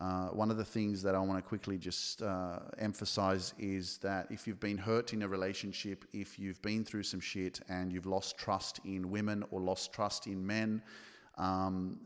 Uh, 0.00 0.28
one 0.28 0.50
of 0.50 0.56
the 0.56 0.64
things 0.64 1.02
that 1.02 1.16
I 1.16 1.18
want 1.18 1.42
to 1.42 1.48
quickly 1.48 1.76
just 1.76 2.22
uh, 2.22 2.60
emphasize 2.78 3.52
is 3.58 3.98
that 3.98 4.28
if 4.30 4.46
you've 4.46 4.60
been 4.60 4.78
hurt 4.78 5.12
in 5.12 5.22
a 5.22 5.28
relationship, 5.28 6.04
if 6.12 6.38
you've 6.38 6.62
been 6.62 6.84
through 6.84 7.02
some 7.02 7.18
shit 7.18 7.60
and 7.68 7.92
you've 7.92 8.06
lost 8.06 8.38
trust 8.38 8.78
in 8.84 9.10
women 9.10 9.44
or 9.50 9.60
lost 9.60 9.92
trust 9.92 10.28
in 10.28 10.46
men, 10.46 10.80
um, 11.36 11.98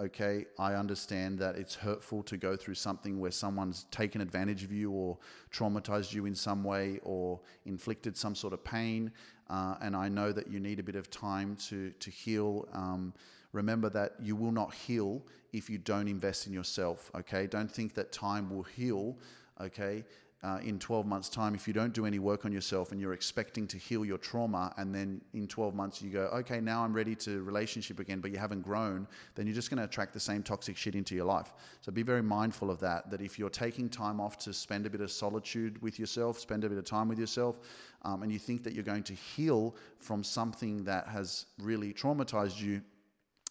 okay, 0.00 0.46
I 0.58 0.74
understand 0.74 1.38
that 1.40 1.56
it's 1.56 1.74
hurtful 1.74 2.22
to 2.24 2.36
go 2.38 2.56
through 2.56 2.74
something 2.74 3.20
where 3.20 3.30
someone's 3.30 3.84
taken 3.90 4.20
advantage 4.20 4.64
of 4.64 4.72
you 4.72 4.90
or 4.90 5.18
traumatized 5.52 6.14
you 6.14 6.24
in 6.24 6.34
some 6.34 6.64
way 6.64 6.98
or 7.02 7.40
inflicted 7.66 8.16
some 8.16 8.34
sort 8.34 8.54
of 8.54 8.64
pain. 8.64 9.10
Uh, 9.50 9.76
and 9.82 9.94
I 9.96 10.08
know 10.08 10.32
that 10.32 10.48
you 10.50 10.60
need 10.60 10.78
a 10.78 10.82
bit 10.82 10.96
of 10.96 11.10
time 11.10 11.56
to, 11.68 11.90
to 11.90 12.10
heal. 12.10 12.68
Um, 12.72 13.12
remember 13.58 13.88
that 13.90 14.14
you 14.20 14.34
will 14.34 14.52
not 14.52 14.72
heal 14.72 15.22
if 15.52 15.68
you 15.70 15.78
don't 15.78 16.08
invest 16.08 16.46
in 16.46 16.52
yourself, 16.52 17.10
okay? 17.14 17.46
Don't 17.46 17.70
think 17.70 17.94
that 17.94 18.12
time 18.12 18.48
will 18.50 18.62
heal, 18.62 19.16
okay? 19.60 20.04
uh, 20.44 20.60
in 20.62 20.78
12 20.78 21.04
months' 21.04 21.28
time, 21.28 21.54
if 21.54 21.66
you 21.66 21.74
don't 21.74 21.92
do 21.92 22.06
any 22.06 22.20
work 22.20 22.44
on 22.44 22.52
yourself 22.52 22.92
and 22.92 23.00
you're 23.00 23.12
expecting 23.12 23.66
to 23.66 23.76
heal 23.76 24.04
your 24.04 24.18
trauma, 24.18 24.72
and 24.76 24.94
then 24.94 25.20
in 25.34 25.48
12 25.48 25.74
months 25.74 26.00
you 26.00 26.10
go, 26.10 26.26
okay, 26.32 26.60
now 26.60 26.84
I'm 26.84 26.92
ready 26.92 27.16
to 27.16 27.42
relationship 27.42 27.98
again, 27.98 28.20
but 28.20 28.30
you 28.30 28.38
haven't 28.38 28.62
grown, 28.62 29.08
then 29.34 29.46
you're 29.46 29.54
just 29.54 29.68
going 29.68 29.78
to 29.78 29.84
attract 29.84 30.14
the 30.14 30.20
same 30.20 30.44
toxic 30.44 30.76
shit 30.76 30.94
into 30.94 31.16
your 31.16 31.24
life. 31.24 31.54
So 31.80 31.90
be 31.90 32.04
very 32.04 32.22
mindful 32.22 32.70
of 32.70 32.78
that. 32.80 33.10
That 33.10 33.20
if 33.20 33.36
you're 33.36 33.50
taking 33.50 33.88
time 33.88 34.20
off 34.20 34.38
to 34.38 34.52
spend 34.52 34.86
a 34.86 34.90
bit 34.90 35.00
of 35.00 35.10
solitude 35.10 35.82
with 35.82 35.98
yourself, 35.98 36.38
spend 36.38 36.62
a 36.62 36.68
bit 36.68 36.78
of 36.78 36.84
time 36.84 37.08
with 37.08 37.18
yourself, 37.18 37.58
um, 38.02 38.22
and 38.22 38.30
you 38.30 38.38
think 38.38 38.62
that 38.62 38.74
you're 38.74 38.84
going 38.84 39.02
to 39.04 39.14
heal 39.14 39.74
from 39.98 40.22
something 40.22 40.84
that 40.84 41.08
has 41.08 41.46
really 41.58 41.92
traumatized 41.92 42.60
you, 42.60 42.80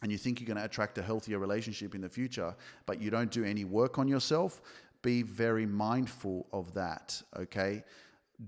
and 0.02 0.12
you 0.12 0.18
think 0.18 0.40
you're 0.40 0.48
going 0.48 0.58
to 0.58 0.66
attract 0.66 0.98
a 0.98 1.02
healthier 1.02 1.40
relationship 1.40 1.96
in 1.96 2.02
the 2.02 2.10
future, 2.10 2.56
but 2.86 3.02
you 3.02 3.10
don't 3.10 3.32
do 3.32 3.44
any 3.44 3.66
work 3.66 3.98
on 3.98 4.08
yourself, 4.08 4.62
be 5.02 5.22
very 5.24 5.66
mindful 5.66 6.48
of 6.54 6.74
that, 6.74 7.22
okay? 7.36 7.84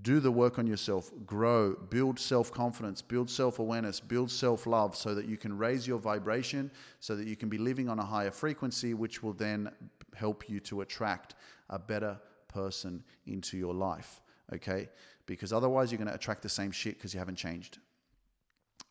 Do 0.02 0.20
the 0.20 0.30
work 0.30 0.58
on 0.58 0.66
yourself, 0.66 1.10
grow, 1.26 1.74
build 1.74 2.18
self 2.18 2.52
confidence, 2.52 3.02
build 3.02 3.28
self 3.28 3.58
awareness, 3.58 3.98
build 3.98 4.30
self 4.30 4.66
love 4.66 4.94
so 4.94 5.14
that 5.14 5.26
you 5.26 5.36
can 5.36 5.56
raise 5.58 5.86
your 5.86 5.98
vibration, 5.98 6.70
so 7.00 7.16
that 7.16 7.26
you 7.26 7.34
can 7.34 7.48
be 7.48 7.58
living 7.58 7.88
on 7.88 7.98
a 7.98 8.04
higher 8.04 8.30
frequency, 8.30 8.94
which 8.94 9.22
will 9.22 9.32
then 9.32 9.70
help 10.14 10.48
you 10.48 10.60
to 10.60 10.82
attract 10.82 11.34
a 11.70 11.78
better 11.78 12.20
person 12.46 13.02
into 13.26 13.56
your 13.56 13.74
life, 13.74 14.20
okay? 14.54 14.88
Because 15.26 15.52
otherwise, 15.52 15.90
you're 15.90 15.98
going 15.98 16.08
to 16.08 16.14
attract 16.14 16.42
the 16.42 16.48
same 16.48 16.70
shit 16.70 16.96
because 16.96 17.12
you 17.12 17.18
haven't 17.18 17.36
changed, 17.36 17.78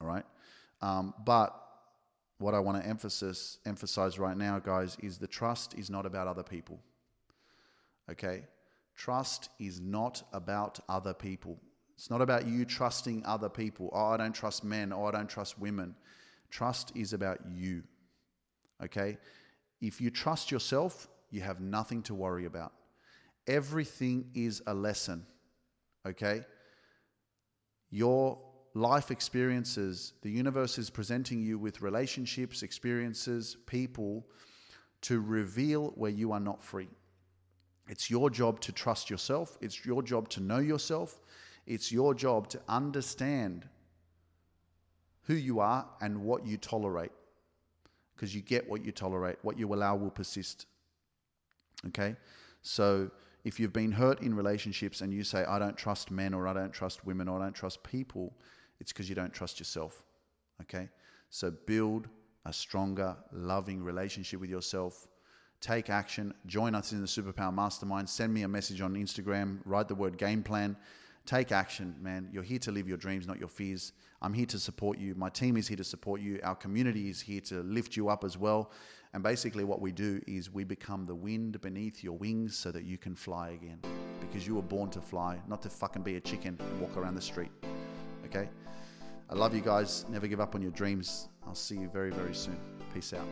all 0.01 0.07
right? 0.07 0.25
Um, 0.81 1.13
but 1.25 1.68
what 2.39 2.53
I 2.53 2.59
want 2.59 2.81
to 2.81 2.89
emphasize 2.89 3.59
emphasize 3.65 4.17
right 4.17 4.35
now, 4.35 4.59
guys, 4.59 4.97
is 5.03 5.17
the 5.17 5.27
trust 5.27 5.77
is 5.77 5.89
not 5.89 6.05
about 6.05 6.27
other 6.27 6.43
people. 6.43 6.79
Okay? 8.09 8.43
Trust 8.95 9.49
is 9.59 9.79
not 9.79 10.23
about 10.33 10.79
other 10.89 11.13
people. 11.13 11.59
It's 11.95 12.09
not 12.09 12.21
about 12.21 12.47
you 12.47 12.65
trusting 12.65 13.25
other 13.25 13.49
people. 13.49 13.89
Oh, 13.93 14.07
I 14.07 14.17
don't 14.17 14.33
trust 14.33 14.63
men. 14.63 14.93
Oh, 14.93 15.05
I 15.05 15.11
don't 15.11 15.29
trust 15.29 15.59
women. 15.59 15.95
Trust 16.49 16.93
is 16.95 17.13
about 17.13 17.39
you. 17.53 17.83
Okay? 18.83 19.17
If 19.81 19.99
you 19.99 20.09
trust 20.09 20.49
yourself, 20.49 21.09
you 21.29 21.41
have 21.41 21.59
nothing 21.59 22.01
to 22.03 22.15
worry 22.15 22.45
about. 22.45 22.71
Everything 23.47 24.29
is 24.33 24.61
a 24.65 24.73
lesson. 24.73 25.25
Okay? 26.05 26.45
Your 27.89 28.39
life 28.73 29.11
experiences, 29.11 30.13
the 30.21 30.29
universe 30.29 30.77
is 30.77 30.89
presenting 30.89 31.41
you 31.41 31.57
with 31.57 31.81
relationships, 31.81 32.63
experiences, 32.63 33.57
people 33.65 34.25
to 35.01 35.21
reveal 35.21 35.93
where 35.95 36.11
you 36.11 36.31
are 36.31 36.39
not 36.39 36.63
free. 36.63 36.89
It's 37.87 38.09
your 38.09 38.29
job 38.29 38.59
to 38.61 38.71
trust 38.71 39.09
yourself. 39.09 39.57
It's 39.61 39.85
your 39.85 40.03
job 40.03 40.29
to 40.29 40.41
know 40.41 40.59
yourself. 40.59 41.21
It's 41.65 41.91
your 41.91 42.13
job 42.13 42.47
to 42.49 42.61
understand 42.67 43.67
who 45.23 45.33
you 45.33 45.59
are 45.59 45.87
and 46.01 46.23
what 46.23 46.45
you 46.45 46.57
tolerate. 46.57 47.11
Because 48.15 48.35
you 48.35 48.41
get 48.41 48.69
what 48.69 48.83
you 48.83 48.91
tolerate, 48.91 49.37
what 49.41 49.57
you 49.57 49.73
allow 49.73 49.95
will 49.95 50.11
persist. 50.11 50.65
Okay? 51.87 52.15
So 52.61 53.09
if 53.43 53.59
you've 53.59 53.73
been 53.73 53.91
hurt 53.91 54.21
in 54.21 54.35
relationships 54.35 55.01
and 55.01 55.13
you 55.13 55.23
say, 55.23 55.45
I 55.45 55.57
don't 55.57 55.77
trust 55.77 56.11
men 56.11 56.33
or 56.33 56.47
I 56.47 56.53
don't 56.53 56.73
trust 56.73 57.05
women 57.05 57.27
or 57.27 57.39
I 57.39 57.43
don't 57.43 57.53
trust 57.53 57.81
people, 57.83 58.33
it's 58.79 58.91
because 58.91 59.09
you 59.09 59.15
don't 59.15 59.33
trust 59.33 59.59
yourself. 59.59 60.03
Okay? 60.61 60.89
So 61.29 61.51
build 61.51 62.07
a 62.45 62.53
stronger, 62.53 63.15
loving 63.31 63.83
relationship 63.83 64.39
with 64.39 64.49
yourself 64.49 65.07
take 65.61 65.89
action, 65.89 66.33
join 66.45 66.75
us 66.75 66.91
in 66.91 67.01
the 67.01 67.07
Superpower 67.07 67.53
Mastermind, 67.53 68.09
send 68.09 68.33
me 68.33 68.43
a 68.43 68.47
message 68.47 68.81
on 68.81 68.93
Instagram, 68.93 69.59
write 69.65 69.87
the 69.87 69.95
word 69.95 70.17
game 70.17 70.43
plan. 70.43 70.75
Take 71.25 71.51
action, 71.51 71.95
man. 72.01 72.29
You're 72.31 72.43
here 72.43 72.59
to 72.59 72.71
live 72.71 72.87
your 72.87 72.97
dreams, 72.97 73.27
not 73.27 73.39
your 73.39 73.49
fears. 73.49 73.91
I'm 74.21 74.33
here 74.33 74.47
to 74.47 74.57
support 74.57 74.97
you. 74.97 75.13
My 75.15 75.29
team 75.29 75.57
is 75.57 75.67
here 75.67 75.77
to 75.77 75.83
support 75.83 76.21
you. 76.21 76.39
Our 76.43 76.55
community 76.55 77.09
is 77.09 77.21
here 77.21 77.41
to 77.41 77.61
lift 77.61 77.95
you 77.95 78.09
up 78.09 78.23
as 78.23 78.37
well. 78.37 78.71
And 79.13 79.21
basically, 79.21 79.63
what 79.63 79.81
we 79.81 79.91
do 79.91 80.21
is 80.27 80.51
we 80.51 80.63
become 80.63 81.05
the 81.05 81.13
wind 81.13 81.59
beneath 81.61 82.03
your 82.03 82.17
wings 82.17 82.57
so 82.57 82.71
that 82.71 82.83
you 82.83 82.97
can 82.97 83.15
fly 83.15 83.49
again. 83.49 83.79
Because 84.19 84.47
you 84.47 84.55
were 84.55 84.61
born 84.61 84.89
to 84.91 85.01
fly, 85.01 85.39
not 85.47 85.61
to 85.63 85.69
fucking 85.69 86.03
be 86.03 86.15
a 86.15 86.21
chicken 86.21 86.57
and 86.59 86.81
walk 86.81 86.97
around 86.97 87.15
the 87.15 87.21
street. 87.21 87.51
Okay? 88.29 88.47
I 89.29 89.35
love 89.35 89.55
you 89.55 89.61
guys. 89.61 90.05
Never 90.09 90.27
give 90.27 90.39
up 90.39 90.55
on 90.55 90.61
your 90.61 90.71
dreams. 90.71 91.29
I'll 91.47 91.55
see 91.55 91.75
you 91.75 91.89
very, 91.89 92.11
very 92.11 92.33
soon. 92.33 92.57
Peace 92.93 93.13
out. 93.13 93.27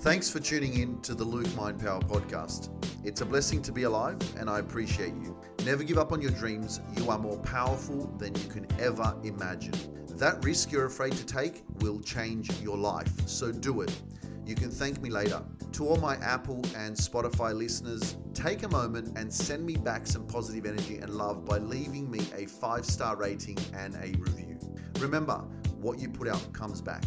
Thanks 0.00 0.28
for 0.28 0.38
tuning 0.38 0.78
in 0.80 1.00
to 1.00 1.14
the 1.14 1.24
Luke 1.24 1.54
Mind 1.56 1.80
Power 1.80 2.00
podcast. 2.00 2.68
It's 3.04 3.22
a 3.22 3.24
blessing 3.24 3.62
to 3.62 3.72
be 3.72 3.84
alive, 3.84 4.18
and 4.38 4.50
I 4.50 4.58
appreciate 4.58 5.14
you. 5.14 5.38
Never 5.64 5.82
give 5.82 5.96
up 5.96 6.12
on 6.12 6.20
your 6.20 6.32
dreams. 6.32 6.80
You 6.98 7.08
are 7.10 7.18
more 7.18 7.38
powerful 7.38 8.06
than 8.18 8.34
you 8.34 8.46
can 8.48 8.66
ever 8.78 9.16
imagine. 9.24 9.74
That 10.18 10.44
risk 10.44 10.70
you're 10.70 10.84
afraid 10.84 11.12
to 11.14 11.24
take 11.24 11.64
will 11.80 12.00
change 12.00 12.50
your 12.60 12.76
life, 12.76 13.26
so 13.26 13.50
do 13.50 13.80
it. 13.80 13.98
You 14.46 14.54
can 14.54 14.70
thank 14.70 15.00
me 15.00 15.10
later. 15.10 15.42
To 15.72 15.88
all 15.88 15.96
my 15.96 16.16
Apple 16.16 16.62
and 16.76 16.94
Spotify 16.94 17.54
listeners, 17.54 18.16
take 18.34 18.62
a 18.62 18.68
moment 18.68 19.16
and 19.16 19.32
send 19.32 19.64
me 19.64 19.76
back 19.76 20.06
some 20.06 20.26
positive 20.26 20.66
energy 20.66 20.98
and 20.98 21.10
love 21.10 21.44
by 21.44 21.58
leaving 21.58 22.10
me 22.10 22.20
a 22.36 22.46
five 22.46 22.84
star 22.84 23.16
rating 23.16 23.58
and 23.74 23.94
a 23.96 24.16
review. 24.18 24.58
Remember, 24.98 25.44
what 25.80 25.98
you 25.98 26.08
put 26.08 26.28
out 26.28 26.52
comes 26.52 26.80
back. 26.80 27.04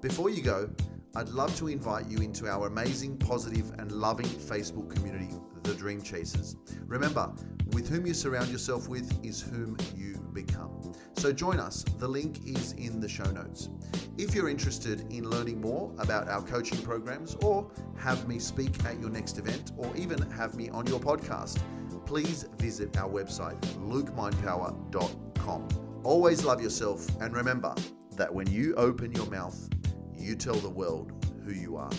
Before 0.00 0.28
you 0.28 0.42
go, 0.42 0.70
I'd 1.14 1.28
love 1.28 1.56
to 1.58 1.68
invite 1.68 2.08
you 2.08 2.18
into 2.18 2.48
our 2.48 2.66
amazing, 2.66 3.18
positive, 3.18 3.70
and 3.78 3.92
loving 3.92 4.26
Facebook 4.26 4.94
community, 4.94 5.28
The 5.62 5.74
Dream 5.74 6.02
Chasers. 6.02 6.56
Remember, 6.86 7.32
with 7.72 7.88
whom 7.88 8.06
you 8.06 8.14
surround 8.14 8.48
yourself 8.48 8.88
with 8.88 9.24
is 9.24 9.40
whom 9.40 9.76
you 9.94 10.16
become. 10.32 10.81
So 11.16 11.32
join 11.32 11.60
us. 11.60 11.84
The 11.98 12.08
link 12.08 12.46
is 12.46 12.72
in 12.72 13.00
the 13.00 13.08
show 13.08 13.30
notes. 13.30 13.68
If 14.18 14.34
you're 14.34 14.48
interested 14.48 15.00
in 15.12 15.28
learning 15.28 15.60
more 15.60 15.92
about 15.98 16.28
our 16.28 16.42
coaching 16.42 16.80
programs 16.82 17.34
or 17.36 17.70
have 17.96 18.28
me 18.28 18.38
speak 18.38 18.84
at 18.84 19.00
your 19.00 19.10
next 19.10 19.38
event 19.38 19.72
or 19.76 19.94
even 19.96 20.20
have 20.32 20.54
me 20.54 20.68
on 20.70 20.86
your 20.86 21.00
podcast, 21.00 21.60
please 22.04 22.44
visit 22.58 22.96
our 22.96 23.08
website, 23.08 23.60
lukemindpower.com. 23.78 25.68
Always 26.02 26.44
love 26.44 26.60
yourself 26.60 27.06
and 27.20 27.34
remember 27.34 27.74
that 28.16 28.32
when 28.32 28.50
you 28.50 28.74
open 28.74 29.12
your 29.12 29.26
mouth, 29.26 29.68
you 30.16 30.34
tell 30.34 30.56
the 30.56 30.68
world 30.68 31.12
who 31.44 31.52
you 31.52 31.76
are. 31.76 31.90